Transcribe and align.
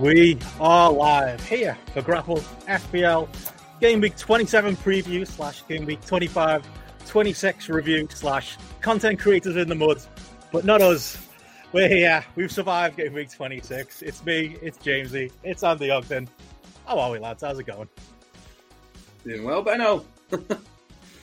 We 0.00 0.38
are 0.58 0.90
live 0.90 1.46
here 1.46 1.76
for 1.92 2.00
Grapple 2.00 2.38
FPL 2.66 3.28
Game 3.82 4.00
Week 4.00 4.16
27 4.16 4.74
preview 4.76 5.26
slash 5.26 5.62
Game 5.68 5.84
Week 5.84 6.02
25 6.06 6.66
26 7.06 7.68
review 7.68 8.08
slash 8.10 8.56
content 8.80 9.20
creators 9.20 9.56
in 9.56 9.68
the 9.68 9.74
mud. 9.74 10.00
But 10.52 10.64
not 10.64 10.80
us. 10.80 11.18
We're 11.74 11.88
here. 11.88 12.24
We've 12.34 12.50
survived 12.50 12.96
Game 12.96 13.12
Week 13.12 13.30
26. 13.30 14.00
It's 14.00 14.24
me, 14.24 14.56
it's 14.62 14.78
Jamesy, 14.78 15.32
it's 15.44 15.62
Andy 15.62 15.90
Ogden. 15.90 16.30
How 16.86 16.98
are 16.98 17.10
we, 17.10 17.18
lads? 17.18 17.42
How's 17.42 17.58
it 17.58 17.64
going? 17.64 17.90
Doing 19.22 19.44
well, 19.44 19.60
Benno. 19.60 20.06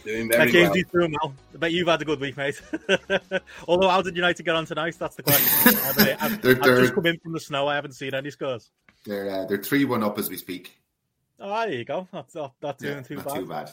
Doing 0.07 0.29
very 0.29 0.51
James, 0.51 0.69
well. 0.69 0.83
doing 1.01 1.15
well. 1.21 1.33
I 1.53 1.57
bet 1.57 1.71
you've 1.73 1.87
had 1.87 2.01
a 2.01 2.05
good 2.05 2.21
week, 2.21 2.37
mate. 2.37 2.61
Although, 3.67 3.89
how 3.89 4.01
did 4.01 4.15
United 4.15 4.41
get 4.41 4.55
on 4.55 4.65
tonight? 4.65 4.95
That's 4.97 5.15
the 5.15 5.23
question. 5.23 5.77
I've, 5.83 5.95
they're, 5.97 6.17
I've 6.21 6.41
they're, 6.41 6.81
just 6.81 6.93
come 6.93 7.07
in 7.07 7.19
from 7.19 7.33
the 7.33 7.41
snow. 7.41 7.67
I 7.67 7.75
haven't 7.75 7.91
seen 7.91 8.13
any 8.13 8.31
scores. 8.31 8.71
They're 9.05 9.29
uh, 9.29 9.45
they're 9.47 9.61
three 9.61 9.83
one 9.83 10.03
up 10.03 10.17
as 10.17 10.29
we 10.29 10.37
speak. 10.37 10.79
Oh, 11.41 11.49
there 11.65 11.73
you 11.73 11.83
go. 11.83 12.07
That's 12.13 12.35
not, 12.35 12.53
not 12.61 12.77
yeah, 12.81 13.01
too 13.01 13.15
not 13.15 13.25
bad. 13.25 13.35
Too 13.35 13.45
bad. 13.47 13.71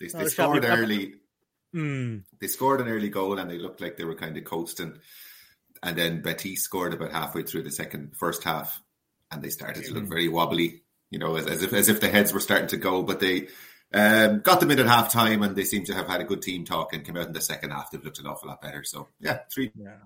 They, 0.00 0.08
they 0.08 0.24
scored 0.26 0.64
early. 0.64 1.14
Mm. 1.72 2.24
They 2.40 2.48
scored 2.48 2.80
an 2.80 2.88
early 2.88 3.08
goal 3.08 3.38
and 3.38 3.48
they 3.48 3.58
looked 3.58 3.80
like 3.80 3.96
they 3.96 4.04
were 4.04 4.16
kind 4.16 4.36
of 4.36 4.44
coasting. 4.44 4.98
And 5.84 5.96
then 5.96 6.20
Betis 6.20 6.62
scored 6.62 6.94
about 6.94 7.12
halfway 7.12 7.44
through 7.44 7.62
the 7.62 7.70
second 7.70 8.16
first 8.16 8.42
half, 8.42 8.82
and 9.30 9.40
they 9.40 9.50
started 9.50 9.84
mm. 9.84 9.86
to 9.86 9.94
look 9.94 10.04
hmm. 10.04 10.10
very 10.10 10.26
wobbly. 10.26 10.82
You 11.10 11.20
know, 11.20 11.36
as, 11.36 11.46
as 11.46 11.62
if 11.62 11.72
as 11.72 11.88
if 11.88 12.00
the 12.00 12.08
heads 12.08 12.32
were 12.32 12.40
starting 12.40 12.68
to 12.68 12.76
go, 12.76 13.04
but 13.04 13.20
they 13.20 13.46
um, 13.94 14.40
got 14.40 14.60
them 14.60 14.70
in 14.70 14.78
at 14.78 14.86
half 14.86 15.12
time 15.12 15.42
and 15.42 15.56
they 15.56 15.64
seem 15.64 15.84
to 15.84 15.94
have 15.94 16.08
had 16.08 16.20
a 16.20 16.24
good 16.24 16.42
team 16.42 16.64
talk 16.64 16.92
and 16.92 17.04
came 17.04 17.16
out 17.16 17.26
in 17.26 17.32
the 17.32 17.40
second 17.40 17.70
half. 17.70 17.90
They've 17.90 18.04
looked 18.04 18.18
an 18.18 18.26
awful 18.26 18.48
lot 18.48 18.60
better. 18.60 18.84
So, 18.84 19.08
yeah, 19.20 19.40
three. 19.52 19.72
Yeah. 19.76 19.96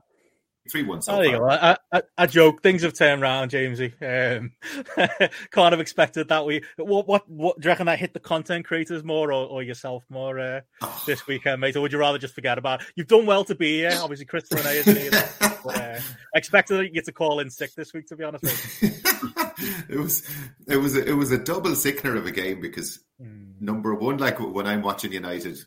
Three 0.69 0.83
one. 0.83 1.00
So 1.00 1.14
oh, 1.14 1.16
there 1.16 1.27
you 1.27 1.39
go. 1.39 1.48
I, 1.48 1.77
I, 1.91 2.03
I, 2.19 2.27
joke. 2.27 2.62
Things 2.62 2.83
have 2.83 2.92
turned 2.92 3.22
around, 3.22 3.50
Jamesy. 3.50 3.92
Um, 4.03 4.53
can't 5.50 5.72
have 5.72 5.80
expected 5.80 6.28
that. 6.28 6.44
We 6.44 6.62
what 6.77 7.08
what 7.08 7.28
what 7.28 7.58
do 7.58 7.66
you 7.66 7.70
reckon 7.70 7.86
that 7.86 7.98
hit 7.98 8.12
the 8.12 8.20
content 8.20 8.66
creators 8.66 9.03
more 9.03 9.33
or, 9.33 9.47
or 9.47 9.62
yourself 9.62 10.05
more 10.11 10.38
uh, 10.38 10.61
oh. 10.83 11.03
this 11.06 11.27
weekend, 11.27 11.62
mate? 11.62 11.77
Or 11.77 11.81
would 11.81 11.92
you 11.92 11.98
rather 11.98 12.19
just 12.19 12.34
forget 12.34 12.58
about 12.58 12.83
it? 12.83 12.88
You've 12.94 13.06
done 13.06 13.25
well 13.25 13.44
to 13.44 13.55
be 13.55 13.78
here. 13.78 13.98
Obviously, 14.03 14.27
Christopher 14.27 14.58
and 14.58 14.69
I 14.69 14.72
isn't 14.75 15.61
but, 15.64 15.77
uh, 15.81 16.00
expected 16.34 16.91
you 16.94 17.03
to 17.03 17.12
call 17.12 17.41
in 17.41 17.48
sick 17.50 17.75
this 17.75 17.94
week. 17.94 18.06
To 18.08 18.16
be 18.16 18.25
honest, 18.25 18.44
it 18.83 19.98
was 19.98 20.28
it 20.69 20.77
was 20.77 20.94
a, 20.94 21.08
it 21.08 21.14
was 21.14 21.33
a 21.33 21.38
double 21.38 21.75
sickener 21.75 22.16
of 22.16 22.27
a 22.27 22.33
game 22.33 22.61
because 22.61 23.00
mm. 23.20 23.55
number 23.61 23.94
one, 23.94 24.19
like 24.19 24.38
when 24.38 24.66
I'm 24.66 24.83
watching 24.83 25.12
United 25.12 25.58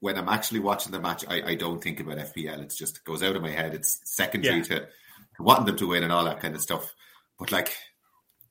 when 0.00 0.16
I'm 0.16 0.28
actually 0.28 0.60
watching 0.60 0.92
the 0.92 1.00
match, 1.00 1.24
I, 1.28 1.42
I 1.42 1.54
don't 1.54 1.82
think 1.82 2.00
about 2.00 2.18
FPL. 2.18 2.62
It's 2.62 2.76
just 2.76 2.96
it 2.96 3.04
goes 3.04 3.22
out 3.22 3.36
of 3.36 3.42
my 3.42 3.50
head. 3.50 3.74
It's 3.74 4.00
secondary 4.04 4.58
yeah. 4.58 4.62
to, 4.64 4.80
to 4.80 5.42
wanting 5.42 5.66
them 5.66 5.76
to 5.76 5.88
win 5.88 6.02
and 6.02 6.12
all 6.12 6.24
that 6.24 6.40
kind 6.40 6.54
of 6.54 6.62
stuff. 6.62 6.94
But 7.38 7.52
like, 7.52 7.76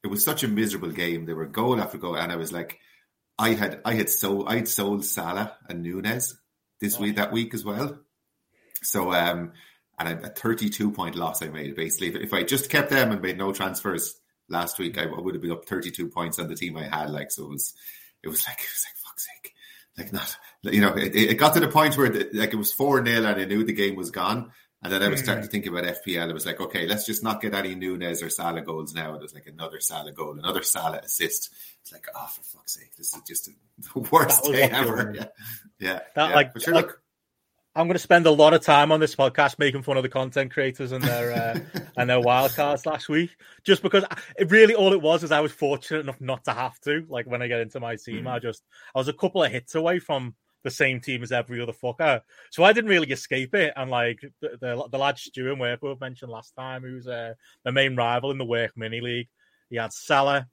it 0.04 0.08
was 0.08 0.24
such 0.24 0.44
a 0.44 0.48
miserable 0.48 0.92
game. 0.92 1.26
They 1.26 1.34
were 1.34 1.48
goal 1.48 1.82
after 1.82 1.98
goal, 1.98 2.16
and 2.16 2.32
I 2.32 2.36
was 2.36 2.52
like, 2.52 2.80
I 3.38 3.54
had 3.54 3.82
I 3.86 3.94
had 3.94 4.10
sold 4.10 4.48
I'd 4.48 4.68
sold 4.68 5.06
Salah 5.06 5.56
and 5.68 5.82
Nunez 5.82 6.38
this 6.80 6.98
oh. 6.98 7.02
week 7.02 7.16
that 7.16 7.32
week 7.32 7.54
as 7.54 7.66
well. 7.66 8.00
So 8.84 9.12
um, 9.14 9.54
and 9.98 10.26
a 10.26 10.30
32 10.30 10.92
point 10.92 11.16
loss 11.16 11.42
I 11.42 11.48
made 11.48 11.76
basically. 11.76 12.22
If 12.22 12.34
I 12.34 12.44
just 12.44 12.70
kept 12.70 12.90
them 12.90 13.12
and 13.12 13.22
made 13.22 13.38
no 13.38 13.52
transfers 13.52 14.16
last 14.50 14.78
week, 14.78 14.98
I 14.98 15.06
would 15.06 15.36
have 15.36 15.42
been 15.42 15.52
up 15.52 15.66
32 15.66 16.10
points 16.10 16.38
on 16.38 16.48
the 16.48 16.56
team 16.56 16.78
I 16.78 16.84
had. 16.84 17.10
Like 17.10 17.32
so, 17.32 17.46
it 17.46 17.50
was 17.50 17.74
it 18.24 18.30
was 18.30 18.46
like 18.48 18.60
it 18.60 18.70
was 18.72 18.86
like 18.86 18.98
fuck's 18.98 19.26
sake, 19.26 19.54
like 19.98 20.14
not 20.14 20.38
you 20.64 20.82
know, 20.82 20.96
it, 20.96 21.16
it 21.16 21.36
got 21.36 21.54
to 21.54 21.60
the 21.60 21.68
point 21.68 21.98
where 21.98 22.10
the, 22.10 22.30
like 22.34 22.54
it 22.54 22.58
was 22.58 22.74
4 22.74 23.06
0 23.06 23.18
and 23.18 23.28
I 23.28 23.46
knew 23.46 23.64
the 23.64 23.74
game 23.74 23.96
was 23.96 24.12
gone. 24.12 24.52
And 24.82 24.94
then 24.94 25.04
I 25.04 25.10
was 25.10 25.20
starting 25.20 25.44
to 25.44 25.50
mm. 25.50 25.52
think 25.52 25.66
about 25.66 25.84
FPL. 25.84 26.30
It 26.30 26.34
was 26.34 26.46
like, 26.46 26.62
okay, 26.62 26.88
let's 26.88 27.06
just 27.06 27.22
not 27.22 27.42
get 27.42 27.54
any 27.54 27.76
Nunez 27.76 28.24
or 28.24 28.30
Salah 28.30 28.62
goals 28.62 28.94
now. 28.94 29.14
It 29.14 29.22
was 29.22 29.34
like 29.34 29.48
another 29.48 29.82
Salah 29.82 30.14
goal, 30.14 30.40
another 30.40 30.64
Salah 30.64 31.00
assist. 31.00 31.54
It's 31.82 31.92
like, 31.92 32.06
oh, 32.16 32.28
for 32.28 32.42
fuck's 32.44 32.76
sake, 32.76 32.96
this 32.96 33.14
is 33.14 33.22
just 33.28 33.50
the 33.78 34.00
worst 34.12 34.46
day 34.46 34.64
ever. 34.64 35.14
Yeah, 35.14 35.26
yeah. 35.80 36.00
That, 36.16 36.30
yeah. 36.30 36.36
Like, 36.36 36.54
but 36.54 36.62
sure, 36.62 36.74
like, 36.74 36.86
look, 36.86 37.02
I'm 37.76 37.88
going 37.88 37.96
to 37.96 38.00
spend 38.00 38.26
a 38.26 38.32
lot 38.32 38.54
of 38.54 38.62
time 38.62 38.92
on 38.92 39.00
this 39.00 39.16
podcast 39.16 39.60
making 39.60 39.84
fun 39.84 39.98
of 39.98 40.04
the 40.04 40.10
content 40.10 40.52
creators 40.52 40.92
and 40.92 41.04
their 41.04 41.32
uh, 41.34 41.60
and 41.98 42.10
their 42.10 42.22
wildcards 42.22 42.86
last 42.86 43.10
week, 43.10 43.36
just 43.64 43.82
because 43.84 44.06
it 44.38 44.50
really 44.50 44.76
all 44.76 44.94
it 44.94 45.02
was 45.02 45.24
is 45.24 45.32
I 45.32 45.42
was 45.42 45.52
fortunate 45.52 46.00
enough 46.00 46.22
not 46.22 46.46
to 46.46 46.52
have 46.52 46.80
to. 46.82 47.06
Like 47.10 47.28
when 47.28 47.42
I 47.42 47.48
get 47.48 47.60
into 47.60 47.80
my 47.82 47.98
team, 47.98 48.24
mm. 48.24 48.32
I 48.32 48.40
just 48.40 48.64
I 48.96 49.00
was 49.00 49.10
a 49.10 49.14
couple 49.14 49.44
of 49.44 49.52
hits 49.52 49.76
away 49.76 50.00
from 50.00 50.36
the 50.64 50.72
same 50.72 51.00
team 51.00 51.24
as 51.24 51.32
every 51.32 51.62
other 51.62 51.74
fucker. 51.74 52.22
So 52.52 52.64
I 52.64 52.74
didn't 52.74 52.90
really 52.90 53.12
escape 53.12 53.56
it. 53.56 53.74
And 53.76 53.90
like 53.90 54.20
the 54.42 54.58
the, 54.60 54.88
the 54.92 54.98
lad 54.98 55.18
Stu 55.18 55.52
and 55.52 55.60
Work 55.60 55.82
we 55.82 55.96
mentioned 56.00 56.32
last 56.32 56.54
time, 56.58 56.82
who's 56.82 57.08
uh, 57.08 57.34
the 57.64 57.72
main 57.72 57.96
rival 57.96 58.32
in 58.32 58.38
the 58.38 58.46
Work 58.46 58.72
Mini 58.76 59.02
League, 59.02 59.30
he 59.70 59.78
had 59.78 59.94
Salah, 59.94 60.48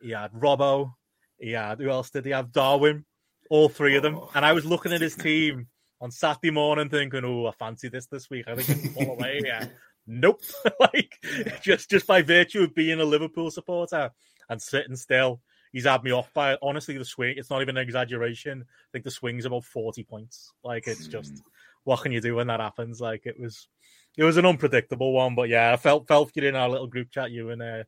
he 0.00 0.10
had 0.10 0.32
Robbo, 0.32 0.92
he 1.38 1.52
had 1.52 1.80
who 1.80 1.90
else 1.90 2.10
did 2.10 2.24
he 2.24 2.32
have? 2.32 2.52
Darwin, 2.52 3.04
all 3.50 3.68
three 3.68 3.96
of 3.96 4.02
them. 4.02 4.16
Oh. 4.16 4.30
And 4.34 4.44
I 4.44 4.52
was 4.52 4.64
looking 4.64 4.92
at 4.92 5.00
his 5.00 5.16
team 5.16 5.66
on 6.00 6.10
Saturday 6.10 6.50
morning, 6.50 6.88
thinking, 6.88 7.24
"Oh, 7.24 7.46
I 7.46 7.52
fancy 7.52 7.88
this 7.88 8.06
this 8.06 8.30
week. 8.30 8.46
I 8.48 8.56
think 8.56 8.70
I 8.70 8.82
can 8.82 8.94
pull 8.94 9.14
away." 9.14 9.40
Yeah. 9.44 9.66
Nope. 10.06 10.42
like 10.80 11.14
just 11.62 11.90
just 11.90 12.06
by 12.06 12.22
virtue 12.22 12.62
of 12.62 12.74
being 12.74 13.00
a 13.00 13.04
Liverpool 13.04 13.50
supporter 13.50 14.10
and 14.48 14.60
sitting 14.60 14.96
still 14.96 15.40
he's 15.72 15.84
had 15.84 16.04
me 16.04 16.10
off 16.12 16.32
by 16.34 16.56
honestly 16.62 16.96
the 16.98 17.04
swing. 17.04 17.34
It's 17.36 17.50
not 17.50 17.62
even 17.62 17.76
an 17.76 17.82
exaggeration. 17.82 18.64
I 18.68 18.88
think 18.92 19.04
the 19.04 19.10
swing's 19.10 19.44
about 19.44 19.64
forty 19.64 20.04
points. 20.04 20.52
Like 20.62 20.86
it's 20.86 21.06
just 21.06 21.30
hmm. 21.30 21.38
what 21.84 22.02
can 22.02 22.12
you 22.12 22.20
do 22.20 22.36
when 22.36 22.46
that 22.48 22.60
happens? 22.60 23.00
Like 23.00 23.22
it 23.24 23.40
was, 23.40 23.68
it 24.16 24.24
was 24.24 24.36
an 24.36 24.46
unpredictable 24.46 25.12
one. 25.12 25.34
But 25.34 25.48
yeah, 25.48 25.72
I 25.72 25.76
felt 25.76 26.06
felt 26.06 26.32
you 26.34 26.46
in 26.46 26.56
our 26.56 26.68
little 26.68 26.86
group 26.86 27.10
chat, 27.10 27.30
you 27.30 27.50
and 27.50 27.62
uh, 27.62 27.84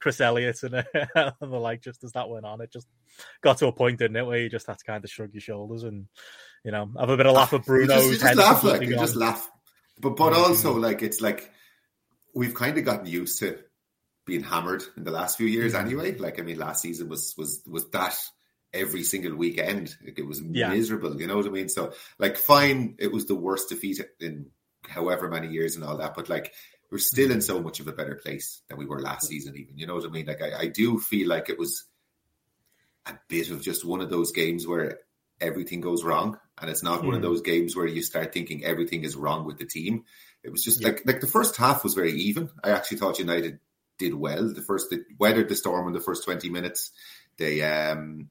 Chris 0.00 0.20
Elliott 0.20 0.62
and, 0.62 0.74
uh, 0.74 0.82
and 1.14 1.52
the 1.52 1.58
like. 1.58 1.80
Just 1.80 2.04
as 2.04 2.12
that 2.12 2.28
went 2.28 2.44
on, 2.44 2.60
it 2.60 2.72
just 2.72 2.86
got 3.42 3.58
to 3.58 3.68
a 3.68 3.72
point, 3.72 3.98
didn't 3.98 4.16
it, 4.16 4.26
where 4.26 4.38
you 4.38 4.50
just 4.50 4.66
had 4.66 4.78
to 4.78 4.84
kind 4.84 5.02
of 5.02 5.10
shrug 5.10 5.32
your 5.32 5.40
shoulders 5.40 5.84
and 5.84 6.06
you 6.64 6.70
know 6.70 6.90
have 6.98 7.10
a 7.10 7.16
bit 7.16 7.26
of 7.26 7.34
laugh 7.34 7.52
at 7.52 7.64
Bruno. 7.64 7.94
You 8.00 8.00
just, 8.00 8.22
you 8.22 8.28
just 8.28 8.36
laugh, 8.36 8.64
like 8.64 8.82
you 8.82 8.96
just 8.96 9.16
laugh. 9.16 9.50
But 10.00 10.16
but 10.16 10.32
mm-hmm. 10.32 10.42
also 10.42 10.74
like 10.74 11.02
it's 11.02 11.20
like 11.20 11.50
we've 12.34 12.54
kind 12.54 12.76
of 12.78 12.84
gotten 12.84 13.06
used 13.06 13.38
to 13.40 13.58
being 14.24 14.42
hammered 14.42 14.82
in 14.96 15.04
the 15.04 15.10
last 15.10 15.36
few 15.36 15.46
years 15.46 15.74
mm-hmm. 15.74 15.86
anyway. 15.86 16.16
Like 16.16 16.38
I 16.38 16.42
mean, 16.42 16.58
last 16.58 16.82
season 16.82 17.08
was 17.08 17.34
was 17.36 17.62
was 17.66 17.88
that 17.90 18.16
every 18.72 19.02
single 19.02 19.34
weekend. 19.36 19.96
It 20.04 20.26
was 20.26 20.40
yeah. 20.40 20.70
miserable. 20.70 21.20
You 21.20 21.26
know 21.26 21.36
what 21.36 21.46
I 21.46 21.50
mean? 21.50 21.68
So 21.68 21.92
like, 22.18 22.36
fine, 22.36 22.96
it 22.98 23.12
was 23.12 23.26
the 23.26 23.34
worst 23.34 23.68
defeat 23.68 24.00
in 24.20 24.46
however 24.88 25.28
many 25.28 25.48
years 25.48 25.76
and 25.76 25.84
all 25.84 25.98
that, 25.98 26.14
but 26.14 26.28
like 26.28 26.52
we're 26.90 26.98
still 26.98 27.30
in 27.30 27.40
so 27.40 27.60
much 27.60 27.80
of 27.80 27.88
a 27.88 27.92
better 27.92 28.16
place 28.16 28.60
than 28.68 28.78
we 28.78 28.86
were 28.86 29.00
last 29.00 29.28
season. 29.28 29.56
Even 29.56 29.78
you 29.78 29.86
know 29.86 29.94
what 29.94 30.04
I 30.04 30.08
mean? 30.08 30.26
Like 30.26 30.42
I, 30.42 30.60
I 30.60 30.66
do 30.66 30.98
feel 30.98 31.28
like 31.28 31.48
it 31.48 31.58
was 31.58 31.84
a 33.06 33.14
bit 33.28 33.50
of 33.50 33.62
just 33.62 33.84
one 33.84 34.00
of 34.00 34.10
those 34.10 34.32
games 34.32 34.66
where 34.66 35.00
everything 35.40 35.80
goes 35.80 36.04
wrong, 36.04 36.38
and 36.60 36.70
it's 36.70 36.82
not 36.82 37.00
mm. 37.00 37.06
one 37.06 37.14
of 37.14 37.20
mm. 37.20 37.24
those 37.24 37.40
games 37.40 37.74
where 37.74 37.86
you 37.86 38.02
start 38.02 38.32
thinking 38.32 38.64
everything 38.64 39.04
is 39.04 39.16
wrong 39.16 39.44
with 39.44 39.58
the 39.58 39.64
team. 39.64 40.04
It 40.42 40.50
was 40.50 40.62
just 40.62 40.80
yeah. 40.80 40.88
like 40.88 41.02
like 41.06 41.20
the 41.20 41.26
first 41.26 41.56
half 41.56 41.84
was 41.84 41.94
very 41.94 42.12
even. 42.12 42.50
I 42.62 42.70
actually 42.70 42.98
thought 42.98 43.18
United 43.18 43.58
did 44.04 44.14
well. 44.14 44.52
The 44.52 44.62
first 44.62 44.90
they 44.90 44.98
weathered 45.18 45.48
the 45.48 45.56
storm 45.56 45.86
in 45.86 45.92
the 45.92 46.00
first 46.00 46.24
twenty 46.24 46.50
minutes. 46.50 46.90
They 47.38 47.62
um 47.62 48.28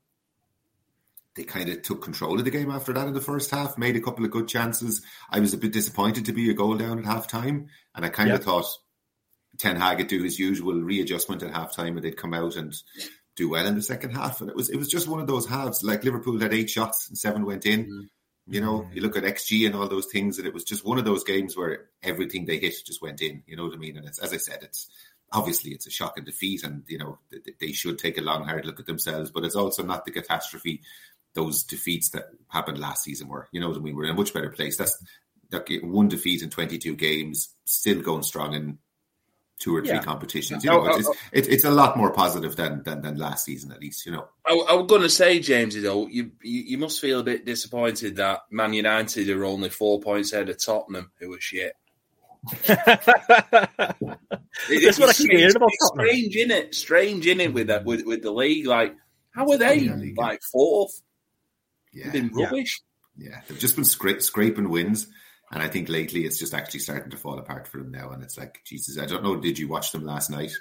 they 1.35 1.43
kind 1.43 1.69
of 1.69 1.81
took 1.81 2.03
control 2.03 2.37
of 2.37 2.45
the 2.45 2.51
game 2.51 2.69
after 2.69 2.91
that 2.93 3.07
in 3.07 3.13
the 3.13 3.21
first 3.21 3.51
half, 3.51 3.77
made 3.77 3.95
a 3.95 4.01
couple 4.01 4.25
of 4.25 4.31
good 4.31 4.49
chances. 4.49 5.01
I 5.29 5.39
was 5.39 5.53
a 5.53 5.57
bit 5.57 5.71
disappointed 5.71 6.25
to 6.25 6.33
be 6.33 6.49
a 6.49 6.53
goal 6.53 6.75
down 6.75 6.99
at 6.99 7.05
half 7.05 7.27
time, 7.27 7.67
and 7.95 8.05
I 8.05 8.09
kind 8.09 8.31
of 8.31 8.43
thought 8.43 8.65
Ten 9.57 9.75
Hag 9.75 9.97
would 9.99 10.07
do 10.07 10.23
his 10.23 10.39
usual 10.39 10.81
readjustment 10.81 11.43
at 11.43 11.53
half 11.53 11.75
time 11.75 11.95
and 11.95 12.03
they'd 12.03 12.17
come 12.17 12.33
out 12.33 12.55
and 12.55 12.73
do 13.35 13.49
well 13.49 13.67
in 13.67 13.75
the 13.75 13.81
second 13.81 14.11
half. 14.11 14.41
And 14.41 14.49
it 14.49 14.55
was 14.55 14.69
it 14.69 14.77
was 14.77 14.87
just 14.87 15.07
one 15.07 15.19
of 15.19 15.27
those 15.27 15.47
halves. 15.47 15.83
Like 15.83 16.03
Liverpool 16.03 16.39
had 16.39 16.53
eight 16.53 16.69
shots 16.69 17.07
and 17.09 17.17
seven 17.17 17.45
went 17.45 17.65
in. 17.65 17.85
Mm-hmm. 17.85 18.01
You 18.47 18.59
know, 18.59 18.79
mm-hmm. 18.79 18.93
you 18.93 19.01
look 19.01 19.15
at 19.15 19.23
XG 19.23 19.67
and 19.67 19.75
all 19.75 19.87
those 19.87 20.07
things, 20.07 20.37
and 20.37 20.47
it 20.47 20.53
was 20.53 20.63
just 20.63 20.83
one 20.83 20.97
of 20.97 21.05
those 21.05 21.23
games 21.23 21.55
where 21.55 21.85
everything 22.01 22.45
they 22.45 22.57
hit 22.57 22.73
just 22.85 23.01
went 23.01 23.21
in. 23.21 23.43
You 23.45 23.55
know 23.55 23.65
what 23.65 23.75
I 23.75 23.77
mean? 23.77 23.97
And 23.97 24.07
it's 24.07 24.19
as 24.19 24.33
I 24.33 24.37
said, 24.37 24.59
it's 24.63 24.89
obviously 25.31 25.71
it's 25.71 25.87
a 25.87 25.91
shocking 25.91 26.23
defeat, 26.23 26.63
and 26.63 26.83
you 26.87 26.97
know 26.97 27.19
they 27.59 27.71
should 27.71 27.99
take 27.99 28.17
a 28.17 28.21
long 28.21 28.45
hard 28.45 28.65
look 28.65 28.79
at 28.79 28.85
themselves. 28.85 29.31
But 29.31 29.43
it's 29.43 29.55
also 29.55 29.83
not 29.83 30.05
the 30.05 30.11
catastrophe 30.11 30.81
those 31.33 31.63
defeats 31.63 32.09
that 32.09 32.25
happened 32.49 32.77
last 32.77 33.03
season 33.03 33.27
were. 33.27 33.47
You 33.51 33.61
know 33.61 33.69
what 33.69 33.77
I 33.77 33.81
mean? 33.81 33.95
We're 33.95 34.05
in 34.05 34.11
a 34.11 34.15
much 34.15 34.33
better 34.33 34.49
place. 34.49 34.77
That's 34.77 35.01
one 35.81 36.07
defeat 36.07 36.41
in 36.41 36.49
twenty 36.49 36.77
two 36.77 36.95
games, 36.95 37.55
still 37.65 38.01
going 38.01 38.23
strong 38.23 38.53
in 38.53 38.77
two 39.59 39.75
or 39.75 39.81
three 39.81 39.91
yeah. 39.91 40.01
competitions. 40.01 40.63
You 40.63 40.71
know, 40.71 40.81
oh, 40.81 40.97
it's, 40.97 41.07
oh, 41.07 41.13
oh. 41.13 41.29
it's, 41.31 41.47
it's, 41.47 41.65
a 41.65 41.71
lot 41.71 41.95
more 41.95 42.11
positive 42.11 42.55
than, 42.55 42.81
than 42.83 43.01
than 43.01 43.17
last 43.17 43.45
season, 43.45 43.71
at 43.71 43.79
least. 43.79 44.05
You 44.05 44.13
know. 44.13 44.27
I, 44.45 44.53
I 44.53 44.73
was 44.73 44.87
going 44.87 45.03
to 45.03 45.09
say, 45.09 45.39
James, 45.39 45.79
though, 45.81 46.07
you, 46.07 46.31
you, 46.41 46.61
you 46.63 46.77
must 46.77 46.99
feel 46.99 47.19
a 47.19 47.23
bit 47.23 47.45
disappointed 47.45 48.15
that 48.15 48.41
Man 48.49 48.73
United 48.73 49.29
are 49.29 49.45
only 49.45 49.69
four 49.69 50.01
points 50.01 50.33
ahead 50.33 50.49
of 50.49 50.63
Tottenham, 50.63 51.11
who 51.19 51.33
are 51.33 51.39
shit. 51.39 51.73
That's 52.43 52.89
what 54.99 55.09
I 55.09 55.13
keep 55.13 55.31
hearing 55.31 55.55
about. 55.55 55.71
Strange, 55.79 56.35
in 56.35 56.51
it? 56.51 56.75
Strange, 56.75 57.27
in 57.27 57.39
it 57.39 57.53
with 57.53 57.67
that 57.67 57.85
with, 57.85 58.05
with 58.05 58.21
the 58.23 58.31
league. 58.31 58.65
Like, 58.65 58.95
how 59.31 59.49
are 59.49 59.57
they 59.57 59.89
like 60.17 60.41
fourth? 60.51 61.01
Yeah, 61.93 62.11
been 62.11 62.29
rubbish. 62.33 62.81
Yeah. 63.17 63.29
yeah. 63.29 63.41
they've 63.47 63.59
just 63.59 63.75
been 63.75 63.85
scra- 63.85 64.21
scraping 64.21 64.69
wins. 64.69 65.07
And 65.51 65.61
I 65.61 65.67
think 65.67 65.89
lately 65.89 66.23
it's 66.25 66.39
just 66.39 66.53
actually 66.53 66.79
starting 66.79 67.11
to 67.11 67.17
fall 67.17 67.37
apart 67.37 67.67
for 67.67 67.79
them 67.79 67.91
now. 67.91 68.11
And 68.11 68.23
it's 68.23 68.37
like, 68.37 68.61
Jesus, 68.65 68.97
I 68.97 69.05
don't 69.05 69.21
know. 69.21 69.35
Did 69.35 69.59
you 69.59 69.67
watch 69.67 69.91
them 69.91 70.05
last 70.05 70.29
night? 70.29 70.53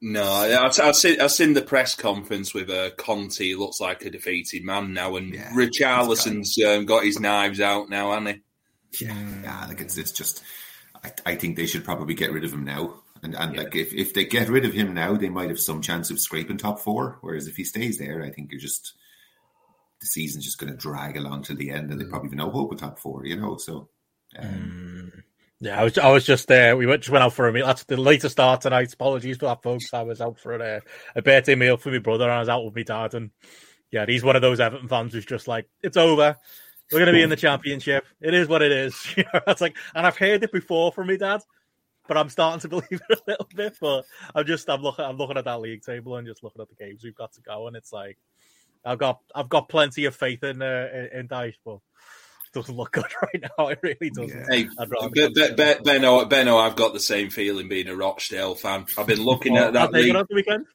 No, 0.00 0.22
I've, 0.24 0.78
I've 0.80 0.96
seen 0.96 1.20
I've 1.20 1.32
seen 1.32 1.54
the 1.54 1.62
press 1.62 1.94
conference 1.94 2.52
with 2.52 2.68
uh, 2.68 2.90
Conte. 2.98 3.54
Looks 3.54 3.80
like 3.80 4.04
a 4.04 4.10
defeated 4.10 4.64
man 4.64 4.92
now, 4.92 5.16
and 5.16 5.32
Yeah, 5.32 5.50
Richarlison's 5.52 6.58
um, 6.62 6.84
got 6.84 7.04
his 7.04 7.20
knives 7.20 7.60
out 7.60 7.88
now, 7.88 8.10
hasn't 8.10 8.36
he? 8.36 9.04
Yeah, 9.06 9.16
yeah. 9.42 9.66
Like 9.66 9.80
it's 9.80 9.96
it's 9.96 10.12
just. 10.12 10.42
I, 11.04 11.12
I 11.26 11.34
think 11.36 11.56
they 11.56 11.66
should 11.66 11.84
probably 11.84 12.14
get 12.14 12.32
rid 12.32 12.44
of 12.44 12.52
him 12.52 12.64
now. 12.64 12.94
And 13.22 13.34
and 13.34 13.56
like 13.56 13.74
if, 13.74 13.92
if 13.92 14.14
they 14.14 14.24
get 14.24 14.48
rid 14.48 14.64
of 14.64 14.72
him 14.72 14.94
now, 14.94 15.16
they 15.16 15.28
might 15.28 15.48
have 15.48 15.60
some 15.60 15.80
chance 15.80 16.10
of 16.10 16.20
scraping 16.20 16.58
top 16.58 16.80
four. 16.80 17.18
Whereas 17.20 17.46
if 17.46 17.56
he 17.56 17.64
stays 17.64 17.98
there, 17.98 18.22
I 18.22 18.30
think 18.30 18.50
you're 18.50 18.60
just 18.60 18.94
the 20.00 20.06
season's 20.06 20.44
just 20.44 20.58
going 20.58 20.72
to 20.72 20.78
drag 20.78 21.16
along 21.16 21.44
to 21.44 21.54
the 21.54 21.70
end, 21.70 21.90
and 21.90 22.00
they 22.00 22.04
mm. 22.04 22.10
probably 22.10 22.28
have 22.30 22.36
no 22.36 22.50
hope 22.50 22.72
of 22.72 22.78
top 22.78 22.98
four. 22.98 23.24
You 23.24 23.36
know, 23.36 23.56
so. 23.56 23.88
Um, 24.38 25.12
mm. 25.12 25.22
Yeah, 25.60 25.80
I 25.80 25.84
was 25.84 25.96
I 25.96 26.10
was 26.10 26.26
just 26.26 26.48
there. 26.48 26.76
We 26.76 26.84
went 26.84 27.02
just 27.02 27.10
went 27.10 27.24
out 27.24 27.32
for 27.32 27.48
a 27.48 27.52
meal. 27.52 27.66
That's 27.66 27.84
the 27.84 27.96
later 27.96 28.28
start 28.28 28.60
tonight. 28.60 28.92
Apologies 28.92 29.38
for 29.38 29.46
that, 29.46 29.62
folks. 29.62 29.94
I 29.94 30.02
was 30.02 30.20
out 30.20 30.38
for 30.38 30.52
a, 30.52 30.76
uh, 30.76 30.80
a 31.16 31.22
birthday 31.22 31.54
meal 31.54 31.78
for 31.78 31.90
my 31.90 31.98
brother, 31.98 32.24
and 32.24 32.34
I 32.34 32.40
was 32.40 32.48
out 32.48 32.64
with 32.64 32.76
my 32.76 32.82
dad. 32.82 33.14
And 33.14 33.30
yeah, 33.90 34.04
he's 34.06 34.24
one 34.24 34.36
of 34.36 34.42
those 34.42 34.60
Everton 34.60 34.88
fans 34.88 35.14
who's 35.14 35.24
just 35.24 35.48
like, 35.48 35.66
"It's 35.82 35.96
over. 35.96 36.36
We're 36.92 36.98
going 36.98 37.06
to 37.06 37.12
be 37.12 37.22
in 37.22 37.30
the 37.30 37.36
championship. 37.36 38.04
It 38.20 38.34
is 38.34 38.48
what 38.48 38.62
it 38.62 38.72
is." 38.72 38.94
You 39.16 39.24
know, 39.32 39.40
that's 39.46 39.60
like, 39.60 39.76
and 39.94 40.06
I've 40.06 40.16
heard 40.16 40.42
it 40.44 40.52
before 40.52 40.92
from 40.92 41.06
me 41.08 41.16
dad, 41.16 41.42
but 42.06 42.16
I'm 42.16 42.28
starting 42.28 42.60
to 42.60 42.68
believe 42.68 43.00
it 43.08 43.18
a 43.18 43.30
little 43.30 43.48
bit. 43.54 43.76
But 43.80 44.04
I'm 44.34 44.46
just 44.46 44.68
I'm 44.68 44.82
looking 44.82 45.04
I'm 45.04 45.16
looking 45.16 45.36
at 45.38 45.44
that 45.46 45.60
league 45.60 45.82
table 45.82 46.16
and 46.16 46.26
just 46.26 46.42
looking 46.42 46.62
at 46.62 46.68
the 46.68 46.74
games 46.74 47.02
we've 47.04 47.14
got 47.14 47.32
to 47.34 47.40
go, 47.42 47.66
and 47.66 47.76
it's 47.76 47.92
like 47.92 48.18
I've 48.84 48.98
got 48.98 49.20
I've 49.34 49.48
got 49.48 49.68
plenty 49.68 50.04
of 50.04 50.14
faith 50.14 50.42
in 50.44 50.60
uh, 50.62 50.88
in, 51.12 51.20
in 51.20 51.28
Dyche, 51.28 51.54
but 51.64 51.76
it 51.76 52.52
doesn't 52.52 52.76
look 52.76 52.92
good 52.92 53.04
right 53.22 53.44
now. 53.58 53.68
It 53.68 53.78
really 53.82 54.10
doesn't. 54.10 54.28
Yeah. 54.38 54.46
Hey, 54.48 54.68
I'd 54.78 54.90
rather 54.90 55.08
Be- 55.10 55.28
Be- 55.28 55.54
Be- 55.54 55.82
Benno, 55.84 56.24
Benno, 56.26 56.58
I've 56.58 56.76
got 56.76 56.92
the 56.92 57.00
same 57.00 57.30
feeling 57.30 57.68
being 57.68 57.88
a 57.88 57.96
Rochdale 57.96 58.54
fan. 58.54 58.86
I've 58.98 59.06
been 59.06 59.22
looking 59.22 59.56
at 59.56 59.72
that 59.72 59.92
league. 59.92 60.12
the 60.12 60.26
weekend? 60.34 60.66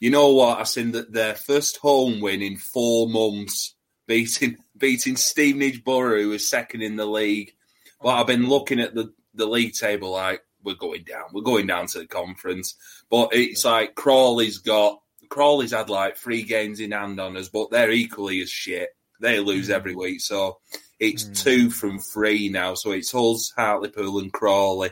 You 0.00 0.10
know 0.10 0.32
what? 0.32 0.58
I've 0.60 0.68
seen 0.68 0.92
that 0.92 1.12
their 1.12 1.34
first 1.34 1.76
home 1.78 2.20
win 2.20 2.40
in 2.40 2.56
four 2.56 3.08
months, 3.08 3.74
beating 4.06 4.56
beating 4.78 5.16
Stevenage 5.16 5.84
Borough, 5.84 6.22
who 6.22 6.28
was 6.30 6.48
second 6.48 6.82
in 6.82 6.96
the 6.96 7.06
league. 7.06 7.52
But 8.00 8.10
I've 8.10 8.26
been 8.26 8.48
looking 8.48 8.80
at 8.80 8.94
the, 8.94 9.12
the 9.34 9.46
league 9.46 9.74
table 9.74 10.10
like 10.12 10.42
we're 10.62 10.74
going 10.74 11.04
down. 11.04 11.24
We're 11.32 11.42
going 11.42 11.66
down 11.66 11.86
to 11.88 11.98
the 12.00 12.06
conference. 12.06 12.74
But 13.10 13.30
it's 13.32 13.64
like 13.64 13.94
Crawley's 13.94 14.58
got 14.58 15.00
Crawley's 15.30 15.72
had 15.72 15.90
like 15.90 16.16
three 16.16 16.42
games 16.42 16.80
in 16.80 16.92
hand 16.92 17.20
on 17.20 17.36
us, 17.36 17.48
but 17.48 17.70
they're 17.70 17.90
equally 17.90 18.40
as 18.40 18.50
shit. 18.50 18.88
They 19.20 19.40
lose 19.40 19.68
every 19.68 19.94
week. 19.94 20.20
So 20.20 20.58
it's 20.98 21.24
Mm. 21.24 21.42
two 21.42 21.70
from 21.70 21.98
three 21.98 22.48
now. 22.48 22.74
So 22.74 22.92
it's 22.92 23.10
Hulls, 23.12 23.52
Hartlepool 23.56 24.18
and 24.20 24.32
Crawley. 24.32 24.90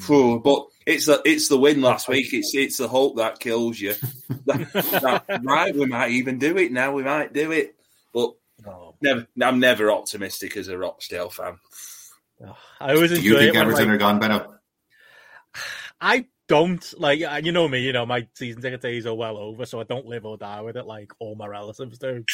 Phew, 0.00 0.38
but 0.44 0.66
it's 0.86 1.06
the 1.06 1.22
it's 1.24 1.48
the 1.48 1.56
win 1.58 1.80
last 1.80 2.06
week. 2.08 2.34
It's 2.34 2.54
it's 2.54 2.76
the 2.76 2.88
hope 2.88 3.16
that 3.16 3.38
kills 3.40 3.80
you. 3.80 3.94
That- 4.46 4.72
that- 5.26 5.40
right, 5.44 5.74
we 5.74 5.86
might 5.86 6.10
even 6.12 6.38
do 6.38 6.56
it 6.58 6.72
now. 6.72 6.92
We 6.92 7.02
might 7.04 7.32
do 7.32 7.52
it, 7.52 7.74
never. 9.02 9.26
I'm 9.42 9.58
never 9.60 9.90
optimistic 9.90 10.56
as 10.56 10.68
a 10.68 10.78
Rochdale 10.78 11.30
fan. 11.30 11.58
oh. 12.46 12.56
I 12.80 12.94
always 12.94 13.10
do 13.10 13.20
you 13.20 13.38
think 13.38 13.54
it 13.54 13.58
when, 13.58 13.66
Everton 13.68 13.88
like, 13.88 13.94
are 13.94 13.98
gone, 13.98 14.18
Benno? 14.18 14.54
I 16.00 16.26
don't 16.48 16.92
like 16.98 17.20
you 17.44 17.52
know 17.52 17.68
me, 17.68 17.80
you 17.80 17.92
know 17.92 18.04
my 18.04 18.26
season 18.34 18.60
ticket 18.60 18.80
days 18.80 19.06
are 19.06 19.14
well 19.14 19.38
over, 19.38 19.64
so 19.64 19.80
I 19.80 19.84
don't 19.84 20.06
live 20.06 20.26
or 20.26 20.36
die 20.36 20.60
with 20.60 20.76
it 20.76 20.86
like 20.86 21.12
all 21.18 21.34
my 21.34 21.46
relatives 21.46 21.98
do. 21.98 22.24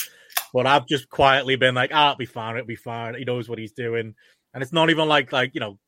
But 0.53 0.67
I've 0.67 0.87
just 0.87 1.09
quietly 1.11 1.57
been 1.57 1.75
like, 1.75 1.91
ah, 1.93 2.11
it'll 2.13 2.19
be 2.19 2.27
fine, 2.27 2.57
it'll 2.57 2.67
be 2.67 2.77
fine. 2.77 3.15
He 3.15 3.25
knows 3.25 3.49
what 3.49 3.59
he's 3.59 3.73
doing, 3.73 4.15
and 4.55 4.63
it's 4.63 4.73
not 4.73 4.91
even 4.91 5.09
like 5.09 5.33
like 5.33 5.51
you 5.55 5.61
know 5.61 5.79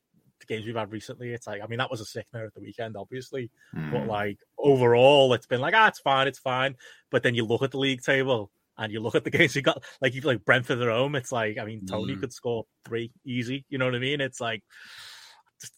the 0.41 0.47
games 0.47 0.67
we've 0.67 0.77
had 0.77 0.93
recently. 0.93 1.31
It's 1.32 1.47
like 1.47 1.62
I 1.62 1.67
mean 1.67 1.79
that 1.79 1.91
was 1.91 2.00
a 2.00 2.05
sickener 2.05 2.44
at 2.47 2.55
the 2.55 2.61
weekend, 2.61 2.97
obviously, 2.97 3.50
Hmm. 3.73 3.91
but 3.91 4.06
like 4.06 4.38
overall, 4.59 5.32
it's 5.32 5.47
been 5.47 5.61
like 5.61 5.75
ah, 5.75 5.88
it's 5.88 6.00
fine, 6.00 6.29
it's 6.29 6.38
fine. 6.38 6.77
But 7.11 7.23
then 7.23 7.35
you 7.35 7.47
look 7.47 7.62
at 7.62 7.71
the 7.71 7.79
league 7.79 8.03
table. 8.03 8.50
And 8.81 8.91
you 8.93 8.99
look 9.00 9.15
at 9.15 9.23
the 9.23 9.31
games 9.38 9.55
you 9.55 9.62
got, 9.62 9.85
like 10.00 10.15
you 10.15 10.23
like 10.23 10.44
Brentford 10.44 10.81
at 10.81 10.88
home. 10.88 11.15
It's 11.15 11.31
like, 11.31 11.59
I 11.59 11.65
mean, 11.65 11.87
Toney 11.87 12.17
Mm. 12.17 12.21
could 12.21 12.32
score 12.32 12.65
three 12.85 13.12
easy. 13.25 13.65
You 13.69 13.79
know 13.79 13.85
what 13.85 13.94
I 13.94 13.99
mean? 14.00 14.21
It's 14.21 14.41
like, 14.41 14.62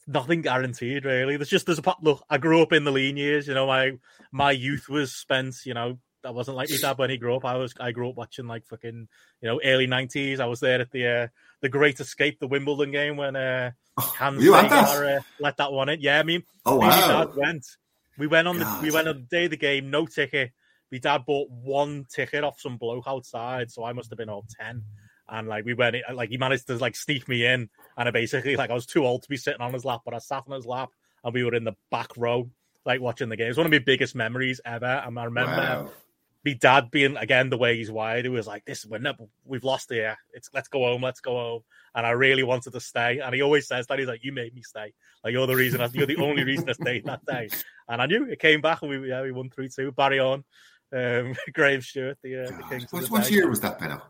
nothing 0.07 0.43
guaranteed 0.43 1.05
really. 1.05 1.37
There's 1.37 1.49
just 1.49 1.67
there's 1.67 1.81
a 1.81 1.95
look. 2.01 2.25
I 2.31 2.39
grew 2.39 2.63
up 2.63 2.73
in 2.73 2.85
the 2.85 2.93
lean 2.93 3.17
years. 3.17 3.49
You 3.49 3.55
know, 3.55 3.67
my 3.67 3.93
my 4.31 4.53
youth 4.53 4.89
was 4.89 5.15
spent. 5.15 5.57
You 5.65 5.75
know, 5.75 5.99
that 6.23 6.35
wasn't 6.35 6.57
like 6.57 6.71
my 6.71 6.77
dad 6.77 6.99
when 6.99 7.11
he 7.11 7.19
grew 7.19 7.35
up. 7.35 7.45
I 7.45 7.57
was 7.57 7.75
I 7.81 7.93
grew 7.93 8.09
up 8.11 8.17
watching 8.17 8.47
like 8.47 8.65
fucking 8.67 9.09
you 9.41 9.49
know 9.49 9.61
early 9.65 9.87
nineties. 9.87 10.41
I 10.41 10.47
was 10.47 10.61
there 10.61 10.81
at 10.81 10.91
the 10.93 11.07
uh, 11.07 11.29
the 11.61 11.69
Great 11.69 11.99
Escape, 12.01 12.39
the 12.39 12.47
Wimbledon 12.47 12.93
game 12.93 13.17
when 13.17 13.35
uh, 13.35 13.73
Hans 13.99 14.39
were 14.39 14.45
you 14.45 14.69
that? 14.69 15.17
Uh, 15.17 15.21
let 15.41 15.57
that 15.57 15.73
one 15.73 15.89
in. 15.89 16.01
Yeah, 16.01 16.21
I 16.21 16.23
mean, 16.23 16.45
Oh 16.65 16.77
wow! 16.77 17.25
dad 17.25 17.35
went. 17.35 17.67
We 18.19 18.27
went 18.27 18.47
on 18.47 18.59
the 18.59 18.79
we 18.83 18.91
went 18.93 19.09
on 19.09 19.17
the 19.17 19.23
day 19.23 19.47
of 19.47 19.51
the 19.51 19.57
game, 19.57 19.91
no 19.91 20.07
ticket. 20.07 20.53
My 20.93 20.99
dad 20.99 21.25
bought 21.27 21.49
one 21.51 22.05
ticket 22.15 22.45
off 22.45 22.61
some 22.61 22.77
bloke 22.77 23.05
outside, 23.07 23.71
so 23.71 23.83
I 23.83 23.95
must 23.95 24.11
have 24.11 24.19
been 24.19 24.29
all 24.29 24.45
ten. 24.61 24.83
And 25.29 25.49
like 25.49 25.65
we 25.65 25.73
went, 25.73 25.97
like 26.13 26.29
he 26.29 26.37
managed 26.37 26.67
to 26.67 26.77
like 26.77 26.95
sneak 26.95 27.27
me 27.27 27.47
in, 27.47 27.71
and 27.97 28.09
I 28.09 28.11
basically 28.11 28.57
like 28.57 28.71
I 28.71 28.75
was 28.75 28.85
too 28.87 29.07
old 29.07 29.23
to 29.23 29.29
be 29.29 29.39
sitting 29.39 29.63
on 29.63 29.73
his 29.73 29.87
lap, 29.87 30.03
but 30.05 30.13
I 30.13 30.19
sat 30.19 30.45
on 30.47 30.55
his 30.55 30.67
lap, 30.67 30.91
and 31.25 31.33
we 31.33 31.45
were 31.45 31.55
in 31.55 31.65
the 31.65 31.77
back 31.91 32.11
row, 32.19 32.51
like 32.85 33.01
watching 33.01 33.31
the 33.31 33.37
game. 33.37 33.49
It's 33.49 33.57
one 33.57 33.65
of 33.67 33.73
my 33.73 33.79
biggest 33.79 34.15
memories 34.15 34.61
ever. 34.67 35.03
And 35.07 35.19
I 35.19 35.25
remember 35.25 35.57
Wow. 35.57 35.91
my 36.45 36.53
dad 36.55 36.91
being 36.91 37.17
again 37.17 37.49
the 37.49 37.57
way 37.57 37.77
he's 37.79 37.91
wired. 37.91 38.27
He 38.27 38.29
was 38.29 38.47
like, 38.47 38.67
"This 38.67 38.85
we're 38.85 38.99
never, 38.99 39.25
we've 39.47 39.65
lost 39.65 39.91
here. 39.91 40.19
It's 40.35 40.51
let's 40.53 40.69
go 40.69 40.81
home, 40.81 41.03
let's 41.03 41.21
go 41.21 41.33
home." 41.33 41.63
And 41.95 42.05
I 42.05 42.11
really 42.11 42.43
wanted 42.43 42.73
to 42.75 42.81
stay. 42.81 43.21
And 43.21 43.35
he 43.35 43.41
always 43.41 43.67
says 43.67 43.87
that 43.87 43.99
he's 43.99 44.09
like, 44.09 44.25
"You 44.25 44.33
made 44.33 44.55
me 44.55 44.63
stay. 44.63 44.93
Like 45.25 45.33
you're 45.33 45.47
the 45.47 45.57
reason. 45.57 45.81
I, 45.81 45.89
you're 45.95 46.07
the 46.07 46.17
only 46.17 46.45
reason 46.45 46.69
I 46.69 46.73
stayed 46.73 47.05
that 47.07 47.25
day." 47.25 47.49
And 47.89 48.03
I 48.03 48.07
knew 48.07 48.25
it 48.29 48.41
came 48.41 48.61
back, 48.61 48.83
and 48.83 48.91
we 48.91 49.09
yeah 49.09 49.23
we 49.23 49.33
won 49.33 49.49
three 49.49 49.69
two. 49.69 49.93
Barry 49.93 50.19
on, 50.19 50.45
um, 50.93 51.35
Graham 51.53 51.81
Stuart, 51.81 52.19
the, 52.23 52.45
uh, 52.45 52.47
the. 52.47 52.63
Kings. 52.69 52.91
the 52.91 53.07
what 53.09 53.31
year 53.31 53.49
was 53.49 53.61
that, 53.61 53.79
Benno? 53.79 54.03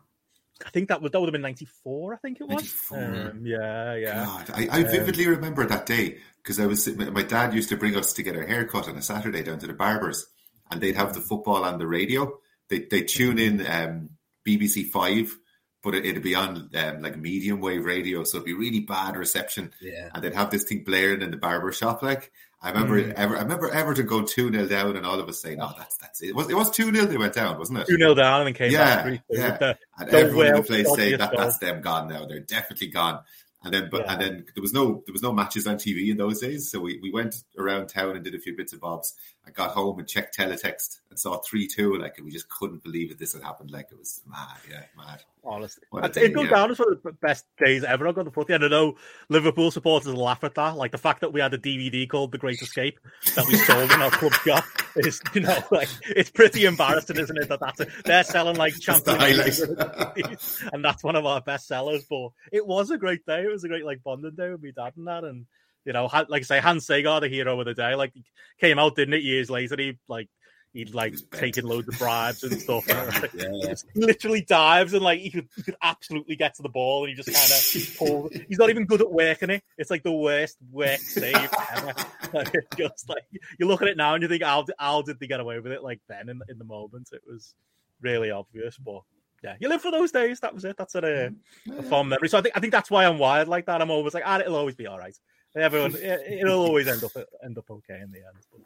I 0.65 0.69
think 0.69 0.89
that 0.89 1.01
was 1.01 1.11
that 1.11 1.19
would 1.19 1.27
have 1.27 1.33
been 1.33 1.41
ninety 1.41 1.65
four. 1.65 2.13
I 2.13 2.17
think 2.17 2.39
it 2.39 2.47
was. 2.47 2.63
94. 2.91 2.97
Um, 2.97 3.45
yeah, 3.45 3.95
yeah. 3.95 4.25
God, 4.25 4.51
I, 4.53 4.67
I 4.71 4.83
vividly 4.83 5.27
remember 5.27 5.65
that 5.65 5.85
day 5.85 6.19
because 6.37 6.59
I 6.59 6.67
was 6.67 6.87
my 6.95 7.23
dad 7.23 7.53
used 7.53 7.69
to 7.69 7.77
bring 7.77 7.97
us 7.97 8.13
to 8.13 8.23
get 8.23 8.35
our 8.35 8.45
hair 8.45 8.65
cut 8.65 8.87
on 8.87 8.95
a 8.97 9.01
Saturday 9.01 9.43
down 9.43 9.59
to 9.59 9.67
the 9.67 9.73
barbers, 9.73 10.25
and 10.71 10.79
they'd 10.79 10.95
have 10.95 11.13
the 11.13 11.21
football 11.21 11.63
on 11.63 11.79
the 11.79 11.87
radio. 11.87 12.37
They 12.69 12.79
they 12.79 13.01
tune 13.01 13.39
in 13.39 13.65
um, 13.65 14.11
BBC 14.47 14.89
Five, 14.89 15.35
but 15.81 15.95
it, 15.95 16.05
it'd 16.05 16.23
be 16.23 16.35
on 16.35 16.69
um, 16.75 17.01
like 17.01 17.17
medium 17.17 17.59
wave 17.59 17.83
radio, 17.83 18.23
so 18.23 18.37
it'd 18.37 18.45
be 18.45 18.53
really 18.53 18.81
bad 18.81 19.17
reception, 19.17 19.73
Yeah. 19.81 20.09
and 20.13 20.23
they'd 20.23 20.35
have 20.35 20.51
this 20.51 20.63
thing 20.63 20.83
blaring 20.85 21.21
in 21.21 21.31
the 21.31 21.37
barber 21.37 21.71
shop. 21.71 22.01
Like 22.03 22.31
I 22.63 22.69
remember, 22.71 23.03
Mm. 23.03 23.13
Ever, 23.13 23.35
I 23.37 23.41
remember 23.41 23.69
Everton 23.69 24.05
going 24.05 24.25
two 24.25 24.49
0 24.49 24.67
down, 24.67 24.95
and 24.95 25.05
all 25.05 25.19
of 25.19 25.27
us 25.27 25.41
saying, 25.41 25.59
"Oh, 25.61 25.73
that's 25.77 25.97
that's 25.97 26.21
it." 26.21 26.29
It 26.29 26.35
was 26.35 26.49
it 26.49 26.55
was 26.55 26.71
two 26.71 26.93
0 26.93 27.05
They 27.05 27.17
went 27.17 27.33
down, 27.33 27.57
wasn't 27.59 27.79
it? 27.79 27.87
Two 27.87 27.97
0 27.97 28.15
down 28.15 28.47
and 28.47 28.55
came 28.55 28.71
Yeah, 28.71 29.03
back 29.03 29.23
yeah. 29.29 29.57
The- 29.57 29.77
and 29.99 30.09
the 30.09 30.17
everyone 30.17 30.45
in 30.47 30.53
the 30.55 30.63
place 30.63 30.95
saying 30.95 31.17
that 31.17 31.33
that's 31.35 31.57
them 31.57 31.81
gone 31.81 32.07
now. 32.07 32.25
They're 32.25 32.39
definitely 32.39 32.87
gone. 32.87 33.19
And 33.65 33.73
then, 33.73 33.87
but 33.91 34.01
Yeah. 34.05 34.13
and 34.13 34.21
then 34.21 34.45
there 34.55 34.61
was 34.61 34.73
no 34.73 35.03
there 35.05 35.13
was 35.13 35.21
no 35.21 35.33
matches 35.33 35.67
on 35.67 35.75
TV 35.75 36.09
in 36.09 36.17
those 36.17 36.39
days. 36.39 36.71
So 36.71 36.79
we, 36.79 36.99
we 37.01 37.11
went 37.11 37.35
around 37.57 37.87
town 37.87 38.15
and 38.15 38.23
did 38.23 38.33
a 38.35 38.39
few 38.39 38.55
bits 38.55 38.71
of 38.73 38.79
bobs. 38.79 39.13
I 39.45 39.51
got 39.51 39.71
home 39.71 39.99
and 39.99 40.07
checked 40.07 40.37
teletext 40.37 40.99
and 41.09 41.19
saw 41.19 41.37
three 41.39 41.67
two. 41.67 41.97
Like 41.97 42.17
we 42.23 42.31
just 42.31 42.47
couldn't 42.47 42.81
believe 42.81 43.09
that 43.09 43.19
this 43.19 43.33
had 43.33 43.43
happened. 43.43 43.71
Like 43.71 43.89
it 43.91 43.99
was 43.99 44.21
mad, 44.25 44.57
yeah, 44.69 44.83
mad. 44.95 45.21
honestly. 45.43 45.83
It 45.93 46.13
day, 46.13 46.29
goes 46.29 46.45
yeah. 46.45 46.51
down 46.51 46.71
as 46.71 46.79
one 46.79 46.93
of 46.93 47.03
the 47.03 47.11
best 47.11 47.45
days 47.57 47.83
ever. 47.83 48.07
I've 48.07 48.15
got 48.15 48.23
the 48.23 48.31
footy. 48.31 48.53
And 48.53 48.63
I 48.63 48.69
know 48.69 48.95
Liverpool 49.27 49.69
supporters 49.69 50.13
laugh 50.13 50.45
at 50.45 50.55
that. 50.55 50.77
Like 50.77 50.91
the 50.91 50.97
fact 50.97 51.21
that 51.21 51.33
we 51.33 51.41
had 51.41 51.53
a 51.53 51.57
DVD 51.57 52.07
called 52.07 52.31
The 52.31 52.37
Great 52.37 52.61
Escape 52.61 52.99
that 53.35 53.45
we 53.47 53.55
sold 53.57 53.91
in 53.91 54.01
our 54.01 54.11
club 54.11 54.33
shop 54.33 54.63
is, 54.95 55.21
you 55.33 55.41
know, 55.41 55.57
like 55.71 55.89
it's 56.03 56.29
pretty 56.29 56.63
embarrassing, 56.63 57.19
isn't 57.19 57.37
it? 57.37 57.49
That 57.49 57.59
that's 57.59 57.81
a, 57.81 57.87
they're 58.05 58.23
selling 58.23 58.55
like 58.55 58.75
the 58.75 60.69
and 60.73 60.85
that's 60.85 61.03
one 61.03 61.17
of 61.17 61.25
our 61.25 61.41
best 61.41 61.67
sellers. 61.67 62.05
But 62.09 62.29
it 62.53 62.65
was 62.65 62.91
a 62.91 62.97
great 62.97 63.25
day. 63.25 63.43
It 63.43 63.51
was 63.51 63.65
a 63.65 63.67
great 63.67 63.85
like 63.85 64.03
bonding 64.03 64.35
day 64.35 64.51
with 64.51 64.63
my 64.63 64.71
dad 64.71 64.93
and 64.95 65.07
that. 65.07 65.25
And 65.25 65.47
you 65.85 65.93
know, 65.93 66.05
like 66.05 66.41
I 66.41 66.41
say, 66.41 66.59
Hans 66.59 66.85
Segar, 66.85 67.19
the 67.19 67.27
hero 67.27 67.59
of 67.59 67.65
the 67.65 67.73
day, 67.73 67.95
like 67.95 68.13
came 68.59 68.79
out, 68.79 68.95
didn't 68.95 69.15
it? 69.15 69.23
Years 69.23 69.49
later, 69.49 69.75
he 69.77 69.97
like 70.07 70.29
he'd 70.73 70.93
like 70.93 71.13
bent. 71.13 71.31
taken 71.31 71.65
loads 71.65 71.87
of 71.87 71.97
bribes 71.97 72.43
and 72.43 72.53
stuff. 72.61 72.85
Yeah. 72.87 73.73
He 73.93 74.01
literally 74.01 74.41
dives 74.41 74.93
and 74.93 75.03
like 75.03 75.19
he 75.19 75.29
could, 75.29 75.47
he 75.55 75.61
could 75.61 75.75
absolutely 75.81 76.35
get 76.35 76.55
to 76.55 76.63
the 76.63 76.69
ball 76.69 77.03
and 77.03 77.09
he 77.09 77.15
just 77.15 77.31
kind 77.31 78.25
of. 78.25 78.31
He's 78.47 78.57
not 78.57 78.69
even 78.69 78.85
good 78.85 79.01
at 79.01 79.11
working 79.11 79.49
it. 79.49 79.63
It's 79.77 79.91
like 79.91 80.03
the 80.03 80.11
worst 80.11 80.57
work 80.71 80.99
save 80.99 81.49
ever. 81.75 81.93
Like, 82.33 82.77
just 82.77 83.07
like 83.07 83.23
you 83.59 83.67
look 83.67 83.81
at 83.81 83.87
it 83.87 83.97
now 83.97 84.15
and 84.15 84.23
you 84.23 84.29
think, 84.29 84.43
how, 84.43 84.65
how 84.77 85.01
did 85.01 85.19
they 85.19 85.27
get 85.27 85.39
away 85.39 85.59
with 85.59 85.71
it? 85.71 85.83
Like 85.83 86.01
then 86.09 86.29
in, 86.29 86.41
in 86.49 86.57
the 86.57 86.65
moment, 86.65 87.09
it 87.11 87.21
was 87.27 87.53
really 88.01 88.31
obvious. 88.31 88.77
But 88.77 89.01
yeah, 89.43 89.55
you 89.59 89.69
live 89.69 89.81
for 89.81 89.91
those 89.91 90.11
days. 90.11 90.39
That 90.39 90.53
was 90.53 90.65
it. 90.65 90.77
That's 90.77 90.95
a, 90.95 91.31
a 91.77 91.83
fond 91.83 92.09
memory. 92.09 92.29
So 92.29 92.37
I 92.37 92.41
think 92.41 92.57
I 92.57 92.59
think 92.59 92.71
that's 92.71 92.89
why 92.89 93.05
I'm 93.05 93.19
wired 93.19 93.47
like 93.47 93.65
that. 93.65 93.81
I'm 93.81 93.91
always 93.91 94.13
like, 94.13 94.23
ah, 94.25 94.39
it'll 94.39 94.55
always 94.55 94.75
be 94.75 94.87
all 94.87 94.97
right. 94.97 95.15
Everyone, 95.55 95.95
it, 95.95 96.21
it'll 96.27 96.65
always 96.65 96.87
end 96.87 97.03
up 97.03 97.11
end 97.43 97.57
up 97.57 97.69
okay 97.69 97.99
in 98.01 98.11
the 98.11 98.19
end. 98.19 98.45
But 98.51 98.61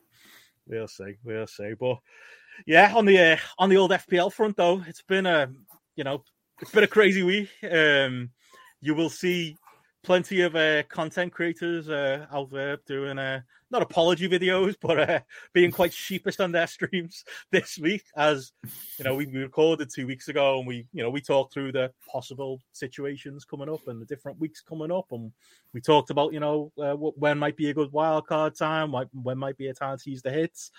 we'll 0.68 0.88
see. 0.88 1.16
We'll 1.24 1.48
see. 1.48 1.74
But 1.80 1.98
yeah, 2.66 2.94
on 2.96 3.06
the 3.06 3.20
uh, 3.20 3.38
on 3.60 3.70
the 3.70 3.78
old 3.78 3.92
FPL 3.92 4.32
front 4.32 4.56
though, 4.58 4.84
it's 4.88 5.02
been 5.02 5.26
a 5.26 5.52
you 5.96 6.04
know 6.04 6.24
it's 6.62 6.72
been 6.72 6.84
a 6.84 6.88
crazy 6.88 7.24
week. 7.24 7.50
Um, 7.70 8.30
you 8.82 8.96
will 8.96 9.10
see 9.10 9.58
plenty 10.08 10.40
of 10.40 10.56
uh, 10.56 10.84
content 10.84 11.34
creators 11.34 11.90
uh, 11.90 12.26
out 12.32 12.50
there 12.50 12.78
doing 12.88 13.20
uh, 13.20 13.42
not 13.70 13.82
apology 13.82 14.30
videos, 14.30 14.74
but 14.82 14.98
uh, 14.98 15.20
being 15.52 15.70
quite 15.70 15.92
sheepish 15.92 16.40
on 16.40 16.54
their 16.54 16.66
streams 16.76 17.26
this 17.52 17.78
week. 17.78 18.06
As 18.16 18.54
you 18.98 19.04
know, 19.04 19.16
we, 19.16 19.26
we 19.26 19.40
recorded 19.40 19.90
two 19.94 20.08
weeks 20.08 20.30
ago, 20.30 20.60
and 20.60 20.68
we 20.68 20.88
you 20.94 21.04
know 21.04 21.10
we 21.10 21.20
talked 21.20 21.54
through 21.54 21.74
the 21.74 21.92
possible 22.10 22.62
situations 22.72 23.44
coming 23.44 23.68
up 23.68 23.86
and 23.90 24.02
the 24.02 24.06
different 24.06 24.40
weeks 24.40 24.62
coming 24.62 24.94
up, 24.94 25.08
and 25.12 25.34
we 25.74 25.82
talked 25.82 26.10
about 26.10 26.32
you 26.32 26.40
know 26.40 26.72
uh, 26.82 26.94
when 26.94 27.38
might 27.38 27.58
be 27.58 27.70
a 27.70 27.74
good 27.74 27.92
wild 27.92 28.28
card 28.28 28.56
time, 28.56 28.94
when 29.12 29.38
might 29.38 29.58
be 29.58 29.68
a 29.68 29.74
time 29.74 29.98
to 29.98 30.10
use 30.10 30.22
the 30.22 30.32
hits. 30.32 30.72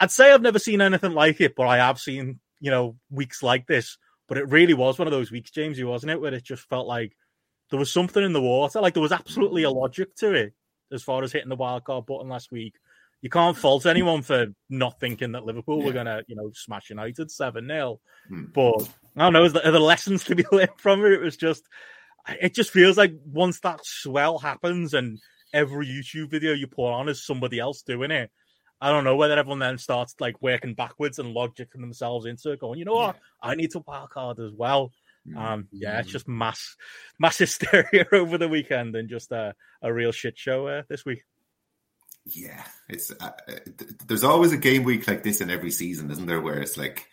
I'd 0.00 0.10
say 0.10 0.32
I've 0.32 0.42
never 0.42 0.58
seen 0.58 0.80
anything 0.80 1.12
like 1.12 1.40
it, 1.40 1.54
but 1.54 1.68
I 1.68 1.76
have 1.76 2.00
seen 2.00 2.40
you 2.58 2.72
know 2.72 2.96
weeks 3.08 3.40
like 3.40 3.68
this. 3.68 3.98
But 4.26 4.38
it 4.38 4.48
really 4.48 4.74
was 4.74 4.98
one 4.98 5.06
of 5.06 5.12
those 5.12 5.30
weeks, 5.30 5.50
Jamesy, 5.52 5.86
wasn't 5.86 6.10
it, 6.10 6.20
where 6.20 6.34
it 6.34 6.42
just 6.42 6.68
felt 6.68 6.88
like 6.88 7.14
there 7.70 7.78
was 7.78 7.92
something 7.92 8.22
in 8.22 8.32
the 8.32 8.40
water. 8.40 8.80
Like 8.80 8.94
there 8.94 9.02
was 9.02 9.12
absolutely 9.12 9.62
a 9.62 9.70
logic 9.70 10.14
to 10.16 10.32
it 10.32 10.54
as 10.92 11.02
far 11.02 11.22
as 11.22 11.32
hitting 11.32 11.48
the 11.48 11.56
wild 11.56 11.84
card 11.84 12.06
button 12.06 12.28
last 12.28 12.52
week. 12.52 12.74
You 13.20 13.30
can't 13.30 13.56
fault 13.56 13.86
anyone 13.86 14.22
for 14.22 14.46
not 14.68 15.00
thinking 15.00 15.32
that 15.32 15.46
Liverpool 15.46 15.80
yeah. 15.80 15.86
were 15.86 15.92
going 15.92 16.06
to, 16.06 16.22
you 16.28 16.36
know, 16.36 16.50
smash 16.54 16.90
United 16.90 17.30
7 17.30 17.66
0. 17.66 18.00
Hmm. 18.28 18.44
But 18.52 18.88
I 19.16 19.30
don't 19.30 19.32
know, 19.32 19.44
are 19.44 19.70
the 19.70 19.80
lessons 19.80 20.24
to 20.24 20.34
be 20.34 20.44
learned 20.52 20.70
from 20.76 21.04
it? 21.04 21.12
It 21.12 21.20
was 21.20 21.36
just, 21.36 21.64
it 22.28 22.54
just 22.54 22.70
feels 22.70 22.98
like 22.98 23.14
once 23.24 23.60
that 23.60 23.80
swell 23.82 24.38
happens 24.38 24.92
and 24.92 25.18
every 25.54 25.86
YouTube 25.86 26.30
video 26.30 26.52
you 26.52 26.66
put 26.66 26.90
on 26.90 27.08
is 27.08 27.24
somebody 27.24 27.58
else 27.58 27.82
doing 27.82 28.10
it, 28.10 28.30
I 28.80 28.90
don't 28.90 29.04
know 29.04 29.16
whether 29.16 29.38
everyone 29.38 29.60
then 29.60 29.78
starts 29.78 30.14
like 30.20 30.42
working 30.42 30.74
backwards 30.74 31.18
and 31.18 31.34
logicking 31.34 31.80
themselves 31.80 32.26
into 32.26 32.52
it, 32.52 32.60
going, 32.60 32.78
you 32.78 32.84
know 32.84 32.94
what, 32.94 33.16
yeah. 33.16 33.50
I 33.50 33.54
need 33.54 33.70
to 33.70 33.82
wild 33.86 34.10
card 34.10 34.38
as 34.40 34.52
well. 34.52 34.92
Mm-hmm. 35.28 35.38
Um, 35.38 35.68
yeah, 35.72 36.00
it's 36.00 36.10
just 36.10 36.28
mass 36.28 36.76
mass 37.18 37.38
hysteria 37.38 38.06
over 38.12 38.38
the 38.38 38.48
weekend 38.48 38.94
and 38.94 39.08
just 39.08 39.32
a, 39.32 39.54
a 39.82 39.92
real 39.92 40.12
shit 40.12 40.38
show 40.38 40.66
uh, 40.66 40.82
this 40.88 41.04
week. 41.04 41.24
Yeah, 42.26 42.64
it's 42.88 43.10
uh, 43.10 43.32
uh 43.48 43.52
there's 44.06 44.24
always 44.24 44.52
a 44.52 44.58
game 44.58 44.84
week 44.84 45.06
like 45.06 45.22
this 45.22 45.40
in 45.40 45.50
every 45.50 45.70
season, 45.70 46.10
isn't 46.10 46.26
there? 46.26 46.40
Where 46.40 46.60
it's 46.60 46.76
like 46.76 47.06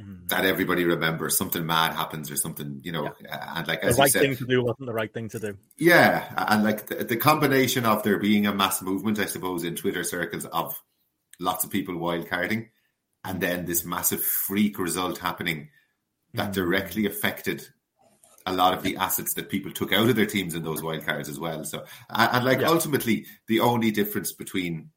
mm. 0.00 0.28
that 0.28 0.44
everybody 0.44 0.84
remembers 0.84 1.36
something 1.36 1.64
mad 1.64 1.94
happens 1.94 2.30
or 2.30 2.36
something, 2.36 2.80
you 2.82 2.92
know, 2.92 3.12
yeah. 3.20 3.54
And 3.56 3.66
like 3.68 3.82
the 3.82 3.92
right 3.92 4.10
said, 4.10 4.22
thing 4.22 4.36
to 4.36 4.46
do 4.46 4.62
wasn't 4.62 4.86
the 4.86 4.94
right 4.94 5.12
thing 5.12 5.28
to 5.30 5.38
do. 5.38 5.56
Yeah, 5.76 6.32
and 6.36 6.64
like 6.64 6.86
the, 6.86 7.04
the 7.04 7.16
combination 7.16 7.86
of 7.86 8.02
there 8.02 8.18
being 8.18 8.46
a 8.46 8.54
mass 8.54 8.82
movement, 8.82 9.18
I 9.18 9.26
suppose, 9.26 9.64
in 9.64 9.76
Twitter 9.76 10.04
circles 10.04 10.44
of 10.44 10.80
lots 11.40 11.64
of 11.64 11.70
people 11.70 11.94
wildcarding, 11.94 12.68
and 13.24 13.40
then 13.40 13.64
this 13.64 13.84
massive 13.84 14.22
freak 14.22 14.78
result 14.78 15.18
happening 15.18 15.70
that 16.38 16.52
directly 16.52 17.06
affected 17.06 17.68
a 18.46 18.52
lot 18.52 18.72
of 18.72 18.82
the 18.82 18.96
assets 18.96 19.34
that 19.34 19.50
people 19.50 19.70
took 19.70 19.92
out 19.92 20.08
of 20.08 20.16
their 20.16 20.26
teams 20.26 20.54
in 20.54 20.62
those 20.62 20.80
wildcards 20.80 21.28
as 21.28 21.38
well. 21.38 21.64
So, 21.64 21.84
and, 22.08 22.36
and 22.36 22.44
like 22.44 22.60
yeah. 22.60 22.68
ultimately, 22.68 23.26
the 23.46 23.60
only 23.60 23.90
difference 23.90 24.32
between 24.32 24.90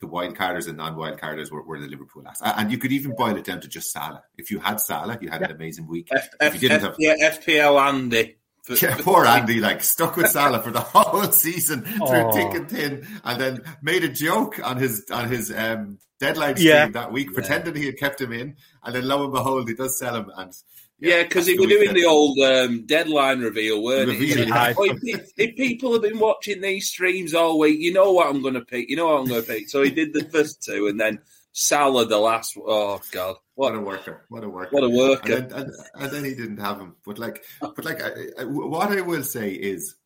the 0.00 0.06
wildcarders 0.06 0.68
and 0.68 0.76
non-wildcarders 0.78 1.50
were, 1.50 1.62
were 1.62 1.78
the 1.78 1.86
Liverpool 1.86 2.26
assets. 2.26 2.52
And 2.56 2.72
you 2.72 2.78
could 2.78 2.92
even 2.92 3.14
boil 3.14 3.36
it 3.36 3.44
down 3.44 3.60
to 3.60 3.68
just 3.68 3.92
Salah. 3.92 4.22
If 4.36 4.50
you 4.50 4.58
had 4.58 4.80
Salah, 4.80 5.18
you 5.20 5.28
had 5.28 5.40
yeah. 5.40 5.48
an 5.48 5.52
amazing 5.54 5.86
week. 5.86 6.08
F- 6.12 6.28
if 6.40 6.54
you 6.54 6.60
didn't 6.60 6.82
F- 6.82 6.82
have, 6.82 6.96
yeah, 6.98 7.14
FPL 7.30 7.80
Andy. 7.80 8.36
For, 8.62 8.74
yeah, 8.76 8.96
poor 8.98 9.26
Andy, 9.26 9.60
like 9.60 9.82
stuck 9.82 10.16
with 10.16 10.28
Salah 10.30 10.62
for 10.62 10.70
the 10.70 10.80
whole 10.94 11.30
season 11.32 11.82
through 11.82 12.32
thick 12.32 12.54
and 12.54 12.70
thin, 12.70 13.06
and 13.22 13.40
then 13.40 13.62
made 13.82 14.04
a 14.04 14.08
joke 14.08 14.58
on 14.64 14.78
his 14.78 15.04
on 15.10 15.28
his 15.28 15.52
um, 15.52 15.98
deadline 16.18 16.56
stream 16.56 16.68
yeah. 16.68 16.88
that 16.88 17.12
week, 17.12 17.34
pretending 17.34 17.74
he 17.74 17.84
had 17.84 17.98
kept 17.98 18.22
him 18.22 18.32
in, 18.32 18.56
and 18.82 18.94
then 18.94 19.06
lo 19.06 19.24
and 19.24 19.34
behold, 19.34 19.68
he 19.68 19.74
does 19.74 19.98
sell 19.98 20.16
him, 20.16 20.30
and 20.38 20.54
yeah, 21.00 21.22
because 21.22 21.46
he 21.46 21.58
was 21.58 21.68
doing 21.68 21.92
the 21.92 22.04
old 22.04 22.38
um, 22.38 22.86
deadline 22.86 23.40
reveal, 23.40 23.82
weren't 23.82 24.08
reveal, 24.08 24.46
oh, 24.54 24.84
if, 24.84 25.32
if, 25.36 25.56
people 25.56 25.92
have 25.92 26.02
been 26.02 26.18
watching 26.18 26.60
these 26.60 26.88
streams 26.88 27.34
all 27.34 27.58
week, 27.58 27.80
you 27.80 27.92
know 27.92 28.12
what 28.12 28.28
I'm 28.28 28.42
going 28.42 28.54
to 28.54 28.64
pick. 28.64 28.88
You 28.88 28.96
know 28.96 29.06
what 29.06 29.20
I'm 29.20 29.26
going 29.26 29.42
to 29.42 29.46
pick. 29.46 29.68
So 29.68 29.82
he 29.82 29.90
did 29.90 30.14
the 30.14 30.24
first 30.24 30.62
two, 30.62 30.86
and 30.86 31.00
then 31.00 31.18
Salah 31.52 32.06
the 32.06 32.18
last. 32.18 32.56
Oh 32.56 33.00
God, 33.10 33.36
what, 33.54 33.72
what 33.72 33.74
a 33.74 33.80
worker! 33.80 34.24
What 34.28 34.44
a 34.44 34.48
worker! 34.48 34.70
What 34.70 34.84
a 34.84 34.88
worker! 34.88 35.32
And 35.34 35.50
then, 35.50 35.60
and, 35.60 35.72
and 35.96 36.12
then, 36.12 36.24
he 36.24 36.34
didn't 36.34 36.58
have 36.58 36.78
him. 36.78 36.94
But 37.04 37.18
like, 37.18 37.44
but 37.60 37.84
like, 37.84 38.02
I, 38.02 38.10
I, 38.40 38.44
what 38.44 38.90
I 38.90 39.00
will 39.00 39.24
say 39.24 39.50
is, 39.50 39.96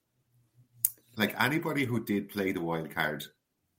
like 1.16 1.40
anybody 1.40 1.84
who 1.84 2.04
did 2.04 2.30
play 2.30 2.52
the 2.52 2.60
wild 2.60 2.94
card. 2.94 3.24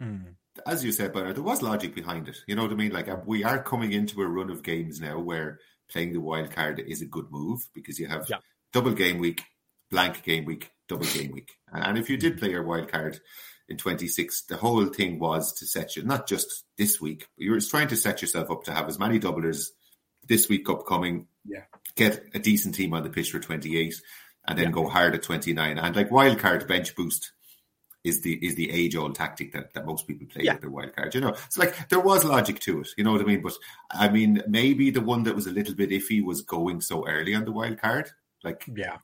Mm. 0.02 0.36
As 0.66 0.84
you 0.84 0.92
said, 0.92 1.14
but 1.14 1.36
there 1.36 1.44
was 1.44 1.62
logic 1.62 1.96
behind 1.96 2.28
it. 2.28 2.38
You 2.48 2.56
know 2.56 2.64
what 2.64 2.72
I 2.72 2.76
mean? 2.76 2.92
Like 2.92 3.26
we 3.26 3.44
are 3.44 3.64
coming 3.64 3.94
into 3.94 4.22
a 4.22 4.28
run 4.28 4.50
of 4.50 4.64
games 4.64 5.00
now 5.00 5.20
where 5.20 5.60
playing 5.92 6.14
the 6.14 6.22
wild 6.22 6.52
card 6.52 6.80
is 6.80 7.02
a 7.02 7.06
good 7.06 7.28
move 7.30 7.68
because 7.74 8.00
you 8.00 8.08
have 8.08 8.28
yeah. 8.30 8.38
double 8.74 8.94
game 8.94 9.18
week, 9.18 9.44
blank 9.90 10.24
game 10.24 10.46
week, 10.46 10.72
double 10.88 11.06
game 11.06 11.32
week. 11.32 11.52
And 11.72 11.98
if 11.98 12.10
you 12.10 12.18
did 12.18 12.34
mm-hmm. 12.34 12.40
play 12.40 12.52
your 12.52 12.64
wild 12.64 12.92
card 12.92 13.20
in 13.68 13.78
26, 13.78 14.44
the 14.44 14.58
whole 14.58 14.86
thing 14.88 15.20
was 15.20 15.54
to 15.60 15.66
set 15.66 15.96
you, 15.96 16.04
not 16.04 16.28
just 16.28 16.66
this 16.78 17.00
week, 17.00 17.28
but 17.38 17.44
you 17.44 17.52
were 17.52 17.60
trying 17.60 17.88
to 17.90 17.96
set 17.96 18.22
yourself 18.22 18.50
up 18.50 18.64
to 18.64 18.74
have 18.74 18.88
as 18.88 19.00
many 19.00 19.20
doublers 19.20 19.68
this 20.28 20.50
week 20.50 20.70
upcoming, 20.70 21.28
yeah. 21.46 21.64
get 21.96 22.24
a 22.34 22.40
decent 22.40 22.76
team 22.76 22.94
on 22.94 23.04
the 23.04 23.10
pitch 23.10 23.32
for 23.32 23.40
28, 23.40 23.96
and 24.48 24.58
then 24.58 24.66
yeah. 24.66 24.72
go 24.72 24.88
hard 24.88 25.16
at 25.16 25.24
29. 25.24 25.78
And 25.78 25.96
like 25.96 26.12
wild 26.12 26.40
card 26.40 26.68
bench 26.68 26.96
boost 26.96 27.32
is 28.04 28.22
the 28.22 28.34
is 28.46 28.56
the 28.56 28.72
age 28.72 28.96
old 28.96 29.16
tactic 29.16 29.52
that, 29.52 29.74
that 29.74 29.86
most 29.86 30.08
people 30.08 30.28
play 30.28 30.44
yeah. 30.44 30.54
with 30.54 30.62
their 30.62 30.70
wild 30.70 30.96
card. 30.96 31.14
You 31.14 31.22
know, 31.22 31.30
it's 31.30 31.58
like 31.58 31.90
there 31.90 32.00
was 32.00 32.24
logic 32.24 32.60
to 32.62 32.82
it. 32.82 32.90
You 32.98 33.04
know 33.04 33.12
what 33.12 33.22
I 33.22 33.26
mean? 33.26 33.42
But 33.42 33.54
I 33.92 34.10
mean, 34.10 34.42
maybe 34.48 34.90
the 34.90 35.02
one 35.02 35.24
that 35.24 35.36
was 35.36 35.48
a 35.48 35.52
little 35.52 35.76
bit 35.76 35.90
iffy 35.90 36.24
was 36.24 36.42
going 36.42 36.82
so 36.82 37.08
early 37.08 37.36
on 37.36 37.46
the 37.46 37.52
wild 37.52 37.80
card. 37.80 38.10
Like, 38.44 38.64
yeah, 38.74 38.98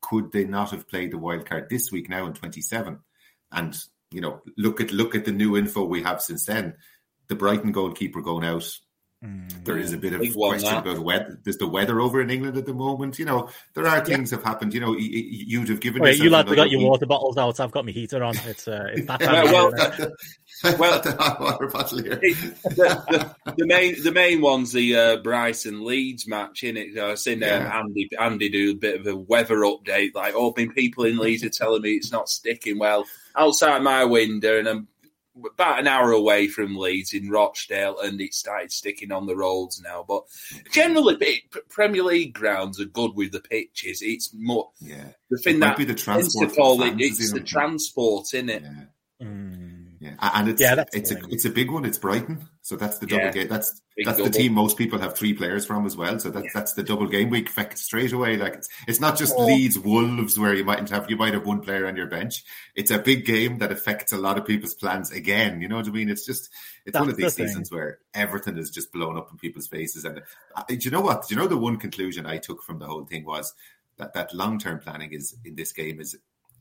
could 0.00 0.32
they 0.32 0.44
not 0.44 0.70
have 0.72 0.88
played 0.88 1.10
the 1.10 1.18
wild 1.18 1.46
card 1.46 1.68
this 1.70 1.90
week 1.90 2.08
now 2.08 2.26
in 2.26 2.34
twenty 2.34 2.60
seven? 2.60 3.00
And 3.50 3.76
you 4.10 4.20
know, 4.20 4.42
look 4.56 4.80
at 4.80 4.92
look 4.92 5.14
at 5.14 5.24
the 5.24 5.32
new 5.32 5.56
info 5.56 5.84
we 5.84 6.02
have 6.02 6.20
since 6.20 6.44
then. 6.44 6.74
The 7.28 7.36
Brighton 7.36 7.72
goalkeeper 7.72 8.20
going 8.20 8.44
out 8.44 8.68
Mm, 9.24 9.64
there 9.64 9.78
is 9.78 9.94
a 9.94 9.96
bit 9.96 10.12
of 10.12 10.20
question 10.34 10.74
about 10.74 10.98
weather. 10.98 11.40
There's 11.42 11.56
the 11.56 11.66
weather 11.66 11.98
over 11.98 12.20
in 12.20 12.28
England 12.28 12.58
at 12.58 12.66
the 12.66 12.74
moment. 12.74 13.18
You 13.18 13.24
know, 13.24 13.48
there 13.72 13.86
are 13.86 14.04
things 14.04 14.30
yeah. 14.30 14.36
have 14.36 14.44
happened. 14.44 14.74
You 14.74 14.80
know, 14.80 14.94
you'd 14.98 15.70
have 15.70 15.80
given. 15.80 16.02
Wait, 16.02 16.18
you 16.18 16.28
lads 16.28 16.48
have 16.50 16.56
got 16.56 16.70
your 16.70 16.82
water 16.82 17.06
bottles 17.06 17.38
out. 17.38 17.58
I've 17.58 17.70
got 17.70 17.86
my 17.86 17.92
heater 17.92 18.22
on. 18.22 18.36
It's, 18.44 18.68
uh, 18.68 18.88
it's 18.92 19.06
that 19.06 19.20
time. 19.20 19.46
well, 19.46 19.70
well, 20.78 21.00
the 21.00 21.36
water 21.40 21.68
bottle 21.68 22.02
here. 22.02 22.16
the, 22.16 23.34
the, 23.44 23.54
the, 23.56 23.66
main, 23.66 24.02
the 24.02 24.12
main 24.12 24.42
one's 24.42 24.72
the 24.72 24.94
uh, 24.94 25.16
Brighton 25.18 25.86
Leeds 25.86 26.28
match. 26.28 26.62
In 26.62 26.76
it, 26.76 26.98
I've 26.98 27.18
seen 27.18 27.42
um, 27.42 27.48
yeah. 27.48 27.80
Andy, 27.80 28.10
Andy 28.20 28.48
do 28.50 28.72
a 28.72 28.76
bit 28.76 29.00
of 29.00 29.06
a 29.06 29.16
weather 29.16 29.56
update. 29.60 30.14
Like, 30.14 30.34
oh, 30.36 30.50
been 30.50 30.72
people 30.72 31.04
in 31.04 31.16
Leeds 31.16 31.44
are 31.44 31.48
telling 31.48 31.80
me 31.80 31.92
it's 31.92 32.12
not 32.12 32.28
sticking 32.28 32.78
well 32.78 33.06
outside 33.34 33.82
my 33.82 34.04
window, 34.04 34.58
and 34.58 34.68
I'm 34.68 34.88
about 35.44 35.80
an 35.80 35.86
hour 35.86 36.12
away 36.12 36.48
from 36.48 36.76
Leeds 36.76 37.12
in 37.12 37.30
Rochdale, 37.30 37.98
and 38.00 38.20
it 38.20 38.34
started 38.34 38.72
sticking 38.72 39.12
on 39.12 39.26
the 39.26 39.36
roads 39.36 39.80
now. 39.80 40.04
But 40.06 40.24
generally, 40.70 41.44
Premier 41.68 42.02
League 42.02 42.34
grounds 42.34 42.80
are 42.80 42.86
good 42.86 43.14
with 43.14 43.32
the 43.32 43.40
pitches. 43.40 44.00
It's 44.02 44.32
more 44.34 44.70
yeah. 44.80 45.08
The 45.30 45.38
thing 45.38 45.60
that 45.60 45.76
be 45.76 45.84
the 45.84 45.94
transport 45.94 46.50
it, 46.50 47.00
it's 47.00 47.32
the 47.32 47.40
transport, 47.40 48.34
in 48.34 48.48
it? 48.48 48.62
Yeah. 48.62 48.84
And 50.20 50.48
it's 50.48 50.60
yeah, 50.60 50.84
it's 50.92 51.10
a 51.10 51.18
it's 51.28 51.44
a 51.44 51.50
big 51.50 51.70
one. 51.70 51.84
It's 51.84 51.98
Brighton, 51.98 52.48
so 52.62 52.76
that's 52.76 52.98
the 52.98 53.06
double 53.06 53.26
yeah. 53.26 53.32
game. 53.32 53.48
That's 53.48 53.80
big 53.96 54.06
that's 54.06 54.18
double. 54.18 54.30
the 54.30 54.38
team 54.38 54.52
most 54.52 54.76
people 54.76 54.98
have 54.98 55.16
three 55.16 55.34
players 55.34 55.64
from 55.64 55.86
as 55.86 55.96
well. 55.96 56.18
So 56.18 56.30
that's 56.30 56.46
yeah. 56.46 56.50
that's 56.54 56.74
the 56.74 56.82
double 56.82 57.06
game 57.06 57.30
week 57.30 57.48
effect 57.48 57.78
straight 57.78 58.12
away. 58.12 58.36
Like 58.36 58.54
it's 58.54 58.68
it's 58.86 59.00
not 59.00 59.16
just 59.16 59.34
oh. 59.36 59.44
Leeds 59.44 59.78
Wolves 59.78 60.38
where 60.38 60.54
you 60.54 60.64
mightn't 60.64 60.90
have 60.90 61.10
you 61.10 61.16
might 61.16 61.34
have 61.34 61.46
one 61.46 61.60
player 61.60 61.86
on 61.86 61.96
your 61.96 62.06
bench. 62.06 62.44
It's 62.74 62.90
a 62.90 62.98
big 62.98 63.24
game 63.24 63.58
that 63.58 63.72
affects 63.72 64.12
a 64.12 64.18
lot 64.18 64.38
of 64.38 64.46
people's 64.46 64.74
plans 64.74 65.10
again. 65.10 65.60
You 65.60 65.68
know 65.68 65.76
what 65.76 65.88
I 65.88 65.90
mean? 65.90 66.08
It's 66.08 66.26
just 66.26 66.50
it's 66.84 66.92
that's 66.92 67.00
one 67.00 67.10
of 67.10 67.16
these 67.16 67.34
the 67.34 67.46
seasons 67.46 67.70
where 67.70 67.98
everything 68.12 68.58
is 68.58 68.70
just 68.70 68.92
blown 68.92 69.16
up 69.16 69.30
in 69.30 69.38
people's 69.38 69.68
faces. 69.68 70.04
And 70.04 70.22
uh, 70.54 70.62
do 70.68 70.78
you 70.80 70.90
know 70.90 71.00
what? 71.00 71.28
Do 71.28 71.34
you 71.34 71.40
know 71.40 71.48
the 71.48 71.56
one 71.56 71.78
conclusion 71.78 72.26
I 72.26 72.38
took 72.38 72.62
from 72.62 72.78
the 72.78 72.86
whole 72.86 73.04
thing 73.04 73.24
was 73.24 73.54
that 73.98 74.14
that 74.14 74.34
long 74.34 74.58
term 74.58 74.78
planning 74.78 75.12
is 75.12 75.36
in 75.44 75.54
this 75.56 75.72
game 75.72 76.00
is 76.00 76.16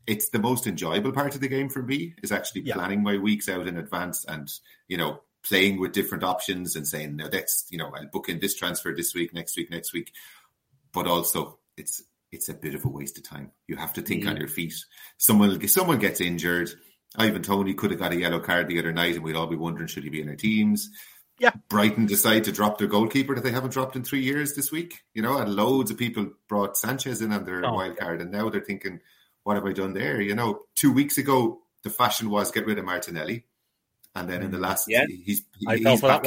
it's 0.08 0.30
the 0.30 0.40
most 0.40 0.68
enjoyable 0.68 1.12
part 1.12 1.36
of 1.36 1.42
the 1.42 1.48
game 1.48 1.70
for 1.70 1.82
me 1.82 2.16
is 2.22 2.32
actually 2.32 2.62
yeah. 2.62 2.76
planning 2.76 3.04
my 3.04 3.18
weeks 3.18 3.48
out 3.48 3.68
in 3.68 3.78
advance 3.78 4.26
and 4.26 4.52
you 4.88 4.98
know 4.98 5.22
playing 5.48 5.80
with 5.80 5.92
different 5.92 6.24
options 6.24 6.76
and 6.76 6.88
saying 6.88 7.16
no 7.16 7.28
that's 7.28 7.66
you 7.70 7.78
know 7.78 7.92
I'll 7.94 8.08
book 8.08 8.30
in 8.30 8.40
this 8.40 8.56
transfer 8.56 8.94
this 8.96 9.14
week 9.14 9.34
next 9.34 9.58
week 9.58 9.70
next 9.72 9.94
week 9.94 10.12
but 10.94 11.08
also 11.08 11.60
it's 11.78 12.04
it's 12.32 12.50
a 12.50 12.54
bit 12.54 12.76
of 12.76 12.86
a 12.86 12.90
waste 12.90 13.18
of 13.18 13.24
time 13.24 13.52
you 13.68 13.76
have 13.76 13.94
to 13.94 14.02
think 14.02 14.24
mm. 14.24 14.30
on 14.30 14.38
your 14.38 14.48
feet 14.48 14.74
someone 15.18 15.68
someone 15.68 16.00
gets 16.00 16.22
injured 16.22 16.70
Ivan 17.16 17.44
Toney 17.44 17.76
could 17.76 17.92
have 17.92 18.00
got 18.00 18.12
a 18.12 18.20
yellow 18.20 18.40
card 18.40 18.68
the 18.68 18.80
other 18.80 18.92
night 18.92 19.16
and 19.16 19.24
we'd 19.24 19.36
all 19.36 19.48
be 19.48 19.56
wondering 19.56 19.88
should 19.88 20.04
he 20.04 20.10
be 20.10 20.22
in 20.22 20.30
our 20.30 20.36
teams 20.36 20.90
yeah. 21.40 21.52
Brighton 21.68 22.06
decide 22.06 22.44
to 22.46 22.52
drop 22.52 22.78
their 22.78 22.88
goalkeeper 22.88 23.36
that 23.36 23.44
they 23.44 23.52
haven't 23.52 23.74
dropped 23.74 23.96
in 23.96 24.04
three 24.04 24.22
years 24.22 24.54
this 24.54 24.72
week. 24.72 25.02
You 25.14 25.22
know, 25.22 25.38
and 25.38 25.56
loads 25.56 25.92
of 25.92 25.98
people 25.98 26.32
brought 26.48 26.78
Sanchez 26.78 27.22
in 27.22 27.34
on 27.34 27.44
their 27.44 27.66
oh, 27.66 27.74
wild 27.74 27.98
card, 27.98 28.22
and 28.22 28.32
now 28.32 28.50
they're 28.50 28.62
thinking, 28.62 29.00
what 29.44 29.56
have 29.56 29.66
I 29.66 29.74
done 29.74 29.94
there? 29.94 30.22
You 30.22 30.36
know, 30.36 30.62
two 30.76 30.92
weeks 30.92 31.18
ago, 31.18 31.62
the 31.84 31.90
fashion 31.90 32.30
was 32.30 32.52
get 32.52 32.66
rid 32.66 32.80
of 32.80 32.86
Martinelli. 32.86 33.46
And 34.16 34.30
then 34.30 34.44
in 34.44 34.52
the 34.52 34.58
mm. 34.58 34.62
last, 34.62 34.86
yeah. 34.88 35.06
he's, 35.08 35.44
he, 35.58 35.78
he's 35.78 36.02
back. 36.02 36.24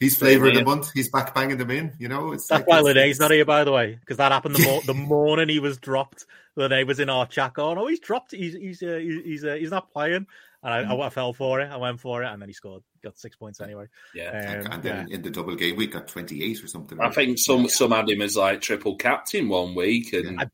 He's 0.00 0.16
flavour 0.16 0.46
of 0.46 0.54
the 0.54 0.64
month. 0.64 0.92
He's 0.94 1.10
back 1.10 1.34
banging 1.34 1.58
them 1.58 1.72
in. 1.72 1.92
You 1.98 2.08
know, 2.08 2.32
it's 2.32 2.46
that's 2.46 2.60
like, 2.60 2.68
why 2.68 2.80
Linney's 2.80 3.18
not 3.18 3.32
here, 3.32 3.44
by 3.44 3.64
the 3.64 3.72
way, 3.72 3.96
because 3.98 4.18
that 4.18 4.30
happened 4.30 4.54
the, 4.54 4.62
mo- 4.62 4.80
the 4.86 4.94
morning 4.94 5.48
he 5.48 5.58
was 5.58 5.76
dropped. 5.76 6.24
Linney 6.54 6.84
was 6.84 7.00
in 7.00 7.10
our 7.10 7.26
chat 7.26 7.54
going, 7.54 7.78
"Oh, 7.78 7.88
he's 7.88 7.98
dropped. 7.98 8.30
He's 8.30 8.54
he's 8.54 8.80
uh, 8.80 8.98
he's 8.98 9.44
uh, 9.44 9.54
he's 9.54 9.72
not 9.72 9.92
playing." 9.92 10.26
And 10.62 10.74
I, 10.74 10.84
mm. 10.84 11.04
I, 11.04 11.10
fell 11.10 11.32
for 11.32 11.60
it. 11.60 11.70
I 11.70 11.76
went 11.76 12.00
for 12.00 12.22
it, 12.22 12.28
and 12.28 12.40
then 12.40 12.48
he 12.48 12.52
scored. 12.52 12.82
Got 13.02 13.18
six 13.18 13.36
points 13.36 13.60
anyway. 13.60 13.86
Yeah, 14.14 14.62
um, 14.64 14.72
and 14.72 14.82
then 14.82 15.08
yeah. 15.08 15.16
in 15.16 15.22
the 15.22 15.30
double 15.30 15.56
game 15.56 15.74
week, 15.74 15.92
got 15.92 16.06
twenty 16.06 16.44
eight 16.44 16.62
or 16.62 16.68
something. 16.68 17.00
I 17.00 17.10
think 17.10 17.38
some 17.38 17.62
yeah. 17.62 17.68
some 17.68 17.90
had 17.90 18.08
him 18.08 18.22
as 18.22 18.36
like 18.36 18.60
triple 18.60 18.96
captain 18.96 19.48
one 19.48 19.74
week, 19.74 20.12
and 20.12 20.40
I 20.40 20.48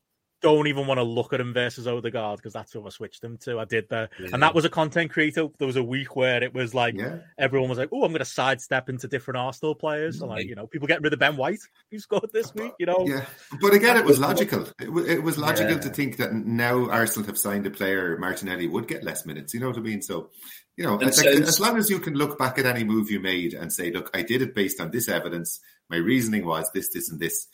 don't 0.45 0.67
even 0.67 0.85
want 0.85 0.99
to 0.99 1.03
look 1.03 1.33
at 1.33 1.41
him 1.41 1.53
versus 1.55 1.87
Odegaard 1.87 2.37
because 2.37 2.53
that's 2.53 2.71
who 2.71 2.85
I 2.85 2.89
switched 2.89 3.23
them 3.23 3.39
to. 3.39 3.59
I 3.59 3.65
did 3.65 3.89
that, 3.89 4.11
yeah. 4.19 4.29
and 4.31 4.43
that 4.43 4.53
was 4.53 4.63
a 4.63 4.69
content 4.69 5.09
creator. 5.09 5.47
There 5.57 5.65
was 5.65 5.75
a 5.75 5.83
week 5.83 6.15
where 6.15 6.43
it 6.43 6.53
was 6.53 6.75
like 6.75 6.93
yeah. 6.95 7.17
everyone 7.35 7.67
was 7.67 7.79
like, 7.79 7.89
"Oh, 7.91 8.03
I'm 8.03 8.11
going 8.11 8.19
to 8.19 8.25
sidestep 8.25 8.87
into 8.87 9.07
different 9.07 9.39
Arsenal 9.39 9.73
players." 9.73 10.19
So, 10.19 10.27
like 10.27 10.45
mm. 10.45 10.49
you 10.49 10.55
know, 10.55 10.67
people 10.67 10.87
getting 10.87 11.01
rid 11.01 11.13
of 11.13 11.19
Ben 11.19 11.35
White, 11.35 11.61
who 11.91 11.97
scored 11.97 12.29
this 12.31 12.53
week. 12.53 12.73
You 12.77 12.85
know, 12.85 13.05
yeah. 13.07 13.25
But 13.59 13.73
again, 13.73 13.97
it 13.97 14.05
was 14.05 14.19
logical. 14.19 14.67
It 14.79 14.91
was, 14.91 15.07
it 15.07 15.23
was 15.23 15.39
logical 15.39 15.73
yeah. 15.73 15.79
to 15.79 15.89
think 15.89 16.17
that 16.17 16.31
now 16.31 16.91
Arsenal 16.91 17.25
have 17.25 17.39
signed 17.39 17.65
a 17.65 17.71
player, 17.71 18.15
Martinelli 18.19 18.67
would 18.67 18.87
get 18.87 19.03
less 19.03 19.25
minutes. 19.25 19.51
You 19.55 19.61
know 19.61 19.69
what 19.69 19.77
I 19.77 19.81
mean? 19.81 20.01
So. 20.01 20.29
You 20.77 20.83
know, 20.83 20.95
like, 20.95 21.17
as 21.25 21.61
long 21.61 21.77
as 21.77 21.89
you 21.89 21.99
can 21.99 22.15
look 22.15 22.37
back 22.37 22.59
at 22.59 22.65
any 22.65 22.83
move 22.83 23.09
you 23.09 23.21
made 23.21 23.53
and 23.53 23.71
say, 23.71 23.91
"Look, 23.91 24.11
I 24.13 24.23
did 24.23 24.41
it 24.41 24.53
based 24.53 24.81
on 24.81 24.91
this 24.91 25.07
evidence. 25.07 25.61
My 25.89 25.95
reasoning 25.95 26.45
was 26.45 26.69
this, 26.73 26.89
this, 26.89 27.09
and 27.09 27.17
this." 27.17 27.47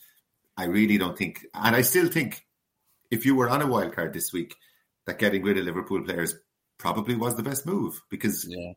I 0.57 0.65
really 0.65 0.97
don't 0.97 1.15
think, 1.15 1.45
and 1.53 1.75
I 1.75 1.81
still 1.81 2.07
think 2.07 2.43
if 3.11 3.25
you 3.25 3.35
were 3.35 3.49
on 3.49 3.61
a 3.61 3.67
wild 3.67 3.93
card 3.93 4.13
this 4.13 4.33
week, 4.33 4.55
that 5.05 5.19
getting 5.19 5.43
rid 5.43 5.57
of 5.57 5.65
Liverpool 5.65 6.03
players 6.03 6.35
probably 6.77 7.15
was 7.15 7.35
the 7.35 7.43
best 7.43 7.65
move 7.65 8.01
because 8.09 8.47
yeah. 8.49 8.73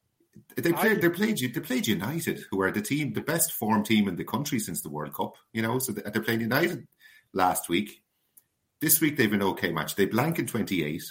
they 0.56 0.72
played 0.72 1.00
they 1.00 1.08
played 1.08 1.38
they 1.38 1.60
played 1.60 1.86
United, 1.86 2.44
who 2.50 2.60
are 2.60 2.70
the 2.70 2.82
team, 2.82 3.12
the 3.12 3.20
best 3.22 3.52
form 3.52 3.84
team 3.84 4.08
in 4.08 4.16
the 4.16 4.24
country 4.24 4.58
since 4.58 4.82
the 4.82 4.90
World 4.90 5.14
Cup. 5.14 5.36
You 5.52 5.62
know, 5.62 5.78
so 5.78 5.92
they're 5.92 6.22
playing 6.22 6.40
United 6.40 6.86
last 7.32 7.68
week. 7.68 8.02
This 8.80 9.00
week 9.00 9.16
they've 9.16 9.32
an 9.32 9.42
okay 9.42 9.72
match. 9.72 9.94
They 9.94 10.06
blank 10.06 10.38
in 10.38 10.46
twenty 10.46 10.84
eight, 10.84 11.04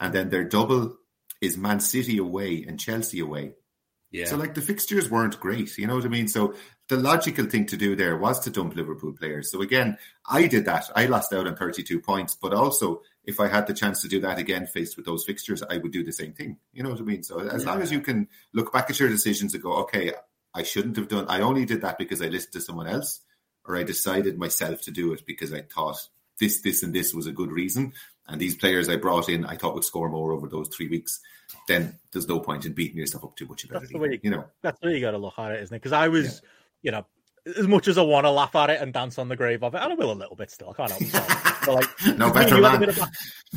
and 0.00 0.12
then 0.12 0.30
their 0.30 0.44
double 0.44 0.96
is 1.40 1.56
Man 1.58 1.80
City 1.80 2.18
away 2.18 2.64
and 2.66 2.80
Chelsea 2.80 3.20
away. 3.20 3.52
Yeah. 4.10 4.26
So 4.26 4.36
like 4.36 4.54
the 4.54 4.60
fixtures 4.60 5.10
weren't 5.10 5.40
great, 5.40 5.78
you 5.78 5.86
know 5.86 5.96
what 5.96 6.04
I 6.04 6.08
mean? 6.08 6.28
So 6.28 6.54
the 6.92 6.98
logical 6.98 7.46
thing 7.46 7.64
to 7.64 7.76
do 7.78 7.96
there 7.96 8.18
was 8.18 8.38
to 8.40 8.50
dump 8.50 8.76
Liverpool 8.76 9.12
players. 9.12 9.50
So 9.50 9.62
again, 9.62 9.96
I 10.28 10.46
did 10.46 10.66
that. 10.66 10.90
I 10.94 11.06
lost 11.06 11.32
out 11.32 11.46
on 11.46 11.56
32 11.56 12.00
points, 12.00 12.34
but 12.34 12.52
also 12.52 13.00
if 13.24 13.40
I 13.40 13.48
had 13.48 13.66
the 13.66 13.72
chance 13.72 14.02
to 14.02 14.08
do 14.08 14.20
that 14.20 14.38
again 14.38 14.66
faced 14.66 14.98
with 14.98 15.06
those 15.06 15.24
fixtures, 15.24 15.62
I 15.62 15.78
would 15.78 15.90
do 15.90 16.04
the 16.04 16.12
same 16.12 16.34
thing. 16.34 16.58
You 16.74 16.82
know 16.82 16.90
what 16.90 17.00
I 17.00 17.04
mean? 17.04 17.22
So 17.22 17.40
as 17.40 17.64
yeah. 17.64 17.70
long 17.70 17.80
as 17.80 17.90
you 17.90 18.02
can 18.02 18.28
look 18.52 18.74
back 18.74 18.90
at 18.90 19.00
your 19.00 19.08
decisions 19.08 19.54
and 19.54 19.62
go, 19.62 19.78
okay, 19.84 20.12
I 20.52 20.64
shouldn't 20.64 20.98
have 20.98 21.08
done 21.08 21.24
I 21.28 21.40
only 21.40 21.64
did 21.64 21.80
that 21.80 21.96
because 21.96 22.20
I 22.20 22.26
listened 22.26 22.52
to 22.52 22.60
someone 22.60 22.86
else 22.86 23.20
or 23.64 23.78
I 23.78 23.84
decided 23.84 24.36
myself 24.36 24.82
to 24.82 24.90
do 24.90 25.14
it 25.14 25.24
because 25.24 25.54
I 25.54 25.62
thought 25.62 25.96
this, 26.38 26.60
this, 26.60 26.82
and 26.82 26.94
this 26.94 27.14
was 27.14 27.26
a 27.26 27.32
good 27.32 27.52
reason. 27.52 27.94
And 28.28 28.38
these 28.38 28.54
players 28.54 28.90
I 28.90 28.96
brought 28.96 29.30
in, 29.30 29.46
I 29.46 29.56
thought 29.56 29.74
would 29.74 29.84
score 29.84 30.10
more 30.10 30.32
over 30.32 30.46
those 30.46 30.68
three 30.68 30.88
weeks. 30.88 31.20
Then 31.68 31.98
there's 32.12 32.28
no 32.28 32.40
point 32.40 32.66
in 32.66 32.74
beating 32.74 32.98
yourself 32.98 33.24
up 33.24 33.36
too 33.36 33.46
much 33.46 33.64
about 33.64 33.80
that's 33.80 33.92
it. 33.92 33.96
You, 33.96 34.18
you 34.24 34.30
know, 34.30 34.44
that's 34.60 34.78
the 34.80 34.88
way 34.88 34.94
you 34.94 35.00
got 35.00 35.12
to 35.12 35.18
look 35.18 35.38
at 35.38 35.52
it, 35.52 35.62
isn't 35.62 35.74
it? 35.74 35.78
Because 35.78 35.92
I 35.92 36.08
was, 36.08 36.42
yeah. 36.42 36.48
You 36.82 36.90
know, 36.90 37.06
as 37.58 37.66
much 37.66 37.88
as 37.88 37.98
I 37.98 38.02
want 38.02 38.24
to 38.24 38.30
laugh 38.30 38.54
at 38.54 38.70
it 38.70 38.80
and 38.80 38.92
dance 38.92 39.18
on 39.18 39.28
the 39.28 39.36
grave 39.36 39.64
of 39.64 39.74
it, 39.74 39.82
and 39.82 39.92
I 39.92 39.96
will 39.96 40.12
a 40.12 40.14
little 40.14 40.36
bit 40.36 40.50
still. 40.50 40.70
I 40.70 40.74
can't 40.86 40.90
help 40.92 41.62
but 41.66 41.74
like, 41.74 42.16
no 42.16 42.32
better 42.32 42.56
we, 42.56 42.60
man. 42.60 42.82
Had 42.82 42.96
back, 42.96 43.10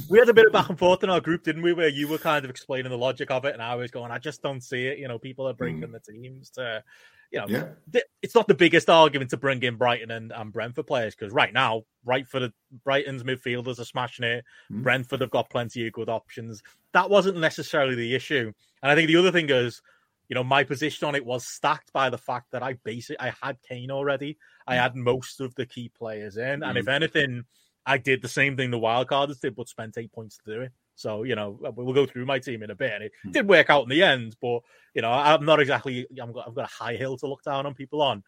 we 0.10 0.18
had 0.18 0.30
a 0.30 0.34
bit 0.34 0.48
of 0.48 0.54
back 0.54 0.70
and 0.70 0.80
forth 0.80 1.04
in 1.04 1.10
our 1.10 1.22
group, 1.22 1.44
didn't 1.44 1.62
we? 1.62 1.74
Where 1.74 1.88
you 1.88 2.08
were 2.08 2.18
kind 2.18 2.44
of 2.44 2.50
explaining 2.50 2.92
the 2.92 2.98
logic 2.98 3.30
of 3.30 3.46
it, 3.46 3.54
and 3.54 3.62
I 3.62 3.76
was 3.76 3.92
going, 3.92 4.12
I 4.12 4.18
just 4.18 4.42
don't 4.42 4.62
see 4.62 4.88
it. 4.88 4.98
You 4.98 5.08
know, 5.08 5.20
people 5.20 5.48
are 5.48 5.54
bringing 5.54 5.90
mm. 5.90 5.92
the 5.92 6.12
teams 6.12 6.50
to, 6.52 6.84
you 7.32 7.40
know, 7.40 7.46
yeah. 7.48 8.02
it's 8.24 8.34
not 8.34 8.48
the 8.48 8.56
biggest 8.56 8.90
argument 8.90 9.30
to 9.32 9.38
bring 9.38 9.62
in 9.62 9.76
Brighton 9.76 10.10
and, 10.10 10.32
and 10.32 10.52
Brentford 10.52 10.88
players 10.88 11.16
because 11.16 11.32
right 11.32 11.54
now, 11.54 11.84
right 12.04 12.28
for 12.28 12.40
the 12.40 12.54
Brighton's 12.84 13.24
midfielders 13.24 13.80
are 13.80 13.86
smashing 13.86 14.26
it. 14.26 14.46
Mm. 14.72 14.82
Brentford 14.82 15.22
have 15.22 15.32
got 15.32 15.52
plenty 15.52 15.86
of 15.86 15.94
good 15.94 16.10
options. 16.10 16.64
That 16.94 17.12
wasn't 17.12 17.38
necessarily 17.38 17.96
the 17.96 18.16
issue, 18.16 18.52
and 18.82 18.92
I 18.92 18.96
think 18.96 19.10
the 19.10 19.18
other 19.18 19.32
thing 19.32 19.50
is 19.50 19.82
you 20.28 20.34
know, 20.34 20.44
my 20.44 20.64
position 20.64 21.08
on 21.08 21.16
it 21.16 21.26
was 21.26 21.46
stacked 21.46 21.94
by 21.94 22.10
the 22.10 22.18
fact 22.18 22.52
that 22.52 22.64
I 22.64 22.74
basically 22.84 23.20
I 23.20 23.34
had 23.42 23.58
Kane 23.68 23.92
already. 23.92 24.38
I 24.66 24.76
mm. 24.76 24.82
had 24.82 24.96
most 24.96 25.40
of 25.40 25.54
the 25.56 25.66
key 25.66 25.90
players 25.90 26.38
in, 26.38 26.64
and 26.64 26.78
if 26.78 26.86
mm. 26.86 26.94
anything, 26.94 27.44
I 27.86 27.98
did 27.98 28.22
the 28.22 28.28
same 28.28 28.58
thing 28.58 28.72
the 28.72 28.80
wildcarders 28.80 29.40
did, 29.40 29.56
but 29.56 29.68
spent 29.68 29.98
eight 29.98 30.12
points 30.12 30.38
to 30.38 30.54
do 30.54 30.62
it. 30.62 30.72
So 30.96 31.24
you 31.24 31.36
know, 31.36 31.58
we'll 31.76 31.94
go 31.94 32.06
through 32.06 32.26
my 32.26 32.40
team 32.40 32.64
in 32.64 32.72
a 32.72 32.76
bit, 32.76 32.94
and 32.94 33.04
it 33.04 33.12
mm. 33.26 33.32
did 33.34 33.48
work 33.48 33.70
out 33.70 33.84
in 33.84 33.90
the 33.90 34.04
end. 34.04 34.36
But 34.42 34.62
you 34.94 35.02
know, 35.02 35.12
I'm 35.12 35.46
not 35.46 35.60
exactly. 35.60 36.08
i 36.20 36.26
have 36.26 36.34
got 36.34 36.58
a 36.58 36.66
high 36.66 36.96
hill 36.96 37.18
to 37.18 37.28
look 37.28 37.44
down 37.44 37.66
on 37.66 37.76
people 37.76 38.02
on. 38.02 38.24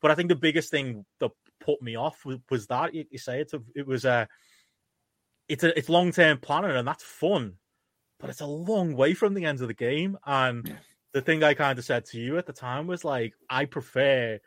But 0.00 0.10
I 0.10 0.14
think 0.14 0.28
the 0.28 0.36
biggest 0.36 0.70
thing 0.70 1.04
that 1.18 1.30
put 1.60 1.82
me 1.82 1.96
off 1.96 2.24
was, 2.24 2.38
was 2.50 2.66
that 2.68 2.94
you, 2.94 3.04
you 3.10 3.18
say 3.18 3.40
it. 3.40 3.52
It 3.74 3.86
was 3.86 4.04
a. 4.04 4.28
It's 5.48 5.64
a 5.64 5.76
it's 5.76 5.88
long 5.88 6.12
term 6.12 6.38
planning 6.38 6.76
and 6.76 6.86
that's 6.86 7.02
fun, 7.02 7.54
but 8.20 8.30
it's 8.30 8.40
a 8.40 8.46
long 8.46 8.94
way 8.94 9.14
from 9.14 9.34
the 9.34 9.46
end 9.46 9.60
of 9.62 9.66
the 9.66 9.74
game 9.74 10.16
and. 10.24 10.68
Yeah 10.68 10.74
the 11.12 11.20
thing 11.20 11.42
I 11.42 11.54
kind 11.54 11.78
of 11.78 11.84
said 11.84 12.04
to 12.06 12.18
you 12.18 12.38
at 12.38 12.46
the 12.46 12.52
time 12.52 12.86
was 12.86 13.04
like, 13.04 13.34
I 13.48 13.64
prefer 13.64 14.38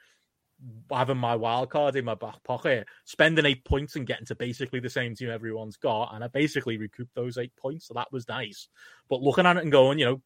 having 0.91 1.17
my 1.17 1.36
wild 1.36 1.69
card 1.69 1.95
in 1.95 2.06
my 2.06 2.15
back 2.15 2.43
pocket, 2.43 2.88
spending 3.06 3.45
eight 3.45 3.65
points 3.65 3.95
and 3.95 4.08
getting 4.08 4.26
to 4.28 4.36
basically 4.36 4.80
the 4.80 4.89
same 4.89 5.15
team 5.15 5.30
everyone's 5.30 5.78
got, 5.78 6.13
and 6.13 6.23
I 6.23 6.28
basically 6.28 6.78
recouped 6.78 7.15
those 7.15 7.38
eight 7.38 7.56
points, 7.58 7.88
so 7.88 7.93
that 7.95 8.12
was 8.12 8.28
nice. 8.28 8.67
But 9.10 9.21
looking 9.21 9.45
at 9.45 9.58
it 9.58 9.63
and 9.63 9.71
going, 9.71 9.99
you 9.99 10.06
know, 10.06 10.21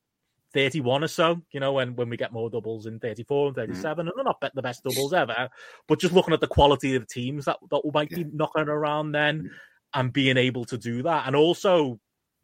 31 0.53 1.03
or 1.03 1.07
so, 1.07 1.41
you 1.51 1.59
know, 1.59 1.73
when, 1.73 1.95
when 1.95 2.09
we 2.09 2.17
get 2.17 2.31
more 2.31 2.49
doubles 2.49 2.85
in 2.85 2.99
34 2.99 3.47
and 3.47 3.55
mm. 3.55 3.59
37, 3.59 4.05
mm. 4.05 4.09
and 4.09 4.13
they're 4.15 4.23
not 4.23 4.41
the 4.53 4.61
best 4.61 4.83
doubles 4.83 5.13
ever, 5.13 5.49
but 5.87 5.99
just 5.99 6.13
looking 6.13 6.33
at 6.33 6.39
the 6.39 6.47
quality 6.47 6.95
of 6.95 7.01
the 7.01 7.07
teams 7.07 7.45
that, 7.45 7.57
that 7.69 7.81
might 7.93 8.11
yeah. 8.11 8.17
be 8.17 8.25
knocking 8.31 8.69
around 8.69 9.11
then 9.11 9.43
mm. 9.43 9.49
and 9.93 10.13
being 10.13 10.37
able 10.37 10.65
to 10.65 10.77
do 10.77 11.03
that. 11.03 11.27
And 11.27 11.35
also 11.35 11.99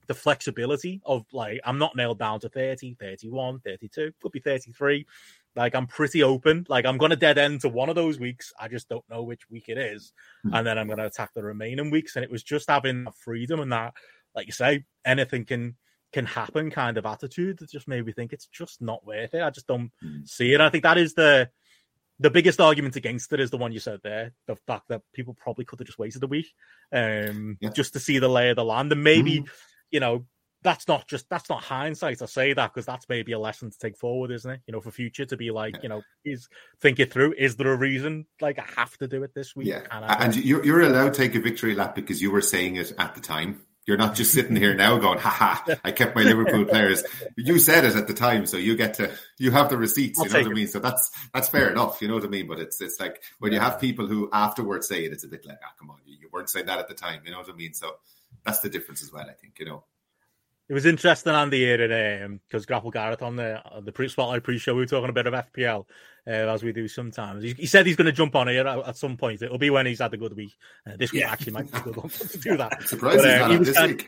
the 0.07 0.13
flexibility 0.13 1.01
of 1.05 1.25
like 1.31 1.59
I'm 1.63 1.77
not 1.77 1.95
nailed 1.95 2.19
down 2.19 2.39
to 2.41 2.49
30, 2.49 2.95
31, 2.99 3.59
32, 3.59 4.11
could 4.21 4.31
be 4.31 4.39
33. 4.39 5.05
Like 5.55 5.75
I'm 5.75 5.87
pretty 5.87 6.23
open. 6.23 6.65
Like 6.67 6.85
I'm 6.85 6.97
gonna 6.97 7.15
dead 7.15 7.37
end 7.37 7.61
to 7.61 7.69
one 7.69 7.89
of 7.89 7.95
those 7.95 8.19
weeks. 8.19 8.53
I 8.59 8.67
just 8.67 8.89
don't 8.89 9.07
know 9.09 9.23
which 9.23 9.49
week 9.49 9.65
it 9.67 9.77
is. 9.77 10.13
Mm-hmm. 10.45 10.55
And 10.55 10.67
then 10.67 10.77
I'm 10.77 10.87
gonna 10.87 11.05
attack 11.05 11.31
the 11.33 11.43
remaining 11.43 11.91
weeks. 11.91 12.15
And 12.15 12.23
it 12.23 12.31
was 12.31 12.43
just 12.43 12.69
having 12.69 13.05
that 13.05 13.15
freedom 13.15 13.59
and 13.59 13.71
that, 13.71 13.93
like 14.35 14.47
you 14.47 14.53
say, 14.53 14.85
anything 15.05 15.45
can 15.45 15.75
can 16.11 16.25
happen 16.25 16.69
kind 16.69 16.97
of 16.97 17.05
attitude 17.05 17.57
that 17.57 17.71
just 17.71 17.87
made 17.87 18.05
me 18.05 18.11
think 18.13 18.33
it's 18.33 18.47
just 18.47 18.81
not 18.81 19.05
worth 19.05 19.33
it. 19.33 19.41
I 19.41 19.49
just 19.49 19.67
don't 19.67 19.91
mm-hmm. 20.03 20.25
see 20.25 20.53
it. 20.53 20.61
I 20.61 20.69
think 20.69 20.83
that 20.83 20.97
is 20.97 21.13
the 21.13 21.49
the 22.19 22.29
biggest 22.29 22.61
argument 22.61 22.95
against 22.95 23.33
it 23.33 23.39
is 23.39 23.49
the 23.49 23.57
one 23.57 23.71
you 23.71 23.79
said 23.79 23.99
there 24.03 24.33
the 24.47 24.55
fact 24.67 24.87
that 24.87 25.01
people 25.13 25.33
probably 25.33 25.65
could 25.65 25.79
have 25.79 25.87
just 25.87 25.97
waited 25.97 26.23
a 26.23 26.27
week 26.27 26.45
um 26.93 27.57
yeah. 27.59 27.71
just 27.71 27.93
to 27.93 27.99
see 27.99 28.19
the 28.19 28.29
lay 28.29 28.51
of 28.51 28.55
the 28.55 28.63
land 28.63 28.91
and 28.91 29.03
maybe 29.03 29.39
mm-hmm 29.39 29.53
you 29.93 29.99
know, 29.99 30.25
that's 30.63 30.87
not 30.87 31.07
just 31.07 31.29
that's 31.29 31.49
not 31.49 31.61
hindsight. 31.61 32.21
I 32.21 32.25
say 32.25 32.53
that 32.53 32.73
because 32.73 32.85
that's 32.85 33.07
maybe 33.07 33.33
a 33.33 33.39
lesson 33.39 33.69
to 33.69 33.77
take 33.77 33.97
forward, 33.97 34.31
isn't 34.31 34.49
it? 34.49 34.61
You 34.65 34.71
know, 34.71 34.81
for 34.81 34.91
future 34.91 35.25
to 35.25 35.37
be 35.37 35.51
like, 35.51 35.83
you 35.83 35.89
know, 35.89 36.01
is 36.25 36.47
think 36.81 36.99
it 36.99 37.13
through. 37.13 37.35
Is 37.37 37.57
there 37.57 37.71
a 37.71 37.77
reason 37.77 38.25
like 38.41 38.59
I 38.59 38.65
have 38.75 38.97
to 38.97 39.07
do 39.07 39.23
it 39.23 39.33
this 39.35 39.55
week? 39.55 39.67
Yeah, 39.67 39.83
and 39.91 40.35
you're 40.35 40.65
you're 40.65 40.81
allowed 40.81 41.13
to 41.13 41.19
take 41.19 41.35
a 41.35 41.39
victory 41.39 41.75
lap 41.75 41.95
because 41.95 42.21
you 42.21 42.31
were 42.31 42.41
saying 42.41 42.77
it 42.77 42.91
at 42.97 43.13
the 43.13 43.21
time. 43.21 43.61
You're 43.85 43.97
not 43.97 44.15
just 44.15 44.31
sitting 44.31 44.55
here 44.55 44.73
now 44.73 44.97
going, 44.97 45.19
"Ha 45.19 45.29
ha! 45.29 45.77
I 45.83 45.91
kept 45.91 46.15
my 46.15 46.23
Liverpool 46.23 46.63
players." 46.63 47.03
You 47.35 47.59
said 47.59 47.83
it 47.83 47.97
at 47.97 48.07
the 48.07 48.13
time, 48.13 48.45
so 48.45 48.55
you 48.55 48.77
get 48.77 48.93
to 48.95 49.11
you 49.37 49.51
have 49.51 49.69
the 49.69 49.77
receipts. 49.77 50.17
I'll 50.17 50.27
you 50.27 50.31
know 50.31 50.39
what 50.39 50.51
I 50.51 50.53
mean? 50.53 50.67
So 50.67 50.79
that's 50.79 51.11
that's 51.33 51.49
fair 51.49 51.69
enough. 51.69 52.01
You 52.01 52.07
know 52.07 52.13
what 52.13 52.23
I 52.23 52.29
mean? 52.29 52.47
But 52.47 52.59
it's 52.59 52.79
it's 52.79 52.97
like 53.01 53.21
when 53.39 53.51
you 53.51 53.59
have 53.59 53.81
people 53.81 54.07
who 54.07 54.29
afterwards 54.31 54.87
say 54.87 55.03
it, 55.03 55.11
it's 55.11 55.25
a 55.25 55.27
bit 55.27 55.45
like, 55.45 55.59
"Ah, 55.61 55.73
come 55.77 55.89
on, 55.89 55.97
you 56.05 56.29
weren't 56.31 56.49
saying 56.49 56.67
that 56.67 56.79
at 56.79 56.87
the 56.87 56.93
time." 56.93 57.23
You 57.25 57.31
know 57.31 57.39
what 57.39 57.49
I 57.49 57.53
mean? 57.53 57.73
So 57.73 57.97
that's 58.45 58.59
the 58.59 58.69
difference 58.69 59.01
as 59.03 59.11
well. 59.11 59.25
I 59.29 59.33
think 59.33 59.59
you 59.59 59.65
know. 59.65 59.83
It 60.69 60.73
was 60.73 60.85
interesting 60.85 61.33
on 61.33 61.49
the 61.49 61.65
air 61.65 61.75
today 61.75 62.25
because 62.47 62.63
um, 62.63 62.65
Grapple 62.67 62.91
Gareth 62.91 63.21
on 63.21 63.35
the 63.35 63.61
the 63.83 63.91
pre 63.91 64.07
spotlight 64.07 64.43
pre-show 64.43 64.73
we 64.73 64.81
were 64.81 64.85
talking 64.85 65.09
a 65.09 65.13
bit 65.13 65.27
of 65.27 65.33
FPL 65.33 65.85
uh, 66.25 66.29
as 66.29 66.63
we 66.63 66.71
do 66.71 66.87
sometimes. 66.87 67.43
He, 67.43 67.53
he 67.53 67.65
said 67.65 67.85
he's 67.85 67.97
going 67.97 68.05
to 68.05 68.11
jump 68.13 68.35
on 68.35 68.47
here 68.47 68.65
at, 68.65 68.87
at, 68.87 68.97
some 68.97 69.17
point. 69.17 69.41
It'll 69.41 69.57
be 69.57 69.69
when 69.69 69.85
he's 69.85 69.99
had 69.99 70.13
a 70.13 70.17
good 70.17 70.35
week. 70.35 70.53
Uh, 70.87 70.93
this 70.97 71.11
week 71.11 71.23
yeah. 71.23 71.31
actually 71.31 71.53
might 71.53 71.71
be 71.71 71.77
a 71.77 71.81
good 71.81 71.97
one 71.97 72.09
to 72.09 72.37
do 72.37 72.57
that. 72.57 72.81
Surprising 72.87 73.29
uh, 73.29 73.49
he 73.49 73.57
was 73.57 73.73
saying, 73.73 74.01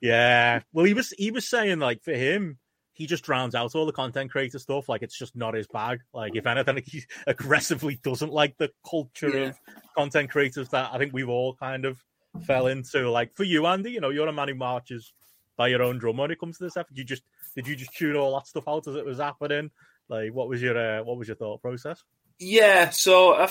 Yeah, 0.00 0.60
well, 0.72 0.86
he 0.86 0.94
was 0.94 1.10
he 1.18 1.30
was 1.30 1.48
saying 1.48 1.78
like 1.78 2.02
for 2.02 2.14
him, 2.14 2.58
he 2.94 3.06
just 3.06 3.24
drowns 3.24 3.54
out 3.54 3.74
all 3.74 3.86
the 3.86 3.92
content 3.92 4.30
creator 4.30 4.58
stuff. 4.58 4.88
Like 4.88 5.02
it's 5.02 5.18
just 5.18 5.36
not 5.36 5.54
his 5.54 5.66
bag. 5.68 6.00
Like 6.14 6.36
if 6.36 6.46
anything, 6.46 6.82
he 6.86 7.04
aggressively 7.26 8.00
doesn't 8.02 8.32
like 8.32 8.56
the 8.56 8.70
culture 8.88 9.28
yeah. 9.28 9.48
of 9.48 9.60
content 9.96 10.30
creators 10.30 10.70
that 10.70 10.90
I 10.92 10.98
think 10.98 11.12
we've 11.12 11.28
all 11.28 11.54
kind 11.54 11.84
of 11.84 12.02
fell 12.40 12.66
into. 12.66 13.10
Like 13.10 13.34
for 13.34 13.44
you, 13.44 13.66
Andy, 13.66 13.92
you 13.92 14.00
know, 14.00 14.10
you're 14.10 14.28
a 14.28 14.32
man 14.32 14.48
who 14.48 14.54
marches 14.54 15.12
by 15.56 15.68
your 15.68 15.82
own 15.82 15.98
drum 15.98 16.16
when 16.16 16.30
it 16.30 16.40
comes 16.40 16.58
to 16.58 16.64
this 16.64 16.72
stuff? 16.72 16.86
You 16.92 17.04
just 17.04 17.22
did 17.54 17.66
you 17.66 17.76
just 17.76 17.94
tune 17.94 18.16
all 18.16 18.34
that 18.34 18.46
stuff 18.46 18.68
out 18.68 18.88
as 18.88 18.96
it 18.96 19.04
was 19.04 19.18
happening? 19.18 19.70
Like, 20.08 20.32
what 20.32 20.48
was 20.48 20.60
your 20.62 20.76
uh, 20.76 21.04
what 21.04 21.18
was 21.18 21.28
your 21.28 21.36
thought 21.36 21.62
process? 21.62 22.02
Yeah, 22.38 22.90
so 22.90 23.32
uh, 23.32 23.50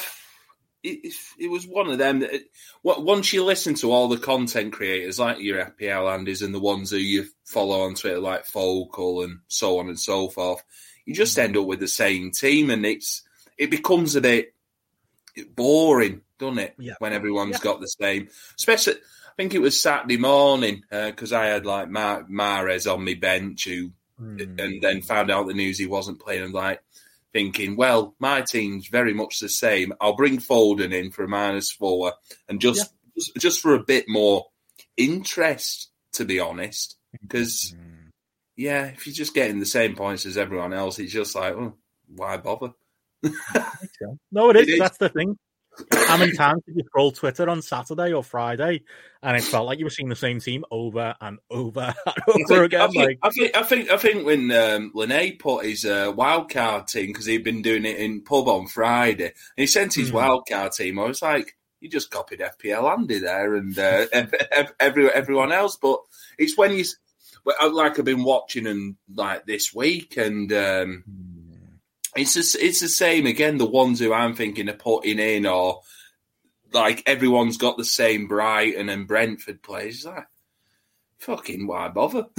it, 0.83 1.13
it 1.39 1.49
was 1.49 1.67
one 1.67 1.89
of 1.89 1.97
them. 1.97 2.19
That, 2.19 2.41
once 2.83 3.31
you 3.31 3.43
listen 3.43 3.75
to 3.75 3.91
all 3.91 4.09
the 4.09 4.17
content 4.17 4.73
creators 4.73 5.19
like 5.19 5.39
your 5.39 5.63
FPL 5.65 6.17
Andys 6.19 6.43
and 6.43 6.53
the 6.53 6.59
ones 6.59 6.91
who 6.91 6.97
you 6.97 7.25
follow 7.45 7.81
on 7.81 7.95
Twitter 7.95 8.19
like 8.19 8.45
Focal 8.45 9.23
and 9.23 9.39
so 9.47 9.79
on 9.79 9.87
and 9.87 9.99
so 9.99 10.27
forth, 10.27 10.63
you 11.05 11.13
just 11.13 11.37
end 11.37 11.57
up 11.57 11.65
with 11.65 11.79
the 11.79 11.87
same 11.87 12.31
team, 12.31 12.69
and 12.69 12.85
it's 12.85 13.23
it 13.57 13.69
becomes 13.69 14.15
a 14.15 14.21
bit 14.21 14.53
boring, 15.55 16.21
doesn't 16.39 16.59
it? 16.59 16.75
Yeah. 16.79 16.93
When 16.99 17.13
everyone's 17.13 17.53
Yeah. 17.57 17.63
got 17.63 17.81
the 17.81 17.87
same, 17.87 18.29
especially. 18.57 18.95
I 18.95 19.33
think 19.37 19.53
it 19.53 19.59
was 19.61 19.81
Saturday 19.81 20.17
morning 20.17 20.83
because 20.89 21.31
I 21.33 21.45
had 21.45 21.65
like 21.65 21.89
Mar- 21.89 22.25
Mahrez 22.29 22.91
on 22.91 23.05
my 23.05 23.13
bench 23.15 23.65
who 23.65 23.91
Hmm. 24.19 24.37
and 24.59 24.81
then 24.83 25.01
found 25.01 25.31
out 25.31 25.47
the 25.47 25.53
news 25.55 25.79
he 25.79 25.87
wasn't 25.87 26.19
playing 26.19 26.43
and 26.43 26.53
like 26.53 26.79
thinking, 27.33 27.75
well, 27.75 28.13
my 28.19 28.41
team's 28.41 28.87
very 28.87 29.13
much 29.13 29.39
the 29.39 29.49
same. 29.49 29.93
I'll 29.99 30.15
bring 30.15 30.37
Foden 30.37 30.93
in 30.93 31.09
for 31.11 31.23
a 31.23 31.27
minus 31.27 31.71
four 31.71 32.13
and 32.47 32.59
just 32.61 32.93
just, 33.15 33.35
just 33.37 33.59
for 33.61 33.73
a 33.73 33.83
bit 33.83 34.05
more 34.07 34.47
interest, 34.97 35.89
to 36.13 36.25
be 36.25 36.39
honest. 36.39 36.97
Because 37.21 37.73
Hmm. 37.75 38.09
yeah, 38.55 38.85
if 38.87 39.07
you're 39.07 39.13
just 39.13 39.33
getting 39.33 39.59
the 39.59 39.65
same 39.65 39.95
points 39.95 40.25
as 40.25 40.37
everyone 40.37 40.73
else, 40.73 40.99
it's 40.99 41.11
just 41.13 41.33
like, 41.35 41.53
oh, 41.53 41.73
why 42.07 42.37
bother? 42.37 42.73
No, 44.31 44.49
it 44.49 44.55
is. 44.57 44.67
It 44.67 44.71
is. 44.73 44.79
That's 44.79 44.97
the 44.97 45.09
thing. 45.09 45.37
How 46.07 46.17
many 46.17 46.33
times 46.33 46.61
did 46.67 46.75
you 46.75 46.83
scroll 46.85 47.11
Twitter 47.11 47.49
on 47.49 47.61
Saturday 47.61 48.11
or 48.13 48.23
Friday, 48.23 48.81
and 49.23 49.37
it 49.37 49.43
felt 49.43 49.65
like 49.65 49.79
you 49.79 49.85
were 49.85 49.89
seeing 49.91 50.09
the 50.09 50.15
same 50.15 50.39
team 50.39 50.65
over 50.69 51.15
and 51.21 51.39
over 51.49 51.93
and 52.05 52.15
I 52.27 52.31
over 52.31 52.45
think, 52.47 52.51
I 52.51 52.63
again? 52.65 52.89
think, 52.91 52.95
Like, 52.95 53.19
I 53.23 53.29
think, 53.29 53.55
I 53.55 53.63
think, 53.63 53.89
I 53.91 53.97
think 53.97 54.25
when 54.25 54.51
um, 54.51 54.91
Linney 54.93 55.33
put 55.33 55.65
his 55.65 55.85
uh, 55.85 56.11
wildcard 56.11 56.87
team 56.87 57.07
because 57.07 57.25
he'd 57.25 57.43
been 57.43 57.61
doing 57.61 57.85
it 57.85 57.97
in 57.97 58.21
pub 58.21 58.47
on 58.49 58.67
Friday, 58.67 59.25
and 59.25 59.33
he 59.55 59.67
sent 59.67 59.93
his 59.93 60.09
Hmm. 60.09 60.17
wildcard 60.17 60.75
team. 60.75 60.99
I 60.99 61.03
was 61.05 61.21
like, 61.21 61.55
you 61.79 61.89
just 61.89 62.11
copied 62.11 62.41
FPL 62.41 62.91
Andy 62.97 63.19
there 63.19 63.55
and 63.55 63.77
uh, 63.79 64.05
ev- 64.13 64.33
ev- 64.51 64.73
every, 64.79 65.09
everyone 65.09 65.51
else. 65.51 65.77
But 65.77 65.99
it's 66.37 66.57
when 66.57 66.73
you, 66.73 66.81
s- 66.81 66.95
well, 67.45 67.55
I- 67.59 67.67
like 67.67 67.97
I've 67.97 68.05
been 68.05 68.23
watching 68.23 68.67
and 68.67 68.97
like 69.13 69.45
this 69.45 69.73
week, 69.73 70.17
and 70.17 70.51
um, 70.51 71.03
it's 72.15 72.33
just, 72.33 72.55
it's 72.55 72.79
the 72.81 72.87
same 72.87 73.25
again. 73.25 73.57
The 73.57 73.65
ones 73.65 73.99
who 73.99 74.13
I'm 74.13 74.35
thinking 74.35 74.69
of 74.69 74.79
putting 74.79 75.19
in, 75.19 75.45
or 75.45 75.81
like 76.73 77.03
everyone's 77.05 77.57
got 77.57 77.77
the 77.77 77.85
same 77.85 78.27
Brighton 78.27 78.89
and 78.89 79.07
Brentford 79.07 79.61
players. 79.61 79.97
It's 79.97 80.05
like, 80.05 80.27
fucking 81.19 81.67
why 81.67 81.89
bother? 81.89 82.25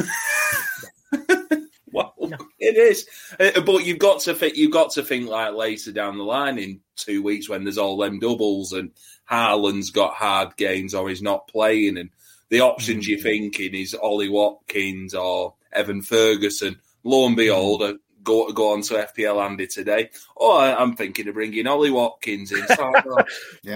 well, 1.93 2.15
it 2.59 2.77
is, 2.77 3.07
Uh, 3.39 3.61
but 3.61 3.85
you've 3.85 3.99
got 3.99 4.21
to 4.23 4.35
think. 4.35 4.57
You've 4.57 4.73
got 4.73 4.93
to 4.93 5.03
think 5.03 5.29
like 5.29 5.55
later 5.55 5.93
down 5.93 6.19
the 6.19 6.25
line 6.25 6.59
in 6.59 6.81
two 6.97 7.23
weeks 7.23 7.49
when 7.49 7.65
there's 7.65 7.79
all 7.79 7.97
them 7.97 8.19
doubles 8.19 8.73
and 8.73 8.93
Haaland's 9.31 9.91
got 9.91 10.15
hard 10.15 10.57
games 10.57 10.95
or 10.95 11.09
he's 11.09 11.23
not 11.23 11.49
playing, 11.49 11.99
and 11.99 12.11
the 12.49 12.61
options 12.61 13.09
you're 13.09 13.19
thinking 13.19 13.75
is 13.75 13.95
Ollie 13.95 14.29
Watkins 14.29 15.15
or 15.15 15.55
Evan 15.73 16.03
Ferguson. 16.03 16.81
Lo 17.05 17.27
and 17.27 17.37
behold, 17.37 17.83
uh, 17.83 17.95
go 18.23 18.51
go 18.53 18.73
on 18.73 18.83
to 18.83 18.95
FPL 18.95 19.45
Andy 19.45 19.67
today. 19.67 20.11
Oh, 20.37 20.57
I- 20.57 20.81
I'm 20.81 20.95
thinking 20.97 21.29
of 21.29 21.35
bringing 21.35 21.67
Ollie 21.67 21.91
Watkins 21.91 22.53
in. 22.53 22.67
So, 22.69 22.93
uh, 23.19 23.25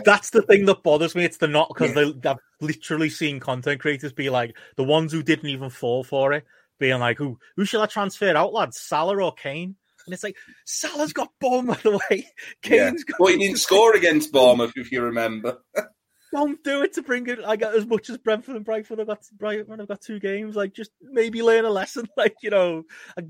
that's 0.05 0.31
the 0.31 0.43
thing 0.43 0.67
that 0.67 0.83
bothers 0.83 1.15
me. 1.15 1.25
It's 1.25 1.39
the 1.39 1.49
not 1.49 1.69
because 1.69 1.95
Yeah. 1.97 2.13
they 2.21 2.29
I've 2.31 2.39
literally 2.61 3.11
seen 3.11 3.41
content 3.41 3.81
creators 3.81 4.13
be 4.13 4.31
like 4.31 4.57
the 4.77 4.85
ones 4.85 5.13
who 5.13 5.23
didn't 5.23 5.49
even 5.51 5.71
fall 5.71 6.05
for 6.05 6.33
it, 6.33 6.45
being 6.79 7.01
like, 7.01 7.19
"Who 7.19 7.39
who 7.57 7.65
shall 7.65 7.83
I 7.83 7.87
transfer 7.87 8.35
out, 8.37 8.53
lads? 8.53 8.81
Salah 8.81 9.17
or 9.23 9.33
Kane?" 9.33 9.77
And 10.07 10.15
it's 10.15 10.23
like 10.23 10.37
Salah's 10.65 11.13
got 11.13 11.31
bomb 11.41 11.67
by 11.67 11.79
the 11.83 11.91
way. 12.11 12.27
yeah. 12.65 12.91
Kane's 12.91 13.03
got. 13.05 13.19
Well, 13.19 13.33
he 13.33 13.39
didn't 13.39 13.59
score 13.61 13.97
against 13.97 14.33
Bournemouth, 14.33 14.73
if 14.77 14.93
you 14.93 15.03
remember. 15.03 15.59
Don't 16.33 16.63
do 16.65 16.83
it 16.83 16.93
to 16.95 17.03
bring 17.03 17.29
it. 17.29 17.39
I 17.47 17.57
got 17.57 17.75
as 17.77 17.87
much 17.87 18.11
as 18.11 18.19
Brentford 18.19 18.57
and 18.57 18.67
Brightford 18.67 18.99
have 18.99 19.07
got. 19.07 19.23
Brighton 19.39 19.79
have 19.79 19.89
got 19.89 20.01
two 20.01 20.19
games. 20.19 20.55
Like, 20.57 20.75
just 20.75 20.91
maybe 21.01 21.41
learn 21.43 21.65
a 21.65 21.71
lesson. 21.71 22.09
Like, 22.17 22.35
you 22.43 22.51
know, 22.51 22.83
like, 23.17 23.27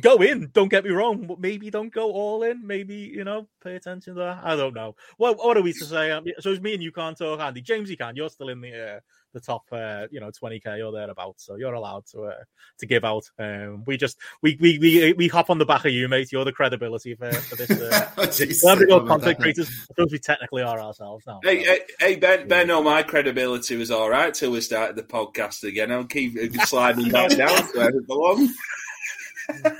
go 0.00 0.16
in. 0.16 0.50
Don't 0.52 0.68
get 0.68 0.84
me 0.84 0.90
wrong, 0.90 1.26
but 1.26 1.40
maybe 1.40 1.70
don't 1.70 1.92
go 1.92 2.10
all 2.12 2.42
in. 2.42 2.66
Maybe 2.66 2.94
you 2.94 3.24
know, 3.24 3.48
pay 3.62 3.76
attention 3.76 4.14
to 4.14 4.20
that. 4.20 4.40
I 4.42 4.56
don't 4.56 4.74
know. 4.74 4.96
Well, 5.18 5.34
what 5.34 5.56
are 5.56 5.62
we 5.62 5.72
to 5.72 5.84
say? 5.84 6.10
Um, 6.10 6.24
so 6.40 6.50
it's 6.50 6.60
me 6.60 6.74
and 6.74 6.82
you 6.82 6.92
can't 6.92 7.16
talk, 7.16 7.40
Andy. 7.40 7.60
James, 7.60 7.90
you 7.90 7.96
can. 7.96 8.16
You're 8.16 8.30
still 8.30 8.48
in 8.48 8.60
the 8.60 8.96
uh, 8.96 9.00
the 9.34 9.40
top, 9.40 9.62
uh, 9.72 10.06
you 10.10 10.20
know, 10.20 10.30
twenty 10.30 10.60
k 10.60 10.82
or 10.82 10.92
thereabouts. 10.92 11.44
So 11.44 11.56
you're 11.56 11.74
allowed 11.74 12.06
to 12.12 12.24
uh, 12.24 12.44
to 12.78 12.86
give 12.86 13.04
out. 13.04 13.24
Um, 13.38 13.84
we 13.86 13.96
just 13.96 14.18
we 14.42 14.56
we 14.60 14.78
we 14.78 15.12
we 15.12 15.28
hop 15.28 15.50
on 15.50 15.58
the 15.58 15.66
back 15.66 15.84
of 15.84 15.92
you, 15.92 16.08
mate. 16.08 16.32
You're 16.32 16.44
the 16.44 16.52
credibility 16.52 17.14
for, 17.14 17.32
for 17.32 17.56
this. 17.56 17.70
Uh, 17.70 18.10
we're 18.16 18.24
having 18.24 18.32
to 18.32 18.46
go 18.46 18.68
I 18.68 18.74
don't 18.74 18.88
know 18.88 18.96
about 18.96 19.08
content 19.08 19.40
creators. 19.40 19.86
Suppose 19.86 20.12
we 20.12 20.18
technically 20.18 20.62
are 20.62 20.80
ourselves 20.80 21.24
now. 21.26 21.40
Hey, 21.42 21.64
so. 21.64 21.70
hey, 21.70 21.80
hey, 22.00 22.16
Ben, 22.16 22.48
Ben, 22.48 22.70
oh, 22.70 22.82
my 22.82 23.02
credibility 23.02 23.76
was 23.76 23.90
all 23.90 24.10
right 24.10 24.32
till 24.34 24.50
we 24.50 24.60
started 24.60 24.96
the 24.96 25.02
podcast 25.02 25.64
again. 25.64 25.92
I'll 25.92 26.04
keep 26.04 26.36
sliding 26.64 27.10
back 27.10 27.36
down 27.36 27.48
to 27.48 27.78
where 27.78 27.88
it 27.90 28.06
belongs. 28.06 28.54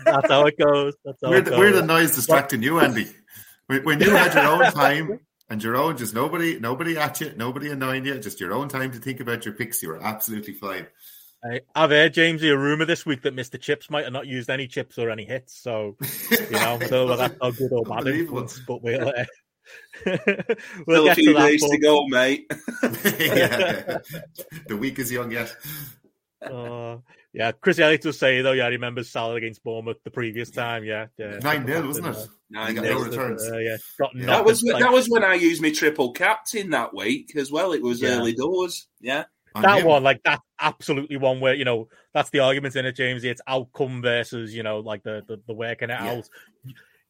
That's 0.04 0.30
how 0.30 0.46
it 0.46 0.58
goes. 0.58 0.94
That's 1.04 1.18
how 1.22 1.30
We're 1.30 1.38
it 1.38 1.44
the, 1.44 1.50
goes. 1.50 1.58
we're 1.58 1.72
the 1.72 1.82
noise 1.82 2.14
distracting 2.14 2.62
you, 2.62 2.80
Andy. 2.80 3.06
When 3.66 3.84
when 3.84 4.00
you 4.00 4.10
had 4.10 4.34
your 4.34 4.44
own 4.46 4.72
time 4.72 5.20
and 5.50 5.62
your 5.62 5.76
own, 5.76 5.96
just 5.96 6.14
nobody, 6.14 6.58
nobody 6.58 6.96
at 6.96 7.20
you, 7.20 7.32
nobody 7.36 7.70
annoying 7.70 8.04
you, 8.06 8.18
just 8.18 8.40
your 8.40 8.52
own 8.52 8.68
time 8.68 8.90
to 8.92 8.98
think 8.98 9.20
about 9.20 9.44
your 9.44 9.54
picks. 9.54 9.82
You 9.82 9.90
were 9.90 10.02
absolutely 10.02 10.54
fine. 10.54 10.86
Hey, 11.44 11.60
I've 11.74 11.90
heard 11.90 12.14
Jamesy 12.14 12.50
a 12.52 12.58
rumor 12.58 12.84
this 12.84 13.06
week 13.06 13.22
that 13.22 13.36
Mr. 13.36 13.60
Chips 13.60 13.90
might 13.90 14.02
have 14.04 14.12
not 14.12 14.26
used 14.26 14.50
any 14.50 14.66
chips 14.66 14.98
or 14.98 15.08
any 15.10 15.24
hits. 15.24 15.56
So 15.60 15.96
you 16.30 16.50
know, 16.50 16.58
I 16.58 16.78
don't 16.78 16.90
know 16.90 17.06
whether 17.06 17.28
that's 17.28 17.36
how 17.40 17.50
good 17.52 17.72
or 17.72 17.84
bad 17.84 18.06
influence, 18.08 18.58
but 18.66 18.82
we'll 18.82 19.08
uh, 19.08 19.24
Still 20.00 20.18
we'll 20.86 21.02
a 21.04 21.06
get 21.08 21.16
few 21.16 21.32
to 21.34 21.38
that. 21.38 21.46
days 21.46 21.62
to 21.62 21.78
go, 21.78 22.06
mate. 22.08 22.46
yeah. 22.82 23.98
The 24.66 24.76
week 24.76 24.98
is 24.98 25.12
young 25.12 25.30
yet. 25.30 25.54
Uh, 26.42 26.96
yeah, 27.38 27.52
Chris 27.52 27.78
Elliott 27.78 28.04
will 28.04 28.12
say 28.12 28.42
though. 28.42 28.52
Yeah, 28.52 28.66
he 28.66 28.72
remembers 28.72 29.10
Salah 29.10 29.36
against 29.36 29.62
Bournemouth 29.64 30.02
the 30.04 30.10
previous 30.10 30.50
time. 30.50 30.84
Yeah, 30.84 31.06
yeah, 31.16 31.38
Nine 31.38 31.66
0 31.66 31.86
wasn't 31.86 32.08
it? 32.08 32.28
Nine 32.50 32.74
nil. 32.74 33.04
returns. 33.04 33.42
Uh, 33.50 33.58
yeah, 33.58 33.76
got 33.98 34.10
Yeah. 34.16 34.26
That 34.26 34.44
was 34.44 34.62
like- 34.62 34.82
that 34.82 34.92
was 34.92 35.06
when 35.08 35.22
I 35.24 35.34
used 35.34 35.62
my 35.62 35.70
triple 35.70 36.12
captain 36.12 36.70
that 36.70 36.94
week 36.94 37.34
as 37.36 37.50
well. 37.52 37.72
It 37.72 37.82
was 37.82 38.02
Yeah. 38.02 38.18
early 38.18 38.32
doors. 38.34 38.88
Yeah, 39.00 39.24
On 39.54 39.62
that 39.62 39.80
him. 39.80 39.86
one, 39.86 40.02
like 40.02 40.20
that's 40.24 40.42
absolutely 40.60 41.16
one 41.18 41.40
where 41.40 41.54
you 41.54 41.64
know 41.64 41.88
that's 42.14 42.30
the 42.30 42.40
argument 42.40 42.74
in 42.76 42.84
it, 42.86 42.96
James. 42.96 43.22
It's 43.24 43.40
outcome 43.46 44.02
versus 44.02 44.54
you 44.54 44.62
know 44.62 44.80
like 44.80 45.02
the 45.04 45.22
the, 45.28 45.40
the 45.46 45.54
working 45.54 45.90
it 45.90 45.98
Yeah. 46.00 46.10
out. 46.12 46.28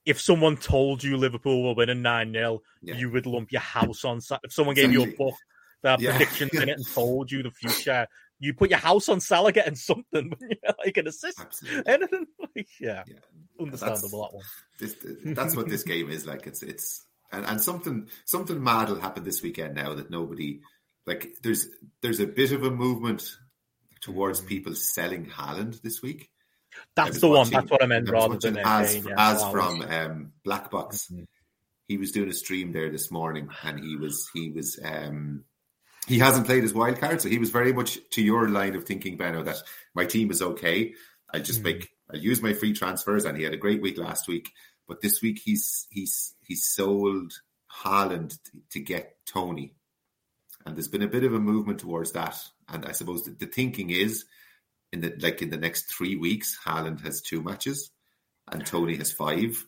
If 0.04 0.20
someone 0.20 0.56
told 0.56 1.04
you 1.04 1.16
Liverpool 1.18 1.64
were 1.64 1.74
winning 1.74 2.02
nine 2.02 2.32
0 2.32 2.62
you 2.82 3.10
would 3.10 3.26
lump 3.26 3.52
your 3.52 3.60
house 3.60 4.04
on. 4.04 4.20
Sa- 4.20 4.38
If 4.42 4.52
someone 4.52 4.74
gave 4.74 4.92
you 4.92 5.02
a 5.02 5.06
book 5.16 5.34
that 5.82 5.90
had 5.90 6.00
Yeah. 6.00 6.16
predictions 6.16 6.54
in 6.54 6.68
it 6.68 6.76
and 6.78 6.86
told 6.94 7.30
you 7.30 7.42
the 7.42 7.50
future, 7.50 8.06
you 8.40 8.54
put 8.54 8.70
your 8.70 8.78
house 8.78 9.08
on 9.08 9.20
Salah 9.20 9.52
getting 9.52 9.74
something, 9.74 10.32
like 10.84 10.96
an 10.96 11.08
assist, 11.08 11.40
Absolutely. 11.40 11.92
anything. 11.92 12.26
Like, 12.56 12.68
yeah, 12.80 13.04
Yeah. 13.06 13.16
understandable 13.60 14.22
that 14.22 14.34
one. 14.34 14.44
This, 14.78 14.96
that's 15.24 15.54
what 15.56 15.68
this 15.68 15.82
game 15.84 16.10
is 16.10 16.26
like. 16.26 16.46
It's 16.46 16.62
it's 16.62 17.04
and, 17.30 17.44
and 17.44 17.60
something 17.60 18.08
something 18.24 18.62
mad 18.62 18.88
will 18.88 19.00
happen 19.00 19.22
this 19.24 19.42
weekend 19.42 19.74
now 19.74 19.94
that 19.94 20.10
nobody 20.10 20.60
like. 21.06 21.34
There's 21.42 21.68
there's 22.02 22.20
a 22.20 22.26
bit 22.26 22.52
of 22.52 22.62
a 22.64 22.70
movement 22.70 23.36
towards 24.00 24.40
people 24.40 24.74
selling 24.74 25.26
Haaland 25.26 25.82
this 25.82 26.00
week. 26.02 26.30
That's 26.96 27.20
the 27.20 27.28
one. 27.28 27.50
That's 27.50 27.70
what 27.70 27.82
I 27.82 27.86
meant. 27.86 28.08
I 28.08 28.12
Rather 28.12 28.38
than 28.38 28.58
as, 28.58 28.96
yeah. 28.96 29.14
as 29.16 29.42
Wow. 29.42 29.50
from 29.50 29.82
um, 29.82 30.32
Black 30.44 30.70
Box. 30.70 31.08
Mhm. 31.12 31.26
He 31.86 31.96
was 31.96 32.12
doing 32.12 32.28
a 32.28 32.34
stream 32.34 32.72
there 32.72 32.90
this 32.90 33.10
morning, 33.10 33.48
and 33.62 33.78
he 33.82 33.96
was 33.96 34.28
he 34.34 34.50
was 34.50 34.78
um, 34.84 35.44
he 36.08 36.18
hasn't 36.18 36.46
played 36.46 36.62
his 36.62 36.74
wild 36.74 36.98
card, 36.98 37.20
so 37.20 37.28
he 37.28 37.38
was 37.38 37.50
very 37.50 37.72
much 37.72 37.98
to 38.10 38.22
your 38.22 38.48
line 38.48 38.74
of 38.74 38.84
thinking, 38.84 39.16
Benno, 39.16 39.42
that 39.44 39.62
my 39.94 40.04
team 40.06 40.30
is 40.30 40.42
okay. 40.42 40.94
I'll 41.32 41.42
just 41.42 41.60
Mhm. 41.60 41.64
make 41.64 41.90
I'll 42.10 42.18
use 42.18 42.40
my 42.40 42.54
free 42.54 42.72
transfers, 42.72 43.24
and 43.26 43.36
he 43.36 43.44
had 43.44 43.52
a 43.52 43.58
great 43.58 43.82
week 43.82 43.98
last 43.98 44.26
week. 44.28 44.50
But 44.86 45.02
this 45.02 45.20
week 45.20 45.40
he's 45.44 45.86
he's 45.90 46.34
he's 46.42 46.66
sold 46.66 47.34
Haaland 47.82 48.38
to 48.70 48.80
get 48.80 49.18
Toney, 49.26 49.74
and 50.64 50.74
there's 50.74 50.88
been 50.88 51.02
a 51.02 51.08
bit 51.08 51.24
of 51.24 51.34
a 51.34 51.38
movement 51.40 51.80
towards 51.80 52.12
that. 52.12 52.40
And 52.68 52.86
I 52.86 52.92
suppose 52.92 53.24
the, 53.24 53.32
the 53.32 53.46
thinking 53.46 53.90
is 53.90 54.24
in 54.92 55.00
the 55.02 55.14
like 55.20 55.42
in 55.42 55.50
the 55.50 55.58
next 55.58 55.92
three 55.92 56.16
weeks, 56.16 56.58
Haaland 56.64 57.02
has 57.02 57.20
two 57.20 57.42
matches, 57.42 57.90
and 58.50 58.64
Toney 58.66 58.96
has 58.96 59.12
five. 59.12 59.66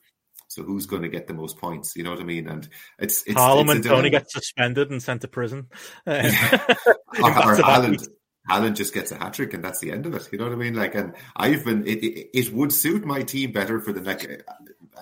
So 0.51 0.65
who's 0.65 0.87
going 0.87 1.03
to 1.03 1.09
get 1.09 1.29
the 1.29 1.33
most 1.33 1.59
points? 1.59 1.95
You 1.95 2.03
know 2.03 2.11
what 2.11 2.19
I 2.19 2.25
mean? 2.25 2.49
And 2.49 2.69
it's 2.99 3.23
it's, 3.23 3.39
Haaland 3.41 3.71
and 3.71 3.85
Toney 3.85 4.11
get 4.11 4.29
suspended 4.29 4.91
and 4.91 5.01
sent 5.01 5.23
to 5.23 5.29
prison. 5.29 5.69
Uh, 6.07 6.23
or, 7.23 7.31
or 7.31 7.57
Haaland, 7.57 7.91
weeks. 7.91 8.09
Haaland 8.49 8.75
just 8.75 8.95
gets 8.95 9.13
a 9.13 9.17
hat 9.17 9.35
trick 9.35 9.55
and 9.55 9.63
that's 9.63 9.79
the 9.79 9.93
end 9.93 10.07
of 10.07 10.15
it. 10.15 10.29
You 10.33 10.39
know 10.39 10.45
what 10.45 10.53
I 10.53 10.57
mean? 10.57 10.75
Like, 10.75 10.95
and 10.95 11.15
I've 11.37 11.65
been. 11.65 11.87
It, 11.87 12.03
it, 12.03 12.31
it 12.35 12.53
would 12.53 12.73
suit 12.73 13.05
my 13.05 13.23
team 13.23 13.53
better 13.53 13.81
for 13.81 13.93
the 13.93 14.01
next. 14.01 14.27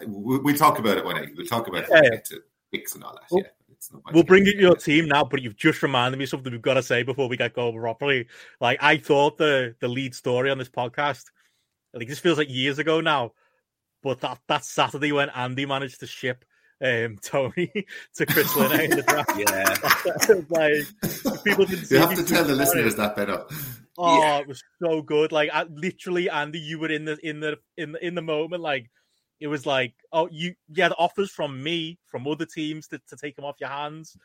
We'll, 0.06 0.42
we'll 0.42 0.56
talk 0.56 0.78
about 0.78 0.98
it 0.98 1.04
when 1.04 1.16
I. 1.16 1.26
We'll 1.34 1.46
talk 1.46 1.66
about 1.68 1.84
it 1.84 1.90
when 1.90 2.04
Yeah, 2.04 2.10
we 2.10 2.16
get 2.16 2.24
to 2.26 2.40
picks 2.72 2.94
and 2.94 3.04
all 3.04 3.14
that. 3.14 3.22
We'll- 3.30 3.42
yeah, 3.42 3.48
We'll 4.12 4.24
bring 4.24 4.46
in 4.46 4.58
your 4.58 4.74
team 4.74 5.06
now, 5.06 5.24
but 5.24 5.40
you've 5.40 5.56
just 5.56 5.82
reminded 5.82 6.18
me 6.18 6.24
of 6.24 6.30
something 6.30 6.50
we've 6.52 6.60
got 6.60 6.74
to 6.74 6.82
say 6.82 7.04
before 7.04 7.28
we 7.28 7.36
get 7.36 7.54
going 7.54 7.78
properly. 7.78 8.26
Like 8.60 8.82
I 8.82 8.96
thought 8.96 9.38
the 9.38 9.76
the 9.80 9.88
lead 9.88 10.14
story 10.14 10.50
on 10.50 10.58
this 10.58 10.68
podcast, 10.68 11.24
like 11.94 12.08
this 12.08 12.18
feels 12.18 12.38
like 12.38 12.50
years 12.50 12.78
ago 12.80 13.00
now, 13.00 13.32
but 14.02 14.20
that 14.20 14.38
that 14.48 14.64
Saturday 14.64 15.12
when 15.12 15.30
Andy 15.30 15.66
managed 15.66 16.00
to 16.00 16.06
ship 16.06 16.44
um 16.82 17.18
Toney 17.22 17.72
to 18.16 18.26
Chris 18.26 18.54
Linney 18.56 18.84
in 18.84 18.90
the 18.90 19.02
draft, 19.02 19.36
yeah. 19.36 20.34
like 21.34 21.44
people 21.44 21.64
didn't 21.64 21.86
see 21.86 21.94
You 21.96 22.00
have 22.02 22.14
to 22.14 22.24
tell 22.24 22.44
the 22.44 22.52
about 22.54 22.62
it. 22.68 22.74
listeners 22.74 22.94
that 22.96 23.16
better. 23.16 23.44
Oh, 24.00 24.20
yeah. 24.20 24.38
it 24.38 24.46
was 24.46 24.62
so 24.80 25.02
good. 25.02 25.32
Like 25.32 25.50
I, 25.52 25.64
literally, 25.64 26.30
Andy, 26.30 26.60
you 26.60 26.78
were 26.78 26.90
in 26.90 27.04
the 27.04 27.18
in 27.26 27.40
the 27.40 27.58
in 27.76 27.92
the 27.92 28.06
in 28.06 28.14
the 28.14 28.22
moment. 28.22 28.62
Like 28.62 28.90
it 29.40 29.48
was 29.48 29.66
like, 29.66 29.94
oh, 30.12 30.28
you, 30.30 30.54
you 30.68 30.82
had 30.82 30.92
offers 30.98 31.30
from 31.30 31.62
me, 31.62 31.98
from 32.06 32.26
other 32.26 32.46
teams 32.46 32.88
to, 32.88 33.00
to 33.08 33.16
take 33.16 33.38
him 33.38 33.44
off 33.44 33.56
your 33.60 33.70
hands. 33.70 34.16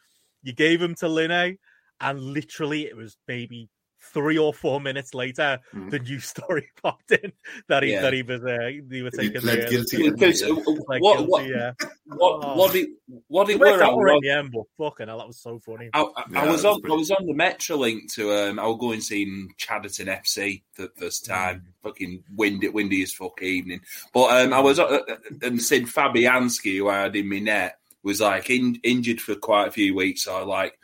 You 0.43 0.53
gave 0.53 0.81
him 0.81 0.95
to 0.95 1.07
Linney, 1.07 1.57
and 1.99 2.19
literally 2.19 2.85
it 2.85 2.95
was 2.95 3.17
maybe 3.27 3.69
three 4.11 4.37
or 4.37 4.53
four 4.53 4.81
minutes 4.81 5.13
later, 5.13 5.59
mm. 5.73 5.89
the 5.89 5.99
news 5.99 6.25
story 6.25 6.69
popped 6.81 7.11
in 7.11 7.31
that 7.67 7.83
he 7.83 7.91
yeah. 7.91 8.01
that 8.01 8.13
he 8.13 8.23
was 8.23 8.43
uh, 8.43 8.69
he 8.89 9.01
was 9.01 9.13
taking 9.13 9.41
pled 9.41 9.69
guilty. 9.69 10.09
Because, 10.09 10.43
uh, 10.43 10.53
like 10.87 11.01
what, 11.01 11.17
guilty, 11.17 11.29
what, 11.29 11.47
yeah. 11.47 11.71
what, 12.05 12.39
oh. 12.43 12.55
what 12.57 12.75
it 12.75 12.89
what 13.27 13.49
it, 13.49 13.53
it 13.53 13.59
were 13.59 13.83
out 13.83 13.97
in 13.97 14.19
the 14.21 14.29
end, 14.29 14.53
but 14.53 14.63
fucking 14.77 15.07
hell, 15.07 15.19
that 15.19 15.27
was 15.27 15.39
so 15.39 15.59
funny. 15.59 15.89
I, 15.93 16.01
I, 16.01 16.23
yeah, 16.31 16.41
I 16.43 16.49
was 16.49 16.65
on 16.65 16.79
I 16.85 16.93
was 16.93 17.11
on 17.11 17.25
the 17.25 17.33
Metrolink 17.33 18.13
to 18.15 18.33
um, 18.33 18.59
I 18.59 18.67
was 18.67 18.77
going 18.79 18.93
and 18.93 19.03
seeing 19.03 19.49
Chadderton 19.57 20.07
FC 20.07 20.63
for 20.73 20.83
the 20.83 20.91
first 20.95 21.25
time. 21.25 21.55
Mm. 21.55 21.83
Fucking 21.83 22.23
windy, 22.35 22.69
windy 22.69 23.03
as 23.03 23.13
fuck 23.13 23.41
evening. 23.41 23.81
But 24.13 24.45
um, 24.45 24.53
I 24.53 24.59
was 24.59 24.79
uh, 24.79 24.85
uh 24.85 25.15
and 25.41 25.61
Sid 25.61 25.85
Fabianski, 25.85 26.77
who 26.77 26.89
I 26.89 27.01
had 27.01 27.15
in 27.15 27.29
my 27.29 27.39
net, 27.39 27.77
was 28.03 28.21
like 28.21 28.49
in, 28.49 28.79
injured 28.83 29.19
for 29.19 29.35
quite 29.35 29.67
a 29.67 29.71
few 29.71 29.95
weeks. 29.95 30.23
So 30.23 30.35
I 30.35 30.43
like 30.43 30.77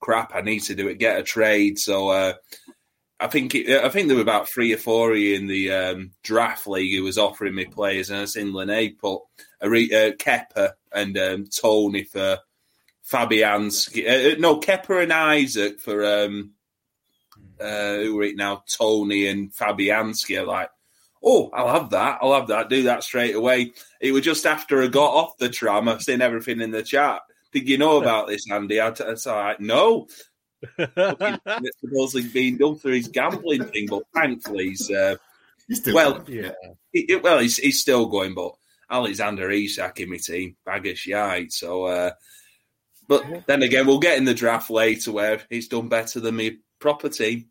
crap, 0.00 0.34
I 0.34 0.42
need 0.42 0.60
to 0.60 0.74
do 0.74 0.88
it, 0.88 0.98
get 0.98 1.18
a 1.18 1.22
trade. 1.22 1.78
So 1.78 2.08
uh, 2.08 2.34
I 3.22 3.28
think 3.28 3.54
it, 3.54 3.84
I 3.84 3.88
think 3.88 4.08
there 4.08 4.16
were 4.16 4.22
about 4.22 4.48
three 4.48 4.72
or 4.72 4.78
four 4.78 5.14
in 5.14 5.46
the 5.46 5.70
um, 5.70 6.10
draft 6.24 6.66
league 6.66 6.94
who 6.96 7.04
was 7.04 7.18
offering 7.18 7.54
me 7.54 7.64
players, 7.66 8.10
and 8.10 8.20
I 8.20 8.24
seen 8.24 8.52
Linney 8.52 8.90
put 8.90 9.22
a 9.60 9.66
uh, 9.66 10.12
Kepa 10.16 10.72
and 10.92 11.16
um, 11.16 11.46
Toney 11.46 12.02
for 12.02 12.38
Fabianski. 13.08 14.06
Uh, 14.06 14.32
uh, 14.32 14.40
no, 14.40 14.58
Kepa 14.58 15.04
and 15.04 15.40
Isak 15.40 15.78
for 15.78 16.04
um, 16.04 16.52
uh, 17.60 17.94
who 17.98 18.18
are 18.18 18.24
it 18.24 18.36
now? 18.36 18.64
Toney 18.68 19.28
and 19.28 19.52
Fabianski. 19.52 20.40
Are 20.40 20.46
like, 20.46 20.70
oh, 21.22 21.48
I'll 21.52 21.80
have 21.80 21.90
that. 21.90 22.18
I'll 22.22 22.34
have 22.34 22.48
that. 22.48 22.68
Do 22.68 22.82
that 22.84 23.04
straight 23.04 23.36
away. 23.36 23.72
It 24.00 24.10
was 24.10 24.22
just 24.22 24.46
after 24.46 24.82
I 24.82 24.88
got 24.88 25.14
off 25.14 25.38
the 25.38 25.48
tram. 25.48 25.88
I've 25.88 26.02
seen 26.02 26.22
everything 26.22 26.60
in 26.60 26.72
the 26.72 26.82
chat. 26.82 27.20
Did 27.52 27.68
you 27.68 27.78
know 27.78 27.98
about 27.98 28.26
this, 28.26 28.50
Andy? 28.50 28.80
I 28.80 28.90
t- 28.90 29.04
it's 29.04 29.26
all 29.26 29.36
right. 29.36 29.60
No. 29.60 30.08
It's 30.78 31.80
supposedly 31.80 32.28
being 32.28 32.56
done 32.56 32.76
for 32.76 32.90
his 32.90 33.08
gambling 33.08 33.64
thing, 33.64 33.86
but 33.88 34.02
thankfully 34.14 34.68
he's, 34.68 34.90
uh, 34.90 35.16
he's 35.68 35.78
still 35.78 35.94
well, 35.94 36.18
going. 36.18 36.44
yeah. 36.44 36.52
He, 36.92 37.16
well, 37.16 37.38
he's, 37.38 37.56
he's 37.56 37.80
still 37.80 38.06
going, 38.06 38.34
but 38.34 38.54
Alexander 38.90 39.50
Isak 39.50 40.00
in 40.00 40.10
my 40.10 40.18
team, 40.18 40.56
bag 40.64 40.86
of 40.86 40.98
shite. 40.98 41.52
So, 41.52 41.84
uh, 41.84 42.10
but 43.08 43.24
then 43.46 43.62
again, 43.62 43.86
we'll 43.86 43.98
get 43.98 44.18
in 44.18 44.24
the 44.24 44.34
draft 44.34 44.70
later 44.70 45.12
where 45.12 45.40
he's 45.50 45.68
done 45.68 45.88
better 45.88 46.20
than 46.20 46.36
me 46.36 46.58
proper 46.78 47.08
team. 47.08 47.46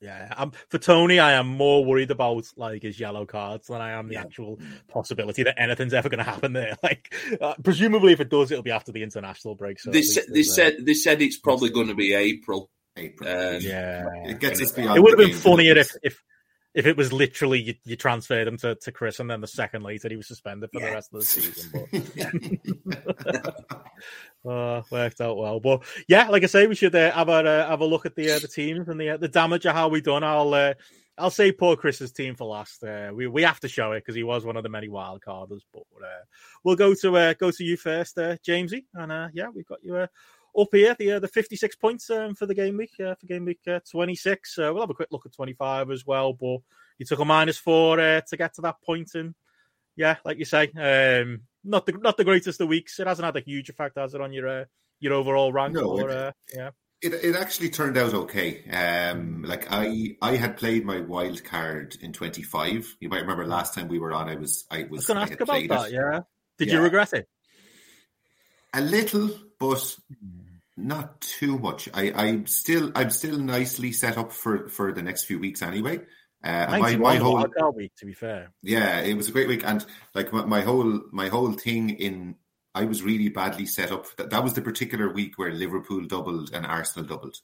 Yeah, 0.00 0.32
I'm, 0.36 0.52
for 0.68 0.78
Toney, 0.78 1.18
I 1.18 1.32
am 1.32 1.48
more 1.48 1.84
worried 1.84 2.12
about 2.12 2.46
like 2.56 2.82
his 2.82 3.00
yellow 3.00 3.26
cards 3.26 3.66
than 3.66 3.80
I 3.80 3.90
am 3.90 4.06
the 4.06 4.14
yeah. 4.14 4.20
actual 4.20 4.60
possibility 4.86 5.42
that 5.42 5.60
anything's 5.60 5.92
ever 5.92 6.08
going 6.08 6.18
to 6.18 6.24
happen 6.24 6.52
there. 6.52 6.76
Like, 6.82 7.12
uh, 7.40 7.54
presumably, 7.62 8.12
if 8.12 8.20
it 8.20 8.30
does, 8.30 8.50
it'll 8.50 8.62
be 8.62 8.70
after 8.70 8.92
the 8.92 9.02
international 9.02 9.56
break. 9.56 9.80
So 9.80 9.90
they, 9.90 10.02
said, 10.02 10.24
they 10.32 10.42
said 10.44 10.76
they 10.80 10.94
said 10.94 11.20
it's 11.20 11.38
probably 11.38 11.70
going 11.70 11.88
to 11.88 11.94
be 11.94 12.14
April. 12.14 12.70
April. 12.96 13.28
Um, 13.28 13.60
yeah, 13.60 14.06
it 14.24 14.38
gets 14.38 14.62
us 14.62 14.72
beyond. 14.72 14.96
It 14.96 15.00
would 15.00 15.18
have 15.18 15.28
been 15.28 15.36
funnier 15.36 15.76
if, 15.76 15.96
if 16.02 16.22
if 16.74 16.86
it 16.86 16.96
was 16.96 17.12
literally 17.12 17.60
you, 17.60 17.74
you, 17.84 17.96
transferred 17.96 18.46
him 18.46 18.56
to, 18.58 18.74
to 18.76 18.92
Chris 18.92 19.20
and 19.20 19.30
then 19.30 19.40
the 19.40 19.46
second 19.46 19.82
later 19.82 20.08
he 20.08 20.16
was 20.16 20.28
suspended 20.28 20.70
for 20.72 20.80
yeah. 20.80 20.88
the 20.88 20.94
rest 20.94 21.12
of 21.12 21.20
the 21.20 21.26
season. 21.26 21.88
But 23.04 23.78
uh, 24.48 24.82
worked 24.90 25.20
out 25.20 25.36
well. 25.36 25.60
But 25.60 25.82
yeah, 26.08 26.28
like 26.28 26.42
I 26.42 26.46
say, 26.46 26.66
we 26.66 26.74
should 26.74 26.94
uh, 26.94 27.12
have 27.12 27.28
a 27.28 27.32
uh, 27.32 27.68
have 27.68 27.80
a 27.80 27.86
look 27.86 28.06
at 28.06 28.14
the 28.14 28.30
uh, 28.32 28.38
the 28.38 28.48
teams 28.48 28.88
and 28.88 29.00
the 29.00 29.10
uh, 29.10 29.16
the 29.16 29.28
damage 29.28 29.66
of 29.66 29.74
how 29.74 29.88
we 29.88 30.00
done. 30.00 30.24
I'll 30.24 30.52
uh, 30.54 30.74
I'll 31.16 31.30
say 31.30 31.52
poor 31.52 31.76
Chris's 31.76 32.12
team 32.12 32.34
for 32.34 32.46
last. 32.46 32.84
we 33.12 33.26
we 33.26 33.42
have 33.42 33.60
to 33.60 33.68
show 33.68 33.92
it 33.92 34.00
because 34.00 34.14
he 34.14 34.22
was 34.22 34.44
one 34.44 34.56
of 34.56 34.62
the 34.62 34.68
many 34.68 34.88
wild 34.88 35.22
carders. 35.22 35.64
But 35.72 35.82
we'll 36.64 36.76
go 36.76 36.94
to 36.94 37.34
go 37.34 37.50
to 37.50 37.64
you 37.64 37.76
first, 37.76 38.16
Jamesy, 38.16 38.84
and 38.94 39.30
yeah, 39.34 39.48
we've 39.48 39.66
got 39.66 39.82
you 39.82 40.06
up 40.56 40.68
here, 40.72 40.94
the 40.98 41.12
uh, 41.12 41.18
the 41.20 41.28
56 41.28 41.76
points 41.76 42.10
um, 42.10 42.34
for 42.34 42.46
the 42.46 42.54
game 42.54 42.76
week, 42.76 42.92
uh, 43.00 43.14
for 43.14 43.26
game 43.26 43.44
week 43.44 43.60
uh, 43.66 43.80
26. 43.90 44.58
Uh, 44.58 44.70
we'll 44.72 44.82
have 44.82 44.90
a 44.90 44.94
quick 44.94 45.08
look 45.10 45.26
at 45.26 45.32
25 45.32 45.90
as 45.90 46.06
well, 46.06 46.32
but 46.32 46.58
you 46.98 47.06
took 47.06 47.20
a 47.20 47.24
minus 47.24 47.58
four 47.58 48.00
uh, 48.00 48.20
to 48.28 48.36
get 48.36 48.54
to 48.54 48.62
that 48.62 48.80
point, 48.82 49.10
and 49.14 49.34
yeah, 49.96 50.16
like 50.24 50.38
you 50.38 50.44
say, 50.44 50.70
um, 50.76 51.42
not 51.64 51.86
the 51.86 51.92
not 51.92 52.16
the 52.16 52.24
greatest 52.24 52.60
of 52.60 52.68
weeks. 52.68 52.98
It 52.98 53.06
hasn't 53.06 53.26
had 53.26 53.36
a 53.36 53.40
huge 53.40 53.68
effect, 53.68 53.98
has 53.98 54.14
it, 54.14 54.20
on 54.20 54.32
your 54.32 54.48
uh, 54.48 54.64
your 55.00 55.14
overall 55.14 55.52
rank? 55.52 55.74
No, 55.74 56.00
or, 56.00 56.10
it, 56.10 56.34
yeah. 56.54 56.70
It, 57.00 57.14
it 57.14 57.36
actually 57.36 57.70
turned 57.70 57.96
out 57.96 58.12
okay. 58.12 58.64
Um, 58.70 59.44
like 59.44 59.66
I 59.70 60.16
I 60.20 60.36
had 60.36 60.56
played 60.56 60.84
my 60.84 61.00
wild 61.00 61.44
card 61.44 61.96
in 62.02 62.12
25. 62.12 62.96
You 63.00 63.08
might 63.08 63.20
remember 63.20 63.46
last 63.46 63.74
time 63.74 63.88
we 63.88 64.00
were 64.00 64.12
on. 64.12 64.28
I 64.28 64.34
was 64.34 64.64
I 64.70 64.82
was, 64.82 64.90
was 64.90 65.06
going 65.06 65.16
to 65.16 65.32
ask 65.32 65.40
about 65.40 65.68
that. 65.68 65.88
It. 65.88 65.94
Yeah. 65.94 66.20
Did 66.58 66.68
yeah. 66.68 66.74
you 66.74 66.80
regret 66.80 67.12
it? 67.12 67.28
A 68.74 68.80
little, 68.80 69.30
but 69.58 69.96
not 70.76 71.20
too 71.20 71.58
much. 71.58 71.88
I, 71.92 72.12
I'm 72.14 72.46
still 72.46 72.92
I'm 72.94 73.10
still 73.10 73.38
nicely 73.38 73.92
set 73.92 74.18
up 74.18 74.32
for 74.32 74.68
for 74.68 74.92
the 74.92 75.02
next 75.02 75.24
few 75.24 75.38
weeks 75.38 75.62
anyway. 75.62 76.00
Uh, 76.44 76.78
my, 76.78 76.96
my 76.96 77.16
whole 77.16 77.44
week, 77.74 77.92
to 77.96 78.06
be 78.06 78.12
fair, 78.12 78.52
yeah, 78.62 79.00
it 79.00 79.16
was 79.16 79.28
a 79.28 79.32
great 79.32 79.48
week, 79.48 79.64
and 79.66 79.84
like 80.14 80.32
my, 80.32 80.44
my 80.44 80.60
whole 80.60 81.00
my 81.10 81.28
whole 81.28 81.52
thing 81.52 81.90
in 81.90 82.36
I 82.74 82.84
was 82.84 83.02
really 83.02 83.28
badly 83.28 83.66
set 83.66 83.90
up. 83.90 84.06
That, 84.16 84.30
that 84.30 84.44
was 84.44 84.54
the 84.54 84.62
particular 84.62 85.12
week 85.12 85.36
where 85.36 85.50
Liverpool 85.52 86.06
doubled 86.06 86.50
and 86.54 86.64
Arsenal 86.64 87.08
doubled. 87.08 87.36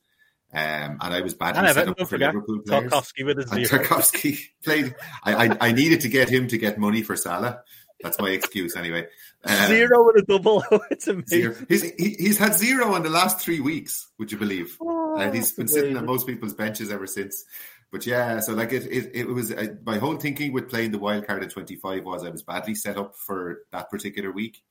Um, 0.52 0.98
and 1.00 1.14
I 1.14 1.20
was 1.22 1.34
badly 1.34 1.72
set 1.72 1.88
up 1.88 2.08
for 2.08 2.16
Liverpool 2.16 2.60
players. 2.64 2.92
Tarkowski 2.92 3.24
with 3.24 3.38
his 3.38 3.48
zero. 3.48 3.64
Tarkowski 3.66 4.38
played. 4.64 4.94
I, 5.24 5.48
I, 5.48 5.56
I 5.60 5.72
needed 5.72 6.02
to 6.02 6.08
get 6.08 6.28
him 6.28 6.46
to 6.48 6.58
get 6.58 6.78
money 6.78 7.02
for 7.02 7.16
Salah. 7.16 7.62
That's 8.04 8.20
my 8.20 8.28
excuse 8.30 8.76
anyway. 8.76 9.06
Um, 9.44 9.66
zero 9.68 10.04
with 10.04 10.16
a 10.16 10.22
double. 10.22 10.62
it's 10.90 11.08
amazing. 11.08 11.56
He's, 11.70 11.82
he, 11.82 12.16
he's 12.18 12.36
had 12.36 12.54
zero 12.54 12.94
in 12.96 13.02
the 13.02 13.08
last 13.08 13.40
three 13.40 13.60
weeks, 13.60 14.08
would 14.18 14.30
you 14.30 14.36
believe? 14.36 14.76
Oh, 14.78 15.16
and 15.16 15.34
he's 15.34 15.52
been 15.52 15.68
sitting 15.68 15.96
on 15.96 16.04
most 16.04 16.26
people's 16.26 16.52
benches 16.52 16.92
ever 16.92 17.06
since. 17.06 17.46
But 17.90 18.04
yeah, 18.06 18.40
so 18.40 18.52
like 18.52 18.72
it, 18.72 18.84
it, 18.92 19.10
it 19.14 19.26
was 19.26 19.50
uh, 19.50 19.68
my 19.86 19.96
whole 19.96 20.16
thinking 20.16 20.52
with 20.52 20.68
playing 20.68 20.90
the 20.90 20.98
wild 20.98 21.26
card 21.26 21.42
at 21.42 21.50
25 21.50 22.04
was 22.04 22.24
I 22.24 22.28
was 22.28 22.42
badly 22.42 22.74
set 22.74 22.98
up 22.98 23.16
for 23.16 23.60
that 23.72 23.88
particular 23.90 24.30
week. 24.30 24.62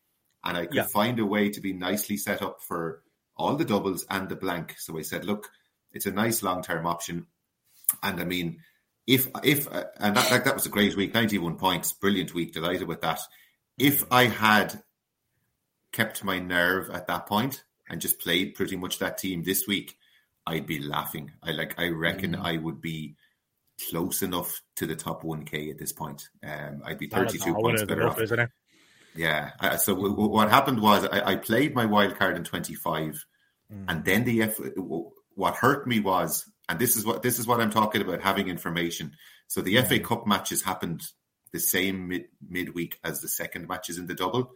And 0.43 0.55
I 0.55 0.65
could 0.67 0.75
yeah. 0.75 0.83
find 0.83 1.17
a 1.19 1.25
way 1.25 1.49
to 1.49 1.59
be 1.59 1.73
nicely 1.73 2.17
set 2.17 2.43
up 2.43 2.61
for 2.61 3.01
all 3.35 3.55
the 3.55 3.65
doubles 3.65 4.05
and 4.11 4.29
the 4.29 4.35
blank. 4.35 4.75
So 4.77 4.99
I 4.99 5.01
said, 5.01 5.25
look, 5.25 5.49
it's 5.91 6.05
a 6.05 6.11
nice 6.11 6.43
long 6.43 6.61
term 6.61 6.85
option. 6.85 7.25
And 8.03 8.19
I 8.19 8.25
mean, 8.25 8.59
if 9.07 9.27
if 9.43 9.71
uh, 9.71 9.85
and 9.97 10.15
that 10.15 10.31
like 10.31 10.45
that 10.45 10.55
was 10.55 10.65
a 10.65 10.69
great 10.69 10.95
week, 10.95 11.13
ninety 11.13 11.37
one 11.37 11.57
points, 11.57 11.93
brilliant 11.93 12.33
week, 12.33 12.53
delighted 12.53 12.87
with 12.87 13.01
that. 13.01 13.19
If 13.77 14.03
I 14.11 14.25
had 14.25 14.81
kept 15.91 16.23
my 16.23 16.39
nerve 16.39 16.89
at 16.89 17.07
that 17.07 17.25
point 17.25 17.63
and 17.89 18.01
just 18.01 18.19
played 18.19 18.55
pretty 18.55 18.75
much 18.75 18.99
that 18.99 19.17
team 19.17 19.43
this 19.43 19.67
week, 19.67 19.97
I'd 20.45 20.67
be 20.67 20.79
laughing. 20.79 21.31
I 21.41 21.51
like 21.51 21.79
I 21.79 21.89
reckon 21.89 22.33
mm. 22.33 22.43
I 22.43 22.57
would 22.57 22.81
be 22.81 23.15
close 23.89 24.21
enough 24.21 24.61
to 24.75 24.85
the 24.85 24.95
top 24.95 25.23
one 25.23 25.43
k 25.43 25.69
at 25.69 25.77
this 25.77 25.91
point. 25.91 26.29
Um, 26.43 26.81
I'd 26.85 26.97
be 26.97 27.07
thirty 27.07 27.37
two 27.37 27.53
points 27.53 27.83
better 27.83 28.07
off. 28.07 28.19
Isn't 28.19 28.39
it? 28.39 28.49
Yeah. 29.15 29.51
I, 29.59 29.75
so 29.77 29.93
w- 29.93 30.13
w- 30.13 30.31
what 30.31 30.49
happened 30.49 30.81
was 30.81 31.05
I, 31.05 31.33
I, 31.33 31.35
played 31.35 31.75
my 31.75 31.85
wild 31.85 32.17
card 32.17 32.35
in 32.35 32.43
twenty 32.43 32.73
five, 32.73 33.23
mm. 33.71 33.85
and 33.87 34.03
then 34.03 34.23
the 34.23 34.43
F- 34.43 34.59
what 35.35 35.55
hurt 35.55 35.87
me 35.87 35.99
was 35.99 36.49
and 36.69 36.79
this 36.79 36.95
is 36.95 37.05
what 37.05 37.23
this 37.23 37.39
is 37.39 37.47
what 37.47 37.61
I'm 37.61 37.71
talking 37.71 38.01
about 38.01 38.21
having 38.21 38.47
information. 38.47 39.15
So 39.47 39.61
the 39.61 39.75
mm-hmm. 39.75 39.87
FA 39.87 39.99
Cup 39.99 40.27
matches 40.27 40.63
happened 40.63 41.01
the 41.51 41.59
same 41.59 42.07
mid 42.07 42.25
midweek 42.47 42.99
as 43.03 43.21
the 43.21 43.27
second 43.27 43.67
matches 43.67 43.97
in 43.97 44.07
the 44.07 44.15
double, 44.15 44.51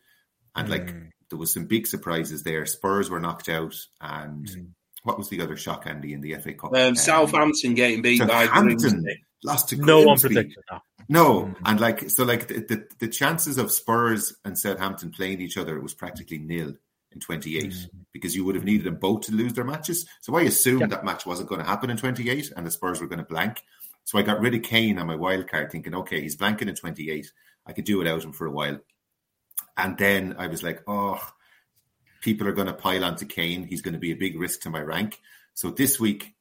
and 0.55 0.67
mm. 0.67 0.71
like 0.71 0.95
there 1.29 1.39
was 1.39 1.53
some 1.53 1.65
big 1.65 1.87
surprises 1.87 2.43
there. 2.43 2.65
Spurs 2.65 3.09
were 3.09 3.19
knocked 3.19 3.49
out, 3.49 3.75
and 4.01 4.47
mm. 4.47 4.67
what 5.03 5.17
was 5.17 5.29
the 5.29 5.41
other 5.41 5.57
shock, 5.57 5.83
Andy, 5.85 6.13
in 6.13 6.21
the 6.21 6.35
FA 6.35 6.53
Cup? 6.53 6.73
Um, 6.73 6.81
um, 6.81 6.95
Southampton 6.95 7.75
getting 7.75 8.01
beat 8.01 8.19
by 8.19 8.47
lost 9.43 9.69
to 9.69 9.77
no 9.77 10.01
one 10.01 10.17
predicted 10.17 10.63
that. 10.71 10.81
No, 11.09 11.43
mm. 11.43 11.55
and 11.65 11.79
like 11.79 12.09
so, 12.09 12.23
like 12.23 12.47
the, 12.47 12.55
the, 12.55 12.87
the 12.99 13.07
chances 13.07 13.57
of 13.57 13.71
Spurs 13.71 14.33
and 14.43 14.57
Southampton 14.57 15.11
playing 15.11 15.41
each 15.41 15.57
other 15.57 15.79
was 15.79 15.93
practically 15.93 16.37
nil 16.37 16.73
in 17.17 17.21
28 17.21 17.65
mm-hmm. 17.65 17.97
because 18.13 18.35
you 18.35 18.45
would 18.45 18.55
have 18.55 18.63
needed 18.63 18.85
them 18.85 18.95
both 18.95 19.21
to 19.21 19.31
lose 19.31 19.53
their 19.53 19.65
matches. 19.65 20.07
So 20.21 20.35
I 20.35 20.43
assumed 20.43 20.81
yeah. 20.81 20.87
that 20.87 21.05
match 21.05 21.25
wasn't 21.25 21.49
going 21.49 21.61
to 21.61 21.67
happen 21.67 21.89
in 21.89 21.97
28 21.97 22.53
and 22.55 22.65
the 22.65 22.71
Spurs 22.71 23.01
were 23.01 23.07
going 23.07 23.19
to 23.19 23.25
blank. 23.25 23.61
So 24.03 24.17
I 24.17 24.21
got 24.21 24.39
rid 24.39 24.55
of 24.55 24.61
Kane 24.61 24.99
on 24.99 25.07
my 25.07 25.15
wild 25.15 25.49
card 25.49 25.71
thinking, 25.71 25.95
okay, 25.95 26.21
he's 26.21 26.37
blanking 26.37 26.69
in 26.69 26.75
28. 26.75 27.31
I 27.65 27.73
could 27.73 27.85
do 27.85 27.97
without 27.97 28.23
him 28.23 28.31
for 28.31 28.45
a 28.45 28.51
while. 28.51 28.79
And 29.75 29.97
then 29.97 30.35
I 30.37 30.47
was 30.47 30.63
like, 30.63 30.81
oh, 30.87 31.19
people 32.21 32.47
are 32.47 32.53
going 32.53 32.67
to 32.67 32.73
pile 32.73 33.03
onto 33.03 33.25
Kane. 33.25 33.63
He's 33.63 33.81
going 33.81 33.93
to 33.93 33.99
be 33.99 34.11
a 34.11 34.17
big 34.17 34.39
risk 34.39 34.61
to 34.61 34.69
my 34.69 34.81
rank. 34.81 35.19
So 35.55 35.71
this 35.71 35.99
week, 35.99 36.35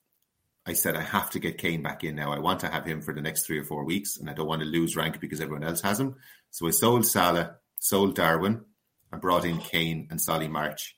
I 0.67 0.73
said 0.73 0.97
I 0.97 1.03
have 1.03 1.31
to 1.31 1.39
get 1.39 1.59
Kane 1.59 1.83
back 1.83 2.05
in 2.05 2.17
now. 2.17 2.33
I 2.33 2.39
want 2.39 2.61
to 2.61 2.69
have 2.69 2.85
him 2.85 3.01
for 3.01 3.15
the 3.15 3.21
next 3.21 3.47
three 3.47 3.59
or 3.59 3.65
four 3.65 3.85
weeks, 3.85 4.17
and 4.17 4.29
I 4.29 4.33
don't 4.33 4.49
want 4.49 4.63
to 4.63 4.69
lose 4.69 4.97
rank 4.97 5.21
because 5.21 5.41
everyone 5.41 5.65
else 5.65 5.81
has 5.81 5.99
him. 5.99 6.17
So 6.51 6.67
I 6.67 6.71
sold 6.71 7.07
Salah, 7.07 7.57
sold 7.79 8.17
Darwin, 8.17 8.65
and 9.13 9.21
brought 9.21 9.45
in 9.45 9.59
Kane 9.59 10.09
and 10.11 10.21
Solly 10.21 10.49
March, 10.49 10.97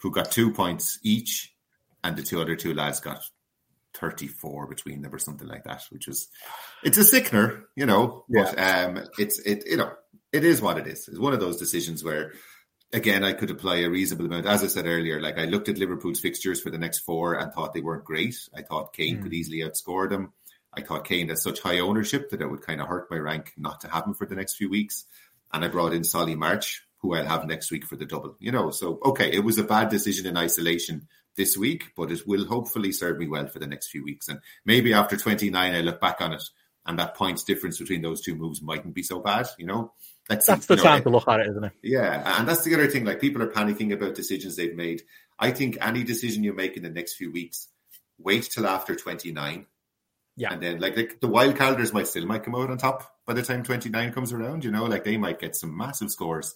who 0.00 0.10
got 0.10 0.30
two 0.30 0.52
points 0.52 0.98
each, 1.02 1.54
and 2.02 2.16
the 2.16 2.22
two 2.22 2.40
other 2.40 2.56
two 2.56 2.74
lads 2.74 3.00
got 3.00 3.22
34 3.94 4.66
between 4.66 5.02
them 5.02 5.14
or 5.14 5.18
something 5.18 5.48
like 5.48 5.64
that, 5.64 5.82
which 5.90 6.06
was 6.06 6.28
it's 6.82 6.98
a 6.98 7.04
sickener, 7.04 7.64
you 7.76 7.86
know. 7.86 8.24
But 8.28 8.58
um 8.58 9.04
it's 9.18 9.38
it 9.40 9.64
you 9.66 9.76
know, 9.76 9.92
it 10.32 10.44
is 10.44 10.60
what 10.60 10.78
it 10.78 10.86
is. 10.86 11.08
It's 11.08 11.18
one 11.18 11.32
of 11.32 11.40
those 11.40 11.56
decisions 11.56 12.02
where, 12.02 12.32
again, 12.92 13.24
I 13.24 13.32
could 13.32 13.50
apply 13.50 13.76
a 13.76 13.90
reasonable 13.90 14.26
amount. 14.26 14.46
As 14.46 14.64
I 14.64 14.66
said 14.66 14.86
earlier, 14.86 15.20
like 15.20 15.38
I 15.38 15.44
looked 15.44 15.68
at 15.68 15.78
Liverpool's 15.78 16.20
fixtures 16.20 16.60
for 16.60 16.70
the 16.70 16.78
next 16.78 17.00
four 17.00 17.34
and 17.34 17.52
thought 17.52 17.72
they 17.72 17.80
weren't 17.80 18.04
great. 18.04 18.36
I 18.54 18.62
thought 18.62 18.92
Kane 18.92 19.18
mm. 19.18 19.22
could 19.22 19.32
easily 19.32 19.58
outscore 19.58 20.10
them. 20.10 20.32
I 20.76 20.82
thought 20.82 21.04
Kane 21.04 21.28
has 21.28 21.42
such 21.42 21.60
high 21.60 21.78
ownership 21.78 22.30
that 22.30 22.40
it 22.40 22.50
would 22.50 22.62
kind 22.62 22.80
of 22.80 22.88
hurt 22.88 23.10
my 23.10 23.16
rank 23.16 23.52
not 23.56 23.80
to 23.82 23.88
have 23.88 24.06
him 24.06 24.14
for 24.14 24.26
the 24.26 24.34
next 24.34 24.56
few 24.56 24.68
weeks. 24.68 25.04
And 25.52 25.64
I 25.64 25.68
brought 25.68 25.92
in 25.92 26.02
Solly 26.02 26.34
March, 26.34 26.84
who 27.04 27.14
I'll 27.14 27.26
have 27.26 27.46
next 27.46 27.70
week 27.70 27.84
for 27.84 27.96
the 27.96 28.06
double. 28.06 28.34
You 28.38 28.50
know, 28.50 28.70
so 28.70 28.98
okay, 29.04 29.30
it 29.30 29.44
was 29.44 29.58
a 29.58 29.64
bad 29.64 29.90
decision 29.90 30.26
in 30.26 30.38
isolation 30.38 31.06
this 31.36 31.56
week, 31.56 31.92
but 31.96 32.10
it 32.10 32.26
will 32.26 32.46
hopefully 32.46 32.92
serve 32.92 33.18
me 33.18 33.28
well 33.28 33.46
for 33.46 33.58
the 33.58 33.66
next 33.66 33.88
few 33.88 34.02
weeks. 34.02 34.28
And 34.28 34.40
maybe 34.64 34.94
after 34.94 35.16
29, 35.16 35.74
I 35.74 35.80
look 35.82 36.00
back 36.00 36.20
on 36.20 36.32
it 36.32 36.42
and 36.86 36.98
that 36.98 37.14
points 37.14 37.44
difference 37.44 37.78
between 37.78 38.00
those 38.00 38.22
two 38.22 38.34
moves 38.34 38.62
mightn't 38.62 38.94
be 38.94 39.02
so 39.02 39.20
bad, 39.20 39.46
you 39.58 39.66
know? 39.66 39.92
That's, 40.28 40.46
that's 40.46 40.66
the 40.66 40.76
know, 40.76 40.82
time 40.82 41.02
to 41.02 41.10
look 41.10 41.28
at 41.28 41.40
it, 41.40 41.48
isn't 41.50 41.64
it? 41.64 41.72
Yeah, 41.82 42.38
and 42.38 42.48
that's 42.48 42.64
the 42.64 42.72
other 42.74 42.86
thing. 42.86 43.04
Like 43.04 43.20
people 43.20 43.42
are 43.42 43.50
panicking 43.50 43.92
about 43.92 44.14
decisions 44.14 44.56
they've 44.56 44.74
made. 44.74 45.02
I 45.38 45.50
think 45.50 45.76
any 45.82 46.04
decision 46.04 46.44
you 46.44 46.54
make 46.54 46.78
in 46.78 46.82
the 46.82 46.90
next 46.90 47.16
few 47.16 47.30
weeks, 47.30 47.68
wait 48.18 48.44
till 48.44 48.66
after 48.66 48.94
twenty 48.94 49.32
nine. 49.32 49.66
Yeah, 50.36 50.54
and 50.54 50.62
then 50.62 50.80
like, 50.80 50.96
like 50.96 51.20
the 51.20 51.28
wild 51.28 51.56
carders 51.56 51.92
might 51.92 52.06
still 52.06 52.24
might 52.24 52.42
come 52.42 52.54
out 52.54 52.70
on 52.70 52.78
top 52.78 53.18
by 53.26 53.34
the 53.34 53.42
time 53.42 53.64
twenty 53.64 53.90
nine 53.90 54.14
comes 54.14 54.32
around. 54.32 54.64
You 54.64 54.70
know, 54.70 54.84
like 54.84 55.04
they 55.04 55.18
might 55.18 55.40
get 55.40 55.56
some 55.56 55.76
massive 55.76 56.10
scores 56.10 56.54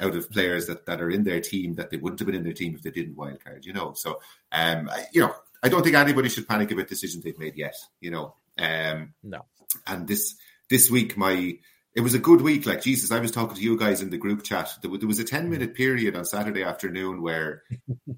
out 0.00 0.16
of 0.16 0.30
players 0.30 0.66
that, 0.66 0.86
that 0.86 1.00
are 1.00 1.10
in 1.10 1.24
their 1.24 1.40
team 1.40 1.74
that 1.74 1.90
they 1.90 1.96
wouldn't 1.96 2.20
have 2.20 2.26
been 2.26 2.34
in 2.34 2.44
their 2.44 2.52
team 2.52 2.74
if 2.74 2.82
they 2.82 2.90
didn't 2.90 3.16
wild 3.16 3.42
card. 3.42 3.64
You 3.64 3.72
know, 3.72 3.92
so 3.94 4.20
um, 4.52 4.90
you 5.12 5.20
know, 5.20 5.34
I 5.62 5.68
don't 5.68 5.82
think 5.82 5.96
anybody 5.96 6.28
should 6.28 6.48
panic 6.48 6.70
about 6.70 6.88
decisions 6.88 7.24
they've 7.24 7.38
made 7.38 7.56
yet. 7.56 7.74
You 8.00 8.10
know, 8.10 8.34
um, 8.58 9.14
no. 9.22 9.44
And 9.86 10.06
this 10.06 10.36
this 10.68 10.90
week, 10.90 11.16
my 11.16 11.58
it 11.94 12.00
was 12.00 12.14
a 12.14 12.18
good 12.18 12.42
week. 12.42 12.66
Like 12.66 12.82
Jesus, 12.82 13.10
I 13.10 13.18
was 13.18 13.30
talking 13.30 13.56
to 13.56 13.62
you 13.62 13.76
guys 13.76 14.02
in 14.02 14.10
the 14.10 14.18
group 14.18 14.42
chat. 14.44 14.70
There, 14.82 14.96
there 14.96 15.08
was 15.08 15.18
a 15.18 15.24
ten 15.24 15.50
minute 15.50 15.74
period 15.74 16.16
on 16.16 16.24
Saturday 16.24 16.62
afternoon 16.62 17.22
where 17.22 17.64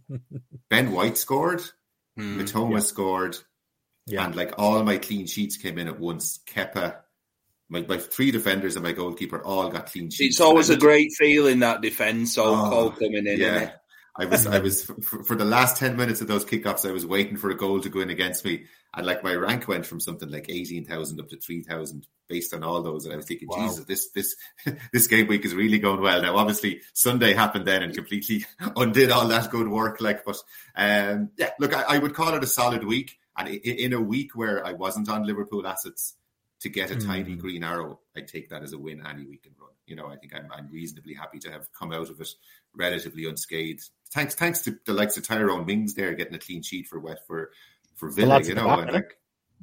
Ben 0.69 0.93
White 0.93 1.17
scored, 1.17 1.63
mm, 2.19 2.37
Mitoma 2.37 2.75
yeah. 2.75 2.79
scored, 2.81 3.39
yeah. 4.07 4.25
and 4.25 4.37
like 4.37 4.53
all 4.59 4.83
my 4.83 4.99
clean 4.99 5.27
sheets 5.27 5.57
came 5.57 5.79
in 5.79 5.89
at 5.89 5.99
once. 5.99 6.41
Kepa, 6.47 6.97
my, 7.71 7.83
my 7.83 7.97
three 7.97 8.31
defenders 8.31 8.77
and 8.77 8.85
my 8.85 8.93
goalkeeper 8.93 9.43
all 9.43 9.71
got 9.71 9.87
clean 9.87 10.11
sheets. 10.11 10.37
It's 10.37 10.41
always 10.41 10.69
a 10.71 10.77
great 10.77 11.13
feeling 11.17 11.61
that 11.61 11.81
defence 11.81 12.37
all 12.37 12.75
oh, 12.75 12.91
coming 12.91 13.27
in. 13.27 13.39
Yeah. 13.39 13.73
I 14.17 14.27
was, 14.27 14.47
I 14.47 14.59
was 14.61 14.85
for, 14.85 15.23
for, 15.23 15.37
the 15.37 15.45
last 15.45 15.77
ten 15.77 15.97
minutes 15.97 16.21
of 16.21 16.27
those 16.27 16.45
kickoffs, 16.45 16.87
I 16.87 16.93
was 16.93 17.07
waiting 17.07 17.37
for 17.37 17.51
a 17.51 17.57
goal 17.57 17.81
to 17.81 17.89
go 17.89 18.01
in 18.01 18.11
against 18.11 18.45
me, 18.45 18.65
and 18.95 19.07
like 19.07 19.23
my 19.23 19.35
rank 19.35 19.69
went 19.69 19.87
from 19.87 20.01
something 20.01 20.29
like 20.29 20.51
eighteen 20.51 20.85
thousand 20.85 21.21
up 21.21 21.29
to 21.29 21.37
three 21.37 21.63
thousand 21.63 22.07
based 22.29 22.53
on 22.53 22.63
all 22.65 22.83
those. 22.83 23.05
And 23.05 23.15
I 23.15 23.17
was 23.17 23.27
thinking, 23.27 23.49
wow. 23.49 23.69
Jesus, 23.69 23.85
this 23.85 24.11
this 24.11 24.37
this 24.93 25.07
game 25.07 25.29
week 25.29 25.45
is 25.45 25.55
really 25.55 25.79
going 25.79 26.01
well. 26.01 26.21
Now, 26.21 26.37
obviously, 26.37 26.83
Sunday 26.93 27.35
happened 27.35 27.67
then 27.67 27.83
and 27.83 27.95
completely 27.95 28.45
undid 28.77 29.11
all 29.11 29.29
that 29.29 29.51
good 29.51 29.69
work. 29.69 30.01
Like, 30.01 30.25
but 30.25 30.37
um, 30.75 31.31
yeah, 31.37 31.51
look, 31.59 31.75
I, 31.75 31.83
I, 31.83 31.99
would 31.99 32.15
call 32.15 32.35
it 32.35 32.43
a 32.43 32.49
solid 32.49 32.85
week, 32.85 33.19
and 33.37 33.49
in 33.49 33.93
a 33.93 34.01
week 34.01 34.33
where 34.35 34.67
I 34.67 34.73
wasn't 34.73 35.09
on 35.09 35.25
Liverpool 35.25 35.67
assets 35.67 36.17
to 36.61 36.69
get 36.69 36.91
a 36.91 36.95
mm. 36.95 37.07
tiny 37.07 37.37
green 37.37 37.65
arrow, 37.65 38.01
I 38.17 38.21
take 38.21 38.51
that 38.51 38.63
as 38.63 38.73
a 38.73 38.79
win 38.79 39.03
any 39.07 39.25
week 39.25 39.45
and 39.47 39.55
run. 39.59 39.71
You 39.87 39.97
know, 39.97 40.07
I 40.07 40.17
think 40.17 40.35
I'm, 40.35 40.49
I'm 40.53 40.71
reasonably 40.71 41.15
happy 41.15 41.39
to 41.41 41.51
have 41.51 41.73
come 41.73 41.93
out 41.93 42.11
of 42.11 42.21
it 42.21 42.29
relatively 42.75 43.27
unscathed. 43.27 43.89
Thanks, 44.13 44.35
thanks 44.35 44.61
to 44.63 44.77
the 44.87 44.93
likes 44.93 45.17
of 45.17 45.27
Tyrone 45.27 45.67
Mings 45.67 45.95
there 45.95 46.15
getting 46.15 46.35
a 46.35 46.39
clean 46.39 46.63
sheet 46.63 46.87
for 46.87 47.01
wet 47.01 47.21
for 47.27 47.51
for 47.97 48.11
Villa. 48.11 48.43
You 48.43 48.55
know, 48.55 48.69
and 48.69 48.93
like, 48.93 49.19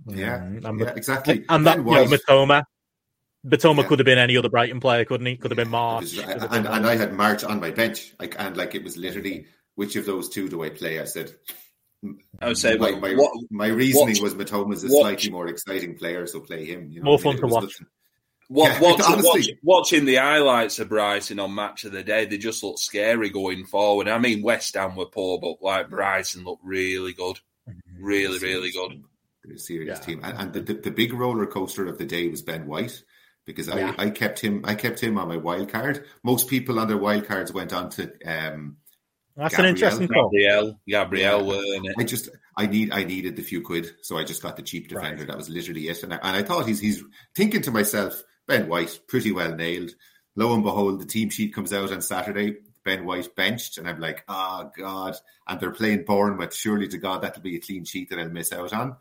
yeah, 0.08 0.40
mm, 0.40 0.80
yeah, 0.80 0.94
exactly. 0.96 1.46
And 1.50 1.66
that, 1.66 1.78
you 1.78 1.84
know, 1.84 2.06
Mitoma, 2.06 2.64
Mitoma 3.46 3.78
yeah. 3.78 3.88
could 3.88 4.00
have 4.00 4.06
been 4.06 4.18
any 4.18 4.38
other 4.38 4.50
Brighton 4.50 4.80
player, 4.80 5.06
couldn't 5.06 5.26
he? 5.26 5.38
Could 5.38 5.52
have 5.52 5.58
been 5.58 5.70
March. 5.70 6.18
and, 6.18 6.44
and, 6.44 6.68
and 6.68 6.88
I 6.88 6.96
had 6.96 7.14
March 7.14 7.44
on 7.44 7.60
my 7.60 7.72
bench, 7.72 8.14
like, 8.20 8.36
and 8.40 8.58
like 8.58 8.76
it 8.76 8.84
was 8.84 8.98
literally 8.98 9.48
which 9.76 9.96
of 9.96 10.06
those 10.06 10.30
two 10.30 10.50
do 10.50 10.64
I 10.64 10.70
play? 10.70 11.00
I 11.00 11.06
said. 11.06 11.34
I 12.40 12.48
would 12.48 12.58
say 12.58 12.78
my 12.78 12.92
my, 12.92 13.14
what, 13.14 13.32
my 13.50 13.68
reasoning 13.68 14.22
was 14.22 14.36
Mitoma's 14.36 14.84
a 14.84 14.90
slightly 14.90 15.32
more 15.32 15.48
exciting 15.48 15.98
player, 15.98 16.28
so 16.28 16.40
play 16.40 16.66
him. 16.66 16.90
You 16.92 17.02
know, 17.02 17.06
more 17.06 17.20
fun 17.20 17.38
to 17.38 17.48
watch. 17.48 17.64
Nothing, 17.64 17.88
what, 18.50 18.72
yeah, 18.72 18.80
watch, 18.82 19.02
honestly, 19.02 19.42
watch, 19.42 19.50
watching 19.64 20.06
the 20.06 20.16
highlights 20.16 20.80
of 20.80 20.90
Brighton 20.90 21.40
on 21.40 21.56
Match 21.56 21.84
of 21.84 21.92
the 21.92 22.04
Day, 22.04 22.26
they 22.26 22.38
just 22.38 22.64
look 22.64 22.78
scary 22.78 23.30
going 23.30 23.66
forward. 23.66 24.08
I 24.08 24.20
mean, 24.20 24.42
West 24.42 24.76
Ham 24.76 24.96
were 24.96 25.06
poor, 25.06 25.40
but 25.40 25.62
like 25.62 25.90
Brighton 25.90 26.44
looked 26.44 26.64
really 26.64 27.14
good, 27.14 27.40
mm-hmm. 27.68 28.04
really, 28.04 28.40
really 28.40 28.72
good. 28.72 29.04
A 29.54 29.58
serious 29.58 30.00
yeah. 30.00 30.06
team, 30.06 30.20
and, 30.24 30.38
and 30.38 30.54
the, 30.54 30.60
the, 30.60 30.74
the, 30.74 30.92
big 30.92 31.14
roller 31.14 31.46
coaster 31.46 31.88
of 31.88 31.98
the 31.98 32.06
day 32.06 32.28
was 32.28 32.42
Ben 32.42 32.68
White 32.68 33.02
because 33.46 33.70
yeah. 33.70 33.94
I, 33.98 34.08
I 34.08 34.10
kept 34.10 34.42
him 34.42 34.62
I 34.66 34.76
kept 34.76 35.00
him 35.00 35.18
on 35.18 35.30
my 35.30 35.38
wild 35.38 35.70
card. 35.70 36.04
Most 36.22 36.50
people 36.50 36.80
on 36.80 36.90
their 36.90 36.98
wild 36.98 37.26
cards 37.26 37.54
went 37.54 37.72
on 37.72 37.90
to. 37.92 38.12
Um, 38.26 38.76
That's 39.38 39.56
Gabriel. 39.56 39.70
an 39.70 39.76
interesting 39.76 40.08
call. 40.08 40.30
Gabriel, 40.30 40.80
Gabriel, 40.88 41.84
yeah. 41.84 41.92
I 41.98 42.04
just 42.04 42.30
I 42.58 42.66
need 42.66 42.92
I 42.92 43.04
needed 43.04 43.36
the 43.36 43.44
few 43.44 43.62
quid, 43.62 43.92
so 44.02 44.18
I 44.18 44.24
just 44.24 44.42
got 44.42 44.56
the 44.56 44.64
cheap 44.64 44.90
defender. 44.90 45.20
Right. 45.20 45.28
That 45.28 45.38
was 45.38 45.48
literally 45.48 45.88
it, 45.88 46.02
and 46.02 46.14
I, 46.14 46.18
and 46.24 46.36
I 46.38 46.44
thought 46.44 46.68
he's 46.68 46.80
he's 46.80 47.04
thinking 47.36 47.62
to 47.62 47.72
myself 47.72 48.24
Ben 48.48 48.68
White, 48.68 49.00
pretty 49.08 49.32
well 49.32 49.54
nailed. 49.54 49.92
Lo 50.36 50.54
and 50.54 50.64
behold, 50.64 51.00
the 51.00 51.06
team 51.06 51.30
sheet 51.30 51.54
comes 51.54 51.74
out 51.74 51.92
on 51.92 52.02
Saturday. 52.02 52.58
Ben 52.84 53.06
White 53.06 53.36
benched, 53.36 53.78
and 53.78 53.88
I'm 53.88 54.00
like, 54.00 54.24
oh 54.28 54.72
God. 54.76 55.16
And 55.48 55.60
they're 55.60 55.72
playing 55.72 56.06
Bournemouth. 56.06 56.56
Surely 56.56 56.88
to 56.88 56.98
God, 56.98 57.22
that'll 57.22 57.42
be 57.42 57.58
a 57.58 57.62
clean 57.62 57.84
sheet 57.84 58.10
that 58.10 58.20
I'll 58.20 58.30
miss 58.30 58.54
out 58.54 58.74
on. 58.74 58.96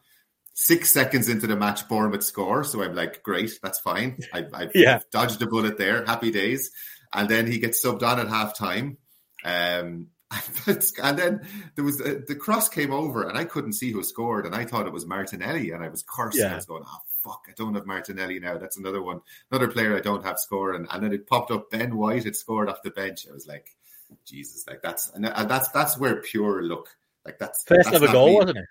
Six 0.55 0.91
seconds 0.91 1.29
into 1.29 1.47
the 1.47 1.57
match, 1.57 1.89
Bournemouth 1.89 2.25
score. 2.25 2.65
So 2.65 2.83
I'm 2.83 2.95
like, 2.95 3.23
great, 3.23 3.53
that's 3.63 3.79
fine. 3.79 4.19
I, 4.35 4.47
I've 4.53 4.71
yeah. 4.75 5.01
dodged 5.13 5.41
a 5.41 5.47
bullet 5.47 5.79
there. 5.79 6.05
Happy 6.05 6.31
days. 6.31 6.73
And 7.13 7.29
then 7.29 7.47
he 7.47 7.59
gets 7.59 7.85
subbed 7.85 8.03
on 8.03 8.19
at 8.19 8.29
half 8.29 8.59
time. 8.59 8.99
Um, 9.45 10.09
and 11.03 11.19
then 11.19 11.47
there 11.75 11.85
was 11.85 11.99
the, 11.99 12.25
the, 12.27 12.35
cross 12.35 12.69
came 12.69 12.93
over 12.93 13.29
and 13.29 13.37
I 13.37 13.45
couldn't 13.45 13.75
see 13.75 13.93
who 13.93 14.03
scored 14.03 14.47
and 14.47 14.55
I 14.55 14.65
thought 14.65 14.87
it 14.87 14.93
was 14.93 15.07
Martinelli 15.07 15.71
and 15.71 15.83
I 15.83 15.89
was 15.89 16.03
cursing. 16.03 16.43
Yeah. 16.43 16.53
I 16.53 16.57
was 16.57 16.67
going, 16.67 16.85
oh 16.87 17.01
fuck, 17.23 17.47
I 17.49 17.53
don't 17.57 17.75
have 17.75 17.87
Martinelli 17.87 18.39
now. 18.39 18.59
That's 18.59 18.77
another 18.77 19.03
one, 19.03 19.21
another 19.51 19.69
player 19.69 19.97
I 19.97 20.01
don't 20.01 20.25
have 20.25 20.39
scoring. 20.39 20.87
And 20.91 21.03
then 21.03 21.13
it 21.13 21.27
popped 21.27 21.51
up 21.51 21.71
Ben 21.71 21.97
White 21.97 22.25
had 22.25 22.37
scored 22.37 22.69
off 22.69 22.83
the 22.83 22.91
bench. 22.91 23.27
I 23.29 23.33
was 23.33 23.47
like, 23.47 23.77
Jesus, 24.25 24.67
like 24.67 24.83
that's 24.83 25.11
and 25.11 25.27
uh, 25.27 25.45
that's 25.45 25.69
that's 25.71 25.99
where 25.99 26.21
pure 26.21 26.63
look. 26.63 26.89
Like 27.25 27.39
that's 27.39 27.65
first 27.65 27.91
that's 27.91 28.03
ever 28.03 28.13
goal, 28.13 28.29
me. 28.29 28.35
wasn't 28.37 28.59
it? 28.59 28.65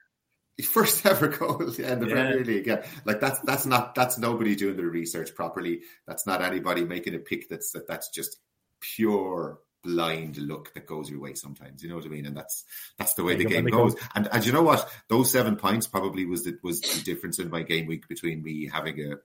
First 0.65 1.05
ever 1.05 1.27
goal 1.27 1.69
yeah, 1.77 1.91
in 1.91 1.99
the 1.99 2.07
yeah. 2.07 2.13
Premier 2.13 2.45
League. 2.45 2.67
Yeah, 2.67 2.85
like 3.03 3.19
that's 3.19 3.41
that's 3.41 3.65
not 3.65 3.93
that's 3.93 4.17
nobody 4.17 4.55
doing 4.55 4.77
the 4.77 4.85
research 4.85 5.35
properly. 5.35 5.81
That's 6.07 6.25
not 6.25 6.41
anybody 6.41 6.85
making 6.85 7.13
a 7.15 7.19
pick. 7.19 7.49
That's 7.49 7.71
that, 7.71 7.87
that's 7.89 8.07
just 8.07 8.37
pure 8.79 9.59
blind 9.85 10.37
look 10.37 10.73
that 10.73 10.85
goes 10.85 11.09
your 11.09 11.19
way 11.19 11.35
sometimes. 11.35 11.83
You 11.83 11.89
know 11.89 11.95
what 11.95 12.05
I 12.05 12.09
mean? 12.09 12.25
And 12.25 12.35
that's 12.35 12.63
that's 12.97 13.13
the 13.13 13.23
way 13.23 13.33
yeah, 13.33 13.39
the 13.39 13.45
game 13.45 13.65
goes. 13.67 13.95
Go. 13.95 14.01
And 14.15 14.27
and 14.31 14.45
you 14.45 14.51
know 14.51 14.63
what? 14.63 14.89
Those 15.07 15.31
seven 15.31 15.55
points 15.55 15.87
probably 15.87 16.25
was 16.25 16.43
the 16.43 16.57
was 16.63 16.81
the 16.81 17.01
difference 17.03 17.39
in 17.39 17.49
my 17.49 17.61
game 17.61 17.85
week 17.85 18.07
between 18.07 18.43
me 18.43 18.67
having 18.67 18.99
a 18.99 19.15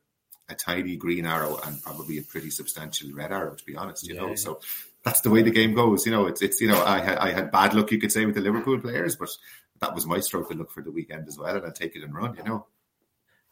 a 0.51 0.55
tiny 0.55 0.97
green 0.97 1.27
arrow 1.27 1.59
and 1.65 1.81
probably 1.83 2.19
a 2.19 2.23
pretty 2.23 2.51
substantial 2.51 3.13
red 3.13 3.33
arrow, 3.33 3.55
to 3.55 3.65
be 3.65 3.77
honest. 3.77 4.07
You 4.07 4.15
yeah. 4.15 4.21
know, 4.21 4.35
so 4.35 4.61
that's 5.05 5.21
the 5.21 5.31
way 5.31 5.43
the 5.43 5.51
game 5.51 5.75
goes. 5.75 6.05
You 6.05 6.13
know, 6.13 6.27
it's 6.27 6.43
it's 6.43 6.61
you 6.61 6.69
know 6.69 6.83
I 6.83 7.01
had 7.01 7.19
I 7.19 7.33
had 7.33 7.51
bad 7.51 7.75
luck, 7.75 7.91
you 7.91 7.99
could 7.99 8.13
say, 8.13 8.27
with 8.27 8.35
the 8.35 8.41
Liverpool 8.41 8.79
players, 8.81 9.17
but 9.17 9.31
that 9.81 9.95
was 9.95 10.07
my 10.07 10.21
stroke 10.21 10.51
of 10.51 10.59
luck 10.59 10.71
for 10.71 10.83
the 10.83 10.91
weekend 10.91 11.29
as 11.29 11.39
well, 11.39 11.57
and 11.57 11.65
I 11.65 11.71
take 11.71 11.97
it 11.97 12.03
and 12.03 12.15
run. 12.15 12.37
You 12.37 12.45
know. 12.45 12.67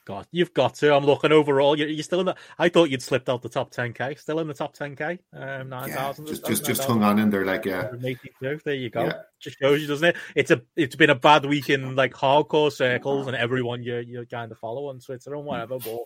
God, 0.08 0.26
you've 0.30 0.54
got 0.54 0.74
to. 0.76 0.94
I'm 0.94 1.04
looking 1.04 1.32
overall. 1.32 1.78
You're, 1.78 1.88
you're, 1.88 2.02
still 2.02 2.20
in 2.20 2.26
the. 2.26 2.34
I 2.58 2.70
thought 2.70 2.88
you'd 2.88 3.02
slipped 3.02 3.28
out 3.28 3.42
the 3.42 3.50
top 3.50 3.70
10k. 3.70 4.18
Still 4.18 4.40
in 4.40 4.48
the 4.48 4.54
top 4.54 4.74
10k. 4.74 5.18
Um, 5.34 5.68
nine 5.68 5.90
thousand. 5.90 6.24
Yeah, 6.24 6.32
just 6.32 6.46
just, 6.46 6.64
just 6.64 6.84
hung 6.84 7.02
on 7.02 7.18
in 7.18 7.28
there, 7.28 7.44
like 7.44 7.66
yeah. 7.66 7.90
There 7.92 8.74
you 8.74 8.88
go. 8.88 9.04
Yeah. 9.04 9.12
Just 9.38 9.58
shows 9.58 9.82
you, 9.82 9.86
doesn't 9.86 10.08
it? 10.08 10.16
It's 10.34 10.50
a. 10.50 10.62
It's 10.76 10.96
been 10.96 11.10
a 11.10 11.14
bad 11.14 11.44
week 11.44 11.68
in 11.68 11.94
like 11.94 12.14
hardcore 12.14 12.72
circles 12.72 13.26
and 13.26 13.36
everyone 13.36 13.82
you 13.82 13.98
you 13.98 14.24
kind 14.24 14.50
of 14.50 14.56
follow 14.56 14.88
on 14.88 14.98
Twitter 14.98 15.34
and 15.34 15.44
whatever, 15.44 15.78
but 15.78 15.98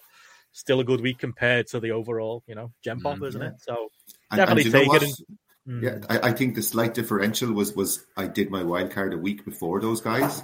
still 0.51 0.81
a 0.81 0.85
good 0.85 1.01
week 1.01 1.19
compared 1.19 1.69
to 1.69 1.79
the 1.79 1.93
overall, 1.93 2.43
you 2.49 2.57
know, 2.57 2.73
gem 2.83 2.99
pop, 2.99 3.19
mm, 3.19 3.29
isn't 3.29 3.41
yeah. 3.41 3.49
it? 3.51 3.61
So 3.61 3.89
definitely 4.35 4.65
and 4.65 4.73
take 4.73 4.95
it. 4.95 5.03
And, 5.05 5.15
mm. 5.69 5.83
Yeah, 5.83 5.99
I, 6.11 6.31
I 6.31 6.33
think 6.33 6.57
the 6.57 6.63
slight 6.63 6.93
differential 6.93 7.53
was 7.53 7.77
was 7.77 8.05
I 8.17 8.27
did 8.27 8.51
my 8.51 8.65
wild 8.65 8.91
card 8.91 9.15
a 9.15 9.19
week 9.19 9.45
before 9.45 9.81
those 9.81 10.01
guys. 10.01 10.43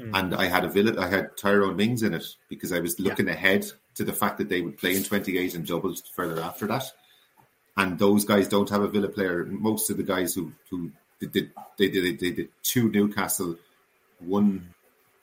Mm. 0.00 0.18
And 0.18 0.34
I 0.34 0.46
had 0.46 0.64
a 0.64 0.68
Villa, 0.68 0.98
I 0.98 1.08
had 1.08 1.36
Tyrone 1.36 1.76
Mings 1.76 2.02
in 2.02 2.14
it 2.14 2.24
because 2.48 2.72
I 2.72 2.80
was 2.80 2.98
looking 2.98 3.26
yeah. 3.26 3.34
ahead 3.34 3.66
to 3.96 4.04
the 4.04 4.14
fact 4.14 4.38
that 4.38 4.48
they 4.48 4.62
would 4.62 4.78
play 4.78 4.96
in 4.96 5.02
28 5.02 5.54
and 5.54 5.66
doubles 5.66 6.02
further 6.14 6.40
after 6.40 6.66
that. 6.68 6.90
And 7.76 7.98
those 7.98 8.24
guys 8.24 8.48
don't 8.48 8.70
have 8.70 8.82
a 8.82 8.88
Villa 8.88 9.08
player. 9.08 9.44
Most 9.44 9.90
of 9.90 9.98
the 9.98 10.02
guys 10.02 10.34
who 10.34 10.52
who 10.70 10.90
did 11.20 11.32
they 11.78 11.88
did 11.88 12.04
they, 12.04 12.12
they 12.12 12.30
did 12.34 12.48
two 12.62 12.90
Newcastle, 12.90 13.56
one 14.18 14.74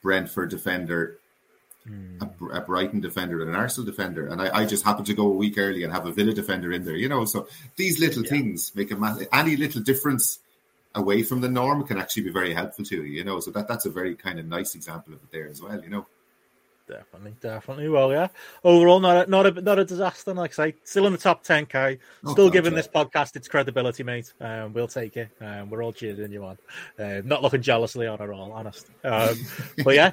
Brentford 0.03 0.49
defender, 0.49 1.19
mm. 1.87 2.21
a, 2.21 2.45
a, 2.57 2.61
Brighton 2.61 2.99
defender, 2.99 3.41
and 3.41 3.49
an 3.49 3.55
Arsenal 3.55 3.89
defender. 3.89 4.27
And 4.27 4.41
I, 4.41 4.59
I, 4.61 4.65
just 4.65 4.85
happened 4.85 5.07
to 5.07 5.13
go 5.13 5.27
a 5.27 5.35
week 5.35 5.57
early 5.57 5.83
and 5.83 5.91
have 5.91 6.05
a 6.05 6.11
Villa 6.11 6.33
defender 6.33 6.71
in 6.71 6.85
there. 6.85 6.95
You 6.95 7.09
know, 7.09 7.25
so 7.25 7.47
these 7.75 7.99
little 7.99 8.23
yeah. 8.23 8.29
things 8.29 8.71
make 8.75 8.91
a 8.91 8.95
massive, 8.95 9.27
any 9.33 9.55
little 9.55 9.81
difference 9.81 10.39
away 10.97 11.23
from 11.23 11.39
the 11.39 11.49
norm 11.49 11.85
can 11.85 11.97
actually 11.97 12.23
be 12.23 12.31
very 12.31 12.53
helpful 12.53 12.83
to 12.85 12.97
you, 12.97 13.03
you 13.03 13.23
know. 13.23 13.39
So 13.39 13.51
that 13.51 13.67
that's 13.67 13.85
a 13.85 13.89
very 13.89 14.15
kind 14.15 14.39
of 14.39 14.45
nice 14.45 14.75
example 14.75 15.13
of 15.13 15.19
it 15.23 15.31
there 15.31 15.47
as 15.47 15.61
well, 15.61 15.81
you 15.81 15.89
know. 15.89 16.05
Definitely, 16.87 17.35
definitely. 17.41 17.89
Well, 17.89 18.11
yeah. 18.11 18.29
Overall, 18.63 19.01
not 19.01 19.27
a, 19.27 19.29
not 19.29 19.45
a 19.45 19.61
not 19.61 19.77
a 19.77 19.83
disaster. 19.83 20.33
Like 20.33 20.51
I 20.51 20.71
say, 20.71 20.75
still 20.85 21.05
in 21.05 21.11
the 21.11 21.19
top 21.19 21.43
ten 21.43 21.65
k. 21.65 21.99
Oh, 22.25 22.31
still 22.31 22.49
giving 22.49 22.73
this 22.73 22.87
podcast 22.87 23.35
its 23.35 23.49
credibility, 23.49 24.03
mate. 24.03 24.33
Um, 24.39 24.71
we'll 24.73 24.87
take 24.87 25.17
it. 25.17 25.29
Um, 25.41 25.69
we're 25.69 25.83
all 25.83 25.91
cheering 25.91 26.31
you 26.31 26.45
on. 26.45 26.57
Uh, 26.97 27.21
not 27.25 27.43
looking 27.43 27.61
jealously 27.61 28.07
on 28.07 28.21
at 28.21 28.29
all, 28.29 28.53
honest. 28.53 28.87
Um, 29.03 29.37
but 29.83 29.95
yeah, 29.95 30.11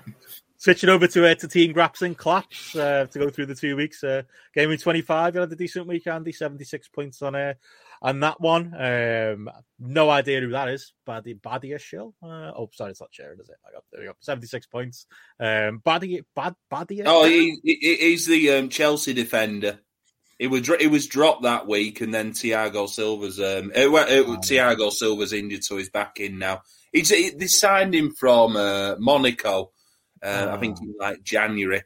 switching 0.57 0.91
over 0.91 1.07
to 1.07 1.31
uh, 1.31 1.35
to 1.37 1.47
Team 1.47 1.73
Graps 1.73 2.03
and 2.03 2.19
Claps 2.19 2.75
uh, 2.75 3.07
to 3.09 3.19
go 3.21 3.31
through 3.31 3.47
the 3.47 3.55
two 3.55 3.77
weeks. 3.77 4.03
Uh, 4.03 4.23
game 4.53 4.73
in 4.73 4.79
twenty 4.79 5.01
five. 5.01 5.35
You 5.35 5.43
had 5.43 5.53
a 5.53 5.57
decent 5.57 5.87
week, 5.87 6.09
Andy. 6.09 6.33
Seventy 6.33 6.65
six 6.65 6.89
points 6.89 7.23
on 7.23 7.37
air. 7.37 7.51
Uh, 7.51 7.55
and 8.05 8.23
that 8.23 8.39
one, 8.39 8.75
um, 8.79 9.51
no 9.81 10.11
idea 10.11 10.41
who 10.41 10.51
that 10.51 10.69
is. 10.69 10.93
Badia, 11.07 11.37
Badiashile. 11.37 12.13
Uh, 12.23 12.53
oh, 12.55 12.69
sorry, 12.75 12.91
it's 12.91 13.01
not 13.01 13.09
Sharon, 13.11 13.41
is 13.41 13.49
it? 13.49 13.57
I 13.67 13.73
got 13.73 13.83
there 13.91 14.03
we 14.03 14.07
go. 14.07 14.13
Seventy 14.21 14.47
six 14.47 14.67
points. 14.67 15.07
Um, 15.41 15.81
Badia, 15.83 16.21
Bad, 16.37 16.55
Badia. 16.69 17.05
Oh, 17.07 17.25
he, 17.25 17.59
he, 17.65 17.97
he's 17.97 18.27
the 18.27 18.51
um, 18.53 18.69
Chelsea 18.69 19.15
defender. 19.15 19.81
It 20.39 20.49
was 20.49 20.69
it 20.69 20.91
was 20.91 21.07
dropped 21.07 21.45
that 21.45 21.67
week, 21.67 22.03
and 22.03 22.13
then 22.13 22.33
Thiago 22.33 22.89
Silva's 22.91 23.41
um, 23.41 23.73
it, 23.75 23.87
it, 23.87 24.27
oh. 24.29 24.37
Thiago 24.37 24.93
Silva's 24.93 25.33
injured, 25.33 25.65
so 25.65 25.79
he's 25.79 25.91
back 25.91 26.21
in 26.21 26.39
now. 26.39 26.61
He's 26.93 27.09
they 27.09 27.47
signed 27.47 27.95
him 27.95 28.13
from 28.15 28.55
uh, 28.57 28.97
Monaco. 28.99 29.73
Uh, 30.23 30.49
oh. 30.51 30.55
I 30.55 30.59
think 30.59 30.77
oh. 30.83 30.93
like 31.01 31.23
January. 31.23 31.83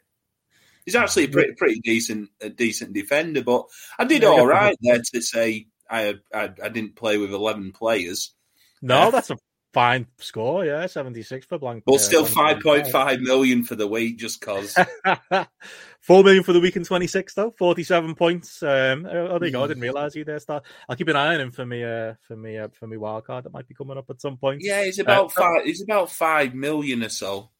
He's 0.84 0.96
actually 0.96 1.24
a 1.24 1.28
pretty 1.28 1.52
pretty 1.52 1.80
decent 1.80 2.30
a 2.40 2.48
decent 2.48 2.92
defender, 2.92 3.44
but 3.44 3.66
I 3.98 4.04
did 4.04 4.24
all 4.24 4.46
right 4.46 4.76
there 4.80 5.02
to 5.12 5.22
say 5.22 5.66
I, 5.88 6.14
I, 6.34 6.50
I 6.62 6.68
didn't 6.68 6.96
play 6.96 7.18
with 7.18 7.32
eleven 7.32 7.72
players. 7.72 8.34
No, 8.82 9.08
uh, 9.08 9.10
that's 9.10 9.30
a 9.30 9.38
fine 9.72 10.06
score. 10.18 10.64
Yeah, 10.64 10.86
seventy 10.86 11.22
six 11.22 11.46
for 11.46 11.58
blank. 11.58 11.84
But 11.86 12.00
still, 12.00 12.24
five 12.24 12.60
point 12.60 12.86
five 12.88 13.20
million 13.20 13.64
for 13.64 13.74
the 13.74 13.86
week, 13.86 14.18
just 14.18 14.40
cause. 14.40 14.76
Four 16.00 16.24
million 16.24 16.42
for 16.42 16.52
the 16.52 16.60
week 16.60 16.76
in 16.76 16.84
twenty 16.84 17.06
six 17.06 17.34
though. 17.34 17.50
Forty 17.58 17.82
seven 17.82 18.14
points. 18.14 18.62
Um, 18.62 19.06
oh, 19.06 19.38
there 19.38 19.46
you 19.46 19.52
go. 19.52 19.64
I 19.64 19.66
didn't 19.66 19.82
realize 19.82 20.14
you 20.14 20.24
there. 20.24 20.38
Start. 20.38 20.64
I'll 20.88 20.96
keep 20.96 21.08
an 21.08 21.16
eye 21.16 21.34
on 21.34 21.40
him 21.40 21.50
for 21.50 21.66
me. 21.66 21.84
Uh, 21.84 22.14
for 22.26 22.36
me. 22.36 22.56
Uh, 22.56 22.68
for 22.72 22.86
me 22.86 22.96
wild 22.96 23.24
card 23.24 23.44
that 23.44 23.52
might 23.52 23.68
be 23.68 23.74
coming 23.74 23.98
up 23.98 24.08
at 24.08 24.20
some 24.20 24.36
point. 24.36 24.62
Yeah, 24.62 24.84
he's 24.84 24.98
about 24.98 25.26
uh, 25.26 25.40
five. 25.40 25.64
He's 25.64 25.82
about 25.82 26.10
five 26.10 26.54
million 26.54 27.02
or 27.02 27.08
so 27.08 27.50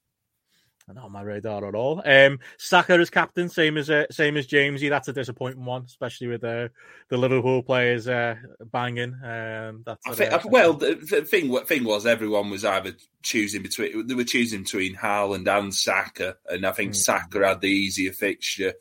not 0.95 1.05
on 1.05 1.13
my 1.13 1.23
radar 1.23 1.67
at 1.67 1.75
all. 1.75 2.03
Um, 2.05 2.39
Saka 2.59 2.95
as 2.95 3.11
captain, 3.11 3.49
same 3.49 3.77
as 3.77 3.91
uh, 3.91 4.07
same 4.11 4.37
as 4.37 4.47
Jamesy. 4.47 4.89
That's 4.89 5.09
a 5.09 5.13
disappointing 5.13 5.65
one, 5.65 5.85
especially 5.85 6.29
with 6.29 6.45
uh, 6.45 6.69
the 7.09 7.17
Liverpool 7.17 7.63
players 7.63 8.09
uh, 8.09 8.37
banging. 8.73 9.15
Um, 9.15 9.83
that's 9.85 10.07
I 10.07 10.15
think, 10.15 10.51
well, 10.51 10.75
the, 10.75 10.95
the 10.95 11.23
thing 11.23 11.57
thing 11.65 11.85
was 11.85 12.07
everyone 12.07 12.51
was 12.51 12.65
either 12.65 12.95
choosing 13.23 13.63
between 13.63 14.07
they 14.07 14.15
were 14.15 14.25
choosing 14.25 14.63
between 14.63 14.97
Haaland 14.97 15.49
and 15.49 15.75
Saka, 15.75 16.37
and 16.49 16.67
I 16.67 16.73
think 16.73 16.93
mm. 16.93 16.97
Saka 16.97 17.47
had 17.47 17.61
the 17.61 17.69
easier 17.69 18.13
fixture 18.13 18.75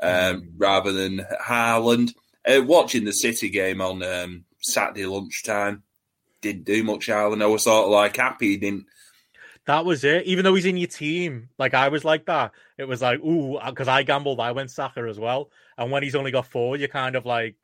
um, 0.00 0.10
mm. 0.10 0.48
rather 0.56 0.92
than 0.92 1.26
Haaland. 1.40 2.14
Uh, 2.44 2.60
watching 2.60 3.04
the 3.04 3.12
City 3.12 3.50
game 3.50 3.80
on 3.80 4.02
um, 4.02 4.44
Saturday 4.58 5.06
lunchtime 5.06 5.84
didn't 6.40 6.64
do 6.64 6.82
much. 6.82 7.06
Haaland, 7.06 7.42
I 7.42 7.46
was 7.46 7.62
sort 7.62 7.84
of 7.84 7.92
like 7.92 8.16
happy 8.16 8.48
he 8.48 8.56
didn't 8.56 8.86
that 9.66 9.84
was 9.84 10.04
it. 10.04 10.26
Even 10.26 10.44
though 10.44 10.54
he's 10.54 10.66
in 10.66 10.76
your 10.76 10.88
team, 10.88 11.48
like 11.58 11.74
I 11.74 11.88
was 11.88 12.04
like 12.04 12.26
that. 12.26 12.52
It 12.78 12.88
was 12.88 13.02
like, 13.02 13.20
ooh, 13.20 13.58
because 13.64 13.88
I 13.88 14.02
gambled, 14.02 14.40
I 14.40 14.52
went 14.52 14.70
Saka 14.70 15.06
as 15.08 15.18
well. 15.18 15.50
And 15.78 15.90
when 15.90 16.02
he's 16.02 16.14
only 16.14 16.30
got 16.30 16.46
four, 16.46 16.76
you're 16.76 16.88
kind 16.88 17.16
of 17.16 17.24
like, 17.24 17.56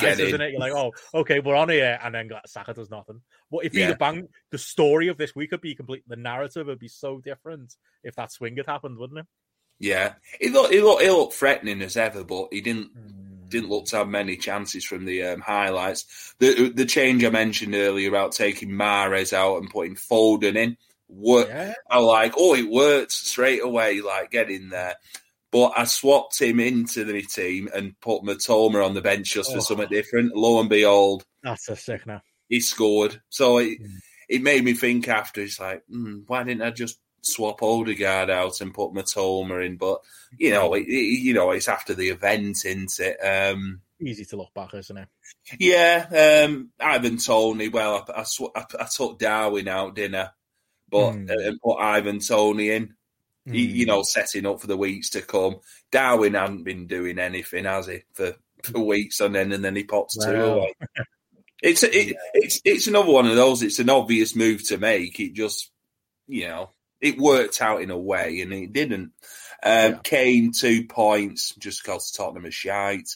nice, 0.00 0.18
isn't 0.18 0.40
it? 0.40 0.52
You're 0.52 0.60
like, 0.60 0.72
oh, 0.74 0.92
okay, 1.14 1.40
we're 1.40 1.56
on 1.56 1.70
here, 1.70 1.98
and 2.02 2.14
then 2.14 2.30
Saka 2.46 2.74
does 2.74 2.90
nothing. 2.90 3.22
But 3.50 3.64
if 3.64 3.74
yeah. 3.74 3.88
he'd 3.88 3.98
bang, 3.98 4.28
the 4.50 4.58
story 4.58 5.08
of 5.08 5.16
this 5.16 5.34
week 5.34 5.50
would 5.52 5.60
be 5.60 5.74
complete. 5.74 6.04
The 6.06 6.16
narrative 6.16 6.66
would 6.66 6.78
be 6.78 6.88
so 6.88 7.20
different 7.20 7.74
if 8.02 8.14
that 8.16 8.32
swing 8.32 8.56
had 8.56 8.66
happened, 8.66 8.98
wouldn't 8.98 9.20
it? 9.20 9.26
Yeah, 9.80 10.14
he 10.40 10.50
looked, 10.50 10.72
he 10.72 10.80
looked, 10.80 11.02
he 11.02 11.10
looked 11.10 11.34
threatening 11.34 11.82
as 11.82 11.96
ever, 11.96 12.24
but 12.24 12.48
he 12.50 12.60
didn't. 12.60 12.96
Mm 12.96 13.28
didn't 13.48 13.70
look 13.70 13.86
to 13.86 13.96
have 13.96 14.08
many 14.08 14.36
chances 14.36 14.84
from 14.84 15.04
the 15.04 15.22
um, 15.24 15.40
highlights. 15.40 16.34
The 16.38 16.70
the 16.70 16.84
change 16.84 17.24
I 17.24 17.30
mentioned 17.30 17.74
earlier 17.74 18.08
about 18.08 18.32
taking 18.32 18.70
Mahrez 18.70 19.32
out 19.32 19.58
and 19.58 19.70
putting 19.70 19.96
Foden 19.96 20.56
in, 20.56 20.76
work. 21.08 21.48
Yeah. 21.48 21.74
I 21.90 21.98
like, 21.98 22.34
oh, 22.36 22.54
it 22.54 22.70
worked 22.70 23.12
straight 23.12 23.62
away, 23.62 24.00
like 24.00 24.30
getting 24.30 24.68
there. 24.68 24.96
But 25.50 25.72
I 25.76 25.84
swapped 25.84 26.40
him 26.40 26.60
into 26.60 27.04
the 27.04 27.22
team 27.22 27.68
and 27.74 27.98
put 28.00 28.22
Mitoma 28.22 28.84
on 28.84 28.94
the 28.94 29.00
bench 29.00 29.32
just 29.32 29.50
oh. 29.50 29.54
for 29.54 29.60
something 29.60 29.88
different. 29.88 30.36
Lo 30.36 30.60
and 30.60 30.68
behold, 30.68 31.24
that's 31.42 31.68
a 31.68 31.76
sick 31.76 32.06
now. 32.06 32.22
He 32.48 32.60
scored. 32.60 33.20
So 33.30 33.58
it, 33.58 33.80
mm. 33.80 33.96
it 34.28 34.42
made 34.42 34.64
me 34.64 34.74
think 34.74 35.08
after. 35.08 35.40
It's 35.40 35.58
like, 35.58 35.82
mm, 35.90 36.24
why 36.26 36.42
didn't 36.42 36.62
I 36.62 36.70
just 36.70 36.98
swap 37.22 37.62
Odegaard 37.62 38.30
out 38.30 38.60
and 38.60 38.74
put 38.74 38.92
Mitoma 38.92 39.64
in? 39.64 39.78
But 39.78 40.00
you 40.36 40.50
know, 40.50 40.74
it, 40.74 40.82
it, 40.86 41.20
you 41.20 41.32
know, 41.32 41.50
it's 41.52 41.68
after 41.68 41.94
the 41.94 42.10
event, 42.10 42.64
isn't 42.66 43.00
it? 43.00 43.16
Um, 43.16 43.80
Easy 44.00 44.26
to 44.26 44.36
look 44.36 44.52
back, 44.54 44.74
isn't 44.74 44.96
it? 44.96 45.08
Yeah, 45.58 46.44
um, 46.46 46.70
Ivan 46.78 47.16
Toney. 47.16 47.68
Well, 47.68 48.04
I, 48.08 48.20
I, 48.20 48.24
I, 48.54 48.64
I 48.80 48.86
took 48.94 49.18
Darwin 49.18 49.66
out 49.66 49.96
dinner 49.96 50.30
but 50.90 51.12
mm. 51.12 51.46
and 51.46 51.60
put 51.60 51.78
Ivan 51.78 52.20
Toney 52.20 52.70
in. 52.70 52.94
Mm. 53.48 53.54
He, 53.54 53.62
you 53.66 53.84
hmm. 53.84 53.88
know, 53.88 54.02
setting 54.02 54.46
up 54.46 54.60
for 54.60 54.66
the 54.66 54.76
weeks 54.76 55.10
to 55.10 55.22
come. 55.22 55.56
Darwin 55.90 56.34
hadn't 56.34 56.64
been 56.64 56.86
doing 56.86 57.18
anything, 57.18 57.64
has 57.64 57.86
he, 57.86 58.02
for, 58.12 58.34
for 58.62 58.80
weeks 58.80 59.20
on 59.20 59.36
end, 59.36 59.52
and 59.52 59.64
then 59.64 59.74
he 59.74 59.84
pops 59.84 60.18
well. 60.18 60.32
two 60.32 60.40
away. 60.40 60.74
It's 61.60 61.82
it, 61.82 62.16
it's 62.34 62.60
it's 62.64 62.86
another 62.86 63.10
one 63.10 63.26
of 63.26 63.34
those. 63.34 63.62
It's 63.62 63.80
an 63.80 63.90
obvious 63.90 64.36
move 64.36 64.66
to 64.68 64.78
make. 64.78 65.18
It 65.18 65.32
just, 65.32 65.70
you 66.28 66.46
know, 66.46 66.70
it 67.00 67.18
worked 67.18 67.60
out 67.60 67.82
in 67.82 67.90
a 67.90 67.98
way, 67.98 68.40
and 68.40 68.52
it 68.52 68.72
didn't. 68.72 69.12
Um, 69.60 69.92
yeah. 69.92 69.98
Kane 70.04 70.52
two 70.52 70.86
points 70.86 71.54
just 71.56 71.82
because 71.82 72.12
Tottenham 72.12 72.46
is 72.46 72.54
shite. 72.54 73.10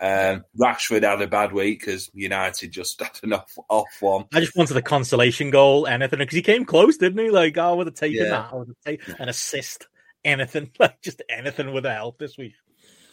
Um, 0.00 0.44
Rashford 0.60 1.02
had 1.02 1.20
a 1.20 1.26
bad 1.26 1.52
week 1.52 1.80
because 1.80 2.10
United 2.14 2.70
just 2.70 3.00
had 3.02 3.18
an 3.22 3.32
off, 3.32 3.58
off 3.68 3.88
one. 4.00 4.26
I 4.32 4.40
just 4.40 4.56
wanted 4.56 4.76
a 4.76 4.82
consolation 4.82 5.50
goal, 5.50 5.86
anything, 5.86 6.20
because 6.20 6.36
he 6.36 6.42
came 6.42 6.64
close, 6.64 6.96
didn't 6.96 7.24
he? 7.24 7.30
Like, 7.30 7.58
oh, 7.58 7.70
I 7.70 7.72
would 7.72 7.86
have 7.88 7.96
taken 7.96 8.24
yeah. 8.24 8.30
that. 8.30 8.50
I 8.52 8.56
would 8.56 8.68
have 8.68 8.80
taken 8.84 9.16
an 9.18 9.28
assist, 9.28 9.88
anything, 10.24 10.70
like 10.78 11.00
just 11.02 11.22
anything 11.28 11.72
would 11.72 11.84
have 11.84 11.96
helped 11.96 12.20
this 12.20 12.38
week. 12.38 12.54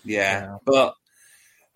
Yeah, 0.03 0.41
yeah. 0.41 0.57
but 0.63 0.93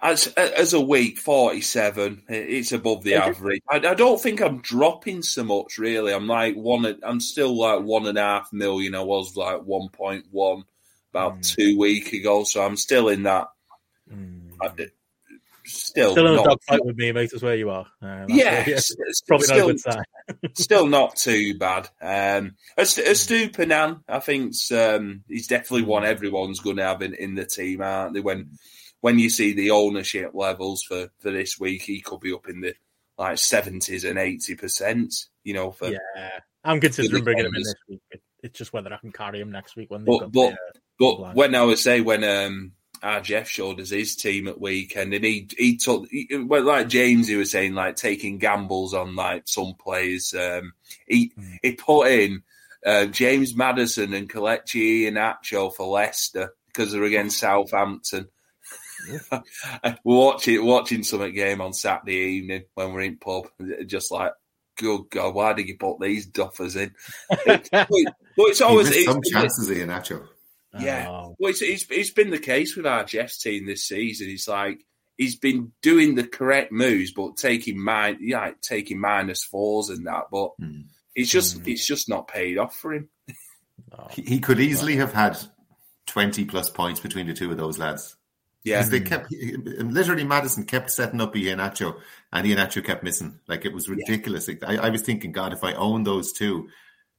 as 0.02 0.28
as 0.28 0.74
a 0.74 0.82
week, 0.82 1.18
forty 1.18 1.62
seven, 1.62 2.22
it's 2.30 2.72
above 2.72 3.04
the 3.04 3.16
average. 3.16 3.62
I, 3.68 3.78
I, 3.78 3.96
don't 3.96 4.22
think 4.22 4.42
I'm 4.42 4.62
dropping 4.62 5.24
so 5.24 5.44
much. 5.44 5.80
Really, 5.80 6.14
I'm 6.14 6.28
like 6.28 6.56
one. 6.56 6.86
I'm 7.02 7.20
still 7.20 7.58
like 7.58 7.82
one 7.82 8.06
and 8.06 8.18
a 8.18 8.22
half 8.22 8.54
million. 8.54 8.94
I 8.94 9.02
was 9.02 9.36
like 9.36 9.64
one 9.64 9.90
point 9.90 10.26
one 10.30 10.64
about 11.12 11.40
mm. 11.40 11.56
two 11.56 11.80
week 11.80 12.14
ago, 12.14 12.44
so 12.44 12.64
I'm 12.64 12.78
still 12.78 13.10
in 13.10 13.24
that. 13.24 13.48
Mm. 14.14 14.52
Still 15.70 16.12
still 16.12 16.28
in 16.34 16.40
a 16.40 16.44
dogfight 16.44 16.84
with 16.84 16.98
me, 16.98 17.12
mate. 17.12 17.32
Is 17.32 17.44
where 17.44 17.56
you 17.56 17.70
are. 17.70 17.86
Uh, 18.02 18.26
yeah, 18.28 18.64
probably 19.28 19.46
still, 19.46 19.58
not 19.58 19.58
a 19.58 19.66
good 19.68 19.80
sign. 19.80 20.04
still 20.56 20.88
not 20.88 21.16
too 21.16 21.58
bad. 21.58 21.88
Um, 22.02 22.56
Estupiñán, 22.78 24.02
I 24.08 24.20
think 24.20 24.54
um, 24.72 25.24
he's 25.28 25.48
definitely 25.48 25.84
one 25.84 26.06
everyone's 26.06 26.60
going 26.60 26.78
to 26.78 26.84
have 26.84 27.02
in, 27.02 27.14
in 27.14 27.36
the 27.36 27.46
team, 27.46 27.82
aren't 27.82 28.16
they? 28.16 28.20
When 28.20 28.52
when 29.02 29.20
you 29.20 29.30
see 29.30 29.54
the 29.54 29.72
ownership 29.72 30.32
levels 30.34 30.84
for, 30.84 31.10
for 31.20 31.32
this 31.32 31.60
week, 31.60 31.84
he 31.84 32.02
could 32.02 32.20
be 32.20 32.34
up 32.34 32.50
in 32.50 32.62
the 32.62 32.74
like 33.18 33.38
seventies 33.38 34.06
and 34.06 34.18
eighty 34.18 34.56
percent. 34.56 35.14
You 35.44 35.54
know, 35.54 35.72
for 35.72 35.92
yeah, 35.92 36.40
I'm 36.64 36.80
considering 36.80 37.24
bringing 37.24 37.46
him 37.46 37.56
in 37.56 37.62
this 37.62 37.76
week. 37.88 38.02
It's 38.42 38.58
just 38.58 38.74
whether 38.74 38.92
I 38.92 38.98
can 38.98 39.12
carry 39.12 39.40
him 39.40 39.52
next 39.52 39.76
week 39.76 39.92
when. 39.92 40.04
But 40.06 40.32
but, 40.32 40.32
the, 40.32 40.48
uh, 40.48 40.56
but 40.98 41.36
when 41.36 41.54
I 41.54 41.64
would 41.64 41.80
say 41.80 42.02
when 42.02 42.24
um 42.24 42.72
our 43.02 43.22
Jeff 43.22 43.48
showed 43.48 43.80
us 43.80 43.90
his 43.90 44.16
team 44.16 44.48
at 44.48 44.60
weekend, 44.60 45.14
and 45.14 45.24
he 45.24 45.48
he 45.58 45.78
took 45.78 46.08
he, 46.10 46.28
well, 46.36 46.64
like 46.64 46.88
James, 46.88 47.28
he 47.28 47.36
was 47.36 47.52
saying 47.52 47.74
like 47.74 47.96
taking 47.96 48.38
gambles 48.38 48.94
on 48.94 49.16
like 49.16 49.44
some 49.46 49.74
players. 49.80 50.34
Um, 50.34 50.74
he 51.08 51.32
mm. 51.38 51.58
he 51.62 51.74
put 51.74 52.08
in 52.08 52.44
uh, 52.86 53.06
James 53.06 53.56
Maddison 53.56 54.14
and 54.14 54.30
Kelechi 54.30 55.04
Iheanacho 55.04 55.74
for 55.74 55.88
Leicester 55.88 56.54
because 56.68 56.92
they're 56.92 57.04
against 57.04 57.40
Southampton. 57.40 58.28
we're 59.10 59.44
watching 60.04 60.66
watching 60.66 61.04
some 61.04 61.32
game 61.34 61.62
on 61.62 61.74
Saturday 61.74 62.38
evening 62.38 62.64
when 62.74 62.94
we're 62.94 63.02
in 63.02 63.18
pub, 63.18 63.48
just 63.86 64.12
like. 64.12 64.34
Good 64.78 65.10
God! 65.10 65.36
Why 65.36 65.52
did 65.52 65.68
you 65.68 65.76
put 65.78 66.00
these 66.00 66.32
duffers 66.32 66.78
in? 66.78 66.94
It, 67.46 67.68
but 67.70 67.90
it's 68.48 68.62
always 68.62 69.04
some 69.04 69.22
chances, 69.22 69.70
Iheanacho. 69.70 70.26
Yeah, 70.78 71.08
oh. 71.10 71.36
well, 71.40 71.50
it's, 71.50 71.62
it's, 71.62 71.86
it's 71.90 72.12
been 72.12 72.30
the 72.30 72.38
case 72.38 72.76
with 72.76 72.86
our 72.86 73.04
Jeff's 73.04 73.42
team 73.42 73.66
this 73.66 73.88
season. 73.88 74.28
He's 74.28 74.48
like 74.48 74.86
he's 75.20 75.36
been 75.36 75.74
doing 75.82 76.16
the 76.16 76.26
correct 76.26 76.72
moves, 76.72 77.12
but 77.12 77.38
taking 77.38 77.80
mine, 77.80 78.18
yeah, 78.22 78.52
taking 78.62 79.00
minus 79.00 79.44
fours 79.44 79.90
and 79.90 80.08
that. 80.08 80.26
But 80.32 80.52
mm. 80.60 80.86
it's 81.14 81.30
just 81.30 81.62
mm. 81.62 81.68
it's 81.68 81.86
just 81.86 82.10
not 82.10 82.28
paid 82.28 82.58
off 82.58 82.76
for 82.76 82.94
him. 82.94 83.10
Oh. 83.98 84.08
He, 84.12 84.22
he, 84.22 84.40
could 84.40 84.60
easily 84.60 84.98
have 84.98 85.14
had 85.14 85.38
twenty 86.06 86.46
plus 86.46 86.70
points 86.70 87.00
between 87.00 87.26
the 87.26 87.34
two 87.34 87.50
of 87.50 87.58
those 87.58 87.80
lads. 87.80 88.18
Yeah, 88.64 88.84
they 88.84 89.00
kept 89.00 89.32
literally 89.32 90.26
Maddison 90.26 90.66
kept 90.66 90.92
setting 90.92 91.22
up 91.22 91.34
Iheanacho, 91.34 91.96
and 92.32 92.46
Iheanacho 92.46 92.84
kept 92.84 93.04
missing. 93.04 93.40
Like 93.48 93.66
it 93.66 93.74
was 93.74 93.90
ridiculous. 93.90 94.48
Yeah. 94.48 94.56
I, 94.62 94.76
I 94.76 94.90
was 94.90 95.02
thinking, 95.02 95.32
God, 95.32 95.54
if 95.54 95.64
I 95.64 95.74
own 95.74 96.04
those 96.04 96.34
two, 96.34 96.70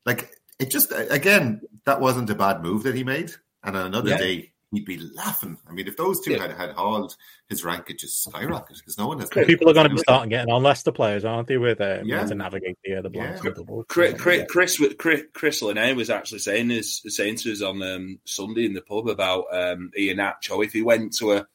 like 0.04 0.36
it 0.60 0.70
just 0.70 0.92
again 0.92 1.60
that 1.86 2.00
wasn't 2.00 2.30
a 2.30 2.34
bad 2.34 2.62
move 2.62 2.82
that 2.84 2.94
he 2.94 3.04
made. 3.04 3.32
and 3.62 3.76
on 3.76 3.86
another 3.86 4.10
Yeah. 4.10 4.16
day 4.18 4.52
he'd 4.72 4.84
be 4.84 4.96
laughing. 4.98 5.58
I 5.68 5.72
mean, 5.72 5.88
if 5.88 5.96
those 5.96 6.20
two 6.20 6.30
Yeah. 6.32 6.42
had 6.42 6.52
had 6.52 6.70
hauled, 6.70 7.16
his 7.48 7.64
rank 7.64 7.86
could 7.86 7.98
just 7.98 8.22
skyrocket 8.22 8.76
because 8.78 8.96
no 8.96 9.08
one 9.08 9.18
has. 9.18 9.28
People 9.28 9.68
are 9.68 9.74
going 9.74 9.88
to 9.88 9.94
be 9.94 10.00
starting 10.00 10.30
getting 10.30 10.50
on 10.52 10.62
Leicester 10.62 10.92
players, 10.92 11.24
aren't 11.24 11.48
they? 11.48 11.58
With 11.58 11.80
uh, 11.80 12.00
Yeah. 12.04 12.24
to 12.24 12.34
navigate 12.36 12.78
the 12.84 12.94
uh, 12.94 13.02
the 13.02 13.10
blinds 13.10 13.40
Yeah. 13.42 13.48
and 13.48 13.56
double. 13.56 13.84
Chris, 13.88 14.14
Chris, 14.20 14.44
Chris, 14.48 14.80
Chris, 14.98 15.22
Chris 15.34 15.60
Linney 15.60 15.92
was 15.94 16.08
actually 16.08 16.38
saying 16.38 16.68
this, 16.68 17.02
saying 17.08 17.36
to 17.38 17.52
us 17.52 17.60
on 17.62 17.82
um, 17.82 18.20
Sunday 18.24 18.64
in 18.64 18.72
the 18.74 18.80
pub 18.82 19.08
about 19.08 19.44
um, 19.52 19.90
Iheanacho. 19.98 20.64
If 20.64 20.72
he 20.72 20.82
went 20.82 21.14
to 21.16 21.32
a, 21.32 21.46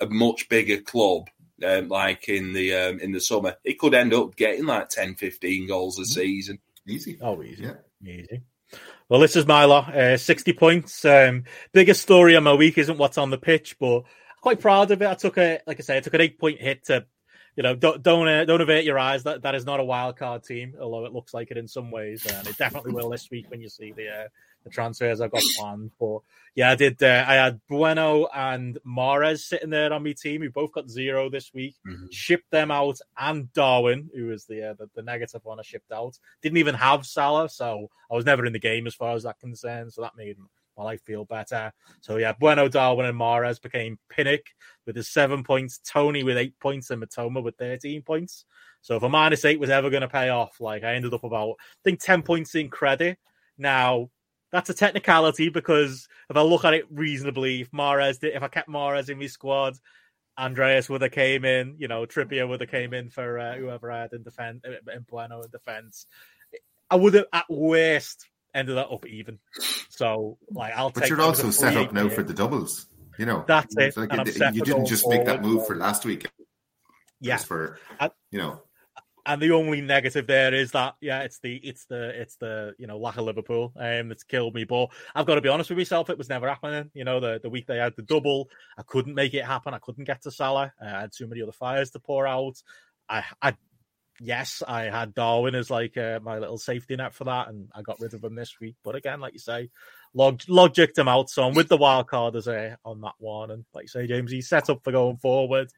a 0.00 0.06
much 0.06 0.48
bigger 0.48 0.80
club, 0.82 1.28
um, 1.64 1.88
like 1.88 2.28
in 2.28 2.52
the 2.52 2.74
um, 2.74 2.98
in 2.98 3.12
the 3.12 3.20
summer, 3.20 3.56
he 3.64 3.74
could 3.74 3.94
end 3.94 4.12
up 4.12 4.34
getting 4.36 4.66
like 4.66 4.88
10, 4.88 5.14
15 5.14 5.68
goals 5.68 5.98
a 6.00 6.04
season. 6.04 6.58
easy. 6.88 7.16
Oh, 7.22 7.40
easy, 7.42 7.62
Yeah. 7.62 7.74
easy. 8.04 8.42
Well, 9.08 9.20
this 9.20 9.36
is 9.36 9.46
my 9.46 9.64
lot. 9.66 9.94
Uh, 9.94 10.16
Sixty 10.16 10.52
points. 10.52 11.04
Um, 11.04 11.44
biggest 11.72 12.02
story 12.02 12.34
of 12.34 12.42
my 12.42 12.54
week 12.54 12.78
isn't 12.78 12.98
what's 12.98 13.18
on 13.18 13.30
the 13.30 13.38
pitch, 13.38 13.76
but 13.78 13.98
I'm 13.98 14.40
quite 14.40 14.60
proud 14.60 14.90
of 14.90 15.02
it. 15.02 15.08
I 15.08 15.14
took 15.14 15.36
a, 15.36 15.60
like 15.66 15.78
I 15.78 15.82
say, 15.82 15.96
I 15.96 16.00
took 16.00 16.14
an 16.14 16.22
eight 16.22 16.38
point 16.38 16.60
hit 16.60 16.86
to, 16.86 17.04
you 17.54 17.62
know, 17.62 17.74
don't 17.74 18.02
don't, 18.02 18.26
uh, 18.26 18.44
don't 18.46 18.62
avert 18.62 18.84
your 18.84 18.98
eyes. 18.98 19.24
That 19.24 19.42
that 19.42 19.54
is 19.54 19.66
not 19.66 19.80
a 19.80 19.84
wild 19.84 20.16
card 20.16 20.42
team, 20.44 20.74
although 20.80 21.04
it 21.04 21.12
looks 21.12 21.34
like 21.34 21.50
it 21.50 21.58
in 21.58 21.68
some 21.68 21.90
ways, 21.90 22.24
and 22.26 22.46
it 22.46 22.56
definitely 22.56 22.92
will 22.92 23.10
this 23.10 23.30
week 23.30 23.50
when 23.50 23.60
you 23.60 23.68
see 23.68 23.92
the 23.92 24.08
uh, 24.08 24.28
the 24.64 24.70
transfers 24.70 25.20
I've 25.20 25.30
got 25.30 25.42
planned. 25.58 25.92
But 26.00 26.18
yeah, 26.54 26.70
I 26.70 26.74
did. 26.74 27.02
Uh, 27.02 27.24
I 27.26 27.34
had 27.34 27.60
Bueno 27.68 28.26
and 28.34 28.78
Mahrez 28.86 29.40
sitting 29.40 29.70
there 29.70 29.92
on 29.92 30.04
my 30.04 30.12
team. 30.12 30.40
We 30.40 30.48
both 30.48 30.72
got 30.72 30.88
zero 30.90 31.28
this 31.28 31.52
week. 31.52 31.74
Mhm. 31.86 32.08
Shipped 32.10 32.50
them 32.50 32.70
out, 32.70 32.98
and 33.18 33.52
Darwin, 33.52 34.10
who 34.14 34.26
was 34.26 34.46
the, 34.46 34.70
uh, 34.70 34.74
the 34.74 34.88
the 34.94 35.02
negative 35.02 35.44
one, 35.44 35.58
I 35.58 35.62
shipped 35.62 35.92
out. 35.92 36.18
Didn't 36.42 36.58
even 36.58 36.74
have 36.74 37.06
Salah, 37.06 37.48
so 37.48 37.90
I 38.10 38.14
was 38.14 38.24
never 38.24 38.46
in 38.46 38.52
the 38.52 38.58
game 38.58 38.86
as 38.86 38.94
far 38.94 39.14
as 39.14 39.24
that 39.24 39.38
concerned. 39.40 39.92
So 39.92 40.02
that 40.02 40.16
made 40.16 40.36
my 40.76 40.84
life 40.84 41.02
feel 41.02 41.24
better. 41.24 41.72
So 42.00 42.16
yeah, 42.16 42.32
Bueno, 42.32 42.68
Darwin, 42.68 43.06
and 43.06 43.18
Mahrez 43.18 43.60
became 43.62 43.98
Pinnock 44.08 44.42
with 44.86 44.96
his 44.96 45.08
seven 45.08 45.44
points, 45.44 45.78
Toney 45.78 46.24
with 46.24 46.36
eight 46.36 46.58
points, 46.58 46.90
and 46.90 47.02
Mitoma 47.02 47.42
with 47.42 47.56
thirteen 47.56 48.02
points. 48.02 48.44
So 48.80 48.96
if 48.96 49.02
a 49.02 49.08
minus 49.08 49.44
eight 49.44 49.58
was 49.60 49.70
ever 49.70 49.88
going 49.88 50.02
to 50.02 50.08
pay 50.08 50.28
off, 50.28 50.60
like 50.60 50.84
I 50.84 50.94
ended 50.94 51.14
up 51.14 51.24
about 51.24 51.56
I 51.60 51.82
think 51.84 52.00
ten 52.00 52.22
points 52.22 52.54
in 52.54 52.68
credit. 52.70 53.18
Now 53.56 54.10
that's 54.54 54.70
a 54.70 54.74
technicality 54.74 55.48
because 55.48 56.06
if 56.30 56.36
I 56.36 56.42
look 56.42 56.64
at 56.64 56.74
it 56.74 56.84
reasonably, 56.88 57.62
if 57.62 57.72
Mahrez 57.72 58.20
did, 58.20 58.34
if 58.36 58.42
I 58.44 58.46
kept 58.46 58.68
Mahrez 58.68 59.08
in 59.10 59.18
my 59.18 59.26
squad, 59.26 59.76
Andreas 60.38 60.88
would 60.88 61.02
have 61.02 61.10
came 61.10 61.44
in, 61.44 61.74
you 61.76 61.88
know, 61.88 62.06
Trippier 62.06 62.48
would 62.48 62.60
have 62.60 62.70
came 62.70 62.94
in 62.94 63.10
for 63.10 63.36
uh, 63.36 63.56
whoever 63.56 63.90
I 63.90 64.02
had 64.02 64.12
in 64.12 64.22
defense, 64.22 64.62
in 64.64 65.02
Bueno 65.10 65.42
in 65.42 65.50
defense. 65.50 66.06
I 66.88 66.94
would 66.94 67.14
have 67.14 67.26
at 67.32 67.46
worst 67.50 68.28
ended 68.54 68.76
that 68.76 68.90
up 68.92 69.04
even. 69.06 69.40
So, 69.88 70.38
like, 70.52 70.72
I'll 70.76 70.90
But 70.90 71.00
take. 71.00 71.08
you're 71.08 71.18
that 71.18 71.30
as 71.32 71.40
a 71.40 71.46
also 71.46 71.50
set 71.50 71.76
up 71.76 71.92
now 71.92 72.08
for 72.08 72.22
the 72.22 72.32
doubles. 72.34 72.86
You 73.18 73.26
know, 73.26 73.44
That's 73.48 73.76
it, 73.76 73.96
like 73.96 74.12
it- 74.12 74.54
you 74.54 74.62
didn't 74.62 74.86
just 74.86 75.08
make 75.08 75.24
that 75.24 75.40
forward. 75.40 75.54
move 75.56 75.66
for 75.66 75.74
last 75.74 76.04
week. 76.04 76.30
Yeah, 77.20 77.38
for 77.38 77.80
I- 77.98 78.10
you 78.30 78.38
know, 78.38 78.62
and 79.26 79.40
the 79.40 79.52
only 79.52 79.80
negative 79.80 80.26
there 80.26 80.52
is 80.52 80.72
that 80.72 80.96
yeah, 81.00 81.22
it's 81.22 81.38
the 81.38 81.56
it's 81.56 81.86
the 81.86 82.20
it's 82.20 82.36
the 82.36 82.74
you 82.78 82.86
know 82.86 82.98
lack 82.98 83.16
of 83.16 83.24
Liverpool 83.24 83.72
um 83.76 84.08
that's 84.08 84.24
killed 84.24 84.54
me. 84.54 84.64
But 84.64 84.88
I've 85.14 85.26
got 85.26 85.36
to 85.36 85.40
be 85.40 85.48
honest 85.48 85.70
with 85.70 85.78
myself, 85.78 86.10
it 86.10 86.18
was 86.18 86.28
never 86.28 86.48
happening. 86.48 86.90
You 86.94 87.04
know, 87.04 87.20
the 87.20 87.40
the 87.42 87.50
week 87.50 87.66
they 87.66 87.78
had 87.78 87.96
the 87.96 88.02
double, 88.02 88.48
I 88.76 88.82
couldn't 88.82 89.14
make 89.14 89.34
it 89.34 89.44
happen. 89.44 89.74
I 89.74 89.78
couldn't 89.78 90.04
get 90.04 90.22
to 90.22 90.30
Salah. 90.30 90.72
Uh, 90.80 90.86
I 90.86 91.00
had 91.02 91.12
too 91.12 91.26
many 91.26 91.42
other 91.42 91.52
fires 91.52 91.90
to 91.92 91.98
pour 91.98 92.26
out. 92.26 92.62
I 93.08 93.24
I 93.40 93.56
yes, 94.20 94.62
I 94.66 94.84
had 94.84 95.14
Darwin 95.14 95.54
as 95.54 95.70
like 95.70 95.96
uh, 95.96 96.20
my 96.22 96.38
little 96.38 96.58
safety 96.58 96.96
net 96.96 97.14
for 97.14 97.24
that, 97.24 97.48
and 97.48 97.68
I 97.74 97.82
got 97.82 98.00
rid 98.00 98.14
of 98.14 98.24
him 98.24 98.34
this 98.34 98.60
week. 98.60 98.76
But 98.84 98.94
again, 98.94 99.20
like 99.20 99.32
you 99.32 99.38
say, 99.38 99.70
log 100.12 100.40
logicked 100.42 100.98
him 100.98 101.08
out. 101.08 101.30
So 101.30 101.44
I'm 101.44 101.54
with 101.54 101.68
the 101.68 101.76
wild 101.76 102.08
card 102.08 102.36
as 102.36 102.46
a 102.46 102.78
on 102.84 103.00
that 103.02 103.14
one, 103.18 103.50
and 103.50 103.64
like 103.74 103.84
you 103.84 103.88
say, 103.88 104.06
James, 104.06 104.30
he's 104.30 104.48
set 104.48 104.70
up 104.70 104.84
for 104.84 104.92
going 104.92 105.16
forward. 105.16 105.70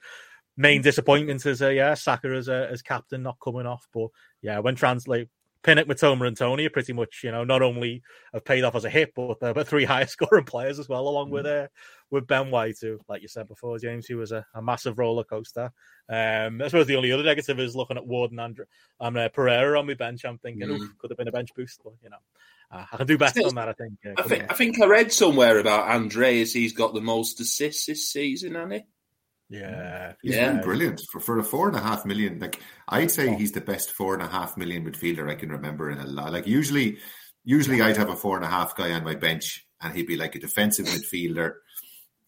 Main 0.56 0.82
disappointment 0.82 1.44
is 1.44 1.60
uh, 1.62 1.68
yeah, 1.68 1.94
Saka 1.94 2.28
as 2.28 2.48
a, 2.48 2.68
as 2.70 2.82
captain 2.82 3.22
not 3.22 3.38
coming 3.42 3.66
off, 3.66 3.86
but 3.92 4.08
yeah, 4.42 4.58
when 4.60 4.74
translate. 4.74 5.28
Pinnock, 5.62 5.88
Mitoma, 5.88 6.28
and 6.28 6.36
Toney 6.36 6.66
are 6.66 6.70
pretty 6.70 6.92
much, 6.92 7.22
you 7.24 7.32
know, 7.32 7.42
not 7.42 7.60
only 7.60 8.00
have 8.32 8.44
paid 8.44 8.62
off 8.62 8.76
as 8.76 8.84
a 8.84 8.90
hit, 8.90 9.12
but 9.16 9.40
they're 9.40 9.52
but 9.52 9.66
three 9.66 9.84
highest 9.92 10.12
scoring 10.12 10.44
players 10.44 10.78
as 10.78 10.88
well, 10.88 11.08
along 11.08 11.30
with 11.30 11.44
uh, 11.44 11.66
with 12.08 12.28
Ben 12.28 12.52
White, 12.52 12.76
who, 12.80 13.00
like 13.08 13.20
you 13.20 13.26
said 13.26 13.48
before, 13.48 13.76
James, 13.80 14.06
who 14.06 14.16
was 14.18 14.30
a, 14.30 14.46
a 14.54 14.62
massive 14.62 14.96
roller 14.96 15.24
coaster. 15.24 15.72
Um, 16.08 16.62
I 16.62 16.68
suppose 16.68 16.86
the 16.86 16.94
only 16.94 17.10
other 17.10 17.24
negative 17.24 17.58
is 17.58 17.74
looking 17.74 17.96
at 17.96 18.06
Ward 18.06 18.30
and 18.30 18.38
Andre, 18.38 18.66
um, 19.00 19.16
uh, 19.16 19.28
Pereira 19.28 19.76
on 19.76 19.88
my 19.88 19.94
bench. 19.94 20.24
I'm 20.24 20.38
thinking, 20.38 20.68
Mm. 20.68 20.98
could 20.98 21.10
have 21.10 21.18
been 21.18 21.26
a 21.26 21.32
bench 21.32 21.52
boost, 21.56 21.80
but 21.82 21.94
you 22.00 22.10
know, 22.10 22.16
uh, 22.70 22.84
I 22.92 22.96
can 22.98 23.06
do 23.08 23.18
better 23.18 23.40
on 23.44 23.56
that. 23.56 23.68
I 23.68 23.72
think. 23.72 23.94
Uh, 24.06 24.22
I 24.22 24.22
think. 24.22 24.52
I 24.52 24.54
think 24.54 24.80
I 24.80 24.86
read 24.86 25.10
somewhere 25.12 25.58
about 25.58 25.88
Andreas. 25.88 26.52
He's 26.52 26.74
got 26.74 26.94
the 26.94 27.00
most 27.00 27.40
assists 27.40 27.86
this 27.86 28.08
season, 28.08 28.54
hasn't 28.54 28.72
he? 28.72 28.84
Yeah, 29.48 30.12
he's 30.22 30.34
Yeah. 30.34 30.52
been 30.52 30.62
brilliant 30.62 31.00
for 31.10 31.20
for 31.20 31.38
a 31.38 31.44
four 31.44 31.68
and 31.68 31.76
a 31.76 31.80
half 31.80 32.04
million. 32.04 32.38
Like 32.38 32.60
I'd 32.88 33.10
say, 33.10 33.34
he's 33.34 33.52
the 33.52 33.60
best 33.60 33.92
four 33.92 34.14
and 34.14 34.22
a 34.22 34.26
half 34.28 34.56
million 34.56 34.84
midfielder 34.84 35.30
I 35.30 35.34
can 35.36 35.50
remember 35.50 35.90
in 35.90 35.98
a 35.98 36.06
lot. 36.06 36.32
Like 36.32 36.46
usually, 36.46 36.98
usually 37.44 37.80
I'd 37.82 37.96
have 37.96 38.10
a 38.10 38.16
four 38.16 38.36
and 38.36 38.44
a 38.44 38.48
half 38.48 38.76
guy 38.76 38.92
on 38.92 39.04
my 39.04 39.14
bench, 39.14 39.66
and 39.80 39.94
he'd 39.94 40.06
be 40.06 40.16
like 40.16 40.34
a 40.34 40.40
defensive 40.40 40.86
midfielder. 40.86 41.54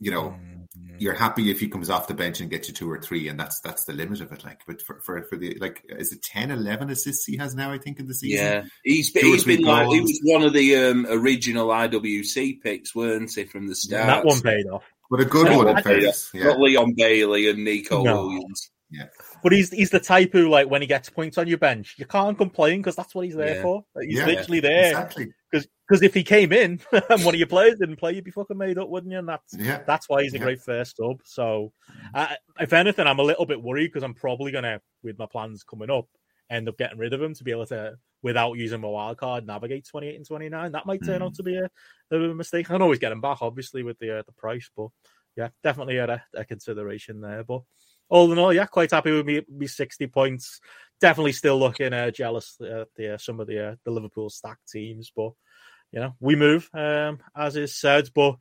You 0.01 0.13
know, 0.13 0.37
Mm, 0.77 1.01
you're 1.01 1.15
happy 1.15 1.51
if 1.51 1.59
he 1.61 1.67
comes 1.69 1.91
off 1.91 2.07
the 2.09 2.15
bench 2.15 2.41
and 2.41 2.51
gets 2.51 2.69
you 2.69 2.75
two 2.75 2.89
or 2.91 3.01
three, 3.01 3.27
and 3.29 3.41
that's 3.41 3.59
that's 3.61 3.85
the 3.85 3.93
limit 3.95 4.21
of 4.21 4.31
it. 4.31 4.45
Like, 4.45 4.61
but 4.67 4.81
for 4.83 5.01
for, 5.01 5.25
for 5.25 5.37
the 5.37 5.57
like, 5.61 5.83
is 5.89 6.13
it 6.13 6.23
10, 6.23 6.51
11 6.53 6.91
assists 6.91 7.25
he 7.25 7.37
has 7.39 7.55
now? 7.55 7.73
I 7.73 7.79
think 7.79 7.99
in 7.99 8.07
the 8.07 8.15
season. 8.15 8.45
Yeah, 8.45 8.65
he's 8.85 9.11
been, 9.11 9.23
Two 9.23 9.29
or 9.31 9.33
he's 9.33 9.43
three 9.45 9.57
been 9.57 9.65
like 9.65 9.89
he 9.89 10.01
was 10.01 10.21
one 10.23 10.43
of 10.45 10.53
the 10.53 10.77
um, 10.77 11.07
original 11.09 11.69
IWC 11.69 12.61
picks, 12.61 12.95
weren't 12.95 13.33
he, 13.35 13.45
from 13.45 13.67
the 13.67 13.75
start? 13.75 14.07
that 14.07 14.25
one 14.25 14.41
paid 14.41 14.67
off. 14.69 14.85
But 15.11 15.21
a 15.21 15.25
good 15.25 15.47
That 15.49 15.57
one 15.57 15.67
one 15.67 15.77
in 15.79 15.83
fairness. 15.83 16.31
Yeah. 16.35 16.45
Not 16.45 16.61
Leon 16.61 16.95
Bailey 16.97 17.49
and 17.51 17.65
Nico 17.65 18.03
No. 18.03 18.27
Williams. 18.27 18.71
Yeah. 18.91 19.05
But 19.43 19.53
he's 19.53 19.71
he's 19.71 19.91
the 19.91 20.01
type 20.01 20.31
who, 20.33 20.49
like, 20.49 20.69
when 20.71 20.81
he 20.81 20.87
gets 20.89 21.11
points 21.11 21.37
on 21.37 21.47
your 21.47 21.59
bench, 21.59 21.97
you 21.99 22.07
can't 22.07 22.39
complain 22.39 22.79
because 22.81 22.97
that's 22.97 23.15
what 23.15 23.27
he's 23.27 23.37
there 23.37 23.57
Yeah. 23.57 23.63
for. 23.63 23.85
Like, 23.95 24.07
he's 24.07 24.19
Yeah. 24.19 24.27
literally 24.27 24.61
there 24.61 24.89
Exactly. 24.93 25.27
because 25.53 26.03
if 26.03 26.15
he 26.15 26.25
came 26.25 26.53
in 26.55 26.81
and 27.11 27.23
one 27.25 27.35
of 27.35 27.39
your 27.39 27.49
players 27.49 27.79
didn't 27.79 27.97
play, 27.97 28.15
you'd 28.15 28.25
be 28.25 28.31
fucking 28.31 28.57
made 28.57 28.79
up, 28.79 28.89
wouldn't 28.89 29.13
you? 29.13 29.19
And 29.19 29.29
that's 29.29 29.55
Yeah. 29.59 29.83
that's 29.87 30.09
why 30.09 30.23
he's 30.23 30.33
a 30.33 30.39
Yeah. 30.39 30.45
great 30.45 30.61
first 30.63 30.97
sub. 30.97 31.19
So, 31.25 31.73
uh, 32.15 32.35
if 32.61 32.73
anything, 32.73 33.07
I'm 33.07 33.19
a 33.19 33.23
little 33.23 33.45
bit 33.45 33.63
worried 33.63 33.89
because 33.89 34.03
I'm 34.03 34.15
probably 34.15 34.53
gonna, 34.53 34.81
with 35.03 35.19
my 35.19 35.27
plans 35.27 35.63
coming 35.65 35.91
up, 35.91 36.07
end 36.51 36.69
up 36.69 36.79
getting 36.79 36.99
rid 36.99 37.13
of 37.13 37.23
him 37.23 37.35
to 37.35 37.45
be 37.45 37.51
able 37.51 37.67
to, 37.67 37.97
without 38.23 38.55
using 38.55 38.81
my 38.81 38.89
wild 38.89 39.17
card, 39.17 39.47
navigate 39.47 39.87
28 39.87 40.17
and 40.17 40.27
29. 40.27 40.73
That 40.73 40.87
might 40.87 41.05
turn 41.05 41.21
Mm. 41.21 41.27
out 41.27 41.35
to 41.35 41.43
be 41.43 41.57
a, 41.57 41.69
a 42.11 42.35
mistake. 42.35 42.71
I 42.71 42.75
can 42.75 42.83
always 42.83 42.99
get 42.99 43.13
him 43.13 43.21
back, 43.21 43.39
obviously, 43.41 43.83
with 43.83 43.99
the 43.99 44.19
uh, 44.19 44.23
the 44.27 44.33
price, 44.33 44.71
but 44.77 44.89
yeah, 45.37 45.49
definitely 45.63 45.97
had 45.97 46.11
a, 46.11 46.23
a 46.35 46.45
consideration 46.45 47.21
there. 47.21 47.45
But 47.45 47.63
all 48.09 48.33
in 48.33 48.39
all, 48.39 48.53
yeah, 48.53 48.67
quite 48.67 48.91
happy 48.91 49.13
with 49.13 49.27
me, 49.27 49.43
me 49.49 49.67
60 49.67 50.07
points. 50.09 50.61
Definitely 51.01 51.33
still 51.33 51.59
looking 51.59 51.93
uh, 51.93 52.11
jealous 52.11 52.57
at 52.61 52.89
the 52.97 53.15
uh, 53.15 53.19
some 53.19 53.39
of 53.41 53.47
the 53.47 53.69
uh, 53.69 53.75
the 53.85 53.91
Liverpool 53.91 54.31
stack 54.31 54.59
teams, 54.71 55.13
but 55.15 55.33
you 55.93 56.01
know 56.01 56.15
we 56.21 56.35
move 56.35 56.69
um, 56.75 57.21
as 57.37 57.57
is 57.57 57.77
said. 57.77 58.11
But 58.15 58.37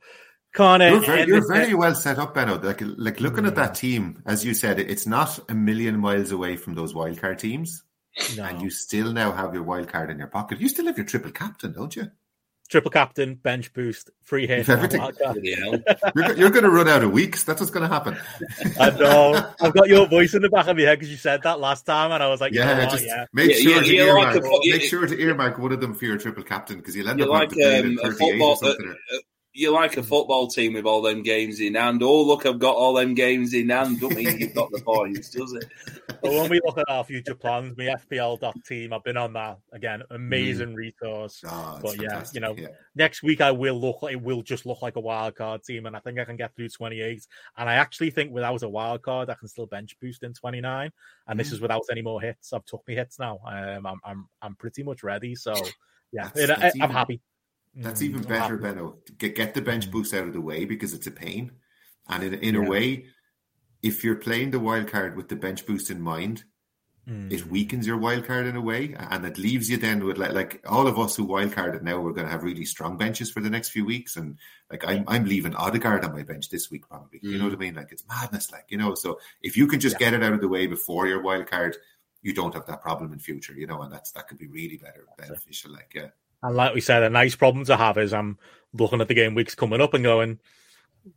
can't 0.56 0.82
You're 0.82 1.02
very, 1.02 1.28
you're 1.28 1.48
very 1.54 1.74
well 1.76 1.94
set 1.94 2.18
up, 2.18 2.34
Benno. 2.34 2.60
Like, 2.60 2.82
like 2.82 3.20
looking 3.20 3.46
at 3.46 3.56
that 3.56 3.76
team, 3.76 4.24
as 4.26 4.44
you 4.44 4.56
said, 4.56 4.80
it's 4.80 5.06
not 5.06 5.40
a 5.50 5.54
million 5.54 6.00
miles 6.00 6.32
away 6.32 6.56
from 6.56 6.74
those 6.74 6.94
wildcard 6.94 7.38
teams, 7.38 7.84
No. 8.36 8.44
and 8.46 8.62
you 8.62 8.70
still 8.70 9.12
now 9.14 9.32
have 9.32 9.54
your 9.54 9.64
wild 9.64 9.88
card 9.90 10.10
in 10.10 10.18
your 10.18 10.28
pocket. 10.28 10.60
You 10.60 10.70
still 10.70 10.86
have 10.88 10.98
your 10.98 11.06
triple 11.06 11.32
captain, 11.32 11.74
don't 11.74 11.96
you? 11.96 12.12
triple 12.70 12.92
captain, 12.92 13.36
bench 13.36 13.72
boost, 13.72 14.10
free 14.24 14.46
hit. 14.46 14.58
You've 14.58 14.70
everything. 14.72 15.00
wild 15.00 15.18
card. 15.18 15.36
Bloody 15.36 15.56
hell. 15.56 15.80
You're, 16.16 16.38
you're 16.38 16.50
going 16.50 16.66
to 16.66 16.70
run 16.70 16.90
out 16.90 17.02
of 17.02 17.12
weeks. 17.14 17.46
That's 17.46 17.62
what's 17.62 17.72
going 17.72 17.88
to 17.88 17.94
happen. 17.94 18.18
I 18.78 18.90
know. 18.90 19.52
I've 19.62 19.74
got 19.74 19.88
your 19.88 20.06
voice 20.06 20.34
in 20.34 20.42
the 20.42 20.50
back 20.50 20.68
of 20.68 20.76
my 20.76 20.84
head 20.84 21.00
because 21.00 21.10
you 21.10 21.16
said 21.16 21.44
that 21.44 21.62
last 21.62 21.86
time, 21.86 22.12
and 22.12 22.22
I 22.22 22.28
was 22.28 22.42
like, 22.42 22.52
Yeah, 22.54 22.78
what? 22.78 22.92
just 22.92 23.06
yeah. 23.06 23.26
make 23.32 23.52
Yeah, 23.52 23.56
sure 23.56 23.72
yeah, 23.72 23.80
to 23.82 23.88
you're 23.96 24.20
like 24.20 24.36
earmark. 24.36 24.54
a 24.66 24.70
make 24.70 24.82
sure 24.82 25.08
to 25.08 25.18
earmark 25.18 25.58
one 25.60 25.72
of 25.72 25.80
them 25.80 25.94
for 25.96 26.04
your 26.04 26.18
triple 26.18 26.44
captain 26.44 26.76
because 26.80 26.94
you'll 26.94 27.08
end 27.08 27.20
You're 27.20 27.30
up 27.34 27.50
like, 27.52 27.58
having 27.58 27.96
to 27.98 28.04
um, 28.04 28.10
the 28.10 28.10
a 28.10 28.12
38 28.12 28.18
football- 28.32 28.50
or 28.50 28.56
something. 28.58 28.96
You're 29.58 29.74
like 29.74 29.98
a 29.98 30.04
football 30.04 30.48
team 30.48 30.74
with 30.74 30.86
all 30.86 31.02
them 31.02 31.24
games 31.24 31.60
in 31.60 31.74
hand. 31.74 32.04
Oh, 32.04 32.22
look, 32.22 32.46
I've 32.46 32.60
got 32.60 32.76
all 32.76 32.94
them 32.94 33.16
games 33.16 33.56
in 33.56 33.70
hand. 33.70 34.00
Don't 34.00 34.14
mean 34.16 34.38
you've 34.40 34.54
got 34.54 34.70
the 34.72 34.82
points, 34.82 35.32
does 35.32 35.54
it? 35.54 35.66
But 36.20 36.32
when 36.32 36.50
we 36.50 36.60
look 36.66 36.80
at 36.80 36.90
our 36.90 37.04
future 37.04 37.36
plans, 37.36 37.78
my 37.78 37.84
FPL 38.12 38.40
dot 38.40 38.56
team, 38.66 38.92
I've 38.92 39.04
been 39.04 39.18
on 39.18 39.34
that 39.34 39.60
again. 39.72 40.02
Amazing 40.10 40.74
resource. 40.74 41.44
Oh, 41.48 41.78
But 41.80 42.02
yeah, 42.02 42.10
fantastic. 42.10 42.34
you 42.36 42.42
know, 42.42 42.56
yeah. 42.58 42.68
next 42.96 43.22
week 43.22 43.40
I 43.40 43.52
will 43.52 43.80
look 43.80 44.00
it 44.10 44.20
will 44.20 44.42
just 44.42 44.66
look 44.66 44.82
like 44.82 44.96
a 44.96 45.00
wild 45.00 45.36
card 45.36 45.64
team, 45.64 45.86
and 45.86 45.96
I 45.96 46.00
think 46.00 46.18
I 46.18 46.26
can 46.26 46.36
get 46.36 46.56
through 46.56 46.70
28. 46.70 47.26
And 47.58 47.70
I 47.70 47.76
actually 47.76 48.10
think 48.10 48.32
without 48.32 48.64
a 48.64 48.70
wild 48.70 49.04
card, 49.04 49.30
I 49.30 49.36
can 49.36 49.48
still 49.48 49.68
bench 49.68 49.96
boost 50.02 50.24
in 50.24 50.34
29. 50.34 50.92
And 51.28 51.40
this 51.40 51.50
Mm. 51.50 51.54
is 51.54 51.62
without 51.62 51.84
any 51.92 52.02
more 52.02 52.20
hits. 52.20 52.52
I've 52.52 52.66
took 52.66 52.88
me 52.88 52.96
hits 52.96 53.20
now. 53.20 53.40
Um, 53.48 53.86
I'm 53.86 54.00
I'm 54.04 54.28
I'm 54.42 54.56
pretty 54.56 54.82
much 54.82 55.04
ready. 55.04 55.36
So 55.36 55.54
yeah, 56.12 56.30
That's- 56.34 56.38
it- 56.40 56.48
that's 56.48 56.64
I, 56.64 56.68
am 56.68 56.76
even- 56.78 56.90
happy. 56.96 57.22
That's 57.78 58.02
Mm, 58.02 58.06
even 58.06 58.22
better. 58.24 58.58
Benno. 58.58 58.98
Get, 59.18 59.36
get 59.36 59.54
the 59.54 59.62
bench 59.62 59.92
boost 59.92 60.14
out 60.14 60.28
of 60.28 60.34
the 60.34 60.42
way 60.42 60.66
because 60.66 60.94
it's 60.94 61.08
a 61.08 61.12
pain. 61.12 61.52
And 62.08 62.24
in, 62.24 62.34
in 62.36 62.56
Yeah. 62.56 62.62
a 62.66 62.70
way, 62.70 63.06
if 63.82 64.04
you're 64.04 64.16
playing 64.16 64.52
the 64.52 64.60
wild 64.60 64.88
card 64.88 65.16
with 65.16 65.28
the 65.30 65.36
bench 65.36 65.66
boost 65.66 65.92
in 65.92 66.02
mind, 66.02 66.44
mm. 67.08 67.32
it 67.32 67.46
weakens 67.46 67.86
your 67.86 67.98
wild 67.98 68.26
card 68.26 68.48
in 68.48 68.56
a 68.56 68.62
way, 68.62 68.96
and 68.98 69.26
it 69.26 69.38
leaves 69.38 69.70
you 69.70 69.78
then 69.78 70.04
with 70.04 70.18
like, 70.18 70.34
like 70.34 70.64
all 70.68 70.88
of 70.88 70.98
us 70.98 71.16
who 71.16 71.24
wild 71.24 71.52
carded 71.52 71.84
now, 71.84 72.00
we're 72.00 72.14
going 72.14 72.26
to 72.26 72.32
have 72.32 72.44
really 72.44 72.66
strong 72.66 72.98
benches 72.98 73.30
for 73.30 73.42
the 73.42 73.50
next 73.50 73.70
few 73.70 73.86
weeks, 73.86 74.16
and 74.16 74.38
like 74.72 74.84
I'm 74.88 75.04
I'm 75.08 75.26
leaving 75.26 75.56
Odegaard 75.56 76.04
on 76.04 76.14
my 76.14 76.24
bench 76.24 76.50
this 76.50 76.72
week 76.72 76.88
probably. 76.90 77.20
Mm. 77.20 77.32
You 77.32 77.38
know 77.38 77.46
what 77.46 77.54
I 77.54 77.58
mean? 77.58 77.76
Like 77.76 77.92
it's 77.92 78.08
madness, 78.08 78.52
like 78.52 78.66
you 78.70 78.78
know. 78.78 78.96
So 78.96 79.20
if 79.42 79.56
you 79.56 79.68
can 79.68 79.80
just 79.80 79.98
yeah. 80.00 80.12
get 80.12 80.14
it 80.16 80.24
out 80.24 80.34
of 80.34 80.42
the 80.42 80.48
way 80.48 80.66
before 80.68 81.08
your 81.08 81.22
wild 81.22 81.48
card, 81.48 81.78
you 82.24 82.34
don't 82.34 82.54
have 82.56 82.66
that 82.66 82.82
problem 82.82 83.14
in 83.14 83.20
future, 83.20 83.54
you 83.54 83.68
know, 83.68 83.82
and 83.84 83.94
that's 83.94 84.12
that 84.14 84.28
could 84.28 84.40
be 84.40 84.48
really 84.48 84.78
better 84.78 85.06
beneficial. 85.18 85.72
Like 85.72 85.92
yeah. 85.94 86.08
And 86.44 86.56
like 86.56 86.74
we 86.74 86.82
said, 86.82 87.04
a 87.04 87.10
nice 87.10 87.36
problem 87.36 87.66
to 87.66 87.78
have 87.78 87.98
is 87.98 88.14
I'm 88.14 88.38
looking 88.74 89.02
at 89.02 89.08
the 89.08 89.14
game 89.14 89.36
weeks 89.36 89.56
coming 89.56 89.82
up 89.82 89.94
and 89.94 90.04
going, 90.04 90.40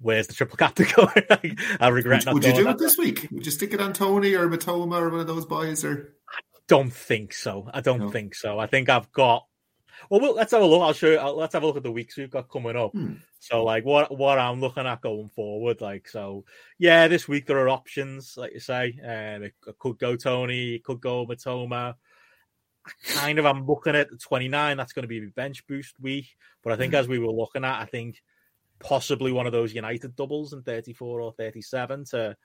where's 0.01 0.27
the 0.27 0.35
triple 0.35 0.57
captain 0.57 0.87
going? 0.97 1.59
I 1.81 1.89
regret 1.89 2.25
would, 2.27 2.35
would 2.35 2.45
you 2.45 2.55
do 2.55 2.69
it 2.69 2.79
this 2.79 2.97
week? 2.97 3.29
Would 3.31 3.45
you 3.45 3.53
stick 3.53 3.73
it 3.75 3.81
on 3.81 3.93
Toney 3.93 4.35
or 4.35 4.49
Mitoma 4.49 5.01
or 5.01 5.11
one 5.11 5.21
of 5.21 5.27
those 5.27 5.47
boys? 5.47 5.85
Or 5.85 6.15
I 6.29 6.41
don't 6.69 6.93
think 6.93 7.33
so. 7.35 7.69
I 7.73 7.81
don't 7.81 8.01
no. 8.01 8.11
think 8.11 8.35
so. 8.35 8.59
I 8.59 8.67
think 8.67 8.89
I've 8.89 9.11
got. 9.13 9.47
Well, 10.09 10.21
well, 10.21 10.35
let's 10.35 10.53
have 10.53 10.63
a 10.63 10.67
look. 10.67 10.81
I'll 10.81 10.95
show 10.95 11.11
you. 11.11 11.21
Let's 11.21 11.53
have 11.53 11.63
a 11.63 11.67
look 11.67 11.77
at 11.77 11.83
the 11.83 11.93
weeks 11.93 12.17
we've 12.17 12.31
got 12.31 12.49
coming 12.49 12.77
up. 12.77 12.93
Hmm. 12.93 13.15
So, 13.39 13.63
like, 13.65 13.85
what 13.85 14.17
what 14.17 14.39
I'm 14.39 14.61
looking 14.61 14.87
at 14.87 15.03
going 15.03 15.29
forward, 15.29 15.83
like, 15.83 16.09
so 16.09 16.45
yeah, 16.79 17.07
this 17.07 17.29
week 17.29 17.47
there 17.47 17.59
are 17.59 17.69
options, 17.69 18.35
like 18.39 18.55
you 18.55 18.61
say. 18.61 18.99
Um, 19.03 19.43
it 19.43 19.55
could 19.79 19.99
go 19.99 20.17
Toney, 20.17 20.77
it 20.77 20.85
could 20.85 21.01
go 21.01 21.27
Mitoma. 21.27 21.97
Kind 23.07 23.39
of 23.39 23.47
I'm 23.47 23.67
looking 23.67 23.95
at 23.95 24.11
the 24.11 24.17
29. 24.17 24.77
That's 24.77 24.93
going 24.93 25.05
to 25.05 25.09
be 25.09 25.19
a 25.19 25.31
bench 25.31 25.67
boost 25.67 25.95
week, 26.01 26.27
but 26.63 26.73
I 26.73 26.77
think 26.77 26.93
hmm. 26.93 26.99
as 26.99 27.09
we 27.09 27.19
were 27.19 27.33
looking 27.33 27.65
at, 27.65 27.81
I 27.81 27.85
think 27.85 28.21
possibly 28.81 29.33
one 29.33 29.47
of 29.47 29.53
those 29.53 29.75
United 29.75 30.17
doubles 30.17 30.53
in 30.53 30.63
34 30.63 31.21
or 31.21 31.33
37 31.33 32.05
to 32.07 32.37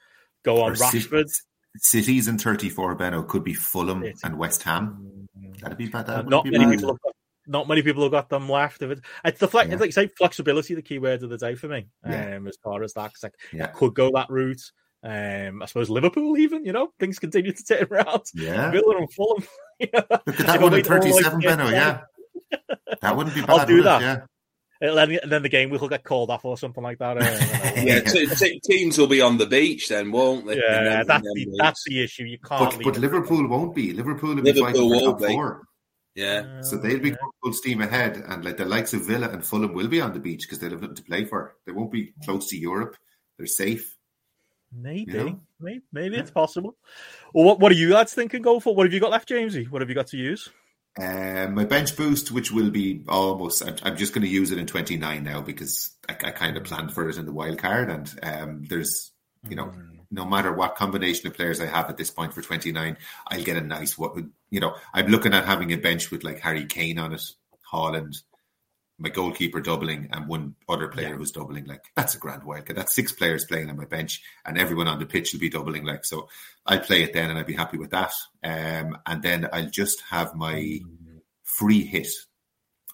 go 0.43 0.61
on 0.61 0.71
or 0.71 0.75
Rashford. 0.75 1.29
Cities 1.77 2.29
in 2.29 2.37
34, 2.37 2.95
Benno, 2.95 3.23
could 3.23 3.43
be 3.43 3.53
Fulham 3.53 4.01
City. 4.01 4.17
and 4.23 4.37
West 4.37 4.63
Ham. 4.63 5.27
That'd 5.61 5.77
be 5.77 5.87
bad. 5.87 6.07
That 6.07 6.29
not 6.29 6.45
many 6.45 6.63
bad. 6.63 6.71
people. 6.71 6.89
Have 6.89 7.01
got, 7.01 7.15
not 7.47 7.67
many 7.67 7.81
people 7.81 8.03
have 8.03 8.13
got 8.13 8.29
them 8.29 8.47
left. 8.47 8.81
Of 8.81 8.91
it, 8.91 8.99
it's 9.25 9.39
the 9.39 9.47
flex. 9.47 9.69
Yeah. 9.69 9.77
Like 9.77 9.91
say, 9.91 10.07
flexibility, 10.07 10.73
the 10.73 10.81
key 10.81 10.99
word 10.99 11.23
of 11.23 11.29
the 11.29 11.37
day 11.37 11.55
for 11.55 11.67
me. 11.67 11.87
Yeah. 12.07 12.37
Um, 12.37 12.47
as 12.47 12.57
far 12.63 12.81
as 12.83 12.93
that, 12.93 13.11
like, 13.21 13.33
yeah. 13.51 13.67
could 13.67 13.93
go 13.93 14.09
that 14.13 14.29
route. 14.29 14.61
Um, 15.05 15.61
I 15.61 15.65
suppose 15.67 15.89
Liverpool, 15.89 16.35
even 16.37 16.65
you 16.65 16.73
know, 16.73 16.91
things 16.99 17.19
continue 17.19 17.51
to 17.51 17.63
turn 17.63 17.87
around. 17.91 18.23
Yeah, 18.33 18.71
Villa 18.71 18.97
and 18.97 19.13
Fulham. 19.13 19.43
Look 19.79 19.93
at 19.93 20.47
that 20.47 20.61
one 20.61 20.73
at 20.73 20.85
thirty-seven, 20.85 21.41
Benno. 21.41 21.69
Yeah, 21.69 22.01
that 23.01 23.15
wouldn't 23.15 23.35
be 23.35 23.41
bad. 23.41 23.49
I'll 23.51 23.65
do 23.67 23.83
that. 23.83 24.01
It? 24.01 24.05
Yeah. 24.05 24.25
Then, 24.81 25.19
then 25.29 25.41
the 25.41 25.49
game 25.49 25.69
will 25.69 25.87
get 25.87 26.03
called 26.03 26.29
off 26.29 26.43
or 26.43 26.57
something 26.57 26.83
like 26.83 26.97
that. 26.99 27.17
Uh, 27.17 27.21
yeah, 27.81 27.99
t- 28.01 28.27
t- 28.27 28.59
teams 28.59 28.97
will 28.97 29.07
be 29.07 29.21
on 29.21 29.37
the 29.37 29.45
beach 29.45 29.87
then, 29.87 30.11
won't 30.11 30.45
they? 30.45 30.57
Yeah, 30.57 30.83
then, 30.83 31.07
that's, 31.07 31.23
the, 31.23 31.55
that's 31.57 31.83
the 31.85 32.03
issue. 32.03 32.23
You 32.23 32.39
can't. 32.39 32.71
But, 32.71 32.83
but 32.83 32.97
Liverpool 32.97 33.47
won't 33.47 33.73
be. 33.73 33.93
Liverpool 33.93 34.35
will 34.35 34.41
be 34.41 34.53
Liverpool 34.53 34.89
fighting 34.89 34.99
for 34.99 35.19
top 35.19 35.31
four. 35.31 35.67
Yeah. 36.15 36.61
So 36.61 36.77
they'll 36.77 36.99
be 36.99 37.15
full 37.43 37.53
steam 37.53 37.81
ahead, 37.81 38.23
and 38.27 38.43
like 38.43 38.57
the 38.57 38.65
likes 38.65 38.93
of 38.93 39.05
Villa 39.05 39.29
and 39.29 39.45
Fulham 39.45 39.73
will 39.73 39.87
be 39.87 40.01
on 40.01 40.13
the 40.13 40.19
beach 40.19 40.43
because 40.43 40.59
they'll 40.59 40.71
have 40.71 40.81
nothing 40.81 40.95
to 40.95 41.03
play 41.03 41.25
for. 41.25 41.55
They 41.65 41.71
won't 41.71 41.91
be 41.91 42.13
close 42.23 42.47
to 42.49 42.57
Europe. 42.57 42.95
They're 43.37 43.47
safe. 43.47 43.94
Maybe, 44.77 45.11
you 45.11 45.17
know? 45.17 45.39
maybe, 45.59 45.81
maybe 45.91 46.15
yeah. 46.15 46.21
it's 46.21 46.31
possible. 46.31 46.75
Well, 47.33 47.45
what 47.45 47.59
what 47.59 47.71
are 47.71 47.75
you 47.75 47.93
lads 47.93 48.13
thinking? 48.13 48.41
Go 48.41 48.59
for 48.59 48.75
what 48.75 48.85
have 48.85 48.93
you 48.93 48.99
got 48.99 49.11
left, 49.11 49.29
Jamesy? 49.29 49.69
What 49.69 49.81
have 49.81 49.89
you 49.89 49.95
got 49.95 50.07
to 50.07 50.17
use? 50.17 50.49
Um, 50.97 51.55
my 51.55 51.65
bench 51.65 51.97
boost, 51.97 52.31
which 52.31 52.51
will 52.51 52.71
be 52.71 53.03
almost, 53.09 53.61
I'm, 53.61 53.75
I'm 53.83 53.97
just 53.97 54.13
going 54.13 54.23
to 54.23 54.29
use 54.29 54.51
it 54.51 54.57
in 54.57 54.65
29 54.65 55.23
now 55.23 55.41
because 55.41 55.93
I, 56.07 56.13
I, 56.13 56.31
kind 56.31 56.55
of 56.55 56.63
planned 56.63 56.93
for 56.93 57.09
it 57.09 57.17
in 57.17 57.25
the 57.25 57.33
wild 57.33 57.57
card. 57.57 57.89
And 57.89 58.19
um, 58.23 58.63
there's, 58.69 59.11
you 59.49 59.57
know, 59.57 59.65
mm. 59.65 59.99
no 60.09 60.23
matter 60.23 60.53
what 60.53 60.75
combination 60.75 61.27
of 61.27 61.33
players 61.33 61.59
I 61.59 61.65
have 61.65 61.89
at 61.89 61.97
this 61.97 62.11
point 62.11 62.33
for 62.33 62.41
29, 62.41 62.95
I'll 63.27 63.43
get 63.43 63.57
a 63.57 63.61
nice, 63.61 63.97
what 63.97 64.15
you 64.49 64.61
know, 64.61 64.75
I'm 64.93 65.07
looking 65.07 65.33
at 65.33 65.43
having 65.43 65.73
a 65.73 65.77
bench 65.77 66.11
with 66.11 66.23
like 66.23 66.39
Harry 66.39 66.65
Kane 66.65 66.97
on 66.97 67.11
it, 67.11 67.23
Haaland, 67.73 68.15
my 68.97 69.09
goalkeeper 69.09 69.59
doubling, 69.59 70.09
and 70.11 70.27
one 70.27 70.55
other 70.69 70.87
player 70.87 71.09
yeah. 71.09 71.15
who's 71.15 71.31
doubling. 71.31 71.65
Like, 71.65 71.83
that's 71.95 72.15
a 72.15 72.19
grand 72.19 72.43
wildcard. 72.43 72.75
That's 72.75 72.95
six 72.95 73.11
players 73.11 73.45
playing 73.45 73.69
on 73.69 73.77
my 73.77 73.85
bench, 73.85 74.21
and 74.45 74.57
everyone 74.57 74.87
on 74.87 74.99
the 74.99 75.05
pitch 75.05 75.33
will 75.33 75.41
be 75.41 75.49
doubling. 75.49 75.83
Like, 75.83 76.05
so 76.05 76.29
I'll 76.65 76.79
play 76.79 77.03
it 77.03 77.13
then 77.13 77.29
and 77.29 77.37
I'd 77.37 77.45
be 77.45 77.53
happy 77.53 77.77
with 77.77 77.91
that. 77.91 78.13
Um, 78.43 78.97
and 79.05 79.21
then 79.21 79.47
I'll 79.51 79.69
just 79.69 80.01
have 80.09 80.33
my 80.33 80.79
free 81.43 81.83
hit, 81.83 82.07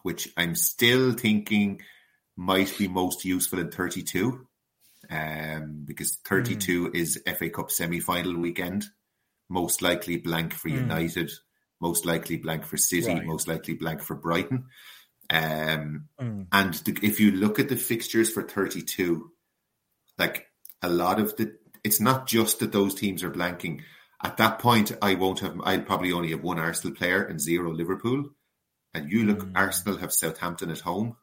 which 0.04 0.30
I'm 0.36 0.56
still 0.56 1.14
thinking 1.14 1.82
might 2.36 2.76
be 2.78 2.88
most 2.88 3.24
useful 3.24 3.60
in 3.60 3.72
32. 3.72 4.48
Um, 5.10 5.84
because 5.86 6.18
32 6.26 6.90
mm. 6.90 6.96
is 6.96 7.22
FA 7.38 7.50
Cup 7.50 7.72
semi 7.72 8.00
final 8.00 8.38
weekend. 8.38 8.86
Most 9.50 9.82
likely 9.82 10.18
blank 10.18 10.54
for 10.54 10.70
mm. 10.70 10.76
United, 10.76 11.32
most 11.82 12.06
likely 12.06 12.38
blank 12.38 12.66
for 12.66 12.78
City, 12.78 13.08
right. 13.08 13.26
most 13.26 13.48
likely 13.48 13.74
blank 13.74 14.02
for 14.02 14.16
Brighton. 14.16 14.66
Um, 15.32 16.10
mm. 16.20 16.48
And 16.52 16.74
the, 16.74 16.98
if 17.02 17.20
you 17.20 17.32
look 17.32 17.58
at 17.58 17.70
the 17.70 17.78
fixtures 17.78 18.30
for 18.30 18.44
32, 18.44 19.32
like 20.18 20.48
a 20.82 20.90
lot 20.90 21.20
of 21.20 21.36
the 21.38 21.56
it's 21.84 22.00
not 22.00 22.28
just 22.28 22.60
that 22.60 22.72
those 22.72 22.94
teams 22.94 23.24
are 23.24 23.32
blanking. 23.32 23.82
At 24.24 24.38
that 24.38 24.60
point, 24.60 24.92
I 25.02 25.16
won't 25.16 25.40
have. 25.40 25.60
I'll 25.64 25.82
probably 25.82 26.12
only 26.12 26.30
have 26.32 26.44
one 26.44 26.60
Arsenal 26.60 26.96
player 26.96 27.24
and 27.24 27.40
zero 27.40 27.74
Liverpool. 27.74 28.26
And 28.94 29.12
you 29.12 29.26
look, 29.26 29.46
mm. 29.46 29.52
Arsenal 29.56 29.98
have 29.98 30.14
Southampton 30.14 30.70
at 30.70 30.82
home, 30.82 31.16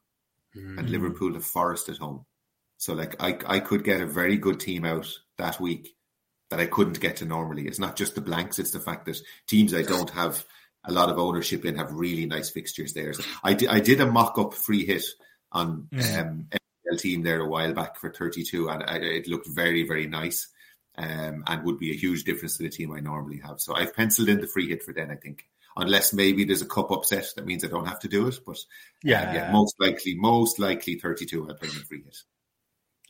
mm. 0.57 0.79
and 0.79 0.91
Liverpool 0.91 1.35
have 1.35 1.45
Forest 1.45 1.91
at 1.91 1.99
home. 1.99 2.25
So, 2.79 2.95
like, 2.95 3.15
I 3.23 3.39
I 3.47 3.61
could 3.61 3.85
get 3.85 4.01
a 4.01 4.07
very 4.07 4.37
good 4.37 4.59
team 4.59 4.85
out 4.85 5.07
that 5.37 5.61
week 5.61 5.95
that 6.51 6.61
I 6.61 6.67
couldn't 6.67 7.01
get 7.01 7.17
to 7.17 7.25
normally. 7.25 7.69
It's 7.69 7.79
not 7.79 7.95
just 7.95 8.15
the 8.15 8.21
blanks; 8.21 8.59
it's 8.59 8.73
the 8.73 8.81
fact 8.81 9.05
that 9.05 9.21
teams 9.47 9.75
I 9.75 9.83
don't 9.83 10.11
have 10.11 10.45
a 10.89 10.93
lot 10.93 11.11
of 11.11 11.19
ownership 11.19 11.65
in 11.65 11.77
have 11.77 11.93
really 11.93 12.27
nice 12.27 12.51
fixtures 12.51 12.93
there. 12.95 13.13
So 13.13 13.23
I 13.43 13.55
did 13.55 13.69
I 13.69 13.81
did 13.81 14.01
a 14.01 14.07
mock 14.07 14.39
up 14.39 14.55
free 14.55 14.85
hit 14.85 15.05
on 15.53 15.89
mm. 15.93 16.19
um, 16.19 16.49
team 16.97 17.23
there 17.23 17.41
a 17.41 17.49
while 17.49 17.73
back 17.73 17.97
for 17.97 18.11
32, 18.11 18.69
and 18.69 18.83
it 19.05 19.29
looked 19.29 19.49
very, 19.49 19.87
very 19.87 20.07
nice. 20.07 20.49
Um, 20.97 21.45
and 21.47 21.63
would 21.63 21.79
be 21.79 21.93
a 21.93 21.97
huge 21.97 22.25
difference 22.25 22.57
to 22.57 22.65
the 22.65 22.71
team 22.71 22.91
I 22.91 22.99
normally 22.99 23.39
have. 23.47 23.61
So 23.61 23.73
I've 23.73 23.95
penciled 23.95 24.29
in 24.29 24.41
the 24.41 24.49
free 24.49 24.69
hit 24.69 24.83
for 24.83 24.93
then, 24.93 25.13
I 25.13 25.15
think. 25.15 25.47
Unless 25.77 26.13
maybe 26.13 26.43
there's 26.43 26.63
a 26.63 26.67
cup 26.67 26.91
upset, 26.91 27.29
that 27.37 27.47
means 27.47 27.63
I 27.63 27.69
don't 27.69 27.87
have 27.87 28.01
to 28.01 28.09
do 28.09 28.27
it. 28.27 28.41
But 28.45 28.59
yeah, 29.05 29.31
uh, 29.31 29.33
yeah 29.33 29.53
most 29.53 29.77
likely, 29.79 30.17
most 30.17 30.59
likely 30.59 30.97
32 30.97 31.49
I'll 31.49 31.55
play 31.55 31.69
in 31.69 31.75
the 31.77 31.81
free 31.83 32.03
hit. 32.03 32.17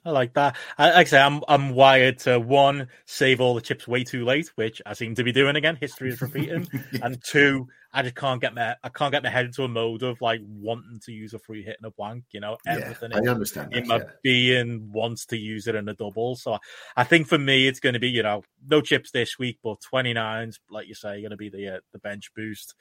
I 0.08 0.12
like 0.12 0.32
that. 0.34 0.56
I, 0.78 0.90
like 0.92 1.06
I 1.06 1.10
say, 1.10 1.20
I'm 1.20 1.42
I'm 1.48 1.74
wired 1.74 2.18
to 2.20 2.40
one 2.40 2.88
save 3.04 3.42
all 3.42 3.54
the 3.54 3.60
chips 3.60 3.86
way 3.86 4.04
too 4.04 4.24
late, 4.24 4.50
which 4.54 4.80
I 4.86 4.94
seem 4.94 5.14
to 5.16 5.22
be 5.22 5.32
doing 5.32 5.54
again. 5.54 5.76
History 5.78 6.08
is 6.08 6.22
repeating, 6.22 6.66
yeah. 6.92 7.00
and 7.02 7.22
two, 7.22 7.68
I 7.92 8.02
just 8.02 8.14
can't 8.14 8.40
get 8.40 8.54
my 8.54 8.74
I 8.82 8.88
can't 8.88 9.12
get 9.12 9.22
my 9.22 9.28
head 9.28 9.44
into 9.44 9.64
a 9.64 9.68
mode 9.68 10.02
of 10.02 10.20
like 10.22 10.40
wanting 10.46 10.98
to 11.04 11.12
use 11.12 11.34
a 11.34 11.38
free 11.38 11.62
hit 11.62 11.76
and 11.78 11.86
a 11.86 11.90
blank. 11.90 12.24
You 12.30 12.40
know, 12.40 12.56
everything 12.66 13.10
yeah, 13.12 13.18
I 13.18 13.30
understand 13.30 13.74
in 13.74 13.86
that, 13.86 13.88
my 13.88 13.96
yeah. 13.98 14.10
being 14.22 14.90
wants 14.92 15.26
to 15.26 15.36
use 15.36 15.66
it 15.66 15.74
in 15.74 15.86
a 15.90 15.94
double. 15.94 16.36
So 16.36 16.58
I 16.96 17.04
think 17.04 17.28
for 17.28 17.38
me, 17.38 17.68
it's 17.68 17.80
going 17.80 17.92
to 17.92 18.00
be 18.00 18.08
you 18.08 18.22
know 18.22 18.44
no 18.66 18.80
chips 18.80 19.10
this 19.10 19.38
week, 19.38 19.58
but 19.62 19.82
29s, 19.92 20.58
like 20.70 20.88
you 20.88 20.94
say, 20.94 21.20
going 21.20 21.32
to 21.32 21.36
be 21.36 21.50
the 21.50 21.76
uh, 21.76 21.80
the 21.92 21.98
bench 21.98 22.30
boost 22.34 22.74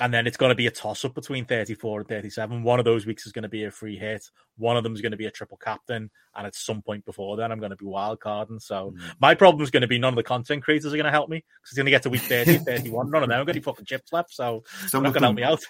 and 0.00 0.12
then 0.12 0.26
it's 0.26 0.36
going 0.36 0.50
to 0.50 0.56
be 0.56 0.66
a 0.66 0.70
toss 0.70 1.04
up 1.04 1.14
between 1.14 1.44
34 1.44 2.00
and 2.00 2.08
37. 2.08 2.62
One 2.62 2.78
of 2.78 2.84
those 2.84 3.04
weeks 3.04 3.26
is 3.26 3.32
going 3.32 3.42
to 3.42 3.48
be 3.48 3.64
a 3.64 3.70
free 3.70 3.98
hit. 3.98 4.24
One 4.56 4.76
of 4.76 4.84
them 4.84 4.94
is 4.94 5.02
going 5.02 5.12
to 5.12 5.18
be 5.18 5.26
a 5.26 5.30
triple 5.30 5.58
captain. 5.58 6.10
And 6.34 6.46
at 6.46 6.54
some 6.54 6.80
point 6.80 7.04
before 7.04 7.36
then, 7.36 7.52
I'm 7.52 7.58
going 7.58 7.70
to 7.70 7.76
be 7.76 7.84
wild 7.84 8.20
carding. 8.20 8.58
So 8.58 8.94
mm. 8.96 9.14
my 9.20 9.34
problem 9.34 9.62
is 9.62 9.70
going 9.70 9.82
to 9.82 9.88
be 9.88 9.98
none 9.98 10.12
of 10.12 10.16
the 10.16 10.22
content 10.22 10.62
creators 10.62 10.94
are 10.94 10.96
going 10.96 11.04
to 11.04 11.10
help 11.10 11.28
me 11.28 11.38
because 11.38 11.72
it's 11.72 11.76
going 11.76 11.86
to 11.86 11.90
get 11.90 12.02
to 12.04 12.10
week 12.10 12.22
30, 12.22 12.58
31. 12.64 13.10
None 13.10 13.22
of 13.22 13.28
them 13.28 13.38
have 13.38 13.46
got 13.46 13.54
any 13.54 13.62
fucking 13.62 13.84
chips 13.84 14.12
left. 14.12 14.32
So 14.32 14.64
Some 14.86 15.02
not 15.02 15.12
going 15.12 15.22
to 15.22 15.26
help 15.26 15.36
me 15.36 15.42
out. 15.42 15.60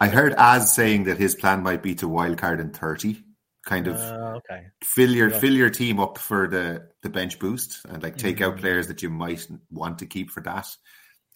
I 0.00 0.08
heard 0.08 0.32
Az 0.34 0.74
saying 0.74 1.04
that 1.04 1.18
his 1.18 1.34
plan 1.34 1.62
might 1.62 1.82
be 1.82 1.94
to 1.96 2.08
wild 2.08 2.38
card 2.38 2.60
in 2.60 2.70
30. 2.70 3.22
Kind 3.66 3.88
of 3.88 3.96
uh, 3.96 4.38
okay. 4.38 4.68
fill 4.82 5.10
your 5.10 5.28
yeah. 5.28 5.38
fill 5.38 5.52
your 5.52 5.68
team 5.68 6.00
up 6.00 6.16
for 6.16 6.48
the 6.48 6.88
the 7.02 7.10
bench 7.10 7.38
boost 7.38 7.84
and 7.86 8.02
like 8.02 8.16
take 8.16 8.38
mm. 8.38 8.46
out 8.46 8.56
players 8.56 8.86
that 8.88 9.02
you 9.02 9.10
might 9.10 9.46
want 9.70 9.98
to 9.98 10.06
keep 10.06 10.30
for 10.30 10.40
that 10.40 10.66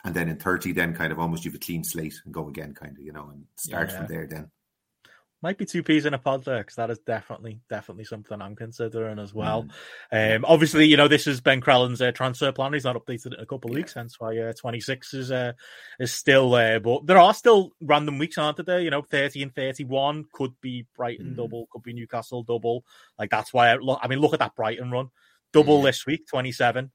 and 0.04 0.14
then 0.14 0.28
in 0.28 0.36
30 0.36 0.72
then 0.72 0.94
kind 0.94 1.12
of 1.12 1.18
almost 1.18 1.44
you 1.44 1.50
have 1.50 1.56
a 1.56 1.64
clean 1.64 1.82
slate 1.82 2.20
and 2.24 2.34
go 2.34 2.48
again 2.48 2.74
kind 2.74 2.96
of 2.96 3.02
you 3.02 3.12
know 3.12 3.28
and 3.32 3.44
start 3.56 3.90
yeah. 3.90 3.96
from 3.96 4.06
there 4.06 4.26
then 4.26 4.50
might 5.44 5.58
be 5.58 5.66
two 5.66 5.82
peas 5.82 6.06
in 6.06 6.14
a 6.14 6.18
pod 6.18 6.42
there 6.46 6.60
because 6.60 6.76
that 6.76 6.90
is 6.90 6.98
definitely 7.00 7.60
definitely 7.68 8.04
something 8.04 8.40
I'm 8.40 8.56
considering 8.56 9.18
as 9.18 9.34
well. 9.34 9.66
Mm. 10.10 10.36
Um, 10.36 10.44
obviously, 10.48 10.86
you 10.86 10.96
know 10.96 11.06
this 11.06 11.26
is 11.26 11.42
Ben 11.42 11.60
Crellin's 11.60 12.00
uh, 12.00 12.12
transfer 12.12 12.50
plan. 12.50 12.72
He's 12.72 12.84
not 12.84 12.96
updated 12.96 13.34
in 13.34 13.40
a 13.40 13.44
couple 13.44 13.70
of 13.70 13.76
weeks, 13.76 13.92
hence 13.92 14.18
why 14.18 14.38
uh, 14.38 14.54
26 14.58 15.12
is 15.12 15.30
uh, 15.30 15.52
is 16.00 16.14
still 16.14 16.50
there. 16.50 16.80
But 16.80 17.06
there 17.06 17.18
are 17.18 17.34
still 17.34 17.72
random 17.82 18.16
weeks, 18.16 18.38
aren't 18.38 18.64
there? 18.64 18.80
You 18.80 18.88
know, 18.88 19.02
30 19.02 19.42
and 19.42 19.54
31 19.54 20.24
could 20.32 20.52
be 20.62 20.86
Brighton 20.96 21.32
mm. 21.32 21.36
double, 21.36 21.68
could 21.70 21.82
be 21.82 21.92
Newcastle 21.92 22.42
double. 22.42 22.82
Like 23.18 23.28
that's 23.28 23.52
why 23.52 23.68
I 23.68 23.76
look. 23.76 24.00
I 24.02 24.08
mean, 24.08 24.20
look 24.20 24.32
at 24.32 24.38
that 24.38 24.56
Brighton 24.56 24.90
run, 24.90 25.10
double 25.52 25.80
mm. 25.80 25.84
this 25.84 26.06
week, 26.06 26.26
27 26.26 26.90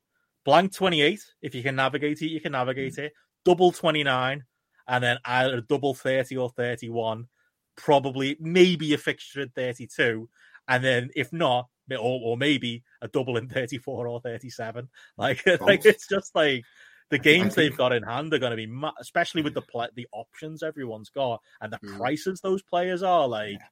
blank 0.46 0.74
28 0.74 1.20
if 1.42 1.54
you 1.54 1.64
can 1.64 1.76
navigate 1.76 2.22
it 2.22 2.28
you 2.28 2.42
can 2.42 2.52
navigate 2.52 2.94
mm. 2.94 3.00
it 3.00 3.14
double 3.46 3.72
29 3.72 4.44
and 4.88 5.04
then 5.04 5.18
either 5.26 5.62
double 5.62 5.94
30 5.94 6.38
or 6.38 6.50
31 6.50 7.28
probably 7.76 8.36
maybe 8.40 8.94
a 8.94 8.98
fixture 8.98 9.42
at 9.42 9.54
32 9.54 10.30
and 10.68 10.84
then 10.84 11.10
if 11.16 11.32
not 11.32 11.68
or, 11.92 12.22
or 12.24 12.38
maybe 12.38 12.84
a 13.02 13.08
double 13.08 13.38
in 13.38 13.48
34 13.48 14.08
or 14.08 14.22
37 14.22 14.88
like 15.18 15.46
like 15.62 15.86
it's 15.86 16.08
just 16.08 16.36
like 16.36 16.64
the 17.10 17.18
games 17.18 17.56
they've 17.56 17.76
got 17.76 17.92
in 17.92 18.04
hand 18.04 18.34
are 18.34 18.40
going 18.40 18.56
to 18.56 18.68
be, 18.68 18.72
especially 19.00 19.42
with 19.42 19.54
the 19.54 19.62
play, 19.62 19.88
the 19.96 20.08
options 20.12 20.64
everyone's 20.64 21.10
got 21.10 21.42
and 21.62 21.74
the 21.74 21.80
mm. 21.80 21.98
prices 21.98 22.40
those 22.42 22.62
players 22.62 23.04
are. 23.04 23.28
Like, 23.28 23.54
yeah. 23.54 23.66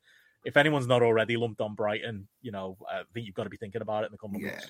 if 0.43 0.57
anyone's 0.57 0.87
not 0.87 1.03
already 1.03 1.37
lumped 1.37 1.61
on 1.61 1.75
Brighton, 1.75 2.27
you 2.41 2.51
know, 2.51 2.77
I 2.89 3.03
think 3.13 3.25
you've 3.25 3.35
got 3.35 3.43
to 3.43 3.49
be 3.49 3.57
thinking 3.57 3.81
about 3.81 4.03
it 4.03 4.07
in 4.07 4.11
the 4.11 4.17
coming 4.17 4.41
yeah. 4.41 4.53
weeks. 4.53 4.67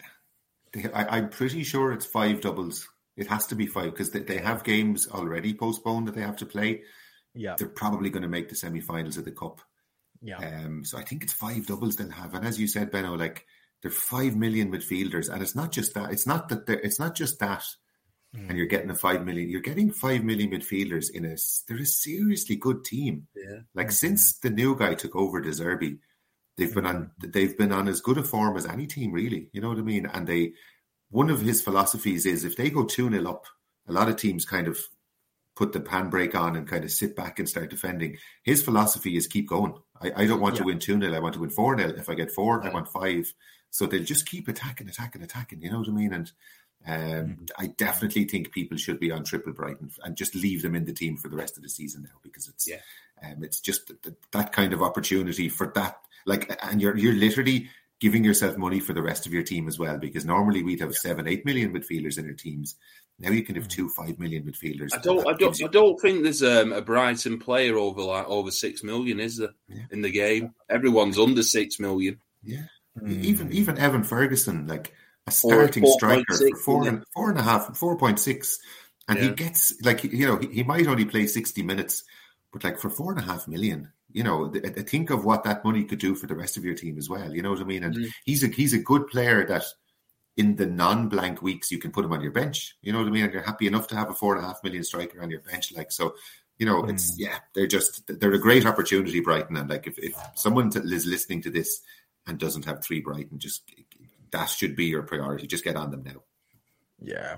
I, 0.93 1.17
I'm 1.17 1.29
pretty 1.29 1.63
sure 1.63 1.91
it's 1.91 2.05
five 2.05 2.41
doubles. 2.41 2.87
It 3.15 3.27
has 3.27 3.47
to 3.47 3.55
be 3.55 3.65
five 3.65 3.91
because 3.91 4.11
they, 4.11 4.19
they 4.19 4.37
have 4.37 4.63
games 4.63 5.07
already 5.07 5.53
postponed 5.53 6.07
that 6.07 6.15
they 6.15 6.21
have 6.21 6.37
to 6.37 6.45
play. 6.45 6.83
Yeah, 7.33 7.55
they're 7.57 7.67
probably 7.67 8.09
going 8.09 8.23
to 8.23 8.29
make 8.29 8.49
the 8.49 8.55
semi-finals 8.55 9.17
of 9.17 9.25
the 9.25 9.31
cup. 9.31 9.61
Yeah. 10.21 10.37
Um, 10.37 10.83
so 10.83 10.97
I 10.97 11.03
think 11.03 11.23
it's 11.23 11.33
five 11.33 11.67
doubles 11.67 11.95
they'll 11.95 12.09
have, 12.09 12.33
and 12.33 12.45
as 12.45 12.59
you 12.59 12.67
said, 12.67 12.91
Benno, 12.91 13.15
like 13.15 13.45
they're 13.81 13.91
five 13.91 14.35
million 14.35 14.71
midfielders, 14.71 15.29
and 15.29 15.41
it's 15.41 15.55
not 15.55 15.71
just 15.71 15.93
that. 15.93 16.11
It's 16.11 16.25
not 16.25 16.49
that. 16.49 16.67
It's 16.69 16.99
not 16.99 17.15
just 17.15 17.39
that. 17.39 17.63
Mm. 18.35 18.49
And 18.49 18.57
you're 18.57 18.67
getting 18.67 18.89
a 18.89 18.95
five 18.95 19.23
million. 19.25 19.49
You're 19.49 19.61
getting 19.61 19.91
five 19.91 20.23
million 20.23 20.51
midfielders 20.51 21.11
in 21.11 21.25
a. 21.25 21.35
They're 21.67 21.83
a 21.83 21.85
seriously 21.85 22.55
good 22.55 22.83
team. 22.83 23.27
Yeah. 23.35 23.59
Like 23.73 23.87
mm-hmm. 23.87 23.93
since 23.93 24.39
the 24.39 24.49
new 24.49 24.75
guy 24.75 24.95
took 24.95 25.15
over 25.15 25.41
De 25.41 25.49
Zerbi, 25.49 25.99
they've 26.57 26.73
been 26.73 26.85
on. 26.85 27.11
They've 27.19 27.57
been 27.57 27.71
on 27.71 27.87
as 27.87 28.01
good 28.01 28.17
a 28.17 28.23
form 28.23 28.57
as 28.57 28.65
any 28.65 28.87
team, 28.87 29.11
really. 29.11 29.49
You 29.53 29.61
know 29.61 29.69
what 29.69 29.77
I 29.77 29.83
mean? 29.83 30.05
And 30.05 30.27
they. 30.27 30.53
One 31.09 31.29
of 31.29 31.39
his 31.39 31.61
philosophies 31.61 32.25
is 32.25 32.43
if 32.43 32.57
they 32.57 32.69
go 32.69 32.83
two 32.83 33.09
0 33.09 33.29
up, 33.29 33.45
a 33.87 33.93
lot 33.93 34.09
of 34.09 34.17
teams 34.17 34.43
kind 34.43 34.67
of 34.67 34.77
put 35.55 35.71
the 35.71 35.79
pan 35.79 36.11
handbrake 36.11 36.35
on 36.35 36.55
and 36.55 36.67
kind 36.67 36.83
of 36.83 36.91
sit 36.91 37.15
back 37.15 37.39
and 37.39 37.47
start 37.47 37.69
defending. 37.69 38.17
His 38.43 38.61
philosophy 38.61 39.15
is 39.15 39.25
keep 39.25 39.47
going. 39.47 39.73
I, 40.01 40.11
I 40.23 40.25
don't 40.27 40.41
want 40.41 40.55
yeah. 40.55 40.59
to 40.59 40.65
win 40.65 40.79
2 40.79 40.99
0. 40.99 41.13
I 41.13 41.19
want 41.19 41.33
to 41.35 41.39
win 41.39 41.49
4 41.49 41.77
0. 41.77 41.93
If 41.97 42.09
I 42.09 42.13
get 42.13 42.31
four, 42.31 42.61
yeah. 42.61 42.69
I 42.69 42.73
want 42.73 42.89
five. 42.89 43.33
So 43.69 43.85
they'll 43.85 44.03
just 44.03 44.27
keep 44.27 44.47
attacking, 44.47 44.89
attacking, 44.89 45.23
attacking. 45.23 45.61
You 45.61 45.71
know 45.71 45.79
what 45.79 45.87
I 45.87 45.91
mean? 45.91 46.13
And 46.13 46.31
um, 46.85 46.93
mm-hmm. 46.93 47.43
I 47.57 47.67
definitely 47.67 48.25
think 48.25 48.51
people 48.51 48.77
should 48.77 48.99
be 48.99 49.11
on 49.11 49.23
triple 49.23 49.53
Brighton 49.53 49.91
and 50.03 50.15
just 50.15 50.35
leave 50.35 50.61
them 50.61 50.75
in 50.75 50.85
the 50.85 50.93
team 50.93 51.17
for 51.17 51.27
the 51.27 51.35
rest 51.35 51.57
of 51.57 51.63
the 51.63 51.69
season 51.69 52.03
now 52.03 52.19
because 52.23 52.47
it's 52.47 52.67
yeah. 52.67 52.79
um, 53.23 53.43
it's 53.43 53.59
just 53.59 53.87
that, 53.87 54.15
that 54.31 54.53
kind 54.53 54.73
of 54.73 54.81
opportunity 54.81 55.49
for 55.49 55.71
that. 55.75 55.97
Like, 56.27 56.55
and 56.61 56.79
you're 56.79 56.95
you're 56.95 57.13
literally 57.13 57.69
giving 57.99 58.23
yourself 58.23 58.57
money 58.57 58.79
for 58.79 58.93
the 58.93 59.01
rest 59.01 59.25
of 59.25 59.33
your 59.33 59.41
team 59.41 59.67
as 59.67 59.79
well 59.79 59.97
because 59.97 60.25
normally 60.25 60.61
we'd 60.61 60.81
have 60.81 60.93
seven, 60.93 61.27
eight 61.27 61.45
million 61.45 61.73
midfielders 61.73 62.19
in 62.19 62.27
our 62.27 62.33
teams. 62.33 62.75
Now 63.19 63.31
you 63.31 63.43
can 63.43 63.55
have 63.55 63.67
mm. 63.67 63.71
two 63.71 63.89
five 63.89 64.19
million 64.19 64.43
midfielders. 64.43 64.93
I 64.93 64.99
don't, 64.99 65.27
I 65.27 65.33
don't, 65.33 65.57
you... 65.57 65.65
I 65.65 65.69
don't 65.69 65.99
think 65.99 66.21
there's 66.21 66.43
um, 66.43 66.71
a 66.71 66.81
Brighton 66.81 67.39
player 67.39 67.75
over 67.77 68.01
like 68.01 68.27
over 68.27 68.51
six 68.51 68.83
million, 68.83 69.19
is 69.19 69.37
there? 69.37 69.49
Yeah. 69.67 69.85
In 69.91 70.01
the 70.03 70.11
game, 70.11 70.53
everyone's 70.69 71.17
under 71.17 71.41
six 71.41 71.79
million. 71.79 72.19
Yeah, 72.43 72.65
mm. 72.99 73.23
even 73.23 73.51
even 73.51 73.79
Evan 73.79 74.03
Ferguson, 74.03 74.67
like 74.67 74.93
a 75.25 75.31
starting 75.31 75.83
four, 75.83 75.93
striker 75.93 76.33
6, 76.33 76.51
for 76.51 76.57
four 76.63 76.87
and 76.87 77.03
four 77.13 77.29
and 77.29 77.39
a 77.39 77.43
half, 77.43 77.75
four 77.75 77.97
point 77.97 78.19
six, 78.19 78.59
and 79.07 79.17
yeah. 79.17 79.25
he 79.25 79.29
gets 79.31 79.73
like 79.83 80.03
you 80.03 80.27
know 80.27 80.37
he, 80.37 80.47
he, 80.47 80.63
might 80.63 80.87
only 80.87 81.05
play 81.05 81.25
sixty 81.25 81.63
minutes, 81.63 82.03
but 82.53 82.63
like 82.63 82.77
for 82.79 82.89
four 82.89 83.11
and 83.11 83.19
a 83.19 83.23
half 83.23 83.47
million, 83.47 83.91
you 84.11 84.23
know, 84.23 84.51
think 84.51 85.09
of 85.09 85.25
what 85.25 85.43
that 85.43 85.63
money 85.65 85.83
could 85.83 85.99
do 85.99 86.15
for 86.15 86.27
the 86.27 86.35
rest 86.35 86.57
of 86.57 86.65
your 86.65 86.75
team 86.75 86.97
as 86.97 87.09
well. 87.09 87.33
You 87.33 87.41
know 87.41 87.51
what 87.51 87.61
I 87.61 87.65
mean? 87.65 87.83
And 87.83 87.95
mm. 87.95 88.07
he's 88.25 88.43
a 88.43 88.47
he's 88.47 88.73
a 88.73 88.79
good 88.79 89.07
player 89.07 89.45
that 89.47 89.63
in 90.37 90.55
the 90.55 90.65
non-blank 90.65 91.41
weeks 91.41 91.71
you 91.71 91.79
can 91.79 91.91
put 91.91 92.05
him 92.05 92.13
on 92.13 92.21
your 92.21 92.31
bench. 92.31 92.77
You 92.81 92.93
know 92.93 92.99
what 92.99 93.07
I 93.07 93.11
mean? 93.11 93.23
And 93.23 93.33
you're 93.33 93.41
happy 93.41 93.67
enough 93.67 93.87
to 93.87 93.95
have 93.95 94.09
a 94.09 94.13
four 94.13 94.35
and 94.35 94.43
a 94.43 94.47
half 94.47 94.63
million 94.63 94.83
striker 94.83 95.21
on 95.21 95.29
your 95.29 95.41
bench. 95.41 95.73
Like 95.75 95.91
so, 95.91 96.15
you 96.57 96.65
know, 96.65 96.83
mm. 96.83 96.91
it's 96.91 97.19
yeah, 97.19 97.39
they're 97.53 97.67
just 97.67 98.03
they're 98.07 98.33
a 98.33 98.39
great 98.39 98.65
opportunity, 98.65 99.19
Brighton. 99.19 99.57
And 99.57 99.69
like 99.69 99.87
if, 99.87 99.97
if 99.99 100.15
someone 100.35 100.71
is 100.73 101.05
listening 101.05 101.41
to 101.43 101.49
this 101.49 101.81
and 102.25 102.39
doesn't 102.39 102.65
have 102.65 102.83
three 102.83 103.01
Brighton, 103.01 103.39
just 103.39 103.63
that 104.31 104.45
should 104.45 104.75
be 104.75 104.85
your 104.85 105.03
priority. 105.03 105.47
Just 105.47 105.63
get 105.63 105.75
on 105.75 105.91
them 105.91 106.03
now. 106.03 106.23
Yeah. 107.01 107.37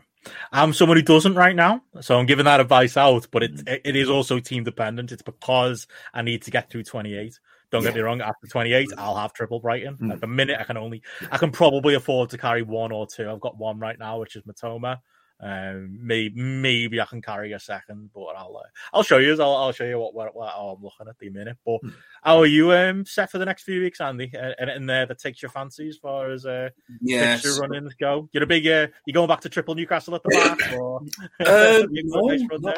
I'm 0.52 0.74
someone 0.74 0.98
who 0.98 1.04
doesn't 1.04 1.36
right 1.36 1.56
now, 1.56 1.82
so 2.02 2.18
I'm 2.18 2.26
giving 2.26 2.46
that 2.46 2.60
advice 2.60 2.98
out. 2.98 3.28
But 3.32 3.44
it 3.44 3.56
mm. 3.56 3.82
it 3.84 3.96
is 3.96 4.10
also 4.10 4.40
team 4.40 4.64
dependent. 4.64 5.12
It's 5.12 5.22
because 5.22 5.88
I 6.14 6.22
need 6.22 6.44
to 6.44 6.52
get 6.52 6.70
through 6.70 6.84
28. 6.84 7.40
Don't 7.72 7.84
yeah. 7.84 7.90
get 7.90 7.96
me 7.96 8.02
wrong. 8.02 8.22
After 8.22 8.48
28, 8.48 8.90
I'll 8.98 9.16
have 9.16 9.34
triple 9.34 9.60
Brighton. 9.60 9.98
Mm. 9.98 10.14
At 10.14 10.22
the 10.22 10.28
minute, 10.28 10.58
I 10.60 10.64
can 10.64 10.78
only 10.78 11.04
I 11.32 11.38
can 11.38 11.52
probably 11.52 11.94
afford 11.94 12.32
to 12.32 12.38
carry 12.38 12.64
one 12.64 12.92
or 12.92 13.08
two. 13.08 13.30
I've 13.30 13.40
got 13.40 13.58
one 13.58 13.80
right 13.80 13.98
now, 13.98 14.20
which 14.20 14.36
is 14.36 14.44
Mitoma. 14.44 15.00
Um, 15.42 16.00
maybe 16.02 16.42
maybe 16.42 17.00
I 17.00 17.06
can 17.06 17.22
carry 17.22 17.54
a 17.54 17.60
second, 17.60 18.10
but 18.14 18.36
I'll 18.36 18.58
uh, 18.58 18.68
I'll 18.94 19.04
show 19.04 19.20
you. 19.20 19.32
I'll, 19.34 19.56
I'll 19.56 19.72
show 19.72 19.86
you 19.86 19.98
what, 19.98 20.14
what, 20.14 20.36
what 20.36 20.54
I'm 20.54 20.84
looking 20.84 21.08
at 21.08 21.18
the 21.18 21.30
minute. 21.30 21.58
But 21.66 21.80
hmm. 21.82 21.90
how 22.22 22.40
are 22.40 22.46
you 22.46 22.74
um 22.74 23.06
set 23.06 23.32
for 23.32 23.38
the 23.38 23.46
next 23.46 23.64
few 23.64 23.82
weeks, 23.82 24.02
Andy? 24.02 24.32
Anything 24.60 24.86
there 24.86 25.06
that 25.06 25.20
takes 25.20 25.42
your 25.42 25.50
fancy 25.50 25.88
as 25.88 25.98
far 25.98 26.32
as 26.32 26.46
uh 26.46 26.70
yes. 27.02 27.42
fixture 27.42 27.62
running 27.62 27.90
go? 28.00 28.28
You're 28.34 28.44
a 28.44 28.48
big 28.48 28.68
uh, 28.68 28.88
you're 29.06 29.14
going 29.14 29.30
back 29.30 29.42
to 29.42 29.50
triple 29.50 29.76
Newcastle 29.76 30.16
at 30.16 30.24
the 30.24 30.30
back? 30.30 30.74
Or 30.80 31.00
um, 31.00 31.08
no, 31.92 32.58
not, 32.58 32.78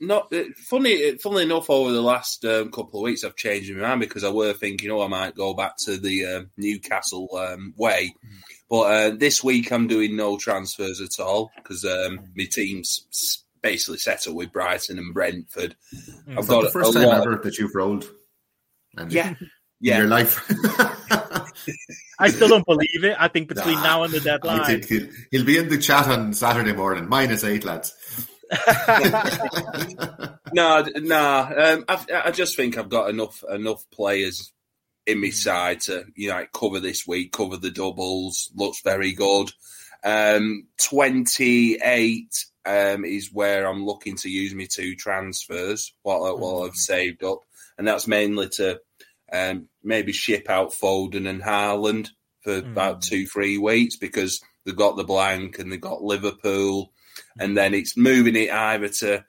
not, 0.00 0.32
uh, 0.32 0.44
funny. 0.56 1.10
Uh, 1.10 1.16
funnily 1.20 1.44
enough, 1.44 1.68
over 1.68 1.90
the 1.90 2.02
last 2.02 2.44
um, 2.44 2.70
couple 2.70 3.00
of 3.00 3.04
weeks, 3.04 3.24
I've 3.24 3.36
changed 3.36 3.74
my 3.74 3.88
mind 3.88 4.00
because 4.00 4.24
I 4.24 4.30
were 4.30 4.52
thinking, 4.52 4.90
oh, 4.90 5.02
I 5.02 5.08
might 5.08 5.34
go 5.34 5.52
back 5.54 5.76
to 5.78 5.96
the 5.96 6.26
uh, 6.26 6.42
Newcastle 6.56 7.28
um, 7.36 7.74
way. 7.76 8.14
Mm 8.24 8.53
but 8.74 8.90
uh, 8.90 9.10
this 9.10 9.44
week 9.44 9.70
I'm 9.70 9.86
doing 9.86 10.16
no 10.16 10.36
transfers 10.36 11.00
at 11.00 11.22
all 11.22 11.52
because 11.54 11.84
um, 11.84 12.18
my 12.36 12.46
team's 12.46 13.44
basically 13.62 13.98
settled 13.98 14.34
with 14.34 14.52
Brighton 14.52 14.98
and 14.98 15.14
Brentford. 15.14 15.76
Mm. 16.26 16.36
I've 16.36 16.48
got 16.48 16.64
the 16.64 16.70
first 16.70 16.92
time 16.92 17.08
ever 17.08 17.36
that 17.36 17.56
you've 17.56 17.76
rolled. 17.76 18.04
yeah, 19.10 19.34
yeah. 19.80 19.98
your 19.98 20.08
life. 20.08 20.44
I 22.18 22.30
still 22.30 22.48
don't 22.48 22.66
believe 22.66 23.04
it. 23.04 23.16
I 23.16 23.28
think 23.28 23.46
between 23.46 23.76
nah, 23.76 23.82
now 23.84 24.02
and 24.02 24.12
the 24.12 24.18
deadline, 24.18 24.82
he'll, 24.82 25.06
he'll, 25.30 25.44
be 25.44 25.56
in 25.56 25.68
the 25.68 25.78
chat 25.78 26.08
on 26.08 26.34
Saturday 26.34 26.72
morning. 26.72 27.08
Minus 27.08 27.44
eight, 27.44 27.64
lads. 27.64 27.94
no, 30.52 30.84
no. 30.96 31.52
Um, 31.56 31.84
I 31.88 32.32
just 32.32 32.56
think 32.56 32.76
I've 32.76 32.88
got 32.88 33.08
enough 33.08 33.44
enough 33.48 33.88
players 33.92 34.52
in 35.06 35.20
my 35.20 35.30
side 35.30 35.80
to 35.82 36.04
you 36.14 36.28
know 36.28 36.46
cover 36.52 36.80
this 36.80 37.06
week, 37.06 37.32
cover 37.32 37.56
the 37.56 37.70
doubles. 37.70 38.50
Looks 38.54 38.80
very 38.82 39.12
good. 39.12 39.50
Um, 40.02 40.66
Twenty 40.78 41.78
eight 41.82 42.44
um, 42.66 43.04
is 43.04 43.32
where 43.32 43.66
I'm 43.66 43.84
looking 43.84 44.16
to 44.16 44.28
use 44.28 44.54
my 44.54 44.66
two 44.70 44.96
transfers 44.96 45.92
while, 46.02 46.38
while 46.38 46.64
I've 46.64 46.72
mm. 46.72 46.76
saved 46.76 47.24
up, 47.24 47.40
and 47.78 47.86
that's 47.86 48.06
mainly 48.06 48.48
to 48.50 48.80
um, 49.32 49.68
maybe 49.82 50.12
ship 50.12 50.48
out 50.48 50.72
Foden 50.72 51.28
and 51.28 51.42
Haaland 51.42 52.10
for 52.42 52.60
mm. 52.60 52.70
about 52.70 53.02
two 53.02 53.26
three 53.26 53.58
weeks 53.58 53.96
because 53.96 54.40
they've 54.64 54.76
got 54.76 54.96
the 54.96 55.04
blank 55.04 55.58
and 55.58 55.70
they've 55.70 55.80
got 55.80 56.02
Liverpool, 56.02 56.92
and 57.38 57.52
mm. 57.52 57.54
then 57.56 57.74
it's 57.74 57.96
moving 57.96 58.36
it 58.36 58.50
either 58.50 58.88
to 58.88 59.24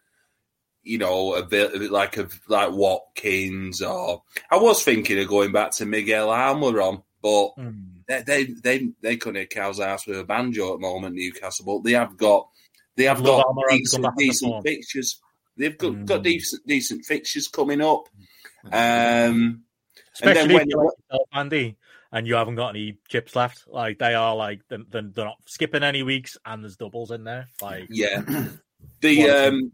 you 0.86 1.00
know, 1.00 1.34
a 1.34 1.44
bit, 1.44 1.92
like 1.92 2.16
a 2.18 2.30
like 2.48 2.72
Watkins 2.72 3.82
or 3.82 4.24
I 4.50 4.58
was 4.58 4.84
thinking 4.84 5.20
of 5.20 5.28
going 5.28 5.52
back 5.52 5.72
to 5.72 5.86
Miguel 5.86 6.30
Almiron, 6.30 7.04
but 7.22 7.56
mm. 7.58 7.84
they, 8.08 8.22
they 8.22 8.44
they 8.46 8.90
they 9.02 9.18
couldn't 9.18 9.50
cows 9.50 9.80
ass 9.80 10.08
with 10.08 10.20
a 10.20 10.24
banjo 10.24 10.74
at 10.74 10.80
the 10.80 10.88
moment, 10.88 11.16
Newcastle, 11.16 11.66
but 11.66 11.84
they 11.84 11.96
have 11.96 12.16
got 12.16 12.48
they 12.96 13.06
have 13.06 13.24
got 13.24 13.46
decent, 13.70 14.06
decent 14.18 14.64
fixtures. 14.64 15.20
They've 15.58 15.78
got, 15.78 15.94
mm. 15.94 16.06
got 16.06 16.24
decent 16.24 16.66
decent 16.68 17.06
fixtures 17.06 17.48
coming 17.48 17.82
up. 17.82 18.08
Um, 18.72 19.64
Especially 20.14 20.42
and 20.42 20.50
then 20.50 20.54
when 20.56 20.70
you 20.70 20.92
Andy, 21.34 21.78
and 22.12 22.28
you 22.28 22.36
haven't 22.36 22.56
got 22.56 22.70
any 22.70 22.98
chips 23.10 23.36
left, 23.36 23.66
like 23.68 23.98
they 24.00 24.14
are 24.14 24.36
like 24.36 24.62
they're, 24.70 24.80
they're 24.90 25.26
not 25.26 25.38
skipping 25.46 25.84
any 25.84 26.04
weeks, 26.04 26.38
and 26.46 26.64
there's 26.64 26.78
doubles 26.78 27.12
in 27.12 27.24
there. 27.24 27.48
Like 27.62 27.88
yeah, 27.90 28.22
the 29.02 29.30
um, 29.30 29.72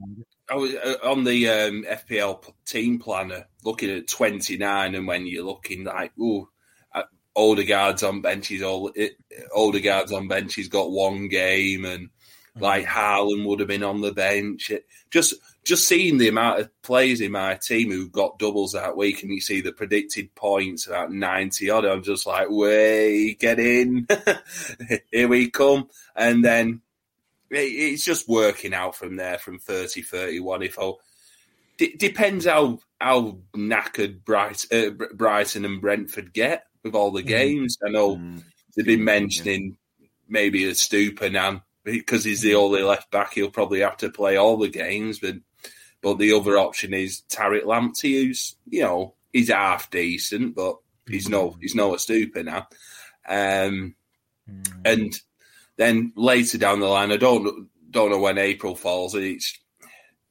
I 0.52 0.56
was 0.56 0.76
uh, 0.76 0.97
on 1.04 1.24
the 1.24 1.47
um, 1.47 1.86
FPL 1.88 2.43
team 2.66 2.99
planner 2.99 3.47
looking 3.64 3.89
at 3.89 4.10
29, 4.10 4.95
and 4.95 5.08
when 5.08 5.26
you're 5.26 5.45
looking 5.45 5.86
like, 5.86 6.12
oh, 6.20 6.49
Odegaard's 7.38 8.04
on 8.04 8.22
benches, 8.22 8.62
all 8.62 8.91
Odegaard's 9.56 10.12
on 10.12 10.28
bench, 10.28 10.56
he's 10.56 10.68
got 10.68 10.91
one 10.91 11.30
game, 11.30 11.86
and 11.86 12.10
like 12.60 12.86
mm-hmm. 12.86 13.45
Would 13.45 13.60
have 13.60 13.70
been 13.70 13.84
on 13.84 14.02
the 14.02 14.12
bench. 14.12 14.74
Just 15.10 15.36
just 15.64 15.88
seeing 15.88 16.18
the 16.18 16.28
amount 16.28 16.60
of 16.60 16.82
players 16.82 17.22
in 17.22 17.32
my 17.32 17.56
team 17.56 17.89
who 17.89 18.10
got 18.10 18.38
doubles 18.38 18.74
that 18.74 18.97
week, 18.97 19.24
and 19.24 19.32
you 19.32 19.39
see 19.39 19.62
the 19.62 19.72
predicted 19.72 20.36
points 20.36 20.86
about 20.86 21.14
90 21.14 21.70
odd, 21.70 21.86
I'm 21.86 22.04
just 22.04 22.28
like, 22.28 22.49
way, 22.49 23.36
get 23.36 23.58
in, 23.58 24.06
here 25.12 25.30
we 25.30 25.49
come, 25.49 25.88
and 26.14 26.43
then 26.43 26.82
it's 27.52 28.06
just 28.06 28.30
working 28.30 28.74
out 28.74 28.95
from 28.95 29.18
there 29.18 29.38
from 29.38 29.60
30 29.60 30.02
31 30.02 30.64
if 30.64 30.80
I 30.80 30.91
D- 31.78 31.95
depends 31.97 32.45
how 32.45 32.80
how 32.99 33.39
knackered 33.56 34.24
Bright, 34.24 34.66
uh, 34.72 34.91
Brighton 35.14 35.66
and 35.66 35.82
Brentford 35.82 36.32
get 36.32 36.66
with 36.84 36.93
all 36.93 37.10
the 37.10 37.24
mm. 37.24 37.28
games. 37.28 37.78
Mm. 37.78 37.88
I 37.88 37.91
know 37.91 38.16
mm. 38.18 38.43
they've 38.76 38.86
been 38.86 39.04
mentioning 39.04 39.78
yeah. 39.99 40.08
maybe 40.30 40.66
a 40.66 40.72
Estupiñán 40.72 41.64
because 41.84 42.24
he's 42.24 42.41
the 42.41 42.52
mm. 42.52 42.58
only 42.58 42.84
left 42.84 43.10
back. 43.10 43.34
He'll 43.34 43.49
probably 43.49 43.80
have 43.80 43.97
to 43.97 44.12
play 44.12 44.38
all 44.38 44.58
the 44.58 44.70
games, 44.70 45.20
but 45.20 45.38
but 46.02 46.20
the 46.20 46.34
other 46.34 46.58
option 46.58 46.93
is 46.93 47.24
Tariq 47.30 47.64
Lamptey, 47.64 48.26
who's 48.26 48.56
you 48.70 48.84
know 48.84 49.16
he's 49.34 49.49
half 49.49 49.89
decent, 49.89 50.56
but 50.56 50.76
he's 51.08 51.30
no 51.30 51.58
he's 51.60 51.74
no 51.74 51.93
Estupiñán. 51.93 52.68
Um, 53.28 53.95
mm. 54.47 54.72
and 54.86 55.20
then 55.78 56.13
later 56.15 56.57
down 56.57 56.80
the 56.80 56.88
line, 56.88 57.11
I 57.11 57.17
don't 57.17 57.67
don't 57.89 58.09
know 58.11 58.19
when 58.19 58.38
April 58.38 58.76
falls. 58.76 59.15
It's 59.15 59.57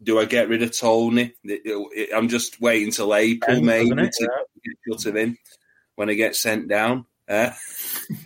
do 0.03 0.18
I 0.18 0.24
get 0.24 0.49
rid 0.49 0.62
of 0.62 0.76
Toney? 0.76 1.34
It, 1.45 1.61
it, 1.64 2.11
I'm 2.16 2.28
just 2.28 2.61
waiting 2.61 2.91
till 2.91 3.14
April, 3.14 3.57
Ends, 3.57 3.66
maybe, 3.66 3.91
doesn't 3.91 4.11
it? 4.91 5.07
him 5.07 5.16
in 5.16 5.38
when 5.97 6.09
I 6.09 6.14
get 6.14 6.36
sent 6.36 6.68
down. 6.68 7.05
Uh, 7.28 7.51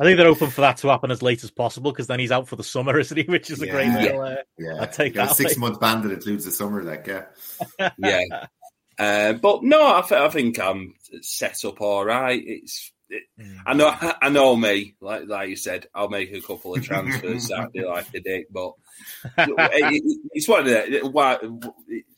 I 0.00 0.04
think 0.04 0.16
they're 0.16 0.28
open 0.28 0.48
for 0.50 0.62
that 0.62 0.78
to 0.78 0.88
happen 0.88 1.10
as 1.10 1.20
late 1.20 1.44
as 1.44 1.50
possible 1.50 1.92
because 1.92 2.06
then 2.06 2.20
he's 2.20 2.32
out 2.32 2.48
for 2.48 2.56
the 2.56 2.64
summer, 2.64 2.98
isn't 3.00 3.16
he? 3.16 3.24
Which 3.24 3.50
is 3.50 3.60
a 3.60 3.66
Yeah. 3.66 3.72
great 3.72 3.86
Yeah. 3.88 4.16
Uh, 4.16 4.36
Yeah, 4.58 4.74
I'll 4.80 4.86
take 4.86 5.08
You 5.14 5.16
got 5.16 5.24
a 5.24 5.28
that, 5.28 5.34
Six 5.36 5.56
month 5.58 5.78
ban 5.80 6.02
that 6.02 6.12
includes 6.12 6.44
the 6.44 6.50
summer. 6.52 6.82
Like, 6.82 7.06
yeah, 7.06 7.90
yeah. 7.98 8.46
Uh, 8.96 9.32
but 9.32 9.64
no, 9.64 9.84
I, 9.96 10.02
th- 10.02 10.20
I 10.20 10.28
think 10.28 10.56
I'm 10.60 10.94
set 11.20 11.64
up 11.64 11.80
all 11.80 12.04
right. 12.04 12.40
It's 12.46 12.92
it, 13.14 13.46
I 13.66 13.74
know 13.74 13.94
I 14.22 14.28
know 14.28 14.54
me, 14.56 14.94
like 15.00 15.26
like 15.28 15.48
you 15.48 15.56
said, 15.56 15.86
I'll 15.94 16.08
make 16.08 16.32
a 16.32 16.40
couple 16.40 16.74
of 16.74 16.82
transfers 16.82 17.46
Saturday 17.48 17.84
like 17.84 18.06
I 18.14 18.18
did, 18.18 18.44
but 18.50 18.72
it- 19.38 19.48
it- 19.94 20.20
it's 20.32 20.48
one 20.48 20.60
of 20.60 20.66
the 20.66 21.00
why 21.08 21.38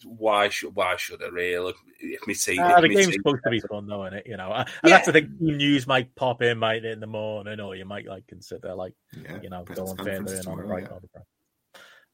why 0.04 0.48
should 0.48 0.74
why 0.74 0.96
should 0.96 1.22
I 1.22 1.28
really? 1.28 1.74
If 2.00 2.26
me 2.26 2.34
see, 2.34 2.58
Ah, 2.58 2.76
if 2.76 2.82
the 2.82 2.88
my 2.88 2.94
game's 2.94 3.06
team- 3.06 3.14
supposed 3.14 3.42
to 3.44 3.50
be 3.50 3.60
fun, 3.60 3.86
though, 3.86 4.04
isn't 4.06 4.18
it? 4.18 4.26
You 4.26 4.36
know, 4.36 4.52
and 4.52 4.68
that's 4.82 5.06
the 5.06 5.12
thing. 5.12 5.36
News 5.40 5.86
might 5.86 6.14
pop 6.14 6.42
in, 6.42 6.58
might 6.58 6.84
in 6.84 7.00
the 7.00 7.06
morning, 7.06 7.60
or 7.60 7.74
you 7.76 7.84
might 7.84 8.06
like 8.06 8.26
consider 8.26 8.74
like 8.74 8.94
yeah. 9.22 9.40
you 9.42 9.50
know 9.50 9.62
Press 9.62 9.78
going 9.78 9.96
conference 9.96 10.30
further 10.30 10.42
in 10.42 10.48
on 10.48 10.58
the 10.58 10.64
right. 10.64 10.82
yeah. 10.90 10.98
the. 11.14 11.20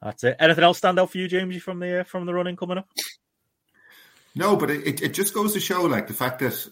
That's 0.03 0.25
it. 0.25 0.37
Anything 0.41 0.65
else 0.65 0.79
stand 0.79 0.99
out 0.99 1.11
for 1.11 1.19
you, 1.19 1.29
Jamesy, 1.29 1.61
from 1.63 1.79
the 1.79 2.01
uh, 2.01 2.05
from 2.05 2.27
the 2.27 2.35
running 2.35 2.57
coming 2.57 2.79
up? 2.79 2.89
No, 4.35 4.57
but 4.57 4.71
it, 4.71 4.87
it, 4.87 5.03
it 5.03 5.15
just 5.15 5.35
goes 5.35 5.53
to 5.53 5.61
show 5.61 5.83
like 5.83 6.07
the 6.09 6.15
fact 6.15 6.39
that 6.41 6.67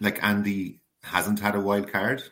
like 0.00 0.22
Andy 0.24 0.80
hasn't 1.04 1.38
had 1.38 1.54
a 1.54 1.60
wild 1.60 1.92
card 1.92 2.22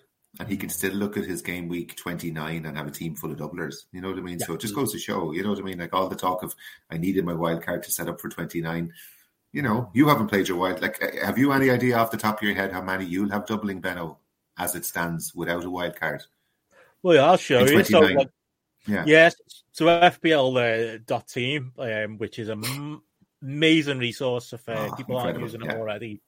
and 0.40 0.48
he 0.48 0.56
can 0.56 0.70
still 0.70 0.94
look 0.94 1.16
at 1.16 1.24
his 1.26 1.42
game 1.42 1.68
week 1.68 1.94
29 1.96 2.64
and 2.64 2.76
have 2.76 2.86
a 2.86 2.90
team 2.90 3.14
full 3.14 3.30
of 3.30 3.38
doublers. 3.38 3.84
You 3.92 4.00
know 4.00 4.08
what 4.08 4.18
I 4.18 4.22
mean? 4.22 4.38
So 4.40 4.54
it 4.54 4.60
just 4.60 4.74
goes 4.74 4.92
to 4.92 4.98
show, 4.98 5.32
you 5.32 5.42
know 5.42 5.50
what 5.50 5.58
I 5.58 5.62
mean? 5.62 5.78
Like 5.78 5.92
all 5.92 6.08
the 6.08 6.16
talk 6.16 6.42
of 6.42 6.54
I 6.90 6.96
needed 6.96 7.24
my 7.24 7.34
wild 7.34 7.62
card 7.62 7.82
to 7.82 7.92
set 7.92 8.08
up 8.08 8.20
for 8.20 8.30
29. 8.30 8.92
You 9.52 9.62
know, 9.62 9.90
you 9.92 10.08
haven't 10.08 10.28
played 10.28 10.48
your 10.48 10.56
wild. 10.56 10.80
Like, 10.80 11.02
uh, 11.02 11.26
have 11.26 11.36
you 11.36 11.52
any 11.52 11.68
idea 11.68 11.98
off 11.98 12.10
the 12.10 12.16
top 12.16 12.38
of 12.38 12.42
your 12.42 12.54
head 12.54 12.72
how 12.72 12.80
many 12.80 13.04
you'll 13.04 13.30
have 13.30 13.46
doubling 13.46 13.82
Benno 13.82 14.18
as 14.58 14.74
it 14.74 14.86
stands 14.86 15.34
without 15.34 15.64
a 15.64 15.70
wild 15.70 15.96
card? 15.96 16.22
Well, 17.02 17.16
yeah, 17.16 17.26
I'll 17.26 17.36
show 17.36 17.66
you. 17.66 17.84
So, 17.84 18.00
like, 18.00 18.28
Yeah. 18.86 19.04
yes, 19.06 19.34
so 19.72 19.86
FPL 19.86 20.56
uh, 20.56 20.98
dot 21.04 21.28
team, 21.28 21.72
um, 21.78 22.16
which 22.16 22.38
is 22.38 22.48
an 22.48 23.02
amazing 23.42 23.98
resource 23.98 24.54
if 24.54 24.66
uh, 24.66 24.88
Oh, 24.90 24.96
people 24.96 25.18
aren't 25.18 25.38
using 25.38 25.60
it 25.60 25.66
yeah. 25.66 25.76
already. 25.76 26.22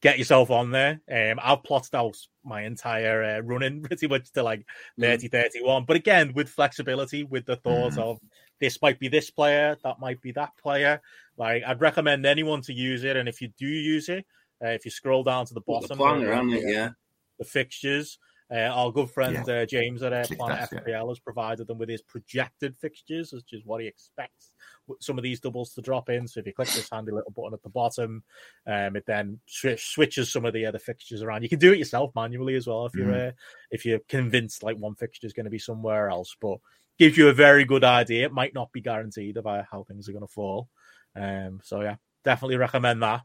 Get 0.00 0.18
yourself 0.18 0.50
on 0.50 0.70
there. 0.70 1.00
Um, 1.10 1.40
I've 1.42 1.64
plotted 1.64 1.94
out 1.94 2.16
my 2.44 2.62
entire 2.62 3.22
uh, 3.22 3.40
running 3.40 3.82
pretty 3.82 4.06
much 4.06 4.30
to 4.32 4.42
like 4.42 4.60
Mm. 4.98 5.02
30 5.04 5.28
31. 5.28 5.84
But 5.86 5.96
again, 5.96 6.32
with 6.34 6.48
flexibility, 6.48 7.24
with 7.24 7.46
the 7.46 7.56
thought 7.56 7.92
Mhm. 7.94 7.98
of 7.98 8.18
this 8.60 8.80
might 8.80 8.98
be 9.00 9.08
this 9.08 9.30
player, 9.30 9.76
that 9.82 9.98
might 10.00 10.20
be 10.20 10.32
that 10.32 10.50
player. 10.60 11.00
Like, 11.36 11.62
I'd 11.64 11.80
recommend 11.80 12.26
anyone 12.26 12.60
to 12.62 12.72
use 12.72 13.04
it. 13.04 13.16
And 13.16 13.28
if 13.28 13.40
you 13.40 13.48
do 13.58 13.66
use 13.66 14.08
it, 14.08 14.24
uh, 14.64 14.68
if 14.68 14.84
you 14.84 14.90
scroll 14.90 15.22
down 15.24 15.46
to 15.46 15.54
the 15.54 15.60
the 15.60 15.64
bottom, 15.64 15.98
planner, 15.98 16.32
hasn't 16.32 16.54
it? 16.54 16.64
Yeah. 16.72 16.90
the 17.38 17.44
fixtures. 17.44 18.18
Uh, 18.50 18.60
our 18.60 18.90
good 18.90 19.10
friend 19.10 19.46
uh, 19.48 19.66
James 19.66 20.02
at 20.02 20.12
uh, 20.12 20.24
Planet 20.34 20.70
that, 20.70 20.84
yeah. 20.88 21.04
Has 21.06 21.18
provided 21.20 21.66
them 21.66 21.76
with 21.78 21.88
his 21.90 22.00
projected 22.02 22.74
fixtures, 22.78 23.30
which 23.32 23.52
is 23.52 23.62
what 23.64 23.80
he 23.82 23.86
expects 23.86 24.52
some 25.00 25.18
of 25.18 25.24
these 25.24 25.40
doubles 25.40 25.72
to 25.74 25.80
drop 25.82 26.08
in. 26.08 26.26
So 26.26 26.40
if 26.40 26.46
you 26.46 26.52
click 26.52 26.68
this 26.68 26.88
handy 26.90 27.12
little 27.12 27.30
button 27.32 27.54
at 27.54 27.62
the 27.62 27.68
bottom, 27.68 28.22
um, 28.66 28.96
it 28.96 29.04
then 29.06 29.40
swi- 29.48 29.78
switches 29.78 30.32
some 30.32 30.44
of 30.44 30.52
the 30.52 30.66
other 30.66 30.78
fixtures 30.78 31.22
around. 31.22 31.42
You 31.42 31.48
can 31.48 31.58
do 31.58 31.72
it 31.72 31.78
yourself 31.78 32.12
manually 32.14 32.54
as 32.54 32.66
well 32.66 32.86
if 32.86 32.94
you're 32.94 33.06
Mm. 33.06 33.28
uh, 33.28 33.32
if 33.70 33.84
you're 33.84 34.00
convinced 34.08 34.62
like 34.62 34.76
one 34.78 34.94
fixture 34.94 35.26
is 35.26 35.32
going 35.32 35.44
to 35.44 35.50
be 35.50 35.58
somewhere 35.58 36.08
else, 36.08 36.36
but 36.40 36.58
gives 36.98 37.16
you 37.16 37.28
a 37.28 37.32
very 37.32 37.64
good 37.64 37.84
idea. 37.84 38.26
It 38.26 38.32
might 38.32 38.54
not 38.54 38.72
be 38.72 38.80
guaranteed 38.80 39.36
about 39.36 39.66
how 39.70 39.84
things 39.84 40.08
are 40.08 40.12
going 40.12 40.26
to 40.26 40.32
fall. 40.32 40.68
Um, 41.14 41.60
so 41.62 41.80
yeah, 41.80 41.96
definitely 42.24 42.56
recommend 42.56 43.02
that. 43.02 43.22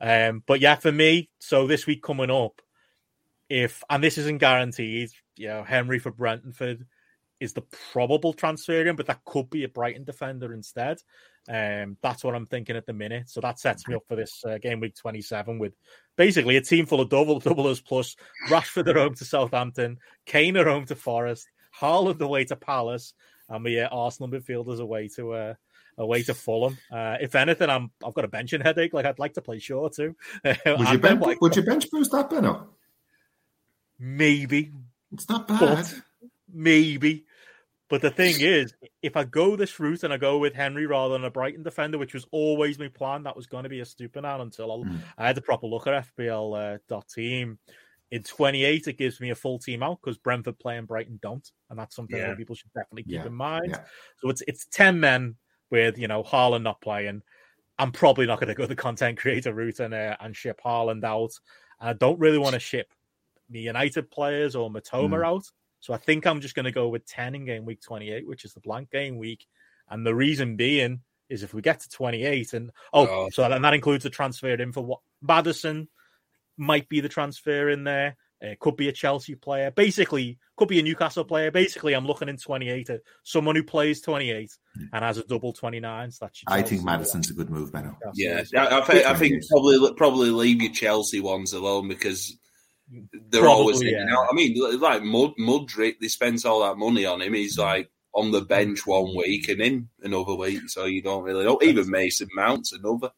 Um, 0.00 0.42
but 0.46 0.60
yeah, 0.60 0.76
for 0.76 0.90
me, 0.90 1.28
so 1.38 1.66
this 1.66 1.86
week 1.86 2.02
coming 2.02 2.30
up, 2.30 2.62
if 3.48 3.82
and 3.90 4.02
this 4.02 4.16
isn't 4.16 4.38
guaranteed, 4.38 5.10
you 5.36 5.48
know, 5.48 5.64
Henry 5.64 5.98
for 5.98 6.10
Brentford 6.10 6.86
is 7.40 7.52
the 7.54 7.64
probable 7.92 8.32
transfer 8.32 8.86
in, 8.86 8.96
but 8.96 9.06
that 9.06 9.24
could 9.24 9.50
be 9.50 9.64
a 9.64 9.68
Brighton 9.68 10.04
defender 10.04 10.52
instead. 10.52 10.98
Um, 11.48 11.96
that's 12.02 12.22
what 12.22 12.34
I'm 12.34 12.46
thinking 12.46 12.76
at 12.76 12.86
the 12.86 12.92
minute. 12.92 13.30
So 13.30 13.40
that 13.40 13.58
sets 13.58 13.88
me 13.88 13.94
up 13.94 14.04
for 14.06 14.14
this 14.14 14.44
uh, 14.46 14.58
game 14.58 14.78
week 14.80 14.94
27 14.94 15.58
with 15.58 15.72
basically 16.16 16.56
a 16.56 16.60
team 16.60 16.86
full 16.86 17.00
of 17.00 17.08
double 17.08 17.40
doublers 17.40 17.84
plus 17.84 18.14
Rashford 18.48 18.88
at 18.88 18.96
home 18.96 19.14
to 19.14 19.24
Southampton, 19.24 19.98
Kane 20.26 20.56
at 20.56 20.66
home 20.66 20.84
to 20.86 20.94
Forest, 20.94 21.48
Haaland 21.80 22.20
away 22.20 22.44
to 22.44 22.56
Palace, 22.56 23.14
and 23.48 23.64
the 23.64 23.80
uh, 23.80 23.88
Arsenal 23.88 24.30
midfielders 24.30 24.80
away 24.80 25.08
to 25.16 25.32
uh, 25.32 25.54
away 25.98 26.22
to 26.24 26.34
Fulham. 26.34 26.78
Uh, 26.92 27.16
if 27.20 27.34
anything, 27.34 27.70
I'm 27.70 27.90
I've 28.04 28.14
got 28.14 28.24
a 28.24 28.28
benching 28.28 28.62
headache. 28.62 28.92
Like 28.92 29.06
I'd 29.06 29.18
like 29.18 29.34
to 29.34 29.42
play 29.42 29.58
Shaw 29.58 29.88
too. 29.88 30.14
Would 30.44 30.56
you, 30.66 30.98
bench, 30.98 31.20
like, 31.20 31.40
would 31.40 31.56
you 31.56 31.62
bench 31.62 31.90
boost 31.90 32.12
that, 32.12 32.30
Benno? 32.30 32.68
maybe, 34.00 34.72
It's 35.12 35.28
not 35.28 35.46
bad. 35.46 35.86
Maybe. 36.52 37.26
But 37.90 38.00
the 38.02 38.10
thing 38.10 38.36
is, 38.40 38.72
if 39.02 39.16
I 39.16 39.24
go 39.24 39.56
this 39.56 39.78
route 39.80 40.04
and 40.04 40.12
I 40.12 40.16
go 40.16 40.38
with 40.38 40.54
Henry 40.54 40.86
rather 40.86 41.12
than 41.14 41.24
a 41.24 41.30
Brighton 41.30 41.62
defender, 41.64 41.98
which 41.98 42.14
was 42.14 42.24
always 42.30 42.78
my 42.78 42.88
plan, 42.88 43.24
that 43.24 43.36
was 43.36 43.46
going 43.48 43.64
to 43.64 43.68
be 43.68 43.80
a 43.80 43.84
stupid 43.84 44.22
now 44.22 44.40
until 44.40 44.72
I, 44.72 44.76
Mm. 44.76 45.00
I 45.18 45.26
had 45.26 45.36
a 45.36 45.42
proper 45.42 45.66
look 45.66 45.86
at 45.88 46.06
FPL 46.16 46.54
uh, 46.74 46.78
dot 46.88 47.08
team. 47.08 47.58
In 48.12 48.22
28, 48.22 48.86
it 48.88 48.92
gives 48.98 49.20
me 49.20 49.30
a 49.30 49.34
full 49.34 49.58
team 49.58 49.82
out 49.82 49.98
because 50.02 50.18
Brentford 50.18 50.58
play 50.58 50.76
and 50.78 50.86
Brighton 50.88 51.18
don't, 51.22 51.48
and 51.68 51.78
that's 51.78 51.94
something 51.94 52.16
Yeah. 52.16 52.28
that 52.28 52.38
people 52.38 52.54
should 52.56 52.72
definitely 52.72 53.02
keep 53.04 53.12
Yeah, 53.12 53.26
in 53.26 53.34
mind. 53.34 53.66
yeah. 53.70 53.84
So 54.18 54.30
it's 54.30 54.42
it's 54.48 54.66
10 54.66 54.98
men 54.98 55.36
with 55.70 55.98
you 55.98 56.08
know 56.08 56.22
Haaland 56.22 56.62
not 56.62 56.80
playing. 56.80 57.22
I'm 57.78 57.92
probably 57.92 58.26
not 58.26 58.38
going 58.40 58.48
to 58.48 58.54
go 58.54 58.66
the 58.66 58.74
content 58.76 59.18
creator 59.18 59.52
route 59.54 59.80
and 59.80 59.94
uh, 59.94 60.16
and 60.20 60.34
ship 60.36 60.60
Haaland 60.64 61.02
out. 61.04 61.32
I 61.80 61.92
don't 61.92 62.18
really 62.18 62.38
want 62.38 62.54
to 62.54 62.60
ship 62.60 62.92
the 63.48 63.60
United 63.60 64.10
players 64.10 64.54
or 64.56 64.70
Mitoma 64.70 65.10
Mm. 65.20 65.24
out. 65.26 65.44
So 65.80 65.94
I 65.94 65.96
think 65.96 66.26
I'm 66.26 66.40
just 66.40 66.54
going 66.54 66.64
to 66.64 66.72
go 66.72 66.88
with 66.88 67.06
10 67.06 67.34
in 67.34 67.44
game 67.44 67.64
week 67.64 67.80
28, 67.82 68.26
which 68.26 68.44
is 68.44 68.52
the 68.52 68.60
blank 68.60 68.90
game 68.90 69.18
week. 69.18 69.46
And 69.88 70.06
the 70.06 70.14
reason 70.14 70.56
being 70.56 71.00
is 71.28 71.42
if 71.42 71.54
we 71.54 71.62
get 71.62 71.80
to 71.80 71.88
28 71.88 72.52
and 72.52 72.70
oh, 72.92 73.06
Oh. 73.06 73.28
so 73.32 73.44
and 73.44 73.64
that 73.64 73.74
includes 73.74 74.04
the 74.04 74.10
transfer 74.10 74.48
in 74.48 74.72
for 74.72 74.84
what 74.84 75.00
Maddison 75.22 75.88
might 76.56 76.88
be 76.88 77.00
the 77.00 77.08
transfer 77.08 77.70
in 77.70 77.84
there. 77.84 78.16
It 78.42 78.58
could 78.58 78.76
be 78.76 78.88
a 78.88 78.92
Chelsea 78.92 79.34
player, 79.34 79.70
basically, 79.70 80.38
could 80.56 80.68
be 80.68 80.80
a 80.80 80.82
Newcastle 80.82 81.24
player. 81.24 81.50
Basically, 81.50 81.92
I'm 81.92 82.06
looking 82.06 82.28
in 82.28 82.38
28 82.38 82.88
at 82.88 83.00
someone 83.22 83.54
who 83.54 83.62
plays 83.62 84.00
28 84.00 84.50
hmm. 84.74 84.84
and 84.94 85.04
has 85.04 85.18
a 85.18 85.24
double 85.24 85.52
29. 85.52 86.10
So 86.10 86.24
that's 86.24 86.42
your 86.42 86.56
I 86.56 86.62
think 86.62 86.82
Maddison's 86.82 87.30
a 87.30 87.34
good 87.34 87.50
move, 87.50 87.70
Benno. 87.70 87.98
Newcastle 88.14 88.48
Yeah. 88.54 88.62
I, 88.62 88.78
I 88.78 88.84
think 88.84 89.06
I 89.06 89.14
think 89.14 89.42
probably 89.46 89.94
probably 89.94 90.30
leave 90.30 90.62
your 90.62 90.72
Chelsea 90.72 91.20
ones 91.20 91.52
alone 91.52 91.88
because 91.88 92.34
they're 92.90 93.42
Probably, 93.42 93.46
always 93.46 93.80
in 93.82 93.88
yeah. 93.88 94.14
out. 94.16 94.28
I 94.30 94.34
mean, 94.34 94.56
like 94.80 95.02
Mud 95.02 95.32
Mudryk, 95.38 96.00
they 96.00 96.08
spent 96.08 96.44
all 96.44 96.60
that 96.60 96.78
money 96.78 97.06
on 97.06 97.22
him. 97.22 97.34
He's 97.34 97.58
like 97.58 97.90
on 98.14 98.32
the 98.32 98.40
bench 98.40 98.86
one 98.86 99.14
week 99.16 99.48
and 99.48 99.60
in 99.60 99.88
another 100.02 100.34
week, 100.34 100.68
so 100.68 100.86
you 100.86 101.02
don't 101.02 101.22
really 101.22 101.44
know. 101.44 101.58
Even 101.62 101.88
Mason 101.90 102.28
Mount's 102.34 102.72
another. 102.72 103.10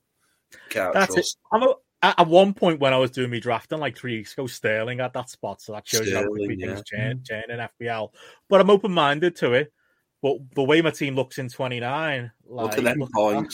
Can't 0.69 0.93
That's 0.93 1.13
it. 1.13 1.15
trust. 1.15 1.39
I'm 1.53 1.63
a, 1.63 1.75
at 2.03 2.21
at 2.21 2.29
one 2.29 2.53
point 2.53 2.81
when 2.81 2.93
I 2.93 2.99
was 2.99 3.11
doing 3.11 3.31
me 3.31 3.41
drafting 3.41 3.79
like 3.79 3.97
three 3.97 4.19
weeks 4.19 4.35
ago, 4.35 4.47
Sterling 4.47 5.01
at 5.01 5.15
that 5.15 5.31
spot, 5.31 5.63
so 5.63 5.73
that 5.73 5.87
shows 5.87 6.07
you 6.07 6.17
how 6.17 6.27
quickly 6.27 6.57
Sterling, 6.59 6.77
things 6.77 6.83
change, 6.87 7.21
mm. 7.21 7.29
change 7.29 7.45
in 7.49 7.87
FPL. 7.87 8.11
But 8.49 8.61
I'm 8.61 8.71
open 8.71 8.93
minded 8.93 9.37
to 9.37 9.55
it. 9.55 9.73
But 10.21 10.37
the 10.55 10.63
way 10.63 10.83
my 10.83 10.91
team 10.91 11.17
looks 11.17 11.39
in 11.39 11.49
29, 11.49 12.31
like, 12.47 12.65
Look 12.65 12.79
at 12.79 12.85
them 12.85 12.99
look 12.99 13.35
at 13.35 13.51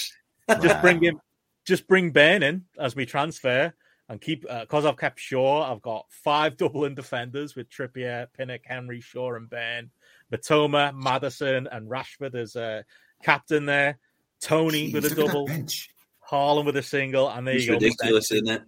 just 0.62 0.74
Wow. 0.74 0.80
bring 0.82 1.02
him, 1.02 1.20
just 1.66 1.88
bring 1.88 2.10
Ben 2.10 2.42
in 2.42 2.64
as 2.78 2.94
we 2.94 3.06
transfer 3.06 3.72
and 4.08 4.20
keep 4.20 4.42
because 4.42 4.84
I've 4.84 4.96
kept 4.96 5.20
Shaw. 5.20 5.70
I've 5.70 5.82
got 5.82 6.06
five 6.10 6.56
Dublin 6.58 6.94
defenders 6.94 7.54
with 7.54 7.68
Trippier, 7.70 8.26
Pinnock, 8.36 8.62
Henry, 8.64 9.00
Shaw, 9.00 9.34
and 9.34 9.48
Ben. 9.48 9.90
Mitoma, 10.32 10.92
Maddison, 10.94 11.66
and 11.70 11.88
Rashford 11.88 12.34
as 12.34 12.54
a 12.56 12.84
captain 13.22 13.64
there. 13.66 13.98
Toney 14.42 14.90
Jeez, 14.90 14.94
with 14.94 15.04
a 15.04 15.08
look 15.08 15.12
at 15.12 15.16
that 15.16 15.26
double, 15.28 15.46
bench. 15.46 15.90
Haaland 16.30 16.66
with 16.66 16.76
a 16.76 16.82
single, 16.82 17.28
and 17.30 17.46
there 17.46 17.54
It's 17.54 17.64
you 17.64 17.72
go. 17.72 17.74
ridiculous, 17.74 18.30
isn't 18.32 18.48
it? 18.48 18.62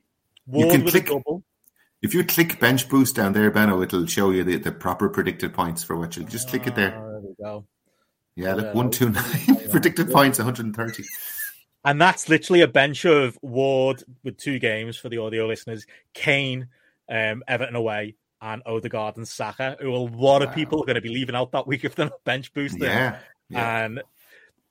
Ward 0.46 0.70
can 0.70 0.84
with 0.84 0.92
click- 0.94 1.06
a 1.08 1.10
double. 1.10 1.42
If 2.02 2.14
you 2.14 2.24
click 2.24 2.58
bench 2.58 2.88
boost 2.88 3.14
down 3.14 3.34
there, 3.34 3.50
Benno, 3.50 3.82
it'll 3.82 4.06
show 4.06 4.30
you 4.30 4.42
the, 4.42 4.56
the 4.56 4.72
proper 4.72 5.10
predicted 5.10 5.52
points 5.52 5.84
for 5.84 5.96
what 5.98 6.16
you 6.16 6.24
just 6.24 6.48
click 6.48 6.66
it 6.66 6.74
there. 6.74 6.94
Ah, 6.96 7.10
there 7.10 7.20
we 7.20 7.34
go. 7.38 7.66
Yeah, 8.36 8.54
look, 8.54 8.64
yeah. 8.64 8.72
one 8.72 8.90
two 8.90 9.10
nine 9.10 9.68
predicted 9.70 10.10
points, 10.10 10.38
one 10.38 10.46
hundred 10.46 10.64
and 10.64 10.74
thirty. 10.74 11.04
And 11.84 12.00
that's 12.00 12.28
literally 12.28 12.60
a 12.60 12.68
bench 12.68 13.04
of 13.04 13.38
Ward 13.42 14.02
with 14.22 14.36
two 14.36 14.58
games 14.58 14.96
for 14.96 15.08
the 15.08 15.18
audio 15.18 15.46
listeners, 15.46 15.86
Kane, 16.12 16.68
um, 17.08 17.42
Everton 17.48 17.74
away, 17.74 18.16
and 18.42 18.62
Odegaard 18.66 19.16
and 19.16 19.26
Saka, 19.26 19.76
who 19.80 19.94
a 19.94 19.96
lot 19.96 20.42
of 20.42 20.54
people 20.54 20.82
are 20.82 20.86
going 20.86 20.96
to 20.96 21.00
be 21.00 21.08
leaving 21.08 21.34
out 21.34 21.52
that 21.52 21.66
week 21.66 21.84
if 21.84 21.94
they're 21.94 22.06
not 22.06 22.24
bench 22.24 22.52
boosting. 22.52 22.82
Yeah, 22.82 23.18
yeah. 23.48 23.84
And 23.84 24.02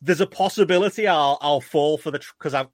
there's 0.01 0.21
a 0.21 0.27
possibility 0.27 1.07
I'll 1.07 1.37
I'll 1.41 1.61
fall 1.61 1.97
for 1.97 2.11
the 2.11 2.19
because 2.37 2.53
I've 2.53 2.67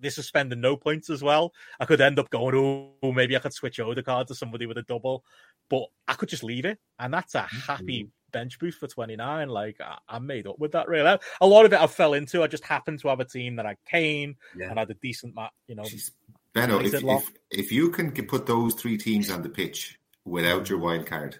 this 0.00 0.18
is 0.18 0.26
spending 0.26 0.60
no 0.60 0.76
points 0.76 1.10
as 1.10 1.22
well. 1.22 1.52
I 1.80 1.84
could 1.84 2.00
end 2.00 2.20
up 2.20 2.30
going, 2.30 2.54
oh, 3.02 3.12
maybe 3.12 3.36
I 3.36 3.40
could 3.40 3.52
switch 3.52 3.80
Odegaard 3.80 4.28
to 4.28 4.34
somebody 4.34 4.66
with 4.66 4.78
a 4.78 4.82
double, 4.82 5.24
but 5.68 5.86
I 6.06 6.14
could 6.14 6.28
just 6.28 6.44
leave 6.44 6.64
it, 6.64 6.78
and 6.98 7.12
that's 7.12 7.34
a 7.34 7.42
happy 7.42 8.08
bench 8.32 8.58
boost 8.58 8.78
for 8.78 8.86
29. 8.86 9.48
Like 9.48 9.76
I, 9.80 10.16
am 10.16 10.26
made 10.26 10.46
up 10.46 10.58
with 10.58 10.72
that. 10.72 10.88
Really, 10.88 11.18
a 11.40 11.46
lot 11.46 11.64
of 11.64 11.72
it 11.72 11.80
I 11.80 11.86
fell 11.86 12.14
into. 12.14 12.42
I 12.42 12.46
just 12.46 12.64
happened 12.64 13.00
to 13.00 13.08
have 13.08 13.20
a 13.20 13.24
team 13.24 13.56
that 13.56 13.66
had 13.66 13.76
Kane 13.86 14.36
yeah. 14.56 14.70
and 14.70 14.78
had 14.78 14.90
a 14.90 14.94
decent, 14.94 15.34
map 15.34 15.52
you 15.66 15.74
know. 15.74 15.82
Jeez. 15.82 16.10
Benno, 16.52 16.80
if, 16.80 16.94
if, 16.94 17.30
if 17.50 17.72
you 17.72 17.90
can 17.90 18.10
put 18.26 18.46
those 18.46 18.74
three 18.74 18.98
teams 18.98 19.30
on 19.30 19.42
the 19.42 19.48
pitch 19.48 19.98
without 20.24 20.68
your 20.68 20.80
wild 20.80 21.06
card, 21.06 21.38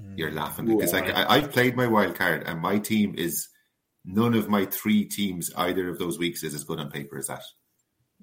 mm. 0.00 0.18
you're 0.18 0.32
laughing 0.32 0.66
because 0.66 0.92
like 0.92 1.14
I, 1.14 1.36
I've 1.36 1.52
played 1.52 1.76
my 1.76 1.86
wild 1.86 2.16
card 2.16 2.42
and 2.46 2.60
my 2.60 2.78
team 2.78 3.14
is 3.16 3.48
none 4.04 4.34
of 4.34 4.48
my 4.48 4.64
three 4.64 5.04
teams 5.04 5.52
either 5.56 5.88
of 5.88 5.98
those 5.98 6.18
weeks 6.18 6.42
is 6.42 6.54
as 6.54 6.64
good 6.64 6.80
on 6.80 6.90
paper 6.90 7.18
as 7.18 7.28
that. 7.28 7.42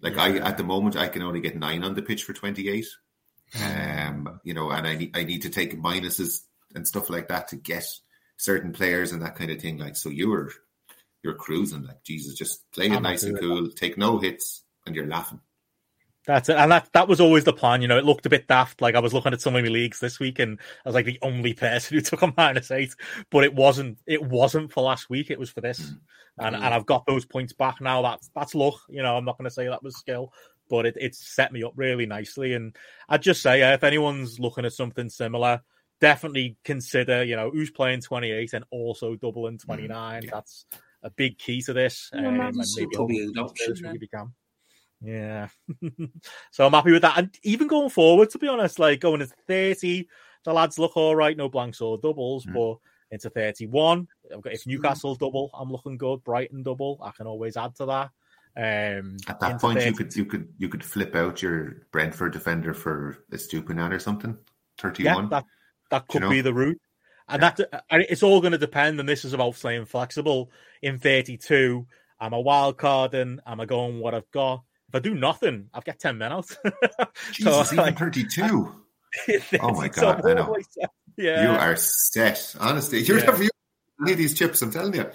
Like 0.02 0.16
yeah. 0.16 0.24
I 0.24 0.50
at 0.50 0.58
the 0.58 0.64
moment 0.64 0.98
I 0.98 1.08
can 1.08 1.22
only 1.22 1.40
get 1.40 1.58
nine 1.58 1.84
on 1.84 1.96
the 1.96 2.02
pitch 2.02 2.24
for 2.24 2.34
twenty 2.34 2.70
eight. 2.70 2.88
Um, 3.64 4.42
you 4.44 4.54
know, 4.54 4.70
and 4.70 4.86
I 4.86 4.96
need 4.96 5.16
I 5.16 5.24
need 5.24 5.44
to 5.44 5.50
take 5.50 5.82
minuses 5.82 6.42
and 6.76 6.88
stuff 6.88 7.10
like 7.10 7.28
that 7.30 7.48
to 7.50 7.56
get 7.56 7.86
certain 8.38 8.72
players 8.72 9.12
and 9.12 9.22
that 9.22 9.36
kind 9.36 9.52
of 9.52 9.62
thing. 9.62 9.78
Like 9.78 9.96
so 9.96 10.10
you're 10.10 10.52
you're 11.24 11.36
cruising, 11.36 11.84
like 11.84 12.04
Jesus, 12.04 12.36
just 12.36 12.70
play 12.72 12.88
it 12.88 13.02
nice 13.02 13.24
and 13.24 13.40
cool, 13.40 13.70
take 13.70 13.98
no 13.98 14.20
hits, 14.20 14.64
and 14.86 14.96
you're 14.96 15.08
laughing. 15.08 15.42
That's 16.28 16.50
it. 16.50 16.58
And 16.58 16.70
that, 16.74 16.90
that 16.92 17.08
was 17.08 17.22
always 17.22 17.46
the 17.46 17.54
plan. 17.54 17.82
You 17.82 17.88
know, 17.88 17.98
it 17.98 18.04
looked 18.04 18.26
a 18.26 18.30
bit 18.30 18.50
daft. 18.50 18.82
Like 18.82 18.96
I 18.96 19.00
was 19.00 19.14
looking 19.14 19.32
at 19.32 19.40
some 19.40 19.56
of 19.56 19.64
my 19.64 19.70
leagues 19.70 20.02
this 20.02 20.20
week 20.20 20.40
and 20.40 20.60
I 20.86 20.90
was 20.90 20.94
like 20.94 21.06
the 21.06 21.18
only 21.22 21.54
person 21.54 21.96
who 21.96 22.02
took 22.02 22.22
a 22.22 22.34
minus 22.36 22.70
eight, 22.70 22.94
but 23.32 23.46
it 23.46 23.56
wasn't, 23.56 23.98
it 24.06 24.22
wasn't 24.22 24.74
for 24.74 24.84
last 24.84 25.10
week. 25.10 25.32
It 25.32 25.40
was 25.40 25.50
for 25.50 25.62
this. 25.62 25.80
Mm. 25.80 26.00
And, 26.40 26.56
mm. 26.56 26.60
and 26.60 26.74
I've 26.74 26.86
got 26.86 27.06
those 27.06 27.26
points 27.26 27.54
back 27.54 27.80
now. 27.80 28.02
That's, 28.02 28.30
that's 28.36 28.54
luck. 28.54 28.76
You 28.90 29.04
know, 29.04 29.16
I'm 29.16 29.24
not 29.24 29.38
going 29.38 29.50
to 29.50 29.54
say 29.54 29.68
that 29.68 29.82
was 29.82 29.96
skill, 29.96 30.34
but 30.70 30.86
it, 30.86 30.98
it's 31.00 31.34
set 31.34 31.54
me 31.54 31.64
up 31.64 31.72
really 31.78 32.06
nicely. 32.06 32.54
And 32.54 32.76
I'd 33.08 33.22
just 33.22 33.42
say, 33.42 33.64
uh, 33.64 33.74
if 33.74 33.86
anyone's 33.86 34.38
looking 34.38 34.66
at 34.66 34.74
something 34.74 35.08
similar, 35.08 35.62
definitely 36.00 36.58
consider, 36.64 37.24
you 37.24 37.36
know, 37.36 37.50
who's 37.50 37.72
playing 37.72 38.02
28 38.02 38.54
and 38.54 38.66
also 38.72 39.16
doubling 39.16 39.58
29. 39.58 40.22
Mm. 40.22 40.26
Yeah. 40.26 40.30
That's 40.32 40.66
a 41.04 41.10
big 41.10 41.38
key 41.38 41.62
to 41.64 41.74
this. 41.74 42.10
Um, 42.14 42.26
and 42.26 42.56
maybe 42.76 43.24
an 43.24 43.96
if 43.96 44.02
you 44.02 44.08
can. 44.08 44.34
Yeah. 45.02 45.48
so 46.52 46.66
I'm 46.66 46.74
happy 46.74 46.92
with 46.92 47.04
that. 47.04 47.18
And 47.18 47.36
even 47.44 47.68
going 47.68 47.90
forward, 47.90 48.30
to 48.32 48.40
be 48.40 48.48
honest, 48.48 48.80
like 48.80 49.00
going 49.00 49.22
into 49.22 49.34
30, 49.48 50.08
the 50.44 50.54
lads 50.54 50.80
look 50.80 50.98
all 50.98 51.16
right, 51.16 51.38
no 51.38 51.50
blanks 51.50 51.82
or 51.82 51.98
doubles, 51.98 52.46
mm. 52.46 52.54
but 52.54 52.80
into 53.12 53.30
31, 53.30 54.08
I've 54.34 54.42
got 54.42 54.54
if 54.54 54.68
Newcastle 54.68 55.16
double, 55.16 55.50
I'm 55.54 55.72
looking 55.72 55.98
good. 55.98 56.24
Brighton 56.24 56.64
double, 56.64 57.00
I 57.02 57.12
can 57.12 57.28
always 57.28 57.58
add 57.58 57.76
to 57.76 57.86
that. 57.86 58.10
Um, 58.58 59.18
At 59.28 59.40
that 59.40 59.62
point, 59.62 59.80
30, 59.80 59.90
you 59.90 59.96
could 59.96 60.16
you 60.16 60.26
could 60.26 60.54
you 60.58 60.70
could 60.70 60.84
flip 60.84 61.16
out 61.16 61.44
your 61.44 61.86
Brentford 61.92 62.34
defender 62.34 62.74
for 62.74 63.20
a 63.32 63.36
Estupiñán 63.36 63.94
or 63.94 64.00
something. 64.00 64.36
Thirty-one. 64.80 65.26
Yeah, 65.26 65.30
that 65.30 65.46
that 65.90 66.08
could 66.08 66.22
you 66.22 66.28
know? 66.28 66.30
be 66.30 66.42
the 66.42 66.54
route, 66.54 66.82
and 67.28 67.42
yeah. 67.42 67.52
that 67.58 67.82
it's 67.92 68.24
all 68.24 68.42
going 68.42 68.54
to 68.54 68.58
depend. 68.58 69.00
And 69.00 69.08
this 69.08 69.26
is 69.26 69.34
about 69.34 69.56
staying 69.56 69.86
flexible. 69.86 70.52
In 70.82 71.00
thirty-two, 71.00 71.88
I'm 72.20 72.34
a 72.34 72.42
wild 72.42 72.78
card, 72.78 73.14
and 73.14 73.42
I'm 73.46 73.60
a 73.60 73.66
going 73.66 74.00
what 74.00 74.14
I've 74.14 74.30
got? 74.32 74.64
if 74.90 74.96
I 74.96 75.00
do 75.00 75.14
nothing, 75.14 75.70
I've 75.74 75.84
got 75.84 76.00
10 76.00 76.18
minutes. 76.18 76.58
Jesus, 77.34 77.70
so, 77.70 77.74
even 77.74 77.78
like, 77.78 78.00
32. 78.00 78.44
oh 79.62 79.72
my 79.74 79.88
God, 79.90 80.26
I 80.26 80.34
know. 80.34 80.56
Yeah. 81.20 81.52
You 81.52 81.58
are 81.58 81.76
set. 81.76 82.56
Honestly, 82.60 83.02
you're 83.02 83.18
yeah. 83.18 83.26
never 83.26 83.42
you 83.42 83.50
need 84.02 84.20
these 84.20 84.36
chips, 84.36 84.62
I'm 84.62 84.70
telling 84.70 84.94
you. 84.94 85.10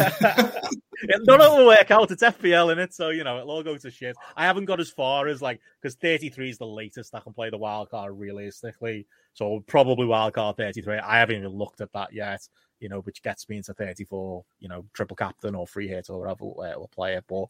None 0.00 1.40
of 1.40 1.52
will 1.52 1.66
work 1.66 1.88
out. 1.92 2.10
It's 2.10 2.24
FPL 2.24 2.72
in 2.72 2.80
it, 2.80 2.92
so 2.92 3.10
you 3.10 3.22
know 3.22 3.38
it'll 3.38 3.52
all 3.52 3.62
go 3.62 3.76
to 3.76 3.90
shit. 3.92 4.16
I 4.36 4.44
haven't 4.44 4.64
got 4.64 4.80
as 4.80 4.90
far 4.90 5.28
as 5.28 5.40
like 5.40 5.60
because 5.80 5.94
33 5.94 6.50
is 6.50 6.58
the 6.58 6.66
latest 6.66 7.14
I 7.14 7.20
can 7.20 7.32
play 7.32 7.50
the 7.50 7.58
wild 7.58 7.90
card 7.90 8.18
realistically. 8.18 9.06
So 9.36 9.62
probably 9.66 10.06
wild 10.06 10.34
card 10.34 10.56
33. 10.56 10.98
I 10.98 11.20
haven't 11.20 11.36
even 11.36 11.50
looked 11.50 11.80
at 11.80 11.92
that 11.92 12.12
yet 12.12 12.40
you 12.80 12.88
know, 12.88 13.00
which 13.00 13.22
gets 13.22 13.48
me 13.48 13.56
into 13.56 13.74
34, 13.74 14.44
you 14.60 14.68
know, 14.68 14.84
triple 14.92 15.16
captain 15.16 15.54
or 15.54 15.66
free 15.66 15.88
hit 15.88 16.10
or 16.10 16.20
whatever 16.20 16.44
way 16.44 16.72
we'll 16.76 16.88
play 16.88 17.14
it. 17.14 17.24
But 17.28 17.46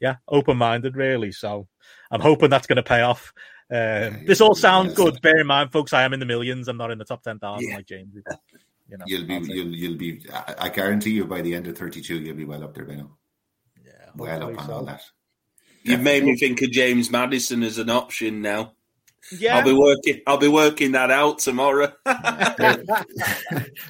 yeah, 0.00 0.16
open 0.28 0.56
minded, 0.56 0.96
really. 0.96 1.32
So 1.32 1.68
I'm 2.10 2.20
hoping 2.20 2.50
that's 2.50 2.66
going 2.66 2.76
to 2.76 2.82
pay 2.82 3.02
off. 3.02 3.32
Um, 3.70 4.24
this 4.26 4.40
all 4.40 4.54
sounds 4.54 4.94
good. 4.94 5.20
Bear 5.22 5.40
in 5.40 5.46
mind, 5.46 5.72
folks, 5.72 5.92
I 5.92 6.02
am 6.02 6.12
in 6.12 6.20
the 6.20 6.26
millions. 6.26 6.68
I'm 6.68 6.76
not 6.76 6.90
in 6.90 6.98
the 6.98 7.04
top 7.04 7.22
10,000 7.22 7.68
yeah. 7.68 7.76
like 7.76 7.86
James. 7.86 8.14
you 8.88 8.98
know, 8.98 9.04
you'll 9.06 9.26
be, 9.26 9.34
you'll, 9.52 9.74
you'll 9.74 9.98
be, 9.98 10.26
I 10.58 10.68
guarantee 10.68 11.12
you 11.12 11.24
by 11.24 11.40
the 11.40 11.54
end 11.54 11.66
of 11.66 11.78
32, 11.78 12.18
you'll 12.18 12.36
be 12.36 12.44
well 12.44 12.64
up 12.64 12.74
there, 12.74 12.84
Benno. 12.84 13.16
Yeah. 13.84 14.10
Well 14.16 14.42
up 14.42 14.58
on 14.58 14.66
so. 14.66 14.72
all 14.72 14.84
that. 14.84 15.02
You've 15.82 16.00
made 16.00 16.24
me 16.24 16.34
think 16.36 16.62
of 16.62 16.70
James 16.70 17.10
Maddison 17.10 17.62
as 17.62 17.76
an 17.76 17.90
option 17.90 18.40
now. 18.40 18.72
Yeah, 19.32 19.56
I'll 19.56 19.64
be 19.64 19.72
working. 19.72 20.20
I'll 20.26 20.38
be 20.38 20.48
working 20.48 20.92
that 20.92 21.10
out 21.10 21.38
tomorrow. 21.38 21.92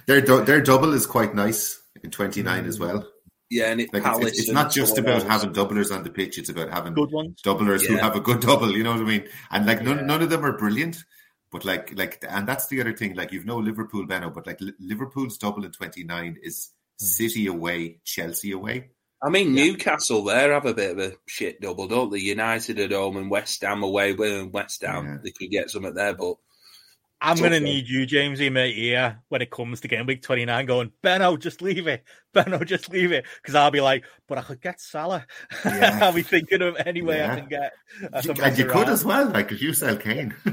their, 0.07 0.21
their 0.21 0.61
double 0.63 0.93
is 0.93 1.07
quite 1.07 1.35
nice 1.35 1.83
in 2.03 2.11
twenty 2.11 2.43
nine 2.43 2.67
as 2.67 2.79
well. 2.79 3.07
Yeah, 3.51 3.71
and 3.71 3.81
it 3.81 3.93
like 3.93 4.03
it's, 4.05 4.41
it's, 4.41 4.51
not 4.51 4.73
just 4.73 4.99
about 4.99 5.23
having 5.23 5.53
doublers 5.53 5.95
on 5.95 6.03
the 6.03 6.11
pitch; 6.11 6.39
it's 6.39 6.49
about 6.49 6.71
having 6.71 6.95
good 6.95 7.13
ones. 7.13 7.41
doublers 7.43 7.83
yeah. 7.83 7.89
who 7.89 7.97
have 7.97 8.17
a 8.17 8.21
good 8.21 8.41
double. 8.41 8.73
You 8.73 8.83
know 8.83 8.93
what 8.93 9.03
I 9.03 9.05
mean? 9.05 9.29
And 9.51 9.67
like 9.67 9.83
none, 9.83 9.99
yeah. 9.99 10.05
none 10.05 10.23
of 10.23 10.31
them 10.31 10.45
are 10.45 10.57
brilliant, 10.57 11.05
but 11.53 11.65
like 11.65 11.97
like, 11.97 12.25
and 12.29 12.49
that's 12.49 12.69
the 12.69 12.81
other 12.81 12.97
thing. 12.97 13.15
Like 13.15 13.33
you've 13.33 13.45
no 13.45 13.59
Liverpool, 13.59 14.07
Benno, 14.07 14.31
but 14.31 14.47
like 14.47 14.61
Liverpool's 14.81 15.37
double 15.37 15.65
in 15.65 15.73
twenty 15.73 16.05
nine 16.05 16.39
is 16.43 16.71
mm. 17.01 17.07
City 17.07 17.47
away, 17.47 18.01
Chelsea 18.05 18.53
away. 18.53 18.91
I 19.25 19.31
mean, 19.31 19.55
yeah. 19.55 19.65
Newcastle 19.65 20.25
there 20.25 20.53
have 20.53 20.67
a 20.67 20.75
bit 20.75 20.91
of 20.93 20.99
a 20.99 21.13
shit 21.27 21.61
double, 21.61 21.89
don't 21.89 22.11
they? 22.11 22.19
United 22.19 22.79
at 22.79 22.93
home 22.93 23.17
and 23.17 23.31
West 23.31 23.63
Ham 23.63 23.83
away. 23.83 24.13
With 24.13 24.51
West 24.53 24.83
Ham, 24.83 25.07
yeah. 25.07 25.17
they 25.23 25.31
could 25.31 25.51
get 25.51 25.71
something 25.71 25.95
there, 25.95 26.15
but 26.15 26.37
I'm 27.25 27.39
going 27.39 27.53
to 27.53 27.61
need 27.61 27.89
you, 27.89 28.05
James, 28.05 28.39
in 28.39 28.53
my 28.53 28.67
ear 28.67 29.23
when 29.31 29.41
it 29.41 29.51
comes 29.51 29.81
to 29.81 29.89
game 29.89 30.05
week 30.05 30.21
29 30.21 30.67
going, 30.67 30.93
Benno, 31.01 31.39
just 31.39 31.63
leave 31.63 31.87
it. 31.87 32.05
Benno, 32.35 32.59
just 32.65 32.91
leave 32.91 33.13
it. 33.13 33.25
Because 33.37 33.55
I'll 33.55 33.71
be 33.71 33.81
like, 33.81 34.05
but 34.29 34.37
I 34.37 34.43
could 34.43 34.61
get 34.61 34.79
Salah. 34.79 35.27
Yeah. 35.65 36.01
I'll 36.03 36.13
be 36.13 36.23
thinking 36.23 36.61
of 36.61 36.77
any 36.85 37.01
way 37.01 37.19
yeah. 37.19 37.33
I 37.33 37.37
can 37.41 37.49
get. 37.49 37.73
Uh, 38.13 38.35
and 38.43 38.59
you 38.59 38.67
could 38.67 38.89
as 38.89 39.07
well. 39.07 39.31
Like 39.31 39.53
if 39.53 39.63
you 39.63 39.73
sell 39.73 39.97
Kane, 39.97 40.35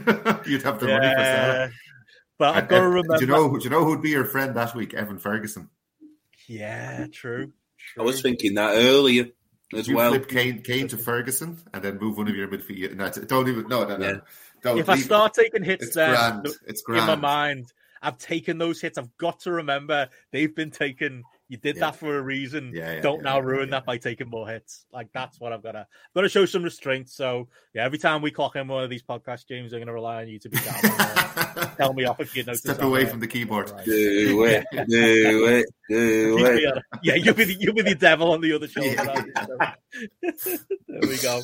you'd 0.45 0.63
have 0.63 0.79
the 0.79 0.87
yeah. 0.87 0.97
money 0.97 1.13
for 1.13 1.23
Salah. 1.25 1.71
But 2.37 2.55
I've 2.55 2.67
got 2.69 2.79
to 2.79 2.87
remember. 2.87 3.17
Do 3.17 3.25
you, 3.25 3.31
know, 3.31 3.57
do 3.57 3.63
you 3.63 3.69
know 3.69 3.83
who'd 3.83 4.01
be 4.01 4.11
your 4.11 4.25
friend 4.25 4.55
that 4.55 4.73
week? 4.73 4.93
Evan 4.93 5.19
Ferguson. 5.19 5.69
Yeah, 6.47 7.07
true. 7.11 7.51
I 7.97 8.03
was 8.03 8.21
thinking 8.21 8.55
that 8.55 8.75
earlier 8.75 9.27
as 9.73 9.87
you 9.87 9.95
well. 9.95 10.11
Flip 10.11 10.27
Kane, 10.27 10.61
Kane 10.61 10.87
to 10.89 10.97
Ferguson, 10.97 11.57
and 11.73 11.83
then 11.83 11.97
move 11.97 12.17
one 12.17 12.27
of 12.27 12.35
your 12.35 12.47
midfield. 12.47 12.95
No, 12.95 13.09
don't 13.09 13.47
even. 13.47 13.67
No, 13.67 13.85
no, 13.85 13.97
no. 13.97 14.07
Yeah. 14.07 14.17
Don't 14.63 14.77
if 14.77 14.89
I 14.89 14.97
start 14.97 15.33
taking 15.33 15.63
hits, 15.63 15.85
it's 15.85 15.95
there 15.95 16.13
grand. 16.13 16.47
It's 16.67 16.81
grand. 16.81 17.01
in 17.01 17.07
my 17.07 17.15
mind, 17.15 17.73
I've 18.01 18.17
taken 18.17 18.57
those 18.57 18.79
hits. 18.79 18.97
I've 18.97 19.15
got 19.17 19.39
to 19.41 19.51
remember 19.51 20.09
they've 20.31 20.53
been 20.53 20.71
taken 20.71 21.23
you 21.51 21.57
did 21.57 21.75
yeah. 21.75 21.81
that 21.81 21.97
for 21.97 22.17
a 22.17 22.21
reason. 22.21 22.71
Yeah, 22.73 22.93
yeah, 22.93 23.01
Don't 23.01 23.23
now 23.23 23.37
ruin 23.37 23.71
that 23.71 23.85
by 23.85 23.97
taking 23.97 24.29
more 24.29 24.47
hits. 24.47 24.85
Like 24.93 25.09
that's 25.13 25.37
what 25.37 25.51
I've 25.51 25.61
got 25.61 25.73
to 25.73 25.85
got 26.15 26.21
to 26.21 26.29
show 26.29 26.45
some 26.45 26.63
restraint. 26.63 27.09
So 27.09 27.49
yeah, 27.73 27.83
every 27.83 27.97
time 27.97 28.21
we 28.21 28.31
clock 28.31 28.55
in 28.55 28.69
one 28.69 28.85
of 28.85 28.89
these 28.89 29.03
podcasts, 29.03 29.45
James, 29.45 29.73
I'm 29.73 29.79
going 29.79 29.87
to 29.87 29.93
rely 29.93 30.21
on 30.21 30.29
you 30.29 30.39
to 30.39 30.49
be 30.49 30.57
down. 30.59 31.75
tell 31.77 31.93
me 31.93 32.05
off 32.05 32.21
if 32.21 32.33
you 32.37 32.45
notice. 32.45 32.61
Step 32.61 32.81
away 32.81 33.05
from 33.05 33.19
the 33.19 33.27
keyboard. 33.27 33.69
Right. 33.69 33.83
Do 33.83 34.45
it, 34.45 34.65
do 34.71 35.45
it, 35.45 35.65
do 35.89 36.37
it. 36.45 36.83
Yeah, 37.03 37.15
you'll 37.15 37.35
be 37.35 37.43
the, 37.43 37.57
you'll 37.59 37.75
be 37.75 37.81
the 37.81 37.95
devil 37.95 38.31
on 38.31 38.39
the 38.39 38.53
other 38.53 38.67
shoulder. 38.69 39.25
there 40.21 41.01
we 41.01 41.17
go. 41.17 41.41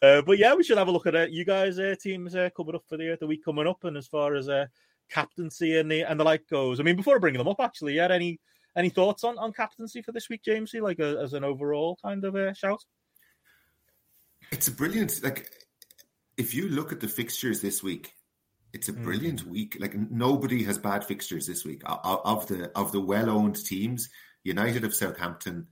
Uh, 0.00 0.22
but 0.22 0.38
yeah, 0.38 0.54
we 0.54 0.62
should 0.62 0.78
have 0.78 0.86
a 0.86 0.92
look 0.92 1.08
at 1.08 1.16
it. 1.16 1.30
You 1.32 1.44
guys, 1.44 1.80
uh, 1.80 1.96
teams 2.00 2.36
uh, 2.36 2.50
coming 2.56 2.76
up 2.76 2.84
for 2.88 2.96
the 2.96 3.16
the 3.18 3.26
week 3.26 3.44
coming 3.44 3.66
up, 3.66 3.82
and 3.82 3.96
as 3.96 4.06
far 4.06 4.36
as 4.36 4.48
uh, 4.48 4.66
captaincy 5.10 5.76
and 5.76 5.90
the 5.90 6.02
and 6.02 6.20
the 6.20 6.24
like 6.24 6.46
goes. 6.48 6.78
I 6.78 6.84
mean, 6.84 6.94
before 6.94 7.18
bringing 7.18 7.38
them 7.38 7.48
up, 7.48 7.58
actually, 7.58 7.94
yeah, 7.96 8.12
any 8.12 8.38
any 8.76 8.88
thoughts 8.88 9.24
on, 9.24 9.38
on 9.38 9.52
captaincy 9.52 10.02
for 10.02 10.12
this 10.12 10.28
week, 10.28 10.42
Jamesy? 10.46 10.80
Like 10.80 10.98
a, 10.98 11.18
as 11.20 11.32
an 11.32 11.44
overall 11.44 11.98
kind 12.02 12.24
of 12.24 12.34
a 12.34 12.54
shout? 12.54 12.82
It's 14.50 14.68
a 14.68 14.72
brilliant 14.72 15.22
like 15.22 15.50
if 16.36 16.54
you 16.54 16.68
look 16.68 16.92
at 16.92 17.00
the 17.00 17.08
fixtures 17.08 17.60
this 17.60 17.82
week, 17.82 18.12
it's 18.72 18.88
a 18.88 18.92
mm. 18.92 19.02
brilliant 19.02 19.44
mm. 19.44 19.50
week. 19.50 19.76
Like 19.80 19.94
nobody 19.94 20.64
has 20.64 20.78
bad 20.78 21.04
fixtures 21.04 21.46
this 21.46 21.64
week 21.64 21.82
of 21.86 22.46
the 22.48 22.70
of 22.74 22.92
the 22.92 23.00
well 23.00 23.30
owned 23.30 23.64
teams. 23.64 24.10
United 24.42 24.82
have 24.82 24.94
Southampton, 24.94 25.68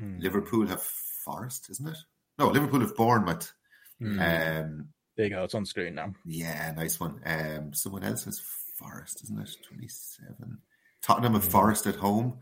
mm. 0.00 0.22
Liverpool 0.22 0.66
have 0.68 0.82
Forest, 0.82 1.68
isn't 1.70 1.88
it? 1.88 1.98
No, 2.38 2.48
Liverpool 2.48 2.80
have 2.80 2.96
Bournemouth. 2.96 3.52
Mm. 4.00 4.62
Um, 4.64 4.88
there 5.16 5.26
you 5.26 5.30
go. 5.30 5.44
It's 5.44 5.54
on 5.54 5.66
screen 5.66 5.94
now. 5.94 6.12
Yeah, 6.24 6.72
nice 6.72 6.98
one. 6.98 7.20
Um, 7.24 7.74
someone 7.74 8.02
else 8.02 8.24
has 8.24 8.40
Forest, 8.76 9.22
isn't 9.24 9.40
it? 9.40 9.56
Twenty 9.68 9.88
seven. 9.88 10.58
Tottenham 11.04 11.34
have 11.34 11.44
mm. 11.44 11.50
Forest 11.50 11.86
at 11.86 11.96
home. 11.96 12.38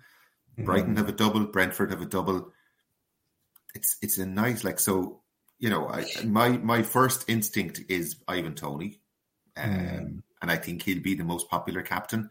Brighton 0.57 0.95
mm. 0.95 0.99
have 0.99 1.09
a 1.09 1.13
double. 1.13 1.45
Brentford 1.47 1.91
have 1.91 2.01
a 2.01 2.07
double. 2.07 2.53
It's 3.75 3.97
it's 4.01 4.19
a 4.19 4.27
nice 4.27 4.63
like 4.63 4.79
so. 4.79 5.21
You 5.59 5.71
know, 5.71 5.89
I, 5.89 6.07
my 6.25 6.51
my 6.51 6.83
first 6.83 7.29
instinct 7.29 7.81
is 7.89 8.17
Ivan 8.29 8.55
Toney, 8.55 9.01
um, 9.57 9.71
mm. 9.71 10.23
and 10.41 10.51
I 10.51 10.57
think 10.57 10.83
he'll 10.83 11.03
be 11.03 11.15
the 11.15 11.25
most 11.25 11.49
popular 11.49 11.83
captain. 11.83 12.31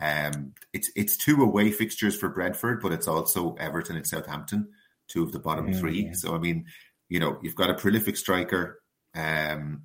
Um, 0.00 0.54
it's 0.72 0.90
it's 0.94 1.16
two 1.16 1.42
away 1.42 1.72
fixtures 1.72 2.16
for 2.16 2.28
Brentford, 2.28 2.80
but 2.80 2.92
it's 2.92 3.08
also 3.08 3.54
Everton 3.54 3.96
and 3.96 4.06
Southampton, 4.06 4.68
two 5.08 5.22
of 5.22 5.32
the 5.32 5.38
bottom 5.40 5.66
mm. 5.66 5.78
three. 5.78 6.14
So 6.14 6.34
I 6.34 6.38
mean, 6.38 6.66
you 7.08 7.18
know, 7.18 7.38
you've 7.42 7.56
got 7.56 7.70
a 7.70 7.74
prolific 7.74 8.16
striker, 8.16 8.80
um, 9.14 9.82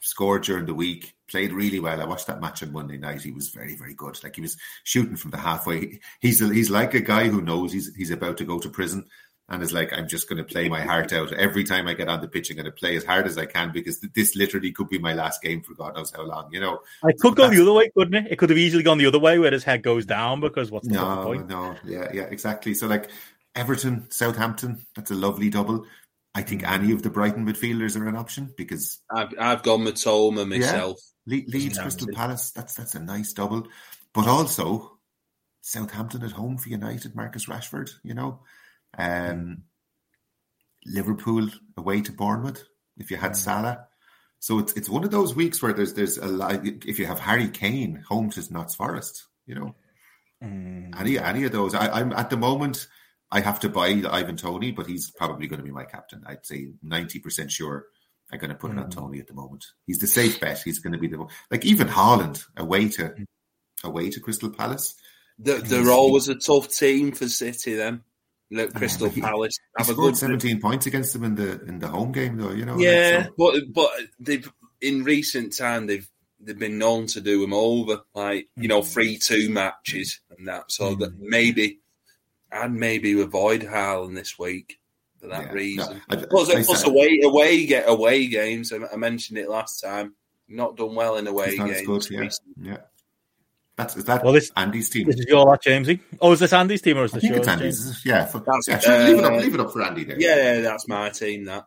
scored 0.00 0.44
during 0.44 0.66
the 0.66 0.74
week, 0.74 1.14
played 1.28 1.52
really 1.52 1.80
well. 1.80 2.00
I 2.00 2.06
watched 2.06 2.26
that 2.26 2.40
match 2.40 2.62
on 2.62 2.72
Monday 2.72 2.98
night. 2.98 3.22
He 3.22 3.30
was 3.30 3.50
very, 3.50 3.76
very 3.76 3.94
good. 3.94 4.22
Like 4.22 4.36
he 4.36 4.42
was 4.42 4.56
shooting 4.84 5.16
from 5.16 5.30
the 5.30 5.36
halfway. 5.36 6.00
He's 6.20 6.40
he's 6.40 6.70
like 6.70 6.94
a 6.94 7.00
guy 7.00 7.28
who 7.28 7.42
knows 7.42 7.72
he's 7.72 7.94
he's 7.94 8.10
about 8.10 8.38
to 8.38 8.44
go 8.44 8.58
to 8.58 8.68
prison 8.68 9.06
and 9.50 9.62
is 9.62 9.72
like, 9.72 9.92
I'm 9.92 10.08
just 10.08 10.28
going 10.28 10.36
to 10.36 10.44
play 10.44 10.68
my 10.68 10.82
heart 10.82 11.12
out 11.12 11.32
every 11.32 11.64
time 11.64 11.88
I 11.88 11.94
get 11.94 12.08
on 12.08 12.20
the 12.20 12.28
pitch. 12.28 12.50
I'm 12.50 12.56
going 12.56 12.66
to 12.66 12.72
play 12.72 12.96
as 12.96 13.04
hard 13.04 13.26
as 13.26 13.38
I 13.38 13.46
can 13.46 13.72
because 13.72 14.00
this 14.14 14.36
literally 14.36 14.72
could 14.72 14.90
be 14.90 14.98
my 14.98 15.14
last 15.14 15.40
game 15.40 15.62
for 15.62 15.74
God 15.74 15.96
knows 15.96 16.12
how 16.14 16.22
long. 16.22 16.52
You 16.52 16.60
know, 16.60 16.80
I 17.02 17.12
could 17.18 17.34
go 17.34 17.48
the 17.48 17.62
other 17.62 17.72
way, 17.72 17.90
couldn't 17.96 18.26
it? 18.26 18.32
It 18.32 18.36
could 18.36 18.50
have 18.50 18.58
easily 18.58 18.82
gone 18.82 18.98
the 18.98 19.06
other 19.06 19.18
way 19.18 19.38
where 19.38 19.50
his 19.50 19.64
head 19.64 19.82
goes 19.82 20.04
down 20.04 20.40
because 20.40 20.70
what's 20.70 20.86
the 20.86 20.94
no, 20.94 21.24
point? 21.24 21.48
no, 21.48 21.76
yeah, 21.84 22.10
yeah, 22.12 22.24
exactly. 22.24 22.74
So 22.74 22.86
like 22.88 23.08
Everton, 23.54 24.10
Southampton, 24.10 24.86
that's 24.94 25.10
a 25.10 25.14
lovely 25.14 25.48
double. 25.48 25.86
I 26.38 26.42
think 26.42 26.62
any 26.68 26.92
of 26.92 27.02
the 27.02 27.10
Brighton 27.10 27.44
midfielders 27.46 28.00
are 28.00 28.06
an 28.08 28.16
option 28.16 28.54
because 28.56 28.98
I've 29.10 29.32
I've 29.38 29.62
gone 29.62 29.80
Mitoma 29.80 30.48
myself. 30.48 30.98
Yeah, 31.26 31.38
Le- 31.38 31.50
Leeds, 31.50 31.78
Crystal 31.78 32.08
Palace. 32.14 32.50
That's 32.52 32.74
that's 32.74 32.94
a 32.94 33.00
nice 33.00 33.32
double, 33.32 33.66
but 34.14 34.28
also 34.28 34.98
Southampton 35.62 36.22
at 36.22 36.30
home 36.32 36.56
for 36.56 36.68
United. 36.68 37.14
Marcus 37.16 37.46
Rashford, 37.46 37.90
you 38.04 38.14
know, 38.14 38.40
um, 38.96 39.64
Liverpool 40.86 41.48
away 41.76 42.00
to 42.02 42.12
Bournemouth. 42.12 42.64
If 42.96 43.10
you 43.10 43.16
had 43.16 43.36
Salah, 43.36 43.86
so 44.38 44.58
it's 44.58 44.72
it's 44.74 44.88
one 44.88 45.04
of 45.04 45.10
those 45.10 45.34
weeks 45.34 45.62
where 45.62 45.72
there's 45.72 45.94
there's 45.94 46.18
a 46.18 46.26
lot. 46.26 46.60
If 46.64 46.98
you 46.98 47.06
have 47.06 47.18
Harry 47.20 47.48
Kane 47.48 48.04
home 48.08 48.30
to 48.30 48.52
Notts 48.52 48.74
Forest, 48.74 49.26
you 49.46 49.54
know, 49.54 49.74
Mm. 50.42 50.94
any 51.00 51.18
any 51.18 51.44
of 51.44 51.52
those. 51.52 51.74
I, 51.74 51.90
I'm 51.90 52.12
at 52.12 52.30
the 52.30 52.36
moment. 52.36 52.86
I 53.30 53.40
have 53.40 53.60
to 53.60 53.68
buy 53.68 53.88
Ivan 54.10 54.36
Toney, 54.36 54.70
but 54.72 54.86
he's 54.86 55.10
probably 55.10 55.46
going 55.46 55.58
to 55.58 55.64
be 55.64 55.70
my 55.70 55.84
captain. 55.84 56.22
I'd 56.26 56.46
say 56.46 56.68
ninety 56.82 57.18
percent 57.18 57.52
sure 57.52 57.86
I'm 58.32 58.38
going 58.38 58.50
to 58.50 58.56
put 58.56 58.70
it 58.70 58.78
on 58.78 58.84
hmm. 58.84 58.90
Toney 58.90 59.20
at 59.20 59.26
the 59.26 59.34
moment. 59.34 59.64
He's 59.86 59.98
the 59.98 60.06
safe 60.06 60.40
bet. 60.40 60.62
He's 60.62 60.78
going 60.78 60.92
to 60.92 60.98
be 60.98 61.08
the 61.08 61.18
one. 61.18 61.28
like 61.50 61.64
even 61.64 61.88
Haaland 61.88 62.44
away 62.56 62.88
to 62.90 63.08
hmm. 63.08 63.24
away 63.84 64.10
to 64.10 64.20
Crystal 64.20 64.50
Palace. 64.50 64.94
They're, 65.38 65.60
they're 65.60 65.90
always 65.90 66.28
a 66.28 66.34
tough 66.34 66.68
team 66.68 67.12
for 67.12 67.28
City. 67.28 67.76
Then, 67.76 68.02
look, 68.50 68.74
Crystal 68.74 69.06
but 69.06 69.14
he- 69.14 69.20
Palace 69.20 69.56
He 69.56 69.82
have 69.82 69.88
a 69.88 69.92
scored 69.92 70.12
good. 70.14 70.18
seventeen 70.18 70.60
points 70.60 70.86
against 70.86 71.12
them 71.12 71.24
in 71.24 71.34
the 71.36 71.62
in 71.64 71.78
the 71.78 71.88
home 71.88 72.12
game, 72.12 72.36
though. 72.36 72.52
You 72.52 72.64
know, 72.64 72.78
Yeah, 72.78 73.26
so- 73.26 73.32
but 73.38 73.72
but 73.72 73.90
they've 74.18 74.50
in 74.80 75.04
recent 75.04 75.56
time 75.56 75.86
they've 75.86 76.08
they've 76.40 76.58
been 76.58 76.78
known 76.78 77.06
to 77.08 77.20
do 77.20 77.40
them 77.40 77.54
over, 77.54 78.00
like 78.14 78.48
you 78.56 78.62
hmm. 78.62 78.68
know, 78.68 78.82
three 78.82 79.16
two 79.16 79.48
matches 79.48 80.20
and 80.36 80.48
that. 80.48 80.70
So 80.70 80.94
that 80.96 81.18
maybe 81.18 81.80
I'd 82.50 82.72
maybe 82.72 83.20
avoid 83.20 83.62
Haaland 83.62 84.14
this 84.14 84.38
week 84.38 84.78
for 85.20 85.28
that 85.28 85.46
Yeah. 85.46 85.52
reason. 85.52 86.02
No, 86.10 86.18
I- 86.18 86.24
plus, 86.28 86.50
I 86.50 86.62
plus 86.62 86.80
said- 86.82 86.90
away 86.90 87.20
away 87.22 87.66
get 87.66 87.88
away 87.88 88.26
games. 88.26 88.72
I 88.72 88.78
I 88.92 88.96
mentioned 88.96 89.38
it 89.38 89.48
last 89.48 89.80
time. 89.80 90.14
Not 90.48 90.76
done 90.76 90.94
well 90.94 91.16
in 91.16 91.26
away 91.26 91.50
He's 91.50 91.58
not 91.58 91.70
as 91.70 91.76
games. 91.82 92.08
good, 92.08 92.10
yeah. 92.10 92.70
yeah. 92.72 92.76
That's 93.76 93.96
is 93.96 94.04
that 94.06 94.24
Well, 94.24 94.32
this- 94.32 94.50
Andy's 94.56 94.88
team. 94.90 95.06
This 95.06 95.20
is 95.20 95.26
your 95.28 95.44
lot, 95.44 95.62
Jamesy. 95.62 96.00
Oh, 96.20 96.32
is 96.32 96.40
this 96.40 96.52
Andy's 96.52 96.80
team 96.82 96.98
or 96.98 97.04
is 97.04 97.12
this 97.12 97.22
think 97.22 97.36
yours? 97.36 97.46
Andy's. 97.48 98.04
Yeah, 98.04 98.24
for, 98.26 98.42
yeah 98.66 98.78
sure, 98.80 98.98
leave 99.04 99.18
it 99.18 99.24
uh, 99.24 99.28
up. 99.28 99.40
Leave 99.40 99.54
it 99.54 99.60
up 99.60 99.72
for 99.72 99.82
Andy 99.82 100.04
there. 100.04 100.18
Yeah, 100.20 100.60
that's 100.62 100.88
my 100.88 101.10
team. 101.10 101.44
That. 101.44 101.66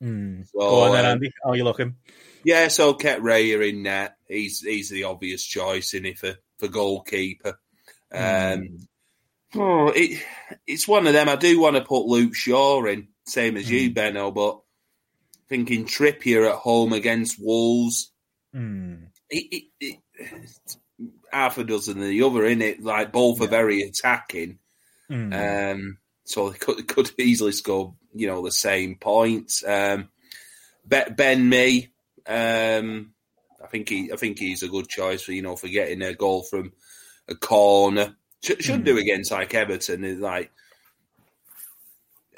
Hmm. 0.00 0.42
So, 0.52 0.58
Go 0.60 0.80
on 0.84 0.92
then, 0.92 1.04
uh, 1.06 1.08
Andy. 1.08 1.32
How 1.42 1.50
are 1.50 1.56
you 1.56 1.64
looking? 1.64 1.96
Yeah, 2.44 2.68
so 2.68 2.94
kept 2.94 3.22
Raya 3.22 3.68
in 3.68 3.82
net. 3.82 4.16
He's 4.28 4.60
he's 4.60 4.90
the 4.90 5.04
obvious 5.04 5.42
choice 5.44 5.92
in 5.94 6.06
it 6.06 6.18
for, 6.18 6.34
for 6.58 6.68
goalkeeper. 6.68 7.58
Um, 8.12 8.78
oh, 9.54 9.88
it 9.94 10.22
it's 10.66 10.88
one 10.88 11.06
of 11.06 11.12
them. 11.12 11.28
I 11.28 11.36
do 11.36 11.60
want 11.60 11.76
to 11.76 11.82
put 11.82 12.06
Luke 12.06 12.34
Shaw 12.34 12.84
in, 12.86 13.08
same 13.26 13.56
as 13.56 13.70
you, 13.70 13.92
Benno, 13.92 14.30
but 14.30 14.60
thinking 15.48 15.84
Trippier 15.86 16.48
at 16.48 16.56
home 16.56 16.92
against 16.92 17.38
Wolves, 17.40 18.12
Hmm. 18.52 18.94
it, 19.28 19.64
it, 19.80 19.98
half 21.32 21.58
a 21.58 21.64
dozen 21.64 21.98
of 21.98 22.08
the 22.08 22.22
other 22.22 22.44
in 22.44 22.62
it. 22.62 22.82
Like 22.82 23.12
both 23.12 23.40
are 23.40 23.46
very 23.46 23.82
attacking, 23.82 24.58
Hmm. 25.08 25.32
um, 25.32 25.98
so 26.24 26.50
they 26.50 26.58
could 26.58 26.86
could 26.88 27.10
easily 27.18 27.52
score, 27.52 27.94
you 28.14 28.26
know, 28.26 28.44
the 28.44 28.52
same 28.52 28.96
points. 28.96 29.64
Um, 29.66 30.08
Ben, 30.84 31.14
ben 31.14 31.48
Mee, 31.48 31.90
um, 32.26 33.12
I 33.62 33.66
think 33.68 33.88
he, 33.88 34.12
I 34.12 34.16
think 34.16 34.38
he's 34.38 34.62
a 34.62 34.68
good 34.68 34.88
choice 34.88 35.22
for 35.22 35.32
you 35.32 35.42
know 35.42 35.56
for 35.56 35.68
getting 35.68 36.02
a 36.02 36.14
goal 36.14 36.42
from 36.42 36.72
a 37.28 37.34
corner. 37.34 38.16
Should, 38.42 38.62
should 38.62 38.84
do 38.84 38.96
against 38.98 39.30
like 39.30 39.54
Everton. 39.54 40.04
Is 40.04 40.18
like, 40.18 40.50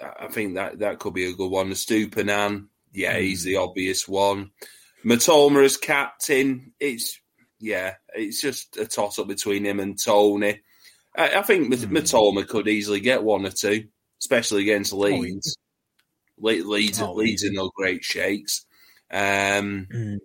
I 0.02 0.26
think 0.28 0.54
that 0.54 0.80
that 0.80 0.98
could 0.98 1.14
be 1.14 1.26
a 1.26 1.34
good 1.34 1.50
one. 1.50 1.70
Estupiñán, 1.70 2.66
yeah, 2.92 3.16
he's 3.18 3.44
the 3.44 3.56
obvious 3.56 4.08
one. 4.08 4.50
Mitoma 5.04 5.64
as 5.64 5.76
captain, 5.76 6.72
it's 6.80 7.18
yeah, 7.60 7.94
it's 8.14 8.40
just 8.40 8.76
a 8.76 8.86
toss 8.86 9.18
up 9.18 9.28
between 9.28 9.64
him 9.64 9.78
and 9.80 9.98
Toney. 10.02 10.60
I, 11.16 11.36
I 11.38 11.42
think 11.42 11.68
Mat- 11.68 11.78
Mitoma 11.80 12.46
could 12.48 12.66
easily 12.68 13.00
get 13.00 13.22
one 13.22 13.46
or 13.46 13.50
two, 13.50 13.86
especially 14.20 14.62
against 14.62 14.92
Leeds. 14.92 15.56
Le- 16.38 16.64
Leeds, 16.68 17.00
Oh, 17.00 17.12
Leeds 17.12 17.44
in 17.44 17.54
no 17.54 17.70
great 17.76 18.02
shakes. 18.02 18.64
Um, 19.10 19.86
Hmm. 19.92 20.16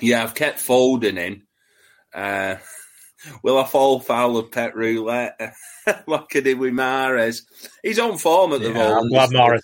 yeah, 0.00 0.24
I've 0.24 0.34
kept 0.34 0.58
Foden 0.58 1.18
in. 1.18 1.42
Uh, 2.12 2.56
will 3.42 3.58
I 3.58 3.64
fall 3.64 4.00
foul 4.00 4.36
of 4.36 4.50
Pep 4.52 4.74
roulette 4.74 5.54
like 6.06 6.36
I 6.36 6.40
did 6.40 6.58
with 6.58 6.72
Mahrez? 6.74 7.42
He's 7.82 7.98
on 7.98 8.18
form 8.18 8.52
at 8.52 8.60
the 8.60 8.70
Yeah, 8.72 8.98
I'm 8.98 9.08
moment. 9.08 9.12
glad 9.12 9.30
Mahrez 9.30 9.60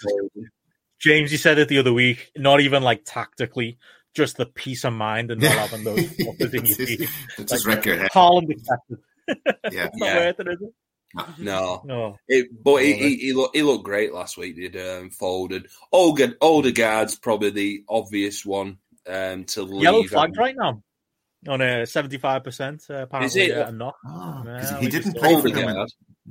James, 1.00 1.30
you 1.32 1.38
said 1.38 1.58
it 1.58 1.68
the 1.68 1.78
other 1.78 1.92
week. 1.92 2.30
Not 2.36 2.60
even 2.60 2.82
like 2.82 3.02
tactically, 3.04 3.78
just 4.14 4.36
the 4.36 4.46
peace 4.46 4.84
of 4.84 4.92
mind 4.94 5.30
and 5.30 5.40
not 5.42 5.52
having 5.52 5.84
those 5.84 5.98
fuckers 6.18 6.54
in 6.54 6.64
your 6.64 6.80
It's- 6.80 6.86
team. 6.98 7.08
it's 7.38 7.52
just 7.52 7.66
wreck 7.66 7.84
your 7.84 7.96
head. 7.98 8.10
Haaland 8.12 8.50
accepted. 8.50 8.98
Yeah. 9.72 9.86
It's 9.92 9.96
not 9.98 10.06
Yeah. 10.06 10.16
worth 10.18 10.40
it, 10.40 10.48
is 10.48 10.62
it? 10.62 10.74
No, 11.38 11.80
No. 11.84 12.16
It, 12.26 12.48
but 12.64 12.76
he, 12.82 12.92
he, 12.94 13.16
he, 13.16 13.32
looked, 13.32 13.54
he 13.56 13.62
looked 13.62 13.84
great 13.84 14.12
last 14.12 14.36
week. 14.36 14.56
Did 14.56 14.76
um, 14.76 15.10
Foden? 15.10 15.66
Olga, 15.92 16.34
Odegaard's 16.40 17.16
probably 17.16 17.50
the 17.50 17.84
obvious 17.88 18.44
one 18.44 18.78
um, 19.08 19.44
to 19.44 19.62
leave. 19.62 19.82
Yellow 19.82 20.02
flagged 20.04 20.36
right 20.38 20.56
now 20.56 20.82
on 21.48 21.60
a 21.60 21.86
seventy-five 21.86 22.42
percent. 22.44 22.84
Uh, 22.88 23.02
apparently, 23.02 23.42
it? 23.42 23.58
uh, 23.58 23.70
not. 23.70 23.94
Oh, 24.06 24.42
'cause 24.44 24.72
Yeah, 24.72 24.80
he 24.80 24.88
didn't 24.88 25.16
play 25.16 25.40
for 25.40 25.50
them. 25.50 25.68
in- 25.68 25.86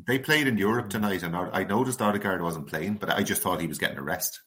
They 0.07 0.19
played 0.19 0.47
in 0.47 0.57
Europe 0.57 0.89
tonight, 0.89 1.23
and 1.23 1.35
I 1.35 1.49
I 1.51 1.63
noticed 1.65 2.01
Odegaard 2.01 2.41
wasn't 2.41 2.67
playing, 2.67 2.95
but 2.95 3.09
I 3.09 3.21
just 3.23 3.41
thought 3.41 3.61
he 3.61 3.67
was 3.67 3.77
getting 3.77 3.97
a 3.97 4.03
rest. 4.03 4.41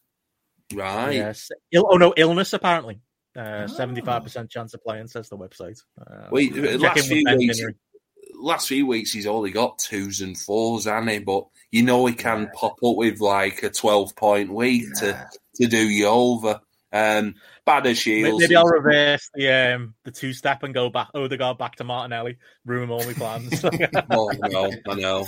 Right. 0.74 1.12
Yes. 1.14 1.48
Ill- 1.72 1.88
oh 1.90 1.96
no, 1.96 2.12
illness 2.16 2.52
apparently. 2.52 3.00
Uh, 3.36 3.68
Seventy-five 3.68 4.22
percent 4.22 4.50
chance 4.50 4.72
of 4.74 4.82
playing 4.82 5.06
says 5.08 5.28
the 5.28 5.36
website. 5.36 5.78
Uh, 6.00 6.28
Wait, 6.32 6.54
last 6.80 7.06
few 7.06 7.22
weeks, 7.36 7.60
Dinnery. 7.60 7.74
last 8.40 8.66
few 8.66 8.86
weeks 8.86 9.12
he's 9.12 9.26
only 9.26 9.50
got 9.50 9.78
twos 9.78 10.20
and 10.22 10.36
fours, 10.38 10.86
hasn't 10.86 11.10
he? 11.10 11.18
But 11.18 11.44
you 11.70 11.82
know 11.82 12.06
he 12.06 12.14
can 12.14 12.48
pop 12.54 12.72
up 12.82 12.96
with 12.96 13.20
like 13.20 13.62
a 13.62 13.68
twelve 13.70 14.16
point 14.16 14.50
week 14.52 14.84
Yeah. 15.02 15.12
to 15.12 15.30
to 15.62 15.66
do 15.68 15.86
you 15.88 16.06
over. 16.06 16.60
Um, 16.92 17.34
Badiashile's. 17.66 18.40
Maybe 18.40 18.56
I'll 18.56 18.66
reverse 18.66 19.28
the 19.34 19.50
um, 19.50 19.94
the 20.04 20.12
two 20.12 20.32
step 20.32 20.62
and 20.62 20.72
go 20.72 20.88
back. 20.88 21.08
Odegaard 21.14 21.58
back 21.58 21.76
to 21.76 21.84
Martinelli. 21.84 22.38
Ruin 22.64 22.90
all 22.90 23.04
my 23.04 23.12
plans. 23.12 23.64
oh, 24.10 24.30
no, 24.44 24.72
I 24.88 24.94
know. 24.94 25.26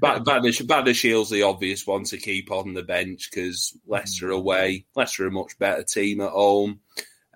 Bad, 0.00 0.24
Badder, 0.24 0.48
Badiashile's 0.48 1.30
the 1.30 1.42
obvious 1.42 1.86
one 1.86 2.04
to 2.04 2.16
keep 2.16 2.50
on 2.50 2.72
the 2.74 2.82
bench 2.82 3.28
because 3.30 3.76
Leicester 3.86 4.30
away. 4.30 4.86
Leicester 4.94 5.26
a 5.26 5.30
much 5.30 5.58
better 5.58 5.82
team 5.82 6.20
at 6.20 6.30
home. 6.30 6.80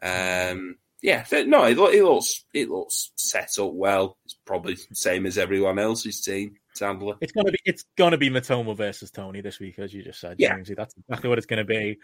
Um, 0.02 0.76
yeah, 1.02 1.24
no, 1.46 1.64
it, 1.64 1.78
it 1.78 2.04
looks 2.04 2.44
it 2.52 2.70
looks 2.70 3.12
set 3.16 3.58
up 3.58 3.72
well. 3.72 4.18
It's 4.24 4.34
probably 4.44 4.74
the 4.74 4.94
same 4.94 5.26
as 5.26 5.38
everyone 5.38 5.78
else's 5.78 6.20
team. 6.20 6.56
Sadly, 6.74 7.14
It's 7.20 7.32
gonna 7.32 7.52
be 7.52 7.58
it's 7.64 7.84
gonna 7.96 8.18
be 8.18 8.30
Mitoma 8.30 8.76
versus 8.76 9.10
Toney 9.10 9.40
this 9.40 9.58
week, 9.58 9.78
as 9.78 9.92
you 9.92 10.02
just 10.02 10.20
said, 10.20 10.36
Yeah. 10.38 10.56
Jamesy. 10.56 10.76
That's 10.76 10.94
exactly 10.96 11.28
what 11.28 11.38
it's 11.38 11.46
gonna 11.46 11.64
be. 11.64 11.98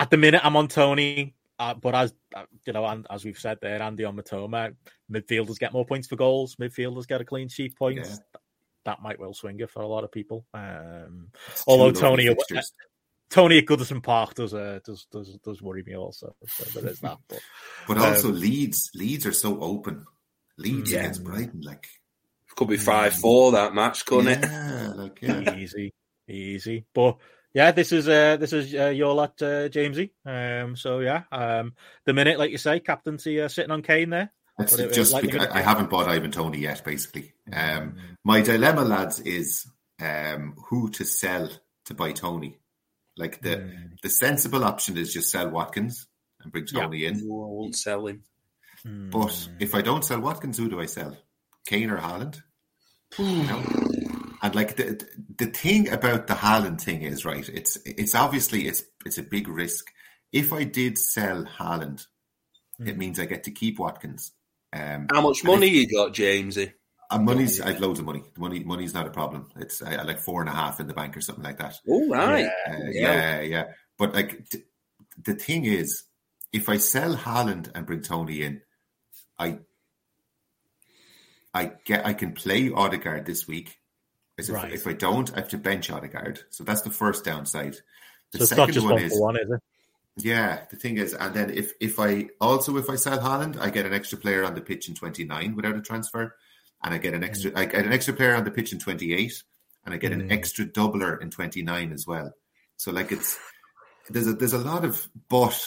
At 0.00 0.10
the 0.10 0.16
minute, 0.16 0.40
I'm 0.44 0.56
on 0.56 0.66
Toney, 0.66 1.34
uh, 1.58 1.74
but 1.74 1.94
as 1.94 2.14
uh, 2.34 2.44
you 2.66 2.72
know, 2.72 2.84
and 2.86 3.06
as 3.10 3.24
we've 3.24 3.38
said 3.38 3.58
there, 3.60 3.80
Andy 3.82 4.04
on 4.04 4.16
Mitoma, 4.16 4.74
midfielders 5.12 5.58
get 5.58 5.72
more 5.72 5.84
points 5.84 6.08
for 6.08 6.16
goals. 6.16 6.56
Midfielders 6.56 7.06
get 7.06 7.20
a 7.20 7.24
clean 7.24 7.48
sheet 7.48 7.76
points. 7.76 8.08
Yeah. 8.08 8.40
That 8.86 9.02
might 9.02 9.20
well 9.20 9.34
swing 9.34 9.60
it 9.60 9.70
for 9.70 9.82
a 9.82 9.86
lot 9.86 10.02
of 10.04 10.10
people. 10.10 10.46
Um, 10.54 11.28
Although 11.66 11.92
Toney- 11.92 12.26
fixtures. 12.26 12.72
Toney 13.28 13.58
at 13.58 13.66
Goodison 13.66 14.02
Park 14.02 14.34
does 14.34 14.54
uh, 14.54 14.80
does 14.84 15.06
does 15.12 15.36
does 15.44 15.62
worry 15.62 15.84
me 15.84 15.94
also. 15.94 16.34
So 16.48 16.80
there 16.80 16.90
is 16.90 16.98
that. 17.00 17.18
But 17.28 17.40
but 17.86 17.98
um, 17.98 18.02
also 18.04 18.30
Leeds, 18.30 18.90
Leeds 18.94 19.24
are 19.26 19.32
so 19.32 19.60
open. 19.60 20.04
Leeds 20.56 20.90
Yeah. 20.90 21.00
against 21.00 21.22
Brighton, 21.22 21.60
like 21.60 21.86
could 22.56 22.68
be 22.68 22.76
five 22.76 23.14
four 23.14 23.52
that 23.52 23.72
match, 23.74 24.04
couldn't 24.04 24.28
it? 24.28 24.40
yeah, 24.42 24.92
like 24.96 25.18
yeah. 25.22 25.54
easy, 25.56 25.92
easy. 26.26 26.86
But 26.92 27.18
yeah, 27.54 27.70
this 27.72 27.92
is 27.92 28.08
uh 28.08 28.36
this 28.36 28.52
is 28.52 28.74
uh, 28.74 28.86
your 28.88 29.14
lot, 29.14 29.40
uh, 29.42 29.68
Jamesy. 29.68 30.10
Um, 30.24 30.76
so 30.76 31.00
yeah, 31.00 31.22
um, 31.32 31.74
the 32.06 32.12
minute, 32.12 32.38
like 32.38 32.50
you 32.50 32.58
say, 32.58 32.80
captaincy 32.80 33.40
uh, 33.40 33.48
sitting 33.48 33.70
on 33.72 33.82
Kane 33.82 34.10
there. 34.10 34.32
It's 34.58 34.76
But 34.76 34.86
it- 34.86 34.92
just 34.92 35.12
like 35.12 35.22
because 35.24 35.46
I 35.48 35.60
haven't 35.62 35.90
bought 35.90 36.08
Ivan 36.08 36.30
Toney 36.30 36.58
yet. 36.58 36.84
Basically, 36.84 37.32
um, 37.52 37.92
Mm. 37.92 37.96
my 38.24 38.40
dilemma, 38.42 38.82
lads, 38.84 39.20
is 39.20 39.66
um, 40.00 40.54
who 40.68 40.90
to 40.90 41.04
sell 41.04 41.48
to 41.86 41.94
buy 41.94 42.12
Toney. 42.12 42.58
Like 43.16 43.40
the 43.42 43.72
the 44.02 44.08
sensible 44.10 44.64
option 44.64 44.96
is 44.98 45.12
just 45.12 45.30
sell 45.30 45.48
Watkins 45.50 46.06
and 46.42 46.52
bring 46.52 46.66
Yeah. 46.72 46.82
Toney 46.82 47.04
in. 47.06 47.26
No, 47.28 47.42
I 47.44 47.46
won't 47.48 47.76
sell 47.76 48.06
him. 48.06 48.22
Mm. 48.86 49.10
But 49.10 49.48
if 49.60 49.74
I 49.74 49.82
don't 49.82 50.04
sell 50.04 50.20
Watkins, 50.20 50.56
who 50.58 50.68
do 50.70 50.80
I 50.80 50.86
sell? 50.86 51.16
Kane 51.66 51.90
or 51.90 51.98
Haaland? 51.98 52.40
you 53.18 53.42
know? 53.44 53.89
And 54.42 54.54
like 54.54 54.76
the 54.76 55.06
the 55.36 55.46
thing 55.46 55.90
about 55.90 56.26
the 56.26 56.34
Haaland 56.34 56.80
thing 56.80 57.02
is 57.02 57.24
right. 57.24 57.46
It's 57.48 57.76
it's 57.84 58.14
obviously 58.14 58.66
it's 58.66 58.84
it's 59.04 59.18
a 59.18 59.22
big 59.22 59.48
risk. 59.48 59.86
If 60.32 60.52
I 60.52 60.64
did 60.64 60.96
sell 60.96 61.44
Haaland, 61.44 62.06
mm. 62.80 62.88
it 62.88 62.96
means 62.96 63.20
I 63.20 63.26
get 63.26 63.44
to 63.44 63.50
keep 63.50 63.78
Watkins. 63.78 64.32
Um, 64.72 65.08
How 65.12 65.20
much 65.20 65.44
money 65.44 65.66
if, 65.66 65.74
you 65.74 65.88
got, 65.88 66.14
Jamesy? 66.14 66.72
Uh, 67.10 67.18
money's 67.18 67.60
I've 67.60 67.80
loads 67.80 67.98
of 67.98 68.06
money. 68.06 68.22
Money 68.38 68.62
money's 68.64 68.94
not 68.94 69.06
a 69.06 69.10
problem. 69.10 69.50
It's 69.56 69.82
I, 69.82 69.96
I 69.96 70.02
like 70.02 70.20
four 70.20 70.40
and 70.40 70.48
a 70.48 70.52
half 70.52 70.80
in 70.80 70.86
the 70.86 70.94
bank 70.94 71.16
or 71.16 71.20
something 71.20 71.44
like 71.44 71.58
that. 71.58 71.76
Oh 71.88 72.08
right, 72.08 72.44
yeah, 72.44 72.72
uh, 72.72 72.78
yeah, 72.90 72.90
yeah, 72.92 73.40
yeah. 73.40 73.64
But 73.98 74.14
like 74.14 74.48
t- 74.48 74.62
the 75.22 75.34
thing 75.34 75.64
is, 75.64 76.04
if 76.52 76.68
I 76.68 76.78
sell 76.78 77.16
Haaland 77.16 77.70
and 77.74 77.84
bring 77.84 78.02
Toney 78.02 78.42
in, 78.42 78.62
I 79.38 79.58
I 81.52 81.72
get 81.84 82.06
I 82.06 82.14
can 82.14 82.32
play 82.32 82.70
Odegaard 82.70 83.26
this 83.26 83.46
week. 83.46 83.79
If, 84.48 84.54
right. 84.54 84.72
if 84.72 84.86
I 84.86 84.92
don't, 84.92 85.32
I 85.34 85.40
have 85.40 85.48
to 85.50 85.58
bench 85.58 85.90
Odegaard. 85.90 86.40
So 86.50 86.64
that's 86.64 86.82
the 86.82 86.90
first 86.90 87.24
downside. 87.24 87.76
The 88.32 88.38
so 88.40 88.44
second 88.46 88.82
one, 88.84 88.94
one 88.94 89.02
is 89.02 89.20
one, 89.20 89.36
is 89.36 89.50
it? 89.50 89.60
Yeah, 90.16 90.64
the 90.70 90.76
thing 90.76 90.98
is, 90.98 91.14
and 91.14 91.34
then 91.34 91.50
if 91.50 91.72
if 91.80 91.98
I 91.98 92.28
also 92.40 92.76
if 92.76 92.90
I 92.90 92.96
sell 92.96 93.18
Haaland, 93.18 93.58
I 93.58 93.70
get 93.70 93.86
an 93.86 93.94
extra 93.94 94.18
player 94.18 94.44
on 94.44 94.54
the 94.54 94.60
pitch 94.60 94.88
in 94.88 94.94
twenty 94.94 95.24
nine 95.24 95.54
without 95.54 95.76
a 95.76 95.80
transfer, 95.80 96.36
and 96.82 96.94
I 96.94 96.98
get 96.98 97.14
an 97.14 97.24
extra 97.24 97.50
mm. 97.50 97.58
I 97.58 97.64
get 97.64 97.86
an 97.86 97.92
extra 97.92 98.14
player 98.14 98.34
on 98.34 98.44
the 98.44 98.50
pitch 98.50 98.72
in 98.72 98.78
twenty 98.78 99.14
eight, 99.14 99.42
and 99.84 99.94
I 99.94 99.98
get 99.98 100.12
mm. 100.12 100.20
an 100.20 100.32
extra 100.32 100.66
doubler 100.66 101.20
in 101.20 101.30
twenty 101.30 101.62
nine 101.62 101.92
as 101.92 102.06
well. 102.06 102.34
So 102.76 102.90
like 102.92 103.12
it's 103.12 103.38
there's 104.08 104.26
a 104.26 104.34
there's 104.34 104.52
a 104.52 104.58
lot 104.58 104.84
of 104.84 105.08
but 105.28 105.58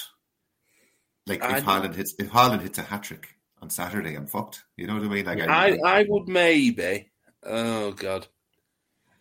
like 1.25 1.39
if 1.41 1.63
Haaland 1.63 1.95
hits 1.95 2.13
if 2.19 2.29
Haaland 2.29 2.61
hits 2.61 2.77
a 2.77 2.83
hat 2.83 3.03
trick 3.03 3.29
on 3.61 3.69
Saturday, 3.69 4.15
I'm 4.15 4.27
fucked. 4.27 4.63
You 4.77 4.87
know 4.87 4.95
what 4.95 5.03
I 5.03 5.07
mean? 5.07 5.25
Like 5.25 5.41
I 5.41 5.69
I, 5.69 5.99
I 5.99 6.05
would 6.07 6.27
maybe. 6.27 7.09
Oh 7.43 7.91
god. 7.91 8.27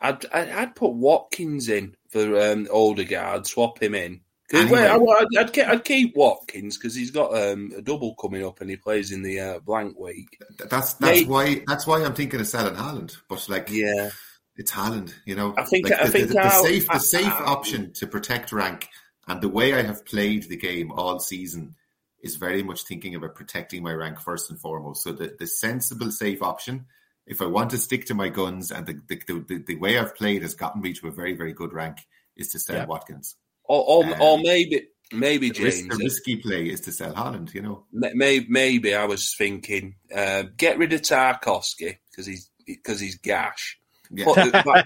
I'd 0.02 0.26
I'd 0.32 0.74
put 0.74 0.92
Watkins 0.92 1.68
in 1.68 1.96
for 2.08 2.40
um, 2.40 2.68
Odegaard, 2.72 3.46
swap 3.46 3.82
him 3.82 3.94
in. 3.94 4.20
Anyway. 4.52 4.80
I, 4.80 4.98
would 4.98 5.38
I'd, 5.38 5.84
keep 5.84 6.14
Watkins 6.14 6.76
because 6.76 6.94
he's 6.94 7.10
got 7.10 7.34
um, 7.34 7.72
a 7.74 7.80
double 7.80 8.14
coming 8.16 8.44
up 8.44 8.60
and 8.60 8.68
he 8.68 8.76
plays 8.76 9.10
in 9.10 9.22
the 9.22 9.40
uh, 9.40 9.58
blank 9.60 9.98
week. 9.98 10.28
That's 10.68 10.92
that's 10.94 11.24
why 11.24 11.62
that's 11.66 11.86
why 11.86 12.04
I'm 12.04 12.12
thinking 12.12 12.40
of 12.40 12.46
selling 12.46 12.74
Haaland. 12.74 13.16
But 13.30 13.48
like, 13.48 13.70
yeah, 13.70 14.10
it's 14.56 14.72
Haaland. 14.72 15.14
You 15.24 15.36
know, 15.36 15.54
I 15.56 15.64
think 15.64 15.88
like 15.88 16.00
I 16.00 16.04
the, 16.04 16.10
think 16.10 16.28
the, 16.28 16.34
the, 16.34 16.42
the 16.42 16.50
safe 16.50 16.86
the 16.86 16.98
safe 16.98 17.32
option 17.32 17.92
to 17.94 18.06
protect 18.06 18.52
rank 18.52 18.88
and 19.28 19.40
the 19.40 19.48
way 19.48 19.74
I 19.74 19.82
have 19.82 20.04
played 20.04 20.48
the 20.48 20.56
game 20.56 20.90
all 20.92 21.18
season 21.20 21.74
is 22.22 22.36
very 22.36 22.62
much 22.62 22.82
thinking 22.84 23.14
about 23.14 23.34
protecting 23.34 23.82
my 23.82 23.92
rank 23.92 24.20
first 24.20 24.50
and 24.50 24.58
foremost. 24.58 25.02
So 25.02 25.12
the, 25.12 25.34
the 25.38 25.46
sensible, 25.46 26.10
safe 26.10 26.42
option, 26.42 26.86
if 27.26 27.40
I 27.40 27.46
want 27.46 27.70
to 27.70 27.78
stick 27.78 28.06
to 28.06 28.14
my 28.14 28.28
guns 28.28 28.70
and 28.70 28.86
the, 28.86 29.00
the, 29.08 29.44
the, 29.48 29.64
the 29.66 29.76
way 29.76 29.98
I've 29.98 30.16
played 30.16 30.42
has 30.42 30.54
gotten 30.54 30.82
me 30.82 30.92
to 30.94 31.08
a 31.08 31.12
very, 31.12 31.34
very 31.34 31.52
good 31.52 31.72
rank, 31.72 31.98
is 32.36 32.48
to 32.48 32.58
sell 32.58 32.76
yeah. 32.76 32.86
Watkins. 32.86 33.36
Or, 33.64 33.84
or, 33.86 34.04
um, 34.04 34.20
or, 34.20 34.38
maybe, 34.38 34.88
maybe 35.12 35.50
James. 35.50 35.86
The 35.88 35.96
risky 35.96 36.36
play 36.36 36.68
is 36.68 36.80
to 36.82 36.92
sell 36.92 37.14
Haaland. 37.14 37.54
you 37.54 37.62
know. 37.62 37.84
Maybe, 37.92 38.46
maybe 38.48 38.94
I 38.94 39.04
was 39.04 39.34
thinking, 39.36 39.94
uh, 40.14 40.44
get 40.56 40.78
rid 40.78 40.92
of 40.92 41.02
Tarkowski 41.02 41.98
because 42.10 42.26
he's 42.26 42.50
because 42.66 43.00
he's 43.00 43.16
gash. 43.16 43.78
Yeah. 44.10 44.24
buy, 44.64 44.82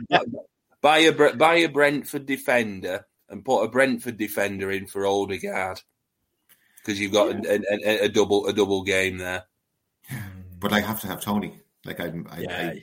buy, 0.81 0.99
a 0.99 1.35
buy 1.35 1.55
a 1.57 1.69
Brentford 1.69 2.27
defender 2.27 3.07
and 3.29 3.45
put 3.45 3.63
a 3.63 3.69
Brentford 3.69 4.17
defender 4.17 4.71
in 4.71 4.87
for 4.87 5.07
Odegaard 5.07 5.81
because 6.79 7.01
you've 7.01 7.13
got 7.13 7.45
yeah. 7.45 7.59
a, 7.71 7.75
a, 7.85 8.05
a, 8.05 8.09
double 8.09 8.47
a 8.47 8.53
double 8.53 8.83
game 8.83 9.19
there. 9.19 9.45
But 10.59 10.73
I 10.73 10.81
have 10.81 11.01
to 11.01 11.09
have 11.09 11.21
Toney. 11.21 11.61
Like 11.87 12.01
I'm, 12.01 12.27
I, 12.31 12.41
yeah. 12.41 12.73
I, 12.75 12.83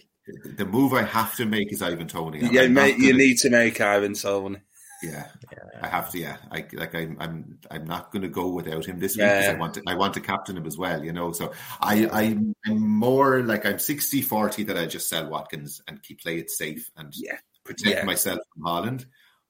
the 0.55 0.65
move 0.65 0.93
I 0.93 1.03
have 1.03 1.35
to 1.35 1.45
make 1.45 1.71
is 1.71 1.81
Ivan 1.81 2.07
Toney. 2.07 2.39
Yeah, 2.51 2.67
mate, 2.67 2.97
you 2.97 3.13
need 3.13 3.37
to 3.39 3.49
make 3.49 3.79
Ivan 3.81 4.13
Toney. 4.13 4.59
Yeah, 5.01 5.27
yeah, 5.51 5.59
I 5.81 5.87
have 5.87 6.11
to. 6.11 6.17
Yeah, 6.17 6.37
I 6.49 6.65
like. 6.73 6.95
I'm. 6.95 7.17
I'm. 7.19 7.59
I'm 7.69 7.83
not 7.83 8.11
going 8.11 8.21
to 8.21 8.29
go 8.29 8.47
without 8.47 8.85
him 8.85 8.99
this 8.99 9.17
week 9.17 9.25
because 9.25 9.49
I 9.49 9.55
want 9.55 9.73
to. 9.73 9.83
I 9.85 9.95
want 9.95 10.13
to 10.13 10.21
captain 10.21 10.55
him 10.55 10.65
as 10.65 10.77
well. 10.77 11.03
You 11.03 11.11
know. 11.11 11.33
So 11.33 11.51
I. 11.81 12.07
I'm, 12.09 12.55
I'm 12.65 12.79
more 12.79 13.43
like 13.43 13.65
I'm 13.65 13.75
60-40 13.75 14.67
that 14.67 14.77
I 14.77 14.85
just 14.85 15.09
sell 15.09 15.27
Watkins 15.27 15.81
and 15.89 16.01
keep 16.01 16.21
play 16.21 16.37
it 16.37 16.49
safe 16.49 16.89
and 16.95 17.11
yeah. 17.17 17.37
protect 17.65 17.97
yeah. 17.97 18.05
myself 18.05 18.39
from 18.53 18.63
Haaland. 18.63 19.05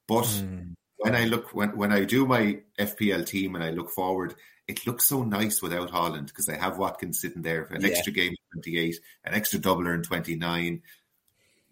But 0.07 0.25
mm 0.25 0.73
when 1.03 1.15
I 1.15 1.25
look 1.25 1.53
when 1.53 1.75
when 1.75 1.91
I 1.91 2.05
do 2.05 2.25
my 2.25 2.59
FPL 2.79 3.25
team 3.25 3.55
and 3.55 3.63
I 3.63 3.71
look 3.71 3.91
forward, 3.91 4.35
it 4.67 4.87
looks 4.87 5.07
so 5.07 5.23
nice 5.23 5.61
without 5.61 5.91
Haaland 5.91 6.27
because 6.27 6.45
they 6.45 6.57
have 6.57 6.77
Watkins 6.77 7.19
sitting 7.19 7.41
there 7.41 7.65
for 7.65 7.75
an 7.75 7.81
yeah. 7.81 7.89
extra 7.89 8.13
game 8.13 8.31
in 8.31 8.61
28, 8.61 8.99
an 9.25 9.33
extra 9.33 9.59
doubler 9.59 9.93
in 9.93 10.03
29. 10.03 10.81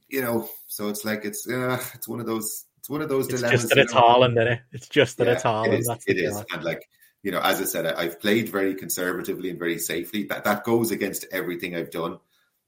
You 0.09 0.21
know, 0.21 0.49
so 0.67 0.89
it's 0.89 1.05
like 1.05 1.23
it's 1.23 1.47
uh, 1.47 1.81
it's 1.93 2.07
one 2.07 2.19
of 2.19 2.25
those 2.25 2.65
it's 2.79 2.89
one 2.89 3.01
of 3.01 3.09
those 3.09 3.27
it's 3.29 3.41
dilemmas. 3.41 3.61
Just 3.61 3.69
that 3.69 3.77
it's 3.77 3.93
Haaland, 3.93 4.31
isn't 4.31 4.47
it? 4.47 4.59
It's 4.71 4.89
just 4.89 5.17
that 5.17 5.27
yeah, 5.27 5.33
it's 5.33 5.43
Haaland. 5.43 5.67
It 5.67 5.79
is, 5.79 5.87
That's 5.87 6.07
it 6.07 6.17
is. 6.17 6.43
and 6.51 6.63
like 6.63 6.89
you 7.23 7.31
know, 7.31 7.39
as 7.39 7.61
I 7.61 7.65
said, 7.65 7.85
I, 7.85 8.01
I've 8.01 8.19
played 8.19 8.49
very 8.49 8.75
conservatively 8.75 9.51
and 9.51 9.59
very 9.59 9.77
safely. 9.77 10.23
That 10.25 10.43
that 10.43 10.63
goes 10.63 10.91
against 10.91 11.25
everything 11.31 11.75
I've 11.75 11.91
done. 11.91 12.19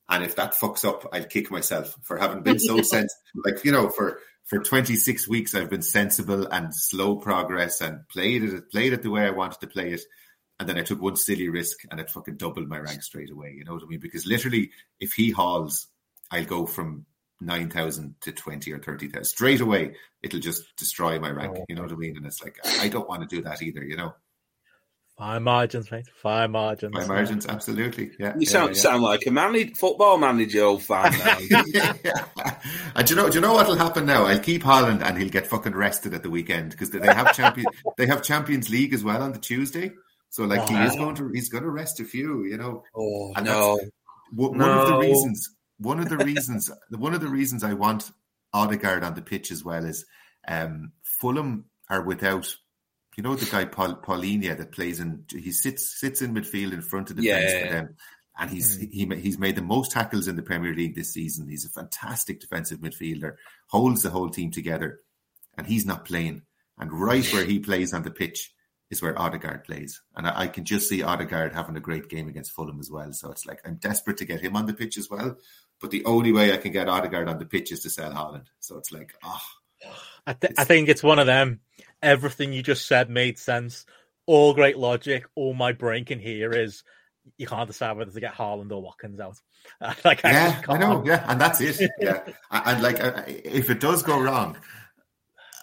And 0.10 0.24
if 0.24 0.36
that 0.36 0.54
fucks 0.54 0.88
up, 0.88 1.08
I'll 1.12 1.24
kick 1.24 1.50
myself 1.50 1.98
for 2.04 2.18
having 2.18 2.44
been 2.44 2.60
so 2.60 2.82
sensitive. 2.82 3.18
Like, 3.44 3.64
you 3.66 3.72
know, 3.72 3.90
for 3.90 4.20
for 4.46 4.60
26 4.60 5.28
weeks, 5.28 5.56
I've 5.56 5.70
been 5.70 5.82
sensible 5.82 6.48
and 6.48 6.74
slow 6.76 7.16
progress 7.16 7.82
and 7.82 8.08
played 8.10 8.44
it, 8.44 8.72
played 8.72 8.94
it 8.94 9.02
the 9.02 9.10
way 9.10 9.26
I 9.26 9.32
wanted 9.32 9.62
to 9.62 9.68
play 9.68 9.94
it. 9.94 10.02
And 10.60 10.70
then 10.70 10.78
I 10.78 10.84
took 10.84 11.02
one 11.02 11.16
silly 11.16 11.50
risk 11.50 11.80
and 11.90 12.00
it 12.00 12.12
fucking 12.12 12.38
doubled 12.38 12.68
my 12.68 12.80
rank 12.80 13.04
straight 13.04 13.32
away. 13.32 13.56
You 13.58 13.64
know 13.64 13.74
what 13.74 13.84
I 13.84 13.88
mean? 13.88 14.00
Because 14.00 14.26
literally, 14.26 14.72
if 15.00 15.14
he 15.14 15.32
hauls, 15.32 15.88
I'll 16.32 16.46
go 16.46 16.66
from 16.66 17.06
9,000 17.42 18.16
to 18.22 18.32
20 18.32 18.72
or 18.72 18.80
30,000 18.80 19.26
straight 19.26 19.62
away. 19.62 19.96
It'll 20.22 20.40
just 20.40 20.64
destroy 20.78 21.20
my 21.20 21.32
rank. 21.32 21.58
Oh. 21.58 21.66
You 21.68 21.76
know 21.76 21.84
what 21.84 21.92
I 21.92 21.96
mean? 21.96 22.18
And 22.18 22.26
it's 22.26 22.44
like, 22.44 22.60
I 22.80 22.88
don't 22.88 23.10
want 23.10 23.28
to 23.28 23.36
do 23.36 23.42
that 23.44 23.62
either, 23.62 23.84
you 23.84 23.98
know? 23.98 24.14
Fine 25.18 25.44
margins, 25.44 25.92
mate. 25.92 26.08
Fine 26.22 26.52
margins. 26.52 26.96
Fine 26.96 27.08
margins, 27.08 27.46
absolutely. 27.46 28.12
Yeah. 28.18 28.34
You 28.38 28.48
sound 28.48 28.72
yeah, 28.72 28.76
yeah. 28.76 28.82
sound 28.82 29.04
like 29.04 29.28
a 29.28 29.32
managed 29.32 29.78
football 29.78 30.18
manager, 30.18 30.64
old 30.64 30.84
fan. 30.84 31.14
yeah. 31.68 31.94
And 32.96 33.08
do 33.08 33.14
you 33.14 33.22
know? 33.22 33.30
Do 33.30 33.36
you 33.36 33.42
know 33.42 33.54
what'll 33.54 33.76
happen 33.76 34.08
now? 34.08 34.26
I'll 34.26 34.40
keep 34.40 34.64
Haaland, 34.64 35.04
and 35.04 35.18
he'll 35.18 35.30
get 35.30 35.46
fucking 35.46 35.76
rested 35.76 36.16
at 36.16 36.24
the 36.24 36.32
weekend 36.32 36.72
because 36.72 36.90
they 36.90 37.06
have 37.06 37.36
champion. 37.36 37.68
they 37.98 38.08
have 38.08 38.24
Champions 38.24 38.72
League 38.72 38.94
as 38.94 39.04
well 39.04 39.22
on 39.22 39.34
the 39.34 39.40
Tuesday. 39.40 39.92
So 40.30 40.46
like 40.46 40.68
he 40.68 40.76
is 40.76 40.96
going 40.96 41.16
to 41.16 41.30
he's 41.30 41.50
going 41.50 41.64
to 41.64 41.70
rest 41.70 42.00
a 42.00 42.06
few. 42.06 42.44
You 42.46 42.58
know. 42.58 42.84
Oh 42.96 43.34
and 43.36 43.46
no. 43.46 43.80
One 44.32 44.58
no. 44.58 44.82
of 44.82 44.88
the 44.88 44.98
reasons. 44.98 45.50
One 45.78 46.00
of 46.00 46.10
the 46.10 46.18
reasons. 46.18 46.72
one 46.90 47.14
of 47.14 47.22
the 47.22 47.28
reasons 47.28 47.64
I 47.64 47.74
want 47.74 48.10
Odegaard 48.52 49.04
on 49.04 49.14
the 49.14 49.22
pitch 49.22 49.52
as 49.52 49.64
well 49.64 49.86
is 49.86 50.06
um, 50.48 50.92
Fulham 51.04 51.66
are 51.90 52.02
without 52.02 52.56
you 53.16 53.24
know 53.24 53.36
the 53.36 53.50
guy 53.50 53.66
Paul, 53.66 53.96
Palhinha 53.96 54.58
that 54.58 54.72
plays 54.72 55.00
in 55.00 55.26
he 55.30 55.52
sits 55.52 56.00
sits 56.00 56.22
in 56.22 56.34
midfield 56.34 56.74
in 56.74 56.82
front 56.82 57.10
of 57.10 57.18
the 57.18 57.24
yeah, 57.24 57.40
fence 57.40 57.54
for 57.54 57.74
them 57.74 57.96
and 58.38 58.50
he's 58.50 58.78
mm. 58.78 58.92
he 58.92 59.06
he's 59.22 59.38
made 59.38 59.56
the 59.56 59.62
most 59.62 59.92
tackles 59.92 60.28
in 60.28 60.36
the 60.36 60.42
Premier 60.42 60.74
League 60.74 60.96
this 60.96 61.14
season. 61.14 61.48
He's 61.48 61.66
a 61.66 61.70
fantastic 61.70 62.40
defensive 62.40 62.80
midfielder, 62.80 63.36
holds 63.68 64.04
the 64.04 64.10
whole 64.10 64.30
team 64.30 64.52
together, 64.52 65.02
and 65.58 65.68
he's 65.68 65.86
not 65.86 66.06
playing. 66.06 66.44
And 66.80 66.92
right 66.92 67.26
where 67.32 67.46
he 67.46 67.60
plays 67.60 67.94
on 67.94 68.02
the 68.02 68.12
pitch 68.12 68.52
is 68.90 69.02
where 69.02 69.20
Odegaard 69.20 69.64
plays, 69.64 70.02
and 70.16 70.28
I, 70.28 70.42
I, 70.42 70.48
can 70.48 70.66
just 70.66 70.90
see 70.90 71.04
Odegaard 71.04 71.54
having 71.54 71.78
a 71.78 71.82
great 71.82 72.10
game 72.10 72.28
against 72.28 72.52
Fulham 72.52 72.80
as 72.80 72.90
well. 72.90 73.12
So 73.14 73.32
it's 73.32 73.46
like 73.46 73.62
I'm 73.66 73.76
desperate 73.76 74.18
to 74.18 74.26
get 74.26 74.42
him 74.42 74.56
on 74.56 74.66
the 74.66 74.74
pitch 74.74 74.98
as 74.98 75.10
well, 75.10 75.38
but 75.80 75.92
the 75.92 76.06
only 76.06 76.32
way 76.32 76.52
I 76.52 76.58
can 76.58 76.72
get 76.72 76.90
Odegaard 76.90 77.30
on 77.30 77.38
the 77.38 77.46
pitch 77.46 77.72
is 77.72 77.82
to 77.82 77.90
sell 77.90 78.12
Haaland. 78.12 78.48
So 78.60 78.78
it's 78.78 78.92
like 78.92 79.14
ah. 79.24 79.44
Oh, 79.86 80.00
I, 80.26 80.34
th- 80.34 80.54
I 80.58 80.64
think 80.64 80.88
it's 80.88 81.04
one 81.04 81.20
of 81.20 81.28
them 81.28 81.60
everything 82.04 82.54
you 82.54 82.62
just 82.62 82.88
said 82.88 83.10
made 83.10 83.40
sense. 83.40 83.86
All 84.26 84.54
great 84.54 84.78
logic. 84.78 85.26
All 85.36 85.54
my 85.54 85.72
brain 85.72 86.06
can 86.06 86.20
hear 86.20 86.52
is 86.52 86.84
you 87.38 87.48
can't 87.48 87.68
decide 87.68 87.98
whether 87.98 88.12
to 88.12 88.20
get 88.20 88.34
Haaland 88.34 88.72
or 88.72 88.82
Watkins 88.82 89.20
out. 89.20 89.40
like, 90.06 90.22
yeah, 90.24 90.62
I, 90.68 90.74
I, 90.74 90.78
know. 90.78 91.04
Yeah, 91.06 91.26
and 91.28 91.40
that's 91.40 91.62
it. 91.62 91.92
Yeah, 92.00 92.22
and 92.52 92.84
like 92.84 92.98
if 93.00 93.70
it 93.70 93.80
does 93.80 94.04
go 94.04 94.20
wrong, 94.20 94.58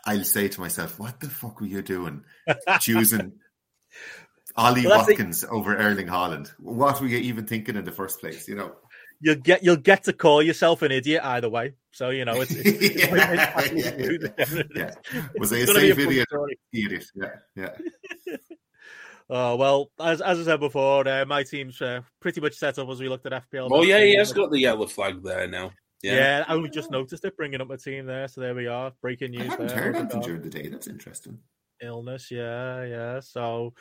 I'll 0.07 0.25
say 0.25 0.49
to 0.49 0.61
myself, 0.61 0.99
"What 0.99 1.21
the 1.21 1.29
fuck 1.29 1.61
were 1.61 1.67
you 1.67 1.83
doing 1.83 2.25
choosing 2.81 3.33
Ollie 4.57 4.87
well, 4.87 4.99
Watkins 4.99 5.45
over 5.45 5.77
Erling 5.77 6.07
Haaland? 6.09 6.49
What 6.59 7.01
were 7.01 7.09
you 7.09 7.19
even 7.19 7.47
thinking 7.47 7.77
in 7.77 7.85
the 7.85 7.93
first 7.93 8.21
place?" 8.21 8.49
You 8.49 8.57
know 8.57 8.73
you'll 9.21 9.37
get 9.37 9.63
you'll 9.63 9.77
get 9.77 10.05
to 10.05 10.13
call 10.13 10.43
yourself 10.43 10.83
an 10.83 10.93
idiot 10.93 11.23
either 11.25 11.49
way. 11.49 11.75
So 11.93 12.11
you 12.11 12.25
know 12.25 12.41
it's, 12.41 12.53
it's, 12.55 13.13
yeah, 13.13 14.71
yeah. 14.75 14.95
yeah. 15.13 15.29
was 15.39 15.53
a 15.53 15.67
safe 15.67 15.99
idiot? 15.99 16.29
Idiot, 16.73 17.05
yeah, 17.15 17.35
yeah. 17.57 18.37
Oh 19.33 19.55
well, 19.55 19.93
as 20.01 20.21
as 20.21 20.41
I 20.41 20.43
said 20.43 20.61
before, 20.61 21.07
uh, 21.07 21.25
my 21.25 21.45
team's 21.45 21.81
uh, 21.81 22.01
pretty 22.21 22.41
much 22.41 22.55
set 22.55 22.79
up 22.81 22.89
as 22.89 23.01
we 23.01 23.09
looked 23.09 23.27
at 23.27 23.49
FPL. 23.49 23.69
Oh 23.71 23.83
yeah, 23.83 24.01
he 24.01 24.17
has 24.17 24.33
got 24.33 24.51
the 24.51 24.59
yellow 24.59 24.87
flag 24.87 25.23
there 25.23 25.47
now. 25.47 25.71
Yeah, 26.03 26.15
yeah 26.15 26.45
I 26.49 26.55
only 26.55 26.71
just 26.71 26.91
noticed 26.91 27.25
it 27.25 27.37
bringing 27.37 27.61
up 27.61 27.69
my 27.69 27.77
team 27.77 28.07
there. 28.07 28.27
So 28.27 28.41
there 28.41 28.57
we 28.57 28.67
are, 28.67 28.93
breaking 29.01 29.31
news. 29.31 29.43
I 29.43 29.51
haven't 29.51 29.69
there. 29.69 29.77
heard 29.77 29.97
anything 29.97 30.21
during 30.23 30.43
the 30.43 30.51
day. 30.51 30.69
That's 30.69 30.89
interesting. 30.89 31.39
Illness. 31.83 32.31
Yeah, 32.31 32.85
yeah. 32.85 33.21
So 33.21 33.75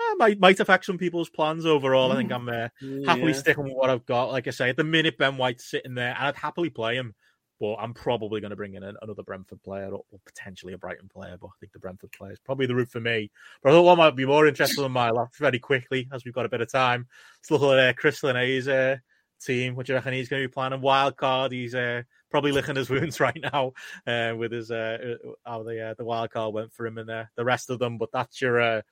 uh, 0.00 0.14
might 0.16 0.38
might 0.38 0.60
affect 0.60 0.84
some 0.84 0.98
people's 0.98 1.30
plans 1.30 1.66
overall. 1.66 2.10
Mm. 2.10 2.12
I 2.12 2.16
think 2.16 2.32
I'm 2.32 2.48
uh, 2.48 2.68
happily 3.06 3.32
yeah. 3.32 3.38
sticking 3.38 3.64
with 3.64 3.74
what 3.74 3.90
I've 3.90 4.06
got. 4.06 4.32
Like 4.32 4.46
I 4.46 4.50
say, 4.50 4.68
at 4.70 4.76
the 4.76 4.84
minute 4.84 5.18
Ben 5.18 5.36
White's 5.36 5.64
sitting 5.64 5.94
there, 5.94 6.14
and 6.16 6.28
I'd 6.28 6.36
happily 6.36 6.70
play 6.70 6.96
him. 6.96 7.14
But 7.58 7.76
I'm 7.76 7.94
probably 7.94 8.42
going 8.42 8.50
to 8.50 8.56
bring 8.56 8.74
in 8.74 8.82
another 8.82 9.22
Brentford 9.22 9.62
player 9.62 9.88
or, 9.88 10.04
potentially 10.26 10.74
a 10.74 10.78
Brighton 10.78 11.08
player. 11.08 11.38
But 11.40 11.46
I 11.46 11.56
think 11.58 11.72
the 11.72 11.78
Brentford 11.78 12.12
player 12.12 12.32
is 12.32 12.38
probably 12.38 12.66
the 12.66 12.74
route 12.74 12.90
for 12.90 13.00
me. 13.00 13.30
But 13.62 13.70
I 13.70 13.72
thought 13.72 13.82
one 13.84 13.96
might 13.96 14.14
be 14.14 14.26
more 14.26 14.46
interesting 14.46 14.82
than 14.82 14.92
my 14.92 15.10
left 15.10 15.38
very 15.38 15.58
quickly 15.58 16.06
as 16.12 16.22
we've 16.22 16.34
got 16.34 16.44
a 16.44 16.50
bit 16.50 16.60
of 16.60 16.70
time. 16.70 17.06
Let's 17.38 17.50
look 17.50 17.62
at 17.72 17.78
uh, 17.78 17.92
Chris 17.94 18.22
Linney's 18.22 18.68
uh, 18.68 18.96
team. 19.40 19.74
What 19.74 19.86
do 19.86 19.92
you 19.92 19.96
reckon 19.96 20.12
he's 20.12 20.28
going 20.28 20.42
to 20.42 20.48
be 20.48 20.52
planning? 20.52 20.82
Wild 20.82 21.16
card. 21.16 21.52
He's 21.52 21.74
uh, 21.74 22.02
probably 22.36 22.52
licking 22.52 22.76
his 22.76 22.90
wounds 22.90 23.18
right 23.18 23.38
now 23.50 23.72
uh, 24.06 24.36
with 24.36 24.52
his 24.52 24.70
uh, 24.70 25.16
uh, 25.24 25.30
how 25.46 25.62
the 25.62 25.80
uh, 25.80 25.94
the 25.94 26.04
wild 26.04 26.30
card 26.30 26.52
went 26.52 26.70
for 26.70 26.86
him 26.86 26.98
and 26.98 27.08
uh, 27.08 27.24
the 27.34 27.44
rest 27.44 27.70
of 27.70 27.78
them. 27.78 27.96
But 27.96 28.12
that's 28.12 28.42
your, 28.42 28.60
uh, 28.60 28.82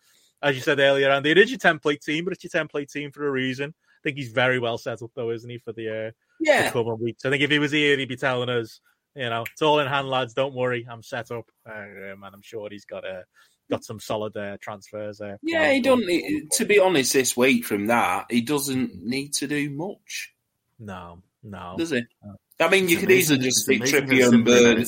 as 0.42 0.56
you 0.56 0.62
said 0.62 0.80
earlier, 0.80 1.10
and 1.10 1.26
it 1.26 1.36
is 1.36 1.50
your 1.50 1.58
template 1.58 2.02
team, 2.02 2.24
but 2.24 2.32
it's 2.32 2.42
your 2.42 2.64
template 2.64 2.90
team 2.90 3.12
for 3.12 3.26
a 3.26 3.30
reason. 3.30 3.74
I 3.76 4.00
think 4.02 4.16
he's 4.16 4.32
very 4.32 4.58
well 4.58 4.78
set 4.78 5.02
up 5.02 5.10
though, 5.14 5.30
isn't 5.30 5.50
he, 5.50 5.58
for 5.58 5.74
the 5.74 6.06
uh, 6.06 6.10
yeah 6.40 6.70
coming 6.70 6.98
weeks? 6.98 7.26
I 7.26 7.30
think 7.30 7.42
if 7.42 7.50
he 7.50 7.58
was 7.58 7.72
here, 7.72 7.98
he'd 7.98 8.08
be 8.08 8.16
telling 8.16 8.48
us, 8.48 8.80
you 9.14 9.28
know, 9.28 9.42
it's 9.42 9.60
all 9.60 9.80
in 9.80 9.88
hand, 9.88 10.08
lads. 10.08 10.32
Don't 10.32 10.54
worry, 10.54 10.86
I'm 10.90 11.02
set 11.02 11.30
up, 11.30 11.50
uh, 11.68 11.72
and 11.74 12.24
I'm 12.24 12.42
sure 12.42 12.68
he's 12.70 12.86
got 12.86 13.04
a. 13.04 13.08
Uh, 13.08 13.22
got 13.70 13.82
some 13.82 13.98
solid 13.98 14.36
uh, 14.36 14.58
transfers 14.60 15.16
there. 15.16 15.38
Yeah, 15.42 15.72
he 15.72 15.80
don't. 15.80 16.04
Need, 16.04 16.50
to 16.52 16.66
be 16.66 16.78
honest, 16.78 17.14
this 17.14 17.34
week 17.34 17.64
from 17.64 17.86
that, 17.86 18.26
he 18.28 18.42
doesn't 18.42 19.02
need 19.02 19.32
to 19.34 19.46
do 19.46 19.70
much. 19.70 20.34
No, 20.78 21.22
no, 21.42 21.74
does 21.78 21.88
he? 21.88 22.02
No. 22.22 22.36
I 22.60 22.68
mean, 22.68 22.88
you 22.88 22.98
could 22.98 23.10
easily 23.10 23.40
just 23.40 23.62
stick 23.62 23.82
Trippier 23.82 24.32
and 24.32 24.44
Burn. 24.44 24.84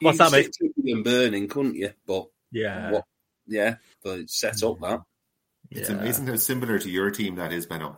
What's 0.00 0.18
that, 0.18 0.32
mate? 0.32 0.56
Trippier 0.60 0.92
and 0.92 1.04
Burning, 1.04 1.48
couldn't 1.48 1.76
you? 1.76 1.90
But 2.06 2.26
yeah, 2.50 2.90
what, 2.90 3.04
yeah, 3.46 3.76
but 4.02 4.20
it's 4.20 4.38
set 4.38 4.62
up 4.62 4.80
that. 4.80 5.02
It's 5.70 5.88
yeah. 5.88 5.96
amazing 5.96 6.26
how 6.26 6.36
similar 6.36 6.78
to 6.78 6.90
your 6.90 7.10
team 7.10 7.36
that 7.36 7.52
is, 7.52 7.66
Benno. 7.66 7.96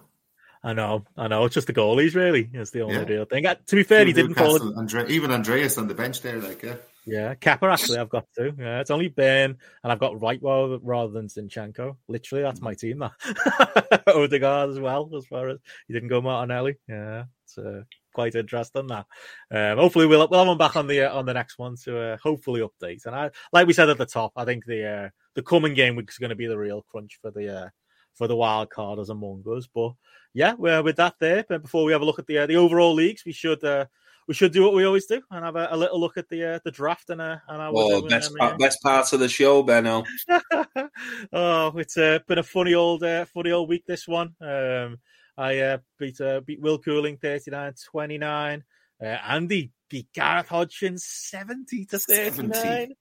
I 0.63 0.73
know, 0.73 1.05
I 1.17 1.29
know. 1.29 1.45
It's 1.45 1.55
just 1.55 1.67
the 1.67 1.75
goalies, 1.75 2.15
really. 2.15 2.49
Is 2.53 2.71
the 2.71 2.83
only 2.83 2.95
yeah. 2.95 3.05
real 3.05 3.25
thing. 3.27 3.45
Uh, 3.47 3.55
to 3.67 3.77
be 3.77 3.83
fair, 3.83 4.07
he 4.07 4.13
didn't 4.13 4.35
call 4.35 4.57
it. 4.57 4.63
Andre- 4.77 5.09
even 5.09 5.31
Andreas 5.31 5.77
on 5.77 5.89
the 5.89 5.95
bench 5.95 6.23
there, 6.23 6.41
like 6.41 6.63
yeah. 6.63 6.77
Yeah, 7.07 7.35
Kepa 7.35 7.71
actually, 7.71 7.99
I've 7.99 8.09
got 8.09 8.27
two. 8.35 8.55
Yeah, 8.59 8.81
it's 8.81 8.91
only 8.91 9.09
Ben, 9.09 9.59
and 9.83 9.93
I've 9.93 9.99
got 9.99 10.15
Rightwell 10.15 10.81
rather 10.83 11.13
than 11.13 11.29
Zinchenko. 11.29 11.97
Literally, 12.09 12.43
that's 12.43 12.63
my 12.63 12.73
team. 12.73 13.01
That 13.01 14.05
Odegaard 14.07 14.71
as 14.71 14.81
well, 14.81 15.11
as 15.15 15.27
far 15.27 15.51
as 15.51 15.59
he 15.87 15.93
didn't 15.93 16.09
go 16.09 16.23
Martinelli. 16.23 16.77
Yeah, 16.89 17.21
it's 17.21 17.34
uh, 17.59 17.83
quite 18.13 18.35
interesting. 18.35 18.87
That 18.87 19.07
um, 19.51 19.79
hopefully 19.79 20.07
we'll 20.07 20.27
we'll 20.29 20.41
have 20.41 20.49
him 20.49 20.59
back 20.59 20.77
on 20.77 20.87
the 20.87 21.03
uh, 21.03 21.17
on 21.17 21.27
the 21.27 21.35
next 21.35 21.59
one 21.59 21.77
to 21.85 21.99
uh, 21.99 22.17
hopefully 22.23 22.61
update. 22.61 23.07
And 23.07 23.15
I, 23.15 23.31
like 23.53 23.67
we 23.67 23.73
said 23.73 23.91
at 23.91 23.99
the 23.99 24.07
top, 24.07 24.33
I 24.37 24.45
think 24.45 24.65
the 24.65 24.87
uh, 24.87 25.09
the 25.35 25.43
coming 25.43 25.75
game 25.75 25.97
week 25.97 26.11
is 26.11 26.19
going 26.19 26.31
to 26.31 26.37
be 26.37 26.47
the 26.47 26.59
real 26.59 26.83
crunch 26.83 27.19
for 27.21 27.31
the 27.31 27.65
uh, 27.65 27.69
for 28.15 28.29
the 28.29 28.37
wild 28.37 28.71
carders 28.71 29.11
among 29.11 29.45
us. 29.47 29.69
But 29.73 29.93
yeah, 30.33 30.55
we're 30.55 30.83
with 30.83 30.97
that 30.97 31.15
there. 31.21 31.45
But 31.49 31.63
before 31.63 31.85
we 31.85 31.93
have 31.93 32.03
a 32.03 32.05
look 32.05 32.19
at 32.19 32.27
the 32.27 32.39
uh, 32.39 32.47
the 32.47 32.57
overall 32.57 32.95
leagues, 32.95 33.25
we 33.25 33.33
should 33.33 33.63
uh, 33.65 33.87
we 34.27 34.35
should 34.35 34.53
do 34.53 34.63
what 34.63 34.75
we 34.75 34.85
always 34.85 35.07
do 35.07 35.21
and 35.31 35.45
have 35.45 35.57
a, 35.57 35.69
a 35.71 35.77
little 35.77 36.01
look 36.01 36.17
at 36.17 36.29
the 36.29 36.55
uh, 36.55 36.59
the 36.65 36.71
draft 36.71 37.11
and 37.11 37.21
uh, 37.21 37.37
and 37.49 37.63
our 37.63 37.73
oh, 37.75 38.03
best 38.09 38.35
part, 38.37 38.59
best 38.59 38.83
parts 38.83 39.13
of 39.13 39.21
the 39.21 39.29
show, 39.29 39.63
Benno. 39.63 40.05
oh, 41.33 41.73
it's 41.77 41.97
uh, 41.97 42.19
been 42.27 42.39
a 42.39 42.43
funny 42.43 42.75
old 42.75 43.03
uh, 43.03 43.25
funny 43.27 43.51
old 43.51 43.69
week 43.69 43.85
this 43.87 44.09
one. 44.09 44.35
Um, 44.41 44.99
I 45.37 45.59
uh, 45.59 45.79
beat 45.99 46.21
uh, 46.21 46.41
beat 46.41 46.61
Will 46.61 46.79
Cooling 46.79 47.19
39-29. 47.19 48.63
Uh, 49.01 49.05
Andy 49.05 49.73
beat 49.91 50.09
Gareth 50.15 50.49
Hodgson 50.49 50.97
70 50.99 51.87
to 51.87 51.99
39. 51.99 52.53
70. 52.53 52.97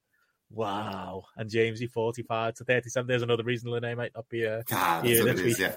Wow. 0.53 1.25
And 1.35 1.49
Jamesy 1.49 1.89
45 1.89 2.55
to 2.55 2.63
37. 2.63 3.07
There's 3.07 3.23
another 3.23 3.43
reason 3.43 3.71
Linney 3.71 3.95
might 3.95 4.11
not 4.15 4.29
be 4.29 4.45
uh, 4.45 4.61
ah, 4.71 5.01
here 5.03 5.23
this 5.23 5.41
week. 5.41 5.47
Is, 5.47 5.59
yeah. 5.59 5.75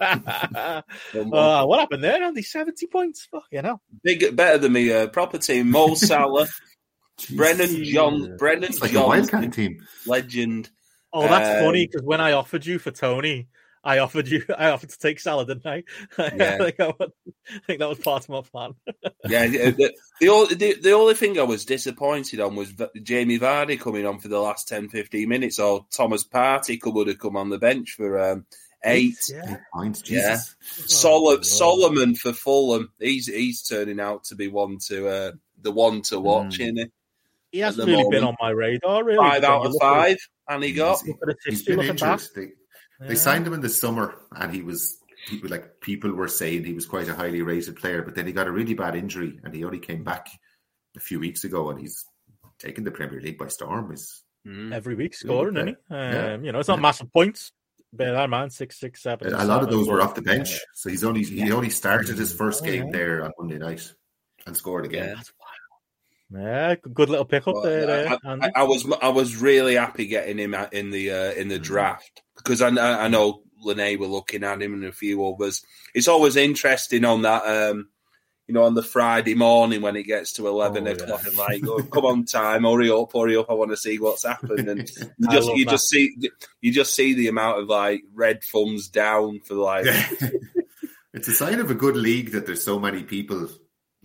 uh, 1.14 1.64
what 1.64 1.78
happened 1.78 2.02
there, 2.02 2.22
Andy? 2.22 2.42
70 2.42 2.86
points. 2.88 3.26
Fuck, 3.30 3.44
you 3.52 3.62
know. 3.62 3.80
Big, 4.02 4.34
better 4.34 4.58
than 4.58 4.72
me. 4.72 4.92
Uh, 4.92 5.06
proper 5.06 5.38
team. 5.38 5.70
Mo 5.70 5.94
Salah, 5.94 6.48
Brennan 7.34 7.84
John, 7.84 8.36
Brennan 8.36 8.72
like 8.80 8.90
Johnson, 8.90 9.50
team. 9.52 9.86
legend. 10.06 10.70
Oh, 11.12 11.22
that's 11.22 11.60
um, 11.60 11.66
funny 11.66 11.86
because 11.86 12.02
when 12.02 12.20
I 12.20 12.32
offered 12.32 12.66
you 12.66 12.78
for 12.78 12.90
Toney, 12.90 13.46
I 13.86 14.00
offered 14.00 14.26
you. 14.26 14.42
I 14.58 14.70
offered 14.70 14.90
to 14.90 14.98
take 14.98 15.20
Salah, 15.20 15.46
didn't 15.46 15.66
I? 15.66 15.84
Yeah. 16.18 16.58
I, 16.60 16.70
think 16.70 16.80
I, 16.80 16.88
I, 16.88 17.58
think 17.66 17.78
that 17.78 17.88
was 17.88 18.00
part 18.00 18.24
of 18.24 18.28
my 18.30 18.40
plan. 18.42 18.74
yeah, 19.28 19.46
the, 19.46 19.94
the, 20.20 20.28
only, 20.28 20.54
the, 20.56 20.74
the, 20.74 20.92
only 20.92 21.14
thing 21.14 21.38
I 21.38 21.44
was 21.44 21.64
disappointed 21.64 22.40
on 22.40 22.56
was 22.56 22.74
Jamie 23.00 23.38
Vardy 23.38 23.78
coming 23.78 24.04
on 24.04 24.18
for 24.18 24.26
the 24.26 24.40
last 24.40 24.66
10, 24.68 24.88
15 24.88 25.28
minutes, 25.28 25.60
or 25.60 25.86
Thomas 25.92 26.26
Partey 26.26 26.80
could 26.80 26.94
would 26.94 27.06
have 27.06 27.20
come 27.20 27.36
on 27.36 27.48
the 27.48 27.58
bench 27.58 27.92
for 27.92 28.18
um, 28.18 28.46
eight. 28.84 29.18
Yeah, 29.30 29.52
eight 29.52 29.58
points. 29.72 30.10
Yeah, 30.10 30.38
Sol- 30.60 31.28
oh, 31.28 31.40
Solomon 31.42 32.16
for 32.16 32.32
Fulham. 32.32 32.90
He's 32.98 33.26
he's 33.26 33.62
turning 33.62 34.00
out 34.00 34.24
to 34.24 34.34
be 34.34 34.48
one 34.48 34.78
to 34.88 35.08
uh, 35.08 35.32
the 35.62 35.70
one 35.70 36.02
to 36.02 36.18
watch, 36.18 36.58
mm. 36.58 36.62
isn't 36.62 36.76
he? 36.78 36.86
He 37.52 37.58
hasn't 37.60 37.86
really 37.86 38.02
moment. 38.02 38.12
been 38.12 38.24
on 38.24 38.36
my 38.40 38.50
radar. 38.50 39.04
Really, 39.04 39.18
five 39.18 39.44
out 39.44 39.66
of 39.66 39.76
five, 39.80 40.16
and 40.48 40.64
he 40.64 40.72
got. 40.72 41.00
He's, 41.02 41.14
he's 41.46 41.62
been 41.62 41.80
interesting. 41.80 42.52
They 43.00 43.14
signed 43.14 43.46
him 43.46 43.52
in 43.52 43.60
the 43.60 43.68
summer, 43.68 44.14
and 44.34 44.52
he 44.54 44.62
was 44.62 44.98
people 45.26 45.50
like 45.50 45.80
people 45.80 46.12
were 46.12 46.28
saying 46.28 46.64
he 46.64 46.72
was 46.72 46.86
quite 46.86 47.08
a 47.08 47.14
highly 47.14 47.42
rated 47.42 47.76
player, 47.76 48.02
but 48.02 48.14
then 48.14 48.26
he 48.26 48.32
got 48.32 48.46
a 48.46 48.52
really 48.52 48.74
bad 48.74 48.96
injury, 48.96 49.38
and 49.44 49.54
he 49.54 49.64
only 49.64 49.78
came 49.78 50.04
back 50.04 50.28
a 50.96 51.00
few 51.00 51.20
weeks 51.20 51.44
ago, 51.44 51.70
and 51.70 51.80
he's 51.80 52.04
taken 52.58 52.84
the 52.84 52.90
Premier 52.90 53.20
League 53.20 53.38
by 53.38 53.48
storm. 53.48 53.90
He's 53.90 54.22
mm. 54.46 54.72
every 54.72 54.94
week 54.94 55.14
scoring, 55.14 55.56
isn't 55.56 55.68
he? 55.68 55.94
Um, 55.94 56.12
yeah. 56.12 56.36
You 56.38 56.52
know, 56.52 56.58
it's 56.58 56.68
not 56.68 56.78
yeah. 56.78 56.82
massive 56.82 57.12
points. 57.12 57.52
But 57.92 58.12
that 58.12 58.28
man, 58.28 58.50
six, 58.50 58.78
six, 58.78 59.02
seven. 59.02 59.32
A 59.32 59.44
lot 59.44 59.62
of 59.62 59.70
those 59.70 59.88
were 59.88 60.02
off 60.02 60.14
the 60.14 60.22
bench, 60.22 60.58
so 60.74 60.90
he's 60.90 61.04
only 61.04 61.22
he 61.22 61.50
only 61.52 61.70
started 61.70 62.18
his 62.18 62.32
first 62.32 62.62
oh, 62.62 62.66
game 62.66 62.90
there 62.90 63.24
on 63.24 63.32
Monday 63.38 63.58
night 63.58 63.92
and 64.46 64.56
scored 64.56 64.84
again. 64.84 65.16
Yeah, 66.32 66.74
good 66.74 67.08
little 67.08 67.24
pickup 67.24 67.54
well, 67.54 67.62
there. 67.62 68.08
I, 68.08 68.18
I, 68.24 68.50
I, 68.56 68.62
was 68.64 68.86
I 69.00 69.10
was 69.10 69.36
really 69.36 69.76
happy 69.76 70.06
getting 70.06 70.38
him 70.38 70.54
in 70.72 70.90
the 70.90 71.12
uh, 71.12 71.32
in 71.32 71.48
the 71.48 71.58
mm. 71.58 71.62
draft 71.62 72.22
because 72.36 72.60
I, 72.62 72.68
I 72.68 73.08
know 73.08 73.42
Linney 73.60 73.96
were 73.96 74.06
looking 74.06 74.42
at 74.42 74.60
him 74.60 74.74
and 74.74 74.84
a 74.84 74.92
few 74.92 75.24
others. 75.24 75.64
It's 75.94 76.08
always 76.08 76.36
interesting 76.36 77.04
on 77.04 77.22
that, 77.22 77.42
um, 77.44 77.88
you 78.48 78.54
know, 78.54 78.64
on 78.64 78.74
the 78.74 78.82
Friday 78.82 79.34
morning 79.34 79.82
when 79.82 79.94
it 79.94 80.02
gets 80.04 80.32
to 80.34 80.48
eleven 80.48 80.88
oh, 80.88 80.92
o'clock 80.92 81.22
yeah. 81.22 81.28
and 81.28 81.36
like, 81.36 81.62
oh, 81.66 81.82
come 81.84 82.04
on, 82.04 82.24
time, 82.24 82.64
hurry 82.64 82.90
up, 82.90 83.12
hurry 83.12 83.36
up! 83.36 83.50
I 83.50 83.54
want 83.54 83.70
to 83.70 83.76
see 83.76 83.98
what's 83.98 84.24
happened, 84.24 84.68
and 84.68 84.90
you 85.18 85.28
just 85.30 85.48
you 85.48 85.64
that. 85.64 85.70
just 85.70 85.88
see 85.88 86.16
you 86.60 86.72
just 86.72 86.94
see 86.94 87.14
the 87.14 87.28
amount 87.28 87.60
of 87.60 87.68
like 87.68 88.02
red 88.14 88.42
thumbs 88.42 88.88
down 88.88 89.40
for 89.44 89.54
like. 89.54 89.86
it's 91.14 91.28
a 91.28 91.34
sign 91.34 91.60
of 91.60 91.70
a 91.70 91.74
good 91.74 91.96
league 91.96 92.32
that 92.32 92.46
there's 92.46 92.64
so 92.64 92.78
many 92.78 93.04
people 93.04 93.48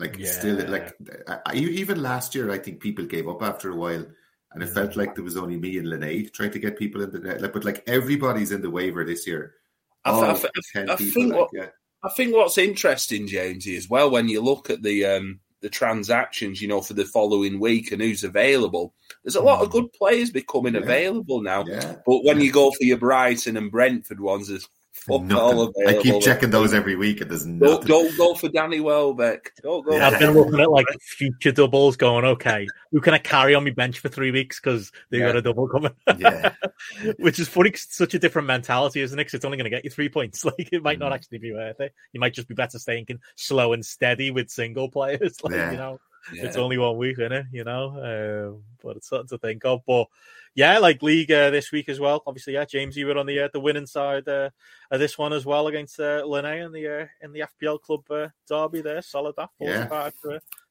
like 0.01 0.17
yeah. 0.17 0.31
still 0.31 0.67
like 0.67 0.93
I, 1.27 1.55
even 1.55 2.01
last 2.01 2.35
year. 2.35 2.51
I 2.51 2.57
think 2.57 2.81
people 2.81 3.05
gave 3.05 3.29
up 3.29 3.41
after 3.41 3.69
a 3.69 3.75
while 3.75 4.05
and 4.53 4.63
it 4.63 4.67
yeah. 4.67 4.73
felt 4.73 4.95
like 4.95 5.15
there 5.15 5.23
was 5.23 5.37
only 5.37 5.57
me 5.57 5.77
and 5.77 5.89
Linney 5.89 6.23
trying 6.23 6.51
to 6.51 6.59
get 6.59 6.77
people 6.77 7.01
in 7.01 7.11
the 7.11 7.19
net. 7.19 7.41
Like, 7.41 7.53
but 7.53 7.63
like 7.63 7.83
everybody's 7.87 8.51
in 8.51 8.61
the 8.61 8.69
waiver 8.69 9.05
this 9.05 9.25
year. 9.25 9.55
I, 10.03 10.11
I, 10.11 10.31
I, 10.31 10.93
I 10.93 10.95
think 10.95 11.31
like, 11.31 11.39
what, 11.39 11.49
yeah. 11.53 11.67
I 12.03 12.09
think 12.09 12.35
what's 12.35 12.57
interesting, 12.57 13.27
Jamesy, 13.27 13.77
as 13.77 13.89
well, 13.89 14.09
when 14.09 14.27
you 14.27 14.41
look 14.41 14.69
at 14.69 14.81
the 14.81 15.05
um, 15.05 15.39
the 15.61 15.69
transactions, 15.69 16.61
you 16.61 16.67
know, 16.67 16.81
for 16.81 16.93
the 16.93 17.05
following 17.05 17.59
week 17.59 17.91
and 17.91 18.01
who's 18.01 18.23
available, 18.23 18.93
there's 19.23 19.35
a 19.35 19.41
lot 19.41 19.61
of 19.61 19.69
mm. 19.69 19.73
good 19.73 19.93
players 19.93 20.31
becoming 20.31 20.73
yeah. 20.73 20.81
available 20.81 21.41
now. 21.41 21.63
Yeah. 21.65 21.97
But 22.05 22.23
when 22.23 22.41
you 22.41 22.51
go 22.51 22.71
for 22.71 22.83
your 22.83 22.97
Brighton 22.97 23.57
and 23.57 23.71
Brentford 23.71 24.19
ones, 24.19 24.47
there's 24.47 24.67
I 25.09 25.99
keep 26.01 26.21
checking 26.21 26.51
those 26.51 26.73
every 26.73 26.95
week, 26.95 27.21
and 27.21 27.31
there's 27.31 27.45
nothing. 27.45 27.87
Don't, 27.87 28.07
don't 28.07 28.17
go 28.17 28.35
for 28.35 28.49
Danny 28.49 28.79
Welbeck. 28.79 29.53
Don't 29.63 29.83
go. 29.85 29.95
Yeah, 29.95 30.09
I've 30.09 30.19
been 30.19 30.33
looking 30.33 30.59
at 30.59 30.69
like 30.69 30.85
future 31.01 31.51
doubles, 31.51 31.97
going, 31.97 32.23
okay, 32.25 32.67
who 32.91 33.01
can 33.01 33.13
I 33.13 33.17
carry 33.17 33.55
on 33.55 33.63
my 33.63 33.71
bench 33.71 33.99
for 33.99 34.09
three 34.09 34.31
weeks 34.31 34.59
because 34.59 34.91
they 35.09 35.19
yeah. 35.19 35.27
got 35.27 35.37
a 35.37 35.41
double 35.41 35.67
coming? 35.67 35.93
yeah, 36.17 36.53
which 37.17 37.39
is 37.39 37.47
funny. 37.47 37.69
It's 37.69 37.95
such 37.95 38.13
a 38.13 38.19
different 38.19 38.47
mentality, 38.47 39.01
isn't 39.01 39.17
it? 39.17 39.21
Because 39.21 39.35
it's 39.35 39.45
only 39.45 39.57
going 39.57 39.65
to 39.65 39.75
get 39.75 39.83
you 39.83 39.89
three 39.89 40.09
points. 40.09 40.45
Like 40.45 40.69
it 40.71 40.83
might 40.83 40.97
mm. 40.97 41.01
not 41.01 41.13
actually 41.13 41.37
be 41.37 41.53
worth 41.53 41.79
it. 41.79 41.93
You 42.11 42.19
might 42.19 42.33
just 42.33 42.47
be 42.47 42.53
better 42.53 42.77
staying 42.77 43.07
slow 43.35 43.73
and 43.73 43.85
steady 43.85 44.31
with 44.31 44.49
single 44.49 44.89
players. 44.89 45.41
Like 45.43 45.55
yeah. 45.55 45.71
you 45.71 45.77
know, 45.77 45.99
yeah. 46.33 46.45
it's 46.45 46.57
only 46.57 46.77
one 46.77 46.97
week, 46.97 47.17
isn't 47.19 47.31
it? 47.31 47.45
You 47.51 47.63
know, 47.63 48.53
um, 48.53 48.63
but 48.83 48.97
it's 48.97 49.09
something 49.09 49.27
to 49.29 49.37
think 49.37 49.65
of. 49.65 49.81
But 49.87 50.07
yeah, 50.55 50.79
like 50.79 51.01
league 51.01 51.31
uh, 51.31 51.49
this 51.49 51.71
week 51.71 51.87
as 51.87 51.99
well. 51.99 52.21
Obviously, 52.27 52.53
yeah, 52.53 52.65
James, 52.65 52.97
you 52.97 53.07
were 53.07 53.17
on 53.17 53.25
the 53.25 53.39
uh, 53.39 53.49
the 53.53 53.59
winning 53.59 53.85
side 53.85 54.27
uh, 54.27 54.49
of 54.89 54.99
this 54.99 55.17
one 55.17 55.33
as 55.33 55.45
well 55.45 55.67
against 55.67 55.99
uh, 55.99 56.23
Linney 56.25 56.59
in 56.59 56.71
the 56.71 56.87
uh, 56.87 57.05
in 57.21 57.31
the 57.31 57.43
FPL 57.61 57.81
club 57.81 58.01
uh, 58.09 58.27
derby 58.47 58.81
there. 58.81 59.01
Solid 59.01 59.35
that, 59.37 59.49
yeah. 59.59 59.87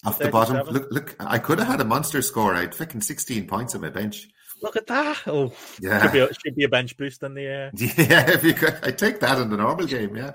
Off 0.05 0.19
the 0.19 0.31
bottom, 0.31 0.66
look, 0.69 0.89
look, 0.90 1.16
I 1.19 1.39
could 1.39 1.59
have 1.59 1.69
had 1.69 1.81
a 1.81 1.85
monster 1.85 2.20
score. 2.23 2.55
I 2.55 2.61
would 2.61 2.74
fucking 2.74 3.01
sixteen 3.01 3.47
points 3.47 3.74
on 3.74 3.81
my 3.81 3.90
bench. 3.90 4.28
Look 4.62 4.77
at 4.77 4.86
that! 4.89 5.16
Oh, 5.27 5.52
yeah, 5.81 6.02
should 6.02 6.12
be 6.12 6.19
a, 6.19 6.35
should 6.35 6.55
be 6.55 6.65
a 6.65 6.69
bench 6.69 6.97
boost 6.98 7.23
in 7.23 7.35
the. 7.35 7.48
Uh... 7.48 7.70
Yeah, 7.97 8.31
if 8.31 8.44
you 8.44 8.52
could, 8.52 8.78
I 8.82 8.90
take 8.90 9.20
that 9.20 9.39
in 9.39 9.48
the 9.48 9.57
normal 9.57 9.86
game. 9.86 10.15
Yeah. 10.16 10.32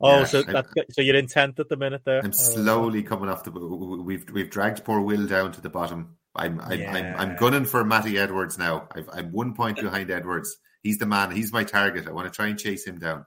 Oh, 0.00 0.20
yeah, 0.20 0.24
so 0.24 0.42
that's 0.42 0.68
so 0.90 1.00
you're 1.00 1.14
in 1.14 1.28
tenth 1.28 1.60
at 1.60 1.68
the 1.68 1.76
minute 1.76 2.02
there. 2.04 2.20
I'm 2.24 2.32
slowly 2.32 3.04
coming 3.04 3.28
off 3.28 3.44
the. 3.44 3.52
We've 3.52 4.28
we've 4.30 4.50
dragged 4.50 4.84
poor 4.84 5.00
Will 5.00 5.28
down 5.28 5.52
to 5.52 5.60
the 5.60 5.70
bottom 5.70 6.16
I'm 6.34 6.60
I'm, 6.60 6.80
Yeah. 6.80 6.92
I'm 7.16 7.30
I'm 7.30 7.36
gunning 7.36 7.64
for 7.64 7.84
Matty 7.84 8.18
Edwards 8.18 8.58
now. 8.58 8.88
I've, 8.94 9.08
I'm 9.12 9.32
one 9.32 9.54
point 9.54 9.80
behind 9.80 10.10
Edwards. 10.10 10.56
He's 10.82 10.98
the 10.98 11.06
man. 11.06 11.30
He's 11.30 11.52
my 11.52 11.64
target. 11.64 12.08
I 12.08 12.12
want 12.12 12.26
to 12.32 12.34
try 12.34 12.48
and 12.48 12.58
chase 12.58 12.86
him 12.86 12.98
down. 12.98 13.26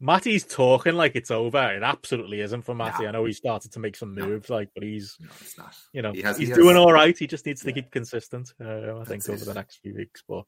Matty's 0.00 0.44
talking 0.44 0.94
like 0.94 1.14
it's 1.14 1.30
over. 1.30 1.72
It 1.72 1.84
absolutely 1.84 2.40
isn't 2.40 2.62
for 2.62 2.74
Matty. 2.74 3.04
No. 3.04 3.08
I 3.08 3.12
know 3.12 3.24
he 3.24 3.32
started 3.32 3.70
to 3.72 3.78
make 3.78 3.94
some 3.94 4.16
No. 4.16 4.26
moves, 4.26 4.50
like, 4.50 4.68
but 4.74 4.82
he's 4.82 5.16
No, 5.20 5.28
it's 5.40 5.56
not. 5.56 5.72
you 5.92 6.02
know 6.02 6.10
He 6.12 6.22
has- 6.22 6.36
he's 6.36 6.48
he 6.48 6.50
has- 6.50 6.58
doing 6.58 6.76
all 6.76 6.92
right. 6.92 7.16
He 7.16 7.28
just 7.28 7.46
needs 7.46 7.60
to 7.62 7.68
Yeah. 7.68 7.74
keep 7.74 7.92
consistent. 7.92 8.52
Uh, 8.60 8.64
I 8.98 9.04
think 9.04 9.22
That's 9.22 9.28
over 9.28 9.44
the 9.44 9.54
next 9.54 9.76
few 9.80 9.94
weeks. 9.94 10.24
But 10.28 10.40
I 10.40 10.42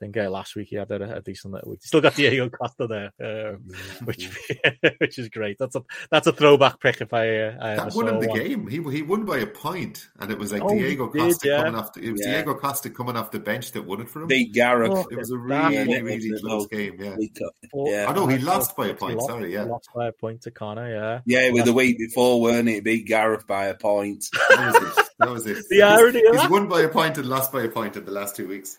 think 0.00 0.16
uh, 0.16 0.28
last 0.30 0.56
week 0.56 0.68
he 0.68 0.76
had 0.76 0.90
a, 0.90 1.16
a 1.16 1.20
decent 1.20 1.52
little 1.54 1.70
week. 1.70 1.82
Still 1.82 2.00
got 2.00 2.14
Diego 2.16 2.48
Costa 2.48 2.86
there, 2.88 3.12
uh, 3.22 3.56
which 4.04 4.28
which 4.98 5.18
is 5.18 5.28
great. 5.28 5.58
That's 5.58 5.76
a 5.76 5.82
that's 6.10 6.26
a 6.26 6.32
throwback 6.32 6.80
pick 6.80 7.00
if 7.00 7.12
I, 7.14 7.36
uh, 7.38 7.56
I 7.60 7.74
That 7.76 7.94
won 7.94 8.08
him 8.08 8.20
the 8.20 8.28
one. 8.28 8.38
game. 8.38 8.66
He 8.66 8.82
he 8.96 9.02
won 9.02 9.24
by 9.24 9.38
a 9.38 9.46
point, 9.46 10.08
and 10.18 10.30
it 10.30 10.38
was 10.38 10.52
like 10.52 10.62
Oh, 10.62 10.72
he 10.74 10.80
Diego 10.80 11.10
did, 11.12 11.20
Costa 11.20 11.48
yeah. 11.48 11.56
coming 11.58 11.74
off. 11.76 11.92
The, 11.92 12.00
it 12.02 12.12
was 12.12 12.20
Yeah. 12.24 12.32
Diego 12.32 12.54
Costa 12.54 12.90
coming 12.90 13.16
off 13.16 13.30
the 13.30 13.38
bench 13.38 13.72
that 13.72 13.82
won 13.86 14.00
it 14.00 14.08
for 14.08 14.22
him. 14.22 14.28
Beat 14.28 14.52
Gareth. 14.52 14.90
Oh, 14.92 15.06
It 15.10 15.16
was 15.18 15.30
a 15.30 15.36
That 15.48 15.68
really 15.70 16.02
was- 16.02 16.24
really 16.24 16.40
close 16.40 16.66
game. 16.66 16.96
Yeah. 16.98 17.16
Yeah. 17.74 18.06
Oh 18.08 18.12
no, 18.14 18.26
he 18.26 18.36
He 18.38 18.42
lost 18.42 18.76
by 18.76 18.88
a 18.88 18.94
point. 18.94 19.16
lost- 19.18 19.28
Sorry, 19.28 19.52
yeah. 19.52 19.64
lost 19.64 19.88
by 19.94 20.06
a 20.08 20.12
point 20.12 20.42
to 20.42 20.50
Connor. 20.50 20.90
Yeah, 20.90 21.20
Yeah, 21.26 21.46
it 21.48 21.52
was 21.52 21.64
the 21.64 21.72
week 21.72 21.98
before, 21.98 22.40
weren't 22.40 22.68
it? 22.68 22.82
Beat 22.84 23.06
Gareth 23.06 23.46
by 23.46 23.66
a 23.66 23.74
point. 23.74 24.24
That 24.48 24.72
was 24.72 24.98
it. 24.98 25.06
That 25.18 25.28
was 25.30 25.46
it. 25.46 25.58
The 25.70 25.82
irony 25.82 26.24
of 26.26 26.36
He's 26.40 26.48
won 26.50 26.68
by 26.68 26.80
a 26.82 26.88
point 26.88 27.18
and 27.18 27.26
lost 27.28 27.52
by 27.52 27.62
a 27.64 27.68
point 27.68 27.96
in 27.96 28.04
the 28.04 28.10
last 28.10 28.34
two 28.36 28.48
weeks. 28.48 28.78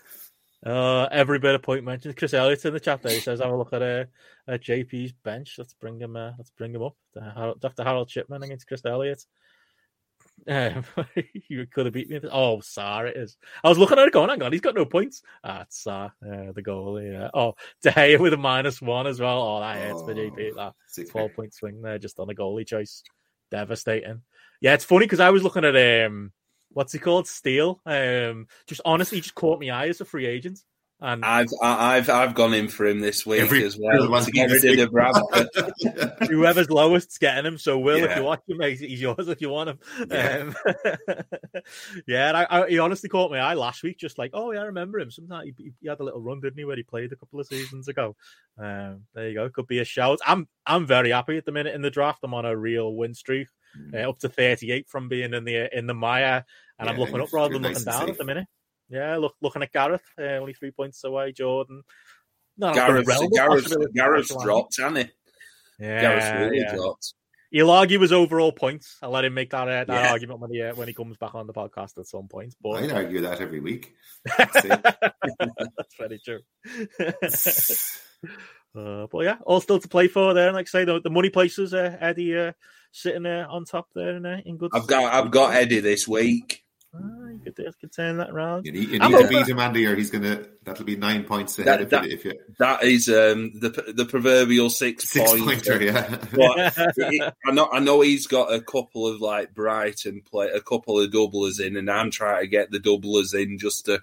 Uh, 0.65 1.07
every 1.11 1.39
bit 1.39 1.55
of 1.55 1.63
point 1.63 1.83
mentioned. 1.83 2.15
Chris 2.15 2.33
Elliott's 2.33 2.65
in 2.65 2.73
the 2.73 2.79
chat 2.79 3.01
there. 3.01 3.13
He 3.13 3.19
says, 3.19 3.39
"Have 3.39 3.51
a 3.51 3.57
look 3.57 3.73
at 3.73 3.81
uh, 3.81 4.05
at 4.47 4.63
JP's 4.63 5.11
bench. 5.11 5.55
Let's 5.57 5.73
bring 5.73 5.99
him. 5.99 6.15
Uh, 6.15 6.33
let's 6.38 6.51
bring 6.51 6.73
him 6.73 6.83
up. 6.83 6.95
Dr. 7.59 7.83
Harold 7.83 8.09
Shipman 8.09 8.43
against 8.43 8.67
Chris 8.67 8.85
Elliott. 8.85 9.25
Um, 10.47 10.83
you 11.49 11.67
could 11.67 11.85
have 11.85 11.93
beat 11.93 12.09
me. 12.09 12.19
Oh, 12.31 12.61
Sá 12.61 13.01
it 13.01 13.17
is. 13.17 13.38
I 13.63 13.69
was 13.69 13.77
looking 13.77 13.99
at 13.99 14.07
it 14.07 14.13
going, 14.13 14.29
hang 14.29 14.41
on, 14.41 14.51
he's 14.51 14.61
got 14.61 14.75
no 14.75 14.85
points. 14.85 15.21
Ah, 15.43 15.65
Sá, 15.69 16.05
uh, 16.25 16.51
the 16.51 16.63
goalie. 16.63 17.11
Yeah. 17.11 17.29
Oh, 17.33 17.53
De 17.81 17.91
Gea 17.91 18.19
with 18.19 18.33
a 18.33 18.38
minus 18.38 18.81
one 18.81 19.07
as 19.07 19.19
well. 19.19 19.41
Oh, 19.41 19.59
that 19.59 19.77
hurts 19.77 20.01
for 20.01 20.13
JP. 20.13 20.55
That 20.55 20.73
Sick 20.88 21.09
12 21.11 21.33
point 21.33 21.53
swing 21.53 21.81
there 21.81 21.99
just 21.99 22.19
on 22.19 22.29
a 22.29 22.33
goalie 22.33 22.67
choice. 22.67 23.03
Devastating. 23.51 24.21
Yeah, 24.61 24.73
it's 24.73 24.85
funny 24.85 25.05
because 25.05 25.19
I 25.19 25.31
was 25.31 25.43
looking 25.43 25.65
at 25.65 26.05
um 26.05 26.31
what's 26.73 26.93
he 26.93 26.99
called? 26.99 27.27
Steel. 27.27 27.80
Um 27.85 28.48
just 28.68 28.81
honestly 28.85 29.22
just 29.22 29.35
caught 29.35 29.60
me 29.60 29.69
eye 29.69 29.88
as 29.88 30.02
a 30.02 30.06
free 30.06 30.26
agent. 30.26 30.60
And 31.03 31.26
I've 31.26 31.48
I- 31.64 31.98
I've 31.98 32.10
I've 32.11 32.35
gone 32.35 32.53
in 32.53 32.68
for 32.68 32.85
him 32.85 32.99
this 32.99 33.26
week 33.26 33.41
Every- 33.41 33.64
as 33.64 33.76
well 33.76 33.95
everyone's 33.95 34.26
to 34.27 34.31
get 34.31 34.52
rid 34.52 34.64
of 34.64 34.76
this 34.77 34.89
Bradford. 34.89 35.49
week. 35.56 36.30
whoever's 36.30 36.69
lowest's 36.69 37.18
getting 37.18 37.43
him. 37.43 37.57
So 37.57 37.80
Will, 37.80 38.03
if 38.03 38.15
you 38.15 38.22
watch 38.23 38.41
him, 38.48 38.61
he's 38.61 39.02
yours 39.02 39.27
if 39.27 39.41
you 39.41 39.49
want 39.49 39.72
him. 39.72 39.80
Yeah. 40.11 40.52
Um, 40.52 40.56
yeah, 42.07 42.45
I, 42.48 42.61
I, 42.64 42.69
he 42.69 42.77
honestly 42.77 43.10
caught 43.10 43.31
my 43.31 43.39
eye 43.39 43.56
last 43.56 43.81
week, 43.84 43.98
just 43.98 44.18
like, 44.19 44.30
oh 44.35 44.52
yeah, 44.52 44.61
I 44.61 44.65
remember 44.65 44.99
him. 44.99 45.10
Sometimes 45.10 45.45
he, 45.57 45.64
he- 45.64 45.73
he 45.81 45.89
had 45.89 45.99
a 45.99 46.03
little 46.03 46.22
run, 46.22 46.39
didn't 46.39 46.60
he, 46.60 46.65
where 46.65 46.76
he 46.77 46.84
played 46.84 47.11
a 47.11 47.15
couple 47.15 47.39
of 47.39 47.48
seasons 47.48 47.88
ago. 47.88 48.15
Um, 48.60 49.06
there 49.15 49.30
you 49.30 49.34
go, 49.34 49.49
could 49.49 49.65
be 49.68 49.80
a 49.80 49.85
shout. 49.85 50.19
I'm 50.26 50.48
I'm 50.68 50.85
very 50.85 51.10
happy 51.10 51.35
at 51.38 51.45
the 51.45 51.52
minute 51.52 51.73
in 51.73 51.81
the 51.81 51.89
draft. 51.89 52.19
I'm 52.23 52.34
on 52.35 52.45
a 52.45 52.56
real 52.56 52.93
win 52.93 53.14
streak. 53.15 53.48
Uh, 53.93 54.10
up 54.10 54.19
to 54.19 54.30
38 54.30 54.88
from 54.89 55.10
being 55.10 55.34
in 55.34 55.43
the 55.43 55.77
in 55.77 55.88
the 55.88 55.93
Maya, 55.93 56.43
and 56.80 56.89
I'm 56.89 56.98
looking 56.98 57.22
up 57.22 57.34
rather 57.34 57.53
than 57.53 57.64
nice 57.64 57.73
looking 57.73 57.85
down 57.85 57.99
safe. 58.02 58.10
at 58.10 58.18
the 58.18 58.26
minute. 58.26 58.48
Yeah, 58.89 59.18
look 59.18 59.35
looking 59.41 59.64
at 59.64 59.72
Gareth, 59.72 60.02
uh, 60.19 60.23
only 60.23 60.53
three 60.53 60.72
points 60.72 61.03
away. 61.03 61.31
Jordan, 61.31 61.84
no, 62.57 62.73
Gareth, 62.73 63.07
realm 63.07 63.26
of 63.26 63.31
Gareth. 63.31 63.93
Gareth's 63.95 64.35
dropped, 64.43 64.77
hasn't 64.77 64.98
he? 64.98 65.85
Yeah, 65.85 66.02
Gareth's 66.02 66.39
really 66.39 66.60
yeah. 66.60 66.76
dropped. 66.76 67.14
He'll 67.52 67.72
argue 67.72 67.99
his 67.99 68.14
overall 68.14 68.53
points. 68.53 68.98
I'll 69.02 69.10
let 69.10 69.26
him 69.26 69.34
make 69.34 69.49
that, 69.49 69.68
uh, 69.68 69.84
that 69.84 69.89
Yeah. 69.89 70.11
argument 70.11 70.39
when 70.39 70.52
he 70.52 70.61
uh, 70.61 70.73
when 70.73 70.88
he 70.88 70.93
comes 70.93 71.18
back 71.18 71.35
on 71.35 71.48
the 71.48 71.53
podcast 71.53 71.98
at 71.98 72.07
some 72.07 72.30
point. 72.30 72.56
But 72.61 72.84
I'd 72.84 72.91
argue 72.93 73.22
that 73.22 73.41
every 73.41 73.60
week. 73.60 73.93
that's 74.38 74.61
very 75.98 76.22
true. 76.23 76.39
uh, 78.76 79.07
but 79.11 79.19
yeah, 79.26 79.35
all 79.45 79.60
still 79.60 79.80
to 79.80 79.88
play 79.89 80.07
for 80.07 80.34
there. 80.34 80.48
And 80.48 80.56
like 80.56 80.68
I 80.68 80.69
say, 80.69 80.85
the, 80.85 81.02
the 81.02 81.10
money 81.10 81.30
places, 81.30 81.73
uh, 81.73 81.98
Eddie 81.99 82.38
uh, 82.38 82.52
sitting 82.91 83.23
there 83.23 83.47
on 83.47 83.65
top 83.65 83.88
there 83.95 84.15
in, 84.15 84.26
uh, 84.26 84.41
in 84.45 84.57
good. 84.57 84.72
I've 84.73 84.88
got 84.88 85.13
I've 85.13 85.31
got 85.31 85.55
Eddie 85.55 85.80
this 85.80 86.07
week. 86.07 86.63
Ah, 86.93 86.99
you 87.31 87.39
could, 87.45 87.57
you 87.57 87.72
could 87.80 87.93
turn 87.93 88.18
that 88.18 88.31
around. 88.31 88.65
You 88.65 88.73
need, 88.73 88.89
you 88.89 88.99
need 88.99 89.18
to 89.18 89.27
beat 89.30 89.47
him, 89.47 89.59
Andy, 89.59 89.85
or 89.85 89.95
he's 89.95 90.09
gonna. 90.11 90.43
That'll 90.65 90.84
be 90.84 90.97
nine 90.97 91.23
points 91.23 91.57
ahead 91.57 91.68
That- 91.68 91.81
if, 91.84 91.89
that- 91.89 92.03
you, 92.05 92.11
if 92.15 92.26
you 92.26 92.34
That 92.59 92.84
is 92.84 93.07
um, 93.07 93.53
the 93.59 93.93
the 93.95 94.05
proverbial 94.05 94.69
six, 94.69 95.09
six 95.09 95.31
point. 95.31 95.43
pointer. 95.45 95.81
Yeah. 95.81 96.18
But 96.34 96.73
it- 96.97 97.34
I 97.45 97.51
know 97.51 97.69
I 97.72 97.80
know 97.80 98.01
he's 98.01 98.27
got 98.27 98.53
a 98.53 98.59
couple 98.59 99.07
of 99.07 99.22
like 99.22 99.53
Brighton 99.53 100.22
play 100.30 100.49
a 100.49 100.59
couple 100.59 100.99
of 100.99 101.09
doublers 101.11 101.65
in, 101.65 101.77
and 101.77 101.89
I'm 101.89 102.11
trying 102.11 102.41
to 102.41 102.47
get 102.47 102.72
the 102.72 102.80
doublers 102.80 103.34
in 103.34 103.57
just 103.57 103.85
to 103.85 104.01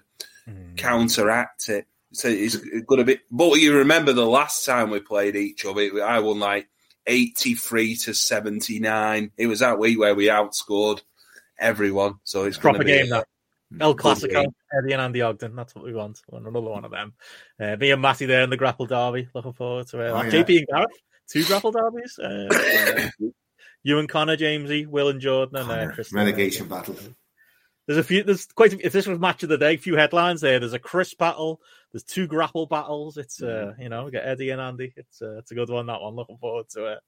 Mm. 0.49 0.77
counteract 0.77 1.69
it. 1.69 1.85
So 2.11 2.27
it's 2.27 2.55
going 2.55 2.97
to 2.97 3.03
be. 3.05 3.19
But 3.29 3.59
you 3.59 3.77
remember 3.77 4.13
the 4.13 4.25
last 4.25 4.65
time 4.65 4.89
we 4.89 4.99
played 4.99 5.35
each 5.35 5.63
other, 5.63 5.81
it- 5.81 6.01
I 6.01 6.19
won 6.21 6.39
like 6.39 6.67
eighty 7.07 7.55
three 7.55 7.95
to 7.97 8.13
seventy 8.13 8.79
nine. 8.79 9.31
It 9.37 9.47
was 9.47 9.59
that 9.59 9.79
week 9.79 9.99
where 9.99 10.15
we 10.15 10.27
outscored 10.27 11.01
everyone. 11.57 12.15
So 12.23 12.45
it's 12.45 12.57
Proper 12.57 12.83
going 12.83 12.87
to 12.87 12.93
game, 12.93 13.09
that. 13.09 13.27
El 13.79 13.93
Good 13.93 14.03
Clasico, 14.03 14.31
game. 14.31 14.55
Eddie 14.77 14.93
and 14.93 15.01
Andy 15.01 15.21
Ogden. 15.21 15.55
That's 15.55 15.75
what 15.75 15.85
we 15.85 15.93
want. 15.93 16.19
We 16.29 16.35
want 16.35 16.47
another 16.47 16.69
one 16.69 16.85
of 16.85 16.91
them. 16.91 17.13
Uh, 17.59 17.75
me 17.75 17.91
and 17.91 18.01
Matty 18.01 18.25
there 18.25 18.41
in 18.41 18.49
the 18.49 18.57
grapple 18.57 18.87
derby. 18.87 19.29
Looking 19.33 19.53
forward 19.53 19.87
to 19.87 20.01
it. 20.01 20.09
Oh, 20.09 20.21
yeah. 20.23 20.29
JP 20.29 20.57
and 20.57 20.67
Gareth, 20.67 20.89
two 21.29 21.43
grapple 21.43 21.71
derbies. 21.71 22.17
Uh, 22.17 23.09
you 23.83 23.99
and 23.99 24.09
Connor, 24.09 24.37
Jamesy, 24.37 24.87
Will 24.87 25.09
and 25.09 25.21
Jordan, 25.21 25.57
and 25.57 25.69
uh, 25.69 25.75
Connor, 25.75 25.91
Chris. 25.93 26.13
relegation 26.13 26.67
battle. 26.67 26.95
There's 27.85 27.99
a 27.99 28.03
few. 28.03 28.23
There's 28.23 28.45
quite. 28.47 28.73
A, 28.73 28.85
if 28.85 28.91
this 28.91 29.07
was 29.07 29.19
match 29.19 29.43
of 29.43 29.49
the 29.49 29.57
day, 29.57 29.75
a 29.75 29.77
few 29.77 29.95
headlines 29.95 30.41
there. 30.41 30.59
There's 30.59 30.73
a 30.73 30.79
Chris 30.79 31.13
battle. 31.13 31.61
There's 31.91 32.03
two 32.03 32.27
grapple 32.27 32.67
battles. 32.67 33.17
It's 33.17 33.41
uh, 33.41 33.73
you 33.79 33.89
know, 33.89 34.05
we 34.05 34.11
got 34.11 34.23
Eddie 34.25 34.51
and 34.51 34.61
Andy. 34.61 34.93
It's 34.95 35.21
uh, 35.23 35.37
it's 35.39 35.49
a 35.49 35.55
good 35.55 35.69
one. 35.69 35.87
That 35.87 36.01
one. 36.01 36.15
Looking 36.15 36.37
forward 36.37 36.69
to 36.73 36.85
it. 36.93 36.99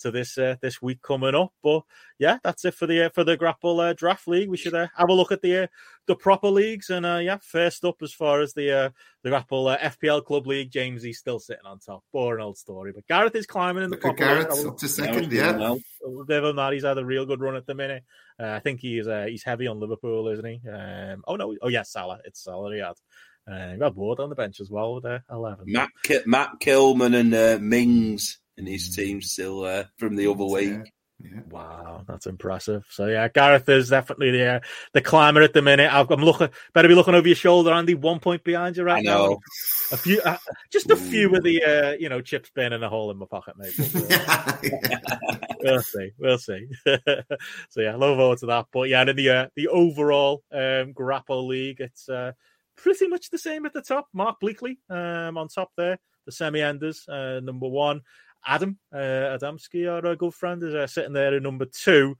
To 0.00 0.10
this 0.10 0.38
uh, 0.38 0.56
this 0.62 0.80
week 0.80 1.02
coming 1.02 1.34
up. 1.34 1.52
But 1.62 1.82
yeah, 2.18 2.38
that's 2.42 2.64
it 2.64 2.72
for 2.74 2.86
the 2.86 3.06
uh, 3.06 3.08
for 3.10 3.24
the 3.24 3.36
grapple 3.36 3.78
uh, 3.80 3.92
draft 3.92 4.26
league. 4.26 4.48
We 4.48 4.56
should 4.56 4.72
uh, 4.72 4.86
have 4.96 5.10
a 5.10 5.12
look 5.12 5.32
at 5.32 5.42
the 5.42 5.64
uh, 5.64 5.66
the 6.06 6.16
proper 6.16 6.48
leagues. 6.48 6.88
And 6.88 7.04
uh, 7.04 7.18
yeah, 7.22 7.38
first 7.42 7.84
up 7.84 7.96
as 8.02 8.14
far 8.14 8.40
as 8.40 8.54
the 8.54 8.70
uh, 8.72 8.90
the 9.22 9.28
grapple 9.28 9.68
uh, 9.68 9.76
FPL 9.76 10.24
club 10.24 10.46
league, 10.46 10.70
James 10.70 11.02
he's 11.02 11.18
still 11.18 11.38
sitting 11.38 11.66
on 11.66 11.78
top. 11.80 12.02
Boring 12.10 12.42
old 12.42 12.56
story. 12.56 12.92
But 12.94 13.06
Gareth 13.06 13.34
is 13.34 13.46
climbing 13.46 13.84
in 13.84 13.90
the 13.90 13.96
Look 13.96 14.00
proper 14.16 14.24
league. 14.24 14.28
Garrett 14.48 14.50
I 14.50 14.62
will- 14.62 14.68
up 14.70 14.78
to 14.78 14.88
second. 14.88 15.30
Yeah. 15.30 15.56
well. 15.58 15.78
Other 16.22 16.40
than 16.40 16.56
that, 16.56 16.72
he's 16.72 16.84
had 16.84 16.98
a 16.98 17.04
real 17.04 17.26
good 17.26 17.40
run 17.40 17.54
at 17.54 17.66
the 17.66 17.74
minute. 17.74 18.02
Uh, 18.40 18.48
I 18.48 18.60
think 18.60 18.80
he's 18.80 19.06
uh, 19.06 19.26
he's 19.28 19.44
heavy 19.44 19.66
on 19.66 19.78
Liverpool, 19.78 20.26
isn't 20.28 20.44
he? 20.44 20.60
Um, 20.68 21.22
oh 21.28 21.36
no, 21.36 21.54
oh 21.60 21.68
yes, 21.68 21.92
Salah. 21.92 22.20
It's 22.24 22.42
Salah 22.42 22.72
he 22.72 22.80
had. 22.80 22.94
Uh, 23.50 23.74
he 23.74 23.80
had 23.80 23.94
Ward 23.94 24.20
on 24.20 24.28
the 24.28 24.34
bench 24.34 24.60
as 24.60 24.70
well 24.70 24.94
with 24.94 25.04
uh, 25.04 25.18
eleven. 25.30 25.64
Matt 25.66 25.90
Ki- 26.04 26.20
Matt 26.26 26.60
Kilman 26.60 27.18
and 27.18 27.34
uh, 27.34 27.58
Mings 27.60 28.38
and 28.56 28.68
his 28.68 28.94
team 28.94 29.20
still 29.20 29.64
uh, 29.64 29.84
from 29.98 30.16
the 30.16 30.28
other 30.28 30.44
week. 30.44 30.70
Yeah. 30.70 30.82
Yeah. 31.24 31.40
Wow, 31.50 32.04
that's 32.08 32.26
impressive. 32.26 32.84
So 32.90 33.06
yeah, 33.06 33.28
Gareth 33.28 33.68
is 33.68 33.90
definitely 33.90 34.32
the 34.32 34.56
uh, 34.56 34.60
the 34.92 35.00
climber 35.00 35.42
at 35.42 35.52
the 35.52 35.62
minute. 35.62 35.92
I've, 35.92 36.10
I'm 36.10 36.24
looking, 36.24 36.48
better 36.74 36.88
be 36.88 36.96
looking 36.96 37.14
over 37.14 37.28
your 37.28 37.36
shoulder, 37.36 37.70
Andy. 37.70 37.94
One 37.94 38.18
point 38.18 38.42
behind 38.42 38.76
you 38.76 38.82
right 38.82 38.98
I 38.98 39.02
know. 39.02 39.28
now. 39.28 39.38
A 39.92 39.96
few, 39.96 40.20
uh, 40.20 40.38
just 40.72 40.90
a 40.90 40.96
few 40.96 41.34
of 41.34 41.44
the 41.44 41.62
uh, 41.62 41.90
you 41.92 42.08
know 42.08 42.20
chips 42.22 42.50
burning 42.52 42.82
a 42.82 42.88
hole 42.88 43.10
in 43.12 43.18
my 43.18 43.26
pocket, 43.26 43.54
mate. 43.56 43.72
But, 43.76 44.12
uh, 44.12 44.56
we'll 45.60 45.82
see. 45.82 46.10
We'll 46.18 46.38
see. 46.38 46.66
so 46.86 47.80
yeah, 47.80 47.94
look 47.94 48.16
forward 48.16 48.38
to 48.38 48.46
that. 48.46 48.66
But 48.72 48.88
yeah, 48.88 49.08
in 49.08 49.14
the 49.14 49.30
uh, 49.30 49.46
the 49.54 49.68
overall 49.68 50.42
um, 50.50 50.92
grapple 50.92 51.46
league, 51.46 51.80
it's 51.80 52.08
uh, 52.08 52.32
pretty 52.76 53.08
much 53.08 53.30
the 53.30 53.38
same 53.38 53.66
at 53.66 53.72
the 53.72 53.82
top. 53.82 54.08
Mark 54.12 54.40
Bleakley 54.42 54.76
um, 54.90 55.36
on 55.36 55.48
top 55.48 55.70
there, 55.76 55.98
the 56.26 56.32
semi-enders, 56.32 57.08
uh, 57.08 57.40
number 57.40 57.68
one. 57.68 58.02
Adam 58.44 58.78
uh, 58.92 58.96
Adamski, 59.38 59.90
our 59.90 60.04
uh, 60.04 60.14
good 60.14 60.34
friend, 60.34 60.62
is 60.62 60.74
uh, 60.74 60.86
sitting 60.86 61.12
there 61.12 61.34
at 61.34 61.42
number 61.42 61.64
two, 61.64 62.16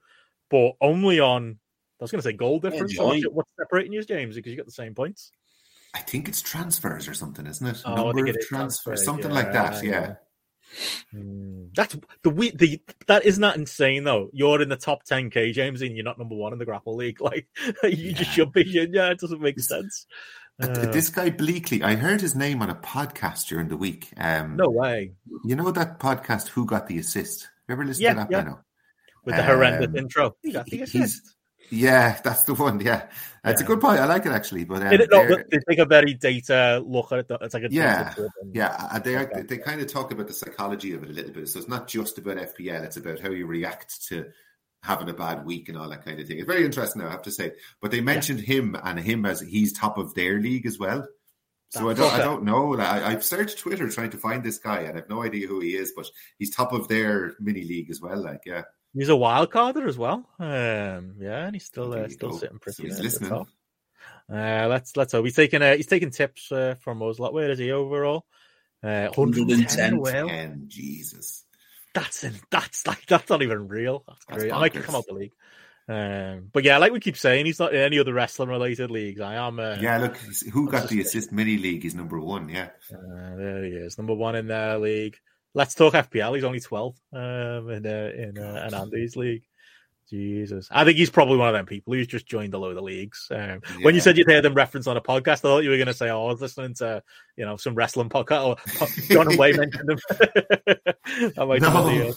but 0.49 0.73
only 0.81 1.19
on. 1.19 1.59
I 1.99 2.03
was 2.03 2.11
going 2.11 2.21
to 2.21 2.27
say 2.27 2.33
goal 2.33 2.59
difference. 2.59 2.93
Yeah, 2.95 3.27
What's, 3.31 3.51
separating 3.57 3.93
you, 3.93 4.03
James? 4.03 4.35
Because 4.35 4.51
you 4.51 4.57
got 4.57 4.65
the 4.65 4.71
same 4.71 4.93
points. 4.93 5.31
I 5.93 5.99
think 5.99 6.27
it's 6.27 6.41
transfers 6.41 7.07
or 7.07 7.13
something, 7.13 7.45
isn't 7.45 7.65
it? 7.65 7.81
Oh, 7.85 7.95
Number 7.95 8.09
of 8.09 8.25
transfers, 8.25 8.47
transfers, 8.47 9.05
something 9.05 9.31
yeah, 9.31 9.35
like 9.35 9.53
that. 9.53 9.83
Yeah. 9.83 10.15
Hmm. 11.11 11.65
That's 11.75 11.95
the 12.23 12.29
we 12.29 12.49
the 12.51 12.81
that 13.07 13.25
isn't 13.25 13.41
that 13.41 13.57
insane 13.57 14.03
though. 14.03 14.29
You're 14.33 14.61
in 14.61 14.69
the 14.69 14.75
top 14.75 15.05
10k, 15.05 15.53
James, 15.53 15.81
and 15.81 15.95
you're 15.95 16.03
not 16.03 16.17
number 16.17 16.35
one 16.35 16.53
in 16.53 16.59
the 16.59 16.65
grapple 16.65 16.95
league. 16.95 17.19
Like 17.21 17.47
you 17.83 18.13
just 18.13 18.31
should 18.31 18.51
be. 18.51 18.63
Yeah, 18.65 19.11
it 19.11 19.19
doesn't 19.19 19.41
make 19.41 19.59
sense. 19.59 20.07
Uh, 20.61 20.67
this 20.91 21.09
guy 21.09 21.31
Bleakley, 21.31 21.81
I 21.81 21.95
heard 21.95 22.21
his 22.21 22.35
name 22.35 22.61
on 22.61 22.69
a 22.69 22.75
podcast 22.75 23.47
during 23.47 23.69
the 23.69 23.77
week. 23.77 24.09
Um, 24.17 24.55
no 24.55 24.69
way. 24.69 25.13
You 25.43 25.55
know 25.55 25.71
that 25.71 25.99
podcast, 25.99 26.49
Who 26.49 26.65
Got 26.65 26.87
the 26.87 26.99
Assist? 26.99 27.49
You 27.67 27.73
ever 27.73 27.83
listen 27.85 28.03
Yeah, 28.03 28.13
to 28.13 28.19
that, 28.19 28.31
yeah. 28.31 28.41
Benno? 28.43 28.59
With 29.25 29.35
the 29.35 29.43
horrendous 29.43 29.87
Um, 29.87 29.95
intro, 29.95 30.35
you 30.43 30.53
got 30.53 30.65
the 30.67 30.81
assist. 30.81 31.35
Yeah, 31.69 32.19
that's 32.23 32.43
the 32.43 32.53
one. 32.53 32.81
Yeah. 32.81 33.07
It's 33.45 33.61
a 33.61 33.63
good 33.63 33.79
point. 33.81 33.99
I 33.99 34.05
like 34.05 34.25
it 34.25 34.31
actually. 34.33 34.65
But 34.65 34.83
um, 34.83 34.93
it 34.93 35.09
not? 35.09 35.27
they're- 35.27 35.61
take 35.67 35.79
a 35.79 35.85
very 35.85 36.13
data 36.13 36.83
look 36.85 37.11
at 37.13 37.19
it. 37.19 37.37
It's 37.41 37.53
like 37.53 37.63
a 37.63 37.71
Yeah, 37.71 38.13
Yeah, 38.51 38.87
uh, 38.91 38.99
they 38.99 39.15
are, 39.15 39.43
they 39.47 39.57
kind 39.57 39.81
of 39.81 39.87
talk 39.91 40.11
about 40.11 40.27
the 40.27 40.33
psychology 40.33 40.93
of 40.93 41.03
it 41.03 41.09
a 41.09 41.13
little 41.13 41.31
bit. 41.31 41.47
So 41.47 41.59
it's 41.59 41.67
not 41.69 41.87
just 41.87 42.17
about 42.17 42.37
FPL; 42.37 42.83
it's 42.83 42.97
about 42.97 43.21
how 43.21 43.29
you 43.31 43.47
react 43.47 44.05
to 44.09 44.25
having 44.83 45.09
a 45.09 45.13
bad 45.13 45.45
week 45.45 45.69
and 45.69 45.77
all 45.77 45.89
that 45.89 46.05
kind 46.05 46.19
of 46.19 46.27
thing. 46.27 46.37
It's 46.37 46.47
very 46.47 46.65
interesting, 46.65 47.01
I 47.01 47.09
have 47.09 47.23
to 47.23 47.31
say. 47.31 47.53
But 47.81 47.91
they 47.91 48.01
mentioned 48.01 48.39
yeah. 48.39 48.55
him 48.55 48.77
and 48.83 48.99
him 48.99 49.25
as 49.25 49.39
he's 49.39 49.73
top 49.73 49.97
of 49.97 50.13
their 50.13 50.39
league 50.39 50.65
as 50.65 50.77
well. 50.77 51.07
So 51.69 51.89
I 51.89 51.93
don't, 51.95 52.13
I 52.13 52.19
don't 52.19 52.43
know. 52.43 52.77
I, 52.77 53.11
I've 53.11 53.23
searched 53.23 53.57
Twitter 53.57 53.89
trying 53.89 54.11
to 54.11 54.17
find 54.17 54.43
this 54.43 54.59
guy, 54.59 54.81
and 54.81 54.93
I 54.93 54.97
have 54.97 55.09
no 55.09 55.23
idea 55.23 55.47
who 55.47 55.59
he 55.59 55.75
is. 55.75 55.91
But 55.95 56.07
he's 56.37 56.53
top 56.53 56.71
of 56.71 56.87
their 56.87 57.33
mini 57.39 57.63
league 57.63 57.89
as 57.89 57.99
well. 57.99 58.21
Like, 58.21 58.41
yeah, 58.45 58.63
he's 58.93 59.09
a 59.09 59.15
wild 59.15 59.49
carder 59.49 59.87
as 59.87 59.97
well. 59.97 60.29
Um, 60.37 61.15
yeah, 61.19 61.47
and 61.47 61.55
he's 61.55 61.65
still 61.65 61.91
uh, 61.93 62.07
still 62.09 62.29
go. 62.29 62.37
sitting 62.37 62.59
pretty. 62.59 62.83
He's 62.83 62.99
listening. 62.99 63.47
Uh, 64.31 64.67
let's 64.69 64.95
let's 64.95 65.13
hope 65.13 65.25
he's 65.25 65.35
taking 65.35 65.63
uh, 65.63 65.75
he's 65.75 65.87
taking 65.87 66.11
tips 66.11 66.51
uh, 66.51 66.75
from 66.79 67.01
us. 67.01 67.17
Like, 67.17 67.33
where 67.33 67.49
is 67.49 67.57
he 67.57 67.71
overall? 67.71 68.25
Uh, 68.83 69.07
110. 69.15 69.97
110 69.97 70.65
Jesus, 70.67 71.45
that's 71.93 72.23
in, 72.23 72.33
that's 72.49 72.85
like 72.87 73.05
that's 73.05 73.29
not 73.29 73.41
even 73.41 73.67
real. 73.67 74.03
That's, 74.07 74.25
that's 74.25 74.43
great. 74.43 74.53
I 74.53 74.59
might 74.59 74.73
come 74.73 74.95
out 74.95 75.05
the 75.07 75.13
league. 75.13 75.33
Um, 75.87 76.49
but 76.53 76.63
yeah, 76.63 76.77
like 76.77 76.93
we 76.93 76.99
keep 76.99 77.17
saying, 77.17 77.45
he's 77.45 77.59
not 77.59 77.73
in 77.73 77.81
any 77.81 77.99
other 77.99 78.13
wrestling 78.13 78.49
related 78.49 78.89
leagues. 78.89 79.19
I 79.19 79.35
am. 79.35 79.59
Uh, 79.59 79.77
yeah, 79.79 79.97
look, 79.97 80.17
who 80.51 80.69
got 80.69 80.87
the 80.89 81.01
assist 81.01 81.31
mini 81.31 81.57
league? 81.57 81.83
He's 81.83 81.95
number 81.95 82.19
one. 82.19 82.47
Yeah, 82.49 82.69
uh, 82.91 83.35
there 83.35 83.65
he 83.65 83.71
is, 83.71 83.97
number 83.97 84.13
one 84.13 84.35
in 84.35 84.47
their 84.47 84.79
league. 84.79 85.17
Let's 85.53 85.75
talk 85.75 85.93
FPL. 85.93 86.35
He's 86.35 86.45
only 86.45 86.61
12 86.61 86.95
um, 87.13 87.21
in 87.69 87.85
uh, 87.85 88.11
in 88.15 88.37
uh, 88.39 88.63
an 88.65 88.73
Andy's 88.73 89.15
league. 89.15 89.43
Jesus, 90.13 90.67
I 90.69 90.85
think 90.85 90.99
he's 90.99 91.09
probably 91.09 91.37
one 91.37 91.47
of 91.47 91.55
them 91.55 91.65
people 91.65 91.91
who's 91.91 92.05
just 92.05 92.27
joined 92.27 92.53
a 92.53 92.59
load 92.59 92.77
of 92.77 92.83
leagues. 92.83 93.27
Um, 93.31 93.39
yeah. 93.39 93.59
When 93.81 93.95
you 93.95 94.01
said 94.01 94.15
you'd 94.15 94.29
heard 94.29 94.43
them 94.43 94.53
reference 94.53 94.85
on 94.85 94.95
a 94.95 95.01
podcast, 95.01 95.31
I 95.31 95.35
thought 95.37 95.63
you 95.63 95.71
were 95.71 95.77
going 95.77 95.87
to 95.87 95.93
say, 95.93 96.11
"Oh, 96.11 96.27
I 96.27 96.31
was 96.31 96.39
listening 96.39 96.75
to 96.75 97.01
you 97.35 97.43
know 97.45 97.57
some 97.57 97.73
wrestling 97.73 98.09
podcast." 98.09 98.45
Or 98.45 98.87
John 99.11 99.35
Way 99.37 99.53
mentioned 99.53 99.89
them. 99.89 99.97
no, 101.35 101.45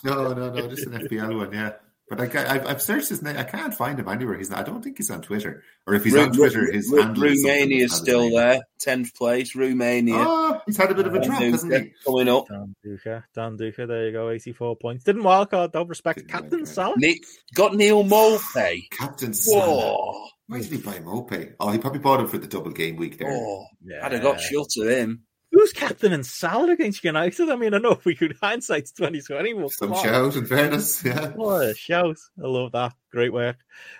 no, 0.04 0.34
no, 0.34 0.50
no, 0.52 0.68
just 0.68 0.86
an 0.88 0.92
FPL 1.08 1.38
one. 1.38 1.52
Yeah, 1.54 1.72
but 2.08 2.20
I, 2.20 2.54
I've, 2.54 2.66
I've 2.66 2.82
searched 2.82 3.08
his 3.08 3.22
name. 3.22 3.36
I 3.36 3.42
can't 3.42 3.74
find 3.74 3.98
him 3.98 4.08
anywhere. 4.08 4.38
He's 4.38 4.50
not, 4.50 4.60
I 4.60 4.62
don't 4.62 4.82
think 4.82 4.96
he's 4.96 5.10
on 5.10 5.22
Twitter. 5.22 5.62
Or 5.86 5.94
if 5.94 6.04
he's 6.04 6.12
Ru- 6.12 6.22
on 6.22 6.32
Twitter, 6.32 6.70
his 6.70 6.90
Ru- 6.90 7.02
Romania 7.02 7.84
is 7.84 7.92
still 7.92 8.30
there, 8.30 8.60
tenth 8.78 9.14
place. 9.14 9.54
Romania. 9.54 10.14
Oh, 10.16 10.54
ah, 10.54 10.62
he's 10.66 10.76
had 10.76 10.90
a 10.90 10.94
bit 10.94 11.06
of 11.06 11.14
a 11.14 11.20
uh, 11.20 11.24
drop, 11.24 11.42
hasn't 11.42 11.72
he? 11.72 11.92
Coming 12.04 12.28
up. 12.28 12.48
Dan 12.48 12.74
Duca. 12.82 13.24
Dan 13.34 13.56
Duca. 13.56 13.86
There 13.86 14.06
you 14.06 14.12
go. 14.12 14.30
Eighty-four 14.30 14.76
points. 14.76 15.04
Didn't 15.04 15.22
wildcard 15.22 15.72
though. 15.72 15.84
Respect 15.84 16.18
Didn't 16.18 16.30
Captain 16.30 16.66
Salah. 16.66 16.94
Nick, 16.96 17.24
got 17.54 17.74
Neal 17.74 18.04
Maupay. 18.04 18.88
Captain 18.90 19.34
Salah. 19.34 20.28
Why 20.48 20.60
did 20.60 20.70
he 20.70 20.78
buy 20.78 20.98
Maupay? 21.00 21.54
Oh, 21.58 21.70
he 21.70 21.78
probably 21.78 21.98
bought 21.98 22.20
him 22.20 22.28
for 22.28 22.38
the 22.38 22.46
double 22.46 22.70
game 22.70 22.96
week 22.96 23.18
there. 23.18 23.32
Oh, 23.32 23.66
yeah. 23.84 24.04
I'd 24.04 24.12
have 24.12 24.22
got 24.22 24.40
shot 24.40 24.68
of 24.78 24.88
him. 24.88 25.22
Who's 25.56 25.72
captain 25.72 26.12
and 26.12 26.26
Salah 26.26 26.72
against 26.72 27.02
United? 27.02 27.48
I 27.48 27.56
mean, 27.56 27.72
I 27.72 27.78
know 27.78 27.92
if 27.92 28.04
we 28.04 28.14
could 28.14 28.36
hindsight 28.42 28.90
2020. 28.94 29.54
Well, 29.54 29.70
Some 29.70 29.94
shows, 29.94 30.36
in 30.36 30.44
fairness. 30.44 31.02
Yeah. 31.02 31.28
What 31.30 31.70
a 31.70 31.74
shout. 31.74 32.18
I 32.38 32.46
love 32.46 32.72
that. 32.72 32.92
Great 33.10 33.32
work. 33.32 33.56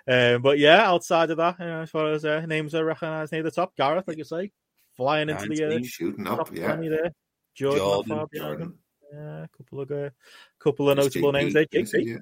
Um, 0.07 0.43
but 0.43 0.59
yeah, 0.59 0.87
outside 0.87 1.31
of 1.31 1.39
that, 1.39 1.59
you 1.59 1.65
know, 1.65 1.81
as 1.81 1.91
far 1.91 2.13
as 2.13 2.27
uh, 2.27 2.45
names 2.45 2.75
are 2.75 2.85
recognised 2.85 3.33
near 3.33 3.43
the 3.43 3.51
top, 3.51 3.75
Gareth, 3.75 4.07
like 4.07 4.19
you 4.19 4.25
say, 4.25 4.53
flying 4.99 5.31
into 5.31 5.47
the 5.47 5.77
uh, 5.77 5.83
shooting 5.83 6.27
up, 6.27 6.51
yeah. 6.53 6.77
There. 6.77 7.13
Jordan, 7.55 8.07
Jordan, 8.07 8.27
Jordan. 8.35 8.79
Yeah, 9.15 9.45
a 9.45 9.49
couple 9.57 9.81
of 9.81 9.91
uh, 9.91 10.11
couple 10.59 10.91
of 10.91 10.99
notable 10.99 11.33
names 11.33 11.55
there. 11.55 11.65
JP. 11.65 12.05
Yeah. 12.05 12.17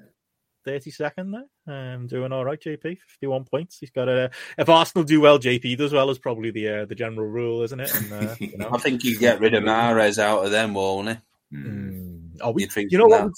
32nd 0.65 1.45
there. 1.65 1.93
Um, 1.95 2.07
doing 2.07 2.31
all 2.31 2.43
right, 2.43 2.59
JP. 2.59 2.81
51 2.81 3.45
points. 3.45 3.77
He's 3.79 3.91
got 3.91 4.09
a. 4.09 4.31
If 4.57 4.69
Arsenal 4.69 5.03
do 5.03 5.21
well, 5.21 5.39
JP 5.39 5.77
does 5.77 5.93
well, 5.93 6.09
is 6.09 6.19
probably 6.19 6.51
the 6.51 6.67
uh, 6.67 6.85
the 6.85 6.95
general 6.95 7.27
rule, 7.27 7.61
isn't 7.63 7.79
it? 7.79 7.93
And, 7.93 8.13
uh, 8.13 8.35
you 8.39 8.57
know. 8.57 8.69
I 8.71 8.77
think 8.77 9.03
you 9.03 9.17
get 9.19 9.39
rid 9.39 9.53
of 9.53 9.63
Mahrez 9.63 10.17
out 10.17 10.45
of 10.45 10.51
them, 10.51 10.73
won't 10.73 11.09
he? 11.09 11.57
Mm. 11.57 12.37
Oh, 12.41 12.51
we, 12.51 12.67
you 12.75 12.97
know 12.97 13.05
what? 13.05 13.31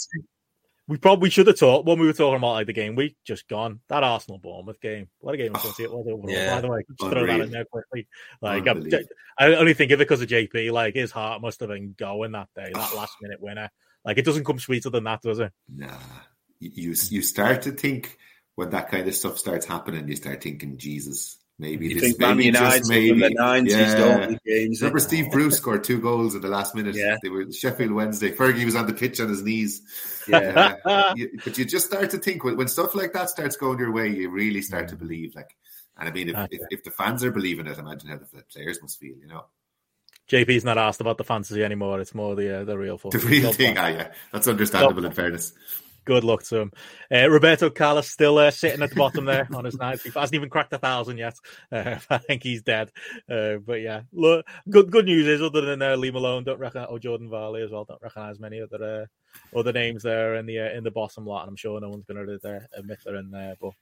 We 0.87 0.97
probably 0.97 1.29
should 1.29 1.47
have 1.47 1.59
talked 1.59 1.85
when 1.85 1.99
we 1.99 2.07
were 2.07 2.13
talking 2.13 2.37
about 2.37 2.53
like 2.53 2.67
the 2.67 2.73
game 2.73 2.95
week 2.95 3.17
just 3.25 3.49
gone. 3.49 3.81
That 3.89 4.03
Arsenal 4.03 4.39
Bournemouth 4.39 4.79
game. 4.79 5.09
What 5.19 5.35
a 5.35 5.37
game 5.37 5.51
oh, 5.53 5.73
it 5.79 5.91
was. 5.91 6.31
Yeah. 6.31 6.55
By 6.55 6.61
the 6.61 6.69
way, 6.69 6.83
just 6.87 7.11
throw 7.11 7.27
that 7.27 7.41
in 7.41 7.51
there 7.51 7.65
quickly. 7.65 8.07
Like 8.41 8.65
I 9.37 9.53
only 9.53 9.73
think 9.73 9.91
of 9.91 9.99
it 9.99 10.07
because 10.07 10.21
of 10.21 10.29
JP. 10.29 10.71
Like 10.71 10.95
his 10.95 11.11
heart 11.11 11.41
must 11.41 11.59
have 11.59 11.69
been 11.69 11.93
going 11.97 12.31
that 12.31 12.47
day, 12.55 12.71
that 12.73 12.95
last 12.95 13.15
minute 13.21 13.41
winner. 13.41 13.69
Like 14.05 14.17
it 14.17 14.23
doesn't 14.23 14.45
come 14.45 14.59
sweeter 14.59 14.89
than 14.89 15.03
that, 15.03 15.21
does 15.21 15.39
it? 15.39 15.51
Nah 15.67 15.97
you 16.59 16.95
you 17.09 17.21
start 17.21 17.63
to 17.63 17.71
think 17.71 18.17
when 18.55 18.71
that 18.71 18.89
kind 18.89 19.07
of 19.07 19.15
stuff 19.15 19.38
starts 19.38 19.65
happening, 19.65 20.07
you 20.07 20.15
start 20.15 20.41
thinking, 20.41 20.77
Jesus, 20.77 21.38
maybe 21.59 21.89
you 21.89 21.99
this, 21.99 22.17
maybe 22.17 22.51
just 22.51 22.89
maybe 22.89 23.19
the 23.19 23.29
nineties, 23.29 23.73
yeah. 23.75 24.31
games. 24.45 24.81
Remember 24.81 24.99
Steve 24.99 25.27
Bruce 25.31 25.57
scored 25.57 25.84
two 25.84 26.01
goals 26.01 26.34
in 26.34 26.41
the 26.41 26.47
last 26.47 26.73
minute. 26.73 26.95
Yeah. 26.95 27.17
They 27.21 27.29
were 27.29 27.51
Sheffield 27.51 27.91
Wednesday. 27.91 28.31
Fergie 28.31 28.65
was 28.65 28.75
on 28.75 28.88
the 28.88 28.93
pitch 28.93 29.19
on 29.19 29.29
his 29.29 29.43
knees. 29.43 29.81
Yeah, 30.27 30.75
but 30.84 31.57
you 31.57 31.65
just 31.65 31.85
start 31.85 32.09
to 32.11 32.17
think 32.17 32.43
when, 32.43 32.57
when, 32.57 32.67
stuff 32.67 32.95
like 32.95 33.13
that 33.13 33.29
starts 33.29 33.55
going 33.55 33.79
your 33.79 33.91
way, 33.91 34.09
you 34.09 34.29
really 34.29 34.61
start 34.61 34.89
to 34.89 34.95
believe. 34.95 35.35
Like, 35.35 35.55
and 35.97 36.09
I 36.09 36.11
mean, 36.11 36.29
if, 36.29 36.47
if, 36.51 36.61
if, 36.71 36.84
the 36.84 36.91
fans 36.91 37.23
are 37.23 37.31
believing 37.31 37.67
it, 37.67 37.77
imagine 37.77 38.09
how 38.09 38.17
the 38.17 38.43
players 38.51 38.81
must 38.81 38.99
feel. 38.99 39.15
You 39.17 39.27
know. 39.27 39.45
JP's 40.29 40.65
not 40.65 40.77
asked 40.77 40.99
about 40.99 41.17
the 41.17 41.23
fantasy 41.23 41.63
anymore. 41.63 42.01
It's 42.01 42.13
more 42.13 42.35
the 42.35 42.61
uh, 42.61 42.63
the 42.65 42.77
real 42.77 42.97
football. 42.97 43.21
The 43.21 43.27
real 43.27 43.53
thing, 43.53 43.77
ah, 43.77 43.88
yeah, 43.88 44.11
that's 44.34 44.47
understandable. 44.47 45.05
In 45.05 45.13
fairness, 45.13 45.53
Good 46.07 46.23
luck 46.23 46.41
to 46.43 46.61
him. 46.61 46.71
Uh, 47.13 47.29
Roberto 47.29 47.69
Carlos 47.69 48.09
still 48.09 48.38
uh, 48.38 48.49
sitting 48.49 48.81
at 48.81 48.91
the 48.91 48.95
bottom 48.95 49.25
there 49.25 49.45
on 49.53 49.65
his 49.65 49.77
ninth. 49.77 50.03
He 50.03 50.09
hasn't 50.09 50.35
even 50.35 50.49
cracked 50.49 50.71
a 50.71 50.77
thousand 50.77 51.17
yet. 51.17 51.35
Uh, 51.69 51.97
I 52.09 52.17
think 52.17 52.43
he's 52.43 52.61
dead. 52.61 52.93
Uh, 53.29 53.57
but 53.57 53.81
yeah, 53.81 54.03
look, 54.13 54.47
good 54.69 54.89
good 54.89 55.03
news 55.03 55.27
is 55.27 55.41
other 55.41 55.59
than 55.59 55.81
uh, 55.81 55.97
Lee 55.97 56.11
Malone, 56.11 56.45
don't 56.45 56.61
recognize 56.61 56.88
or 56.89 56.97
Jordan 56.97 57.29
Varley 57.29 57.61
as 57.61 57.71
well. 57.71 57.84
Don't 57.84 58.01
recognize 58.01 58.39
many 58.39 58.61
other 58.61 59.09
uh, 59.53 59.59
other 59.59 59.73
names 59.73 60.01
there 60.01 60.35
in 60.35 60.45
the 60.45 60.73
in 60.73 60.85
the 60.85 60.91
bottom 60.91 61.25
lot. 61.25 61.41
And 61.41 61.49
I'm 61.49 61.57
sure 61.57 61.81
no 61.81 61.89
one's 61.89 62.05
going 62.05 62.25
to 62.25 62.67
admit 62.77 62.99
they're 63.03 63.15
in 63.17 63.29
there. 63.29 63.57
But 63.59 63.73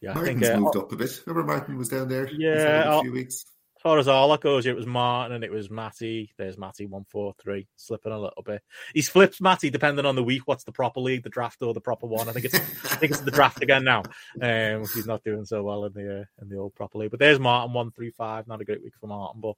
yeah, 0.00 0.14
Martin's 0.14 0.44
I 0.44 0.52
think 0.52 0.62
moved 0.62 0.76
up 0.76 0.92
a 0.92 0.96
bit. 0.96 1.20
Remember 1.26 1.52
Martin 1.52 1.78
was 1.78 1.88
down 1.88 2.08
there. 2.08 2.30
Yeah, 2.30 2.98
a 2.98 3.00
few 3.02 3.10
weeks 3.10 3.44
far 3.82 3.98
as 3.98 4.06
that 4.06 4.40
goes, 4.40 4.66
it 4.66 4.76
was 4.76 4.86
Martin 4.86 5.34
and 5.34 5.44
it 5.44 5.50
was 5.50 5.70
Matty. 5.70 6.32
There's 6.36 6.56
Matty 6.56 6.86
one 6.86 7.04
four 7.04 7.34
three, 7.40 7.66
slipping 7.76 8.12
a 8.12 8.18
little 8.18 8.42
bit. 8.42 8.62
He's 8.94 9.08
flipped 9.08 9.40
Matty 9.40 9.70
depending 9.70 10.06
on 10.06 10.14
the 10.14 10.22
week. 10.22 10.42
What's 10.46 10.64
the 10.64 10.72
proper 10.72 11.00
league, 11.00 11.22
the 11.22 11.30
draft 11.30 11.62
or 11.62 11.74
the 11.74 11.80
proper 11.80 12.06
one? 12.06 12.28
I 12.28 12.32
think 12.32 12.46
it's 12.46 12.54
I 12.54 12.96
think 12.96 13.12
it's 13.12 13.20
the 13.20 13.30
draft 13.30 13.62
again 13.62 13.84
now. 13.84 14.02
Um, 14.40 14.86
he's 14.94 15.06
not 15.06 15.24
doing 15.24 15.44
so 15.44 15.62
well 15.62 15.84
in 15.84 15.92
the 15.92 16.20
uh, 16.20 16.24
in 16.40 16.48
the 16.48 16.56
old 16.56 16.74
proper 16.74 16.98
league. 16.98 17.10
But 17.10 17.20
there's 17.20 17.38
Martin 17.40 17.72
one 17.72 17.90
three 17.90 18.10
five. 18.10 18.46
Not 18.46 18.60
a 18.60 18.64
great 18.64 18.82
week 18.82 18.94
for 19.00 19.06
Martin, 19.08 19.40
but 19.40 19.54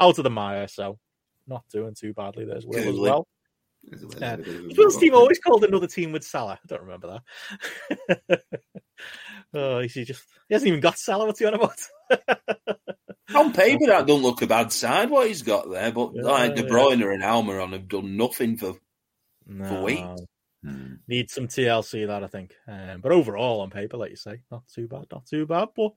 out 0.00 0.18
of 0.18 0.24
the 0.24 0.30
mire, 0.30 0.68
so 0.68 0.98
not 1.46 1.64
doing 1.72 1.94
too 1.94 2.12
badly. 2.12 2.44
There's 2.44 2.66
Will 2.66 2.88
as 2.88 2.98
well. 2.98 3.28
Uh, 4.20 4.36
Will's 4.76 4.96
team 4.96 5.14
always 5.14 5.38
called 5.38 5.64
another 5.64 5.86
team 5.86 6.12
with 6.12 6.24
Salah. 6.24 6.58
I 6.62 6.66
don't 6.66 6.82
remember 6.82 7.20
that. 8.28 8.42
oh, 9.54 9.80
he 9.80 10.04
just 10.04 10.24
he 10.48 10.54
hasn't 10.54 10.68
even 10.68 10.80
got 10.80 10.98
Salah. 10.98 11.26
What's 11.26 11.38
he 11.38 11.46
on 11.46 11.54
about? 11.54 11.78
On 13.34 13.52
paper, 13.52 13.86
that 13.86 14.06
don't 14.06 14.22
look 14.22 14.40
a 14.42 14.46
bad 14.46 14.72
side 14.72 15.10
what 15.10 15.28
he's 15.28 15.42
got 15.42 15.70
there, 15.70 15.92
but 15.92 16.12
yeah, 16.14 16.22
like 16.22 16.56
De 16.56 16.62
Bruyne 16.62 17.00
yeah. 17.00 17.12
and 17.12 17.22
Almiron 17.22 17.72
have 17.72 17.88
done 17.88 18.16
nothing 18.16 18.56
for 18.56 18.74
no. 19.46 19.68
for 19.68 19.82
weeks. 19.82 20.22
Hmm. 20.64 20.94
Need 21.06 21.30
some 21.30 21.46
TLC 21.46 22.06
that 22.08 22.24
I 22.24 22.26
think, 22.26 22.52
um, 22.66 23.00
but 23.00 23.12
overall 23.12 23.60
on 23.60 23.70
paper, 23.70 23.96
like 23.96 24.10
you 24.10 24.16
say, 24.16 24.40
not 24.50 24.64
too 24.66 24.88
bad, 24.88 25.06
not 25.12 25.24
too 25.24 25.46
bad. 25.46 25.68
But 25.76 25.92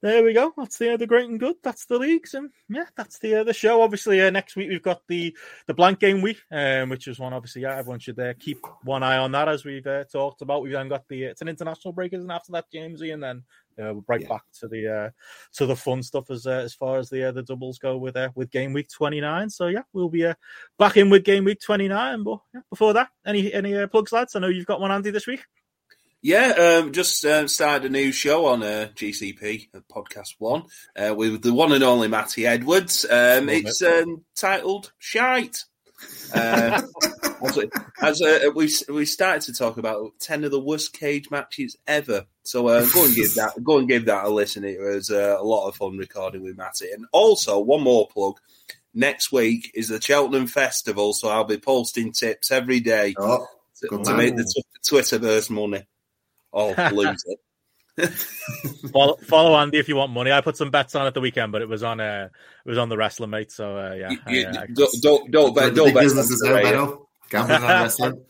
there 0.00 0.22
we 0.22 0.32
go. 0.32 0.52
That's 0.56 0.78
the 0.78 0.94
uh, 0.94 0.96
the 0.96 1.08
great 1.08 1.28
and 1.28 1.40
good. 1.40 1.56
That's 1.62 1.86
the 1.86 1.98
leagues, 1.98 2.34
and 2.34 2.50
yeah, 2.68 2.84
that's 2.96 3.18
the 3.18 3.36
uh, 3.36 3.44
the 3.44 3.52
show. 3.52 3.82
Obviously, 3.82 4.20
uh, 4.22 4.30
next 4.30 4.54
week 4.54 4.68
we've 4.68 4.82
got 4.82 5.00
the 5.08 5.36
the 5.66 5.74
blank 5.74 5.98
game 5.98 6.22
week, 6.22 6.38
um, 6.52 6.90
which 6.90 7.08
is 7.08 7.18
one. 7.18 7.32
Obviously, 7.32 7.62
yeah, 7.62 7.76
everyone 7.76 7.98
should 7.98 8.18
uh, 8.20 8.34
keep 8.38 8.64
one 8.84 9.02
eye 9.02 9.16
on 9.16 9.32
that 9.32 9.48
as 9.48 9.64
we've 9.64 9.86
uh, 9.86 10.04
talked 10.04 10.42
about. 10.42 10.62
We've 10.62 10.72
then 10.72 10.88
got 10.88 11.08
the 11.08 11.24
it's 11.24 11.42
an 11.42 11.48
international 11.48 11.92
break, 11.92 12.12
isn't 12.12 12.30
after 12.30 12.52
that, 12.52 12.66
Jamesy, 12.72 13.12
and 13.12 13.22
then 13.22 13.42
uh, 13.78 13.92
we'll 13.92 14.02
break 14.02 14.22
yeah. 14.22 14.28
back 14.28 14.42
to 14.60 14.68
the 14.68 14.88
uh, 14.88 15.10
to 15.54 15.66
the 15.66 15.76
fun 15.76 16.02
stuff 16.02 16.30
as 16.30 16.46
uh, 16.46 16.50
as 16.50 16.74
far 16.74 16.98
as 16.98 17.10
the 17.10 17.28
uh, 17.28 17.32
the 17.32 17.42
doubles 17.42 17.78
go 17.78 17.96
with 17.96 18.16
uh, 18.16 18.30
with 18.34 18.50
game 18.50 18.72
week 18.72 18.88
29. 18.88 19.50
So 19.50 19.66
yeah, 19.66 19.82
we'll 19.92 20.08
be 20.08 20.26
uh, 20.26 20.34
back 20.78 20.96
in 20.96 21.10
with 21.10 21.24
game 21.24 21.44
week 21.44 21.60
29. 21.60 22.22
But 22.22 22.38
yeah, 22.54 22.60
before 22.70 22.94
that, 22.94 23.08
any 23.24 23.52
any 23.52 23.76
uh, 23.76 23.86
plugs, 23.86 24.12
lads? 24.12 24.36
I 24.36 24.40
know 24.40 24.48
you've 24.48 24.66
got 24.66 24.80
one, 24.80 24.92
Andy, 24.92 25.10
this 25.10 25.26
week. 25.26 25.44
Yeah, 26.22 26.80
um, 26.80 26.92
just 26.92 27.24
um, 27.24 27.46
started 27.46 27.86
a 27.86 27.92
new 27.92 28.10
show 28.10 28.46
on 28.46 28.62
uh, 28.62 28.88
GCP, 28.94 29.68
Podcast 29.92 30.34
One, 30.38 30.64
uh, 30.96 31.14
with 31.14 31.42
the 31.42 31.52
one 31.52 31.72
and 31.72 31.84
only 31.84 32.08
Matty 32.08 32.46
Edwards. 32.46 33.04
Um, 33.04 33.48
it's 33.48 33.82
um, 33.82 34.24
titled 34.34 34.92
Shite. 34.98 35.64
Uh, 36.34 36.82
as, 37.42 37.58
as 38.02 38.22
uh, 38.22 38.50
we 38.54 38.70
we 38.88 39.06
started 39.06 39.42
to 39.42 39.52
talk 39.52 39.76
about 39.78 40.12
ten 40.20 40.44
of 40.44 40.50
the 40.50 40.60
worst 40.60 40.92
cage 40.92 41.30
matches 41.30 41.76
ever, 41.86 42.26
so 42.42 42.68
uh, 42.68 42.86
go 42.92 43.04
and 43.04 43.14
give 43.14 43.34
that 43.34 43.52
go 43.62 43.78
and 43.78 43.88
give 43.88 44.06
that 44.06 44.24
a 44.24 44.28
listen. 44.28 44.64
It 44.64 44.80
was 44.80 45.10
uh, 45.10 45.36
a 45.38 45.42
lot 45.42 45.68
of 45.68 45.76
fun 45.76 45.96
recording 45.96 46.42
with 46.42 46.56
Matty, 46.56 46.90
and 46.92 47.06
also 47.12 47.60
one 47.60 47.82
more 47.82 48.08
plug. 48.08 48.38
Next 48.92 49.30
week 49.30 49.70
is 49.74 49.88
the 49.88 50.00
Cheltenham 50.00 50.46
Festival, 50.46 51.12
so 51.12 51.28
I'll 51.28 51.44
be 51.44 51.58
posting 51.58 52.12
tips 52.12 52.50
every 52.50 52.80
day 52.80 53.14
oh, 53.18 53.46
to, 53.82 54.02
to 54.02 54.16
make 54.16 54.36
the 54.36 54.44
t- 54.44 54.64
Twitterverse 54.90 55.50
money. 55.50 55.86
Oh, 56.52 56.74
lose 56.92 57.22
it. 57.26 57.38
Follow, 58.92 59.16
follow, 59.16 59.56
Andy 59.56 59.78
if 59.78 59.88
you 59.88 59.96
want 59.96 60.12
money. 60.12 60.32
I 60.32 60.40
put 60.40 60.56
some 60.56 60.70
bets 60.70 60.94
on 60.94 61.06
at 61.06 61.14
the 61.14 61.20
weekend, 61.20 61.52
but 61.52 61.62
it 61.62 61.68
was 61.68 61.82
on 61.82 62.00
uh, 62.00 62.28
it 62.64 62.68
was 62.68 62.78
on 62.78 62.88
the 62.88 62.96
wrestling 62.96 63.30
mate. 63.30 63.50
So 63.50 63.76
uh, 63.76 63.94
yeah, 63.94 64.10
you, 64.28 64.46
I, 64.46 64.50
uh, 64.50 64.66
don't 64.72 65.02
don't 65.02 65.30
don't 65.30 65.54
bet 65.54 65.74
don't 65.74 65.94
bet. 65.94 66.04
Gambling 67.30 67.62
on 67.62 67.68
wrestling. 67.82 68.24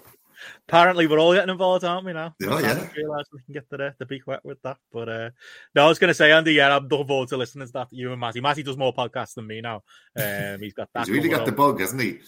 Apparently, 0.69 1.07
we're 1.07 1.21
all 1.21 1.33
getting 1.33 1.51
involved, 1.51 1.85
aren't 1.85 2.05
we 2.05 2.13
now? 2.13 2.35
Oh, 2.45 2.59
yeah. 2.59 2.89
Realize 2.97 3.27
we 3.33 3.41
can 3.43 3.55
get 3.55 3.71
the, 3.71 3.95
the 3.99 4.07
beak 4.07 4.27
wet 4.27 4.45
with 4.45 4.61
that. 4.63 4.79
But 4.93 5.09
uh, 5.09 5.31
no, 5.77 5.85
I 5.85 5.89
was 5.89 6.01
going 6.01 6.09
to 6.09 6.15
say, 6.15 6.33
Andy, 6.33 6.55
yeah, 6.55 6.77
I'm 6.77 6.89
looking 6.89 7.07
forward 7.07 7.29
to 7.29 7.37
listening 7.37 7.69
to 7.69 7.73
that. 7.75 7.89
You 7.93 8.11
and 8.11 8.21
Matty. 8.21 8.41
Matty 8.41 8.65
does 8.65 8.77
more 8.77 8.93
podcasts 8.93 9.35
than 9.35 9.47
me 9.47 9.61
now. 9.61 9.85
Um, 10.17 10.61
he's 10.61 10.73
got 10.73 10.89
that. 10.93 11.07
He's 11.07 11.17
really 11.17 11.29
got 11.29 11.47
the 11.47 11.53
bug, 11.53 11.79
hasn't 11.79 12.03
he? 12.03 12.19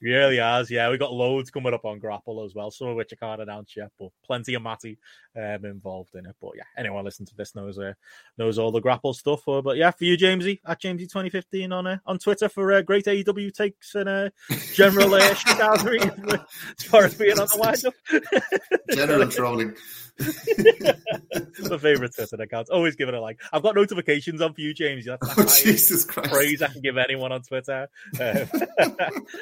He 0.00 0.10
really 0.10 0.38
has, 0.38 0.70
yeah. 0.70 0.90
We 0.90 0.98
got 0.98 1.12
loads 1.12 1.50
coming 1.50 1.74
up 1.74 1.84
on 1.84 1.98
Grapple 1.98 2.44
as 2.44 2.54
well, 2.54 2.70
some 2.70 2.88
of 2.88 2.96
which 2.96 3.12
I 3.12 3.16
can't 3.16 3.42
announce 3.42 3.76
yet, 3.76 3.90
but 3.98 4.10
plenty 4.24 4.54
of 4.54 4.62
Matty 4.62 4.98
um, 5.36 5.64
involved 5.64 6.14
in 6.14 6.26
it. 6.26 6.36
But 6.40 6.52
yeah, 6.56 6.64
anyone 6.76 7.04
listening 7.04 7.26
to 7.26 7.36
this 7.36 7.54
knows 7.54 7.78
uh, 7.78 7.94
knows 8.38 8.58
all 8.58 8.72
the 8.72 8.80
Grapple 8.80 9.14
stuff. 9.14 9.46
Uh, 9.48 9.62
but 9.62 9.76
yeah, 9.76 9.90
for 9.90 10.04
you, 10.04 10.16
Jamesy, 10.16 10.60
at 10.66 10.80
Jamesy 10.80 11.08
2015 11.08 11.72
on 11.72 11.86
uh, 11.86 11.98
on 12.06 12.18
Twitter 12.18 12.48
for 12.48 12.72
uh, 12.72 12.82
great 12.82 13.06
AEW 13.06 13.52
takes 13.52 13.94
and 13.94 14.08
uh, 14.08 14.30
general 14.72 15.14
uh, 15.14 15.18
as 15.18 16.84
far 16.84 17.04
as 17.04 17.14
being 17.14 17.38
on 17.38 17.48
the 17.48 17.58
wind 17.58 17.84
General 18.94 19.28
trolling. 19.28 19.74
my 21.70 21.78
favorite 21.78 22.14
Twitter 22.14 22.40
account. 22.40 22.70
Always 22.70 22.96
give 22.96 23.08
it 23.08 23.14
a 23.14 23.20
like. 23.20 23.40
I've 23.52 23.62
got 23.62 23.74
notifications 23.74 24.40
on 24.40 24.54
for 24.54 24.60
you, 24.60 24.72
James. 24.72 25.06
That's 25.06 25.38
oh, 25.38 25.44
Jesus 25.64 26.04
Christ. 26.04 26.30
praise 26.30 26.62
I 26.62 26.68
can 26.68 26.82
give 26.82 26.96
anyone 26.96 27.32
on 27.32 27.42
Twitter. 27.42 27.88
Um, 28.14 28.18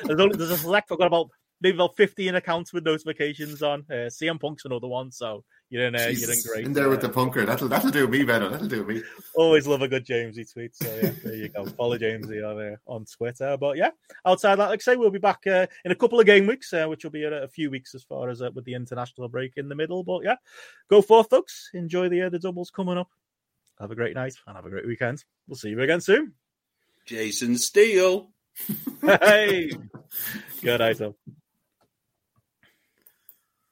there's, 0.05 0.21
only, 0.21 0.37
there's 0.37 0.51
a 0.51 0.57
select. 0.57 0.91
I've 0.91 0.99
got 0.99 1.07
about 1.09 1.29
maybe 1.63 1.77
about 1.77 1.97
15 1.97 2.35
accounts 2.35 2.73
with 2.73 2.85
notifications 2.85 3.63
on. 3.63 3.85
Uh, 3.89 4.11
CM 4.11 4.41
Punk's 4.41 4.65
another 4.65 4.89
one, 4.89 5.13
so 5.13 5.45
you're 5.71 5.87
in, 5.87 5.95
uh, 5.95 6.09
you're 6.11 6.31
in 6.31 6.39
great. 6.47 6.67
In 6.67 6.73
there 6.73 6.89
with 6.89 7.01
the 7.01 7.09
punker. 7.09 7.47
That'll 7.47 7.69
that'll 7.69 7.91
do 7.91 8.07
me 8.09 8.25
better. 8.25 8.49
That'll 8.49 8.69
do 8.69 8.85
me. 8.85 9.03
Always 9.35 9.67
love 9.67 9.83
a 9.83 9.89
good 9.89 10.05
Jamesy 10.05 10.53
tweet. 10.53 10.77
So 10.77 10.95
yeah, 11.03 11.13
there 11.25 11.35
you 11.35 11.49
go. 11.49 11.65
Follow 11.67 11.97
Jamesy 11.97 12.47
on 12.47 12.73
uh, 12.73 12.77
on 12.87 13.05
Twitter. 13.07 13.57
But 13.57 13.77
yeah, 13.77 13.91
outside 14.27 14.57
that, 14.57 14.69
like 14.69 14.81
I 14.81 14.83
say, 14.83 14.97
we'll 14.97 15.11
be 15.11 15.19
back 15.19 15.47
uh, 15.47 15.67
in 15.85 15.93
a 15.93 15.97
couple 15.97 16.21
of 16.21 16.27
game 16.27 16.47
weeks, 16.47 16.73
uh, 16.73 16.87
which 16.87 17.05
will 17.05 17.11
be 17.11 17.25
a, 17.25 17.45
a, 17.45 17.49
few 17.49 17.71
weeks 17.71 17.95
as 17.95 18.03
far 18.03 18.29
as 18.29 18.43
uh, 18.43 18.51
with 18.55 18.65
the 18.65 18.75
international 18.75 19.29
break 19.29 19.53
in 19.57 19.69
the 19.69 19.75
middle. 19.75 20.05
But 20.05 20.25
yeah, 20.25 20.37
go 20.91 21.01
forth, 21.01 21.31
folks. 21.31 21.71
Enjoy 21.75 22.09
the 22.09 22.23
uh, 22.23 22.29
the 22.29 22.39
doubles 22.39 22.71
coming 22.71 22.99
up. 22.99 23.09
Have 23.81 23.91
a 23.91 23.97
great 23.97 24.15
night 24.15 24.35
and 24.47 24.57
have 24.57 24.67
a 24.67 24.71
great 24.71 24.87
weekend. 24.87 25.25
We'll 25.49 25.57
see 25.57 25.71
you 25.71 25.81
again 25.81 26.01
soon. 26.01 26.35
Jason 27.07 27.57
Steele. 27.59 28.31
hey, 29.01 29.73
good 30.61 30.79
night, 30.79 30.99
though. 30.99 31.17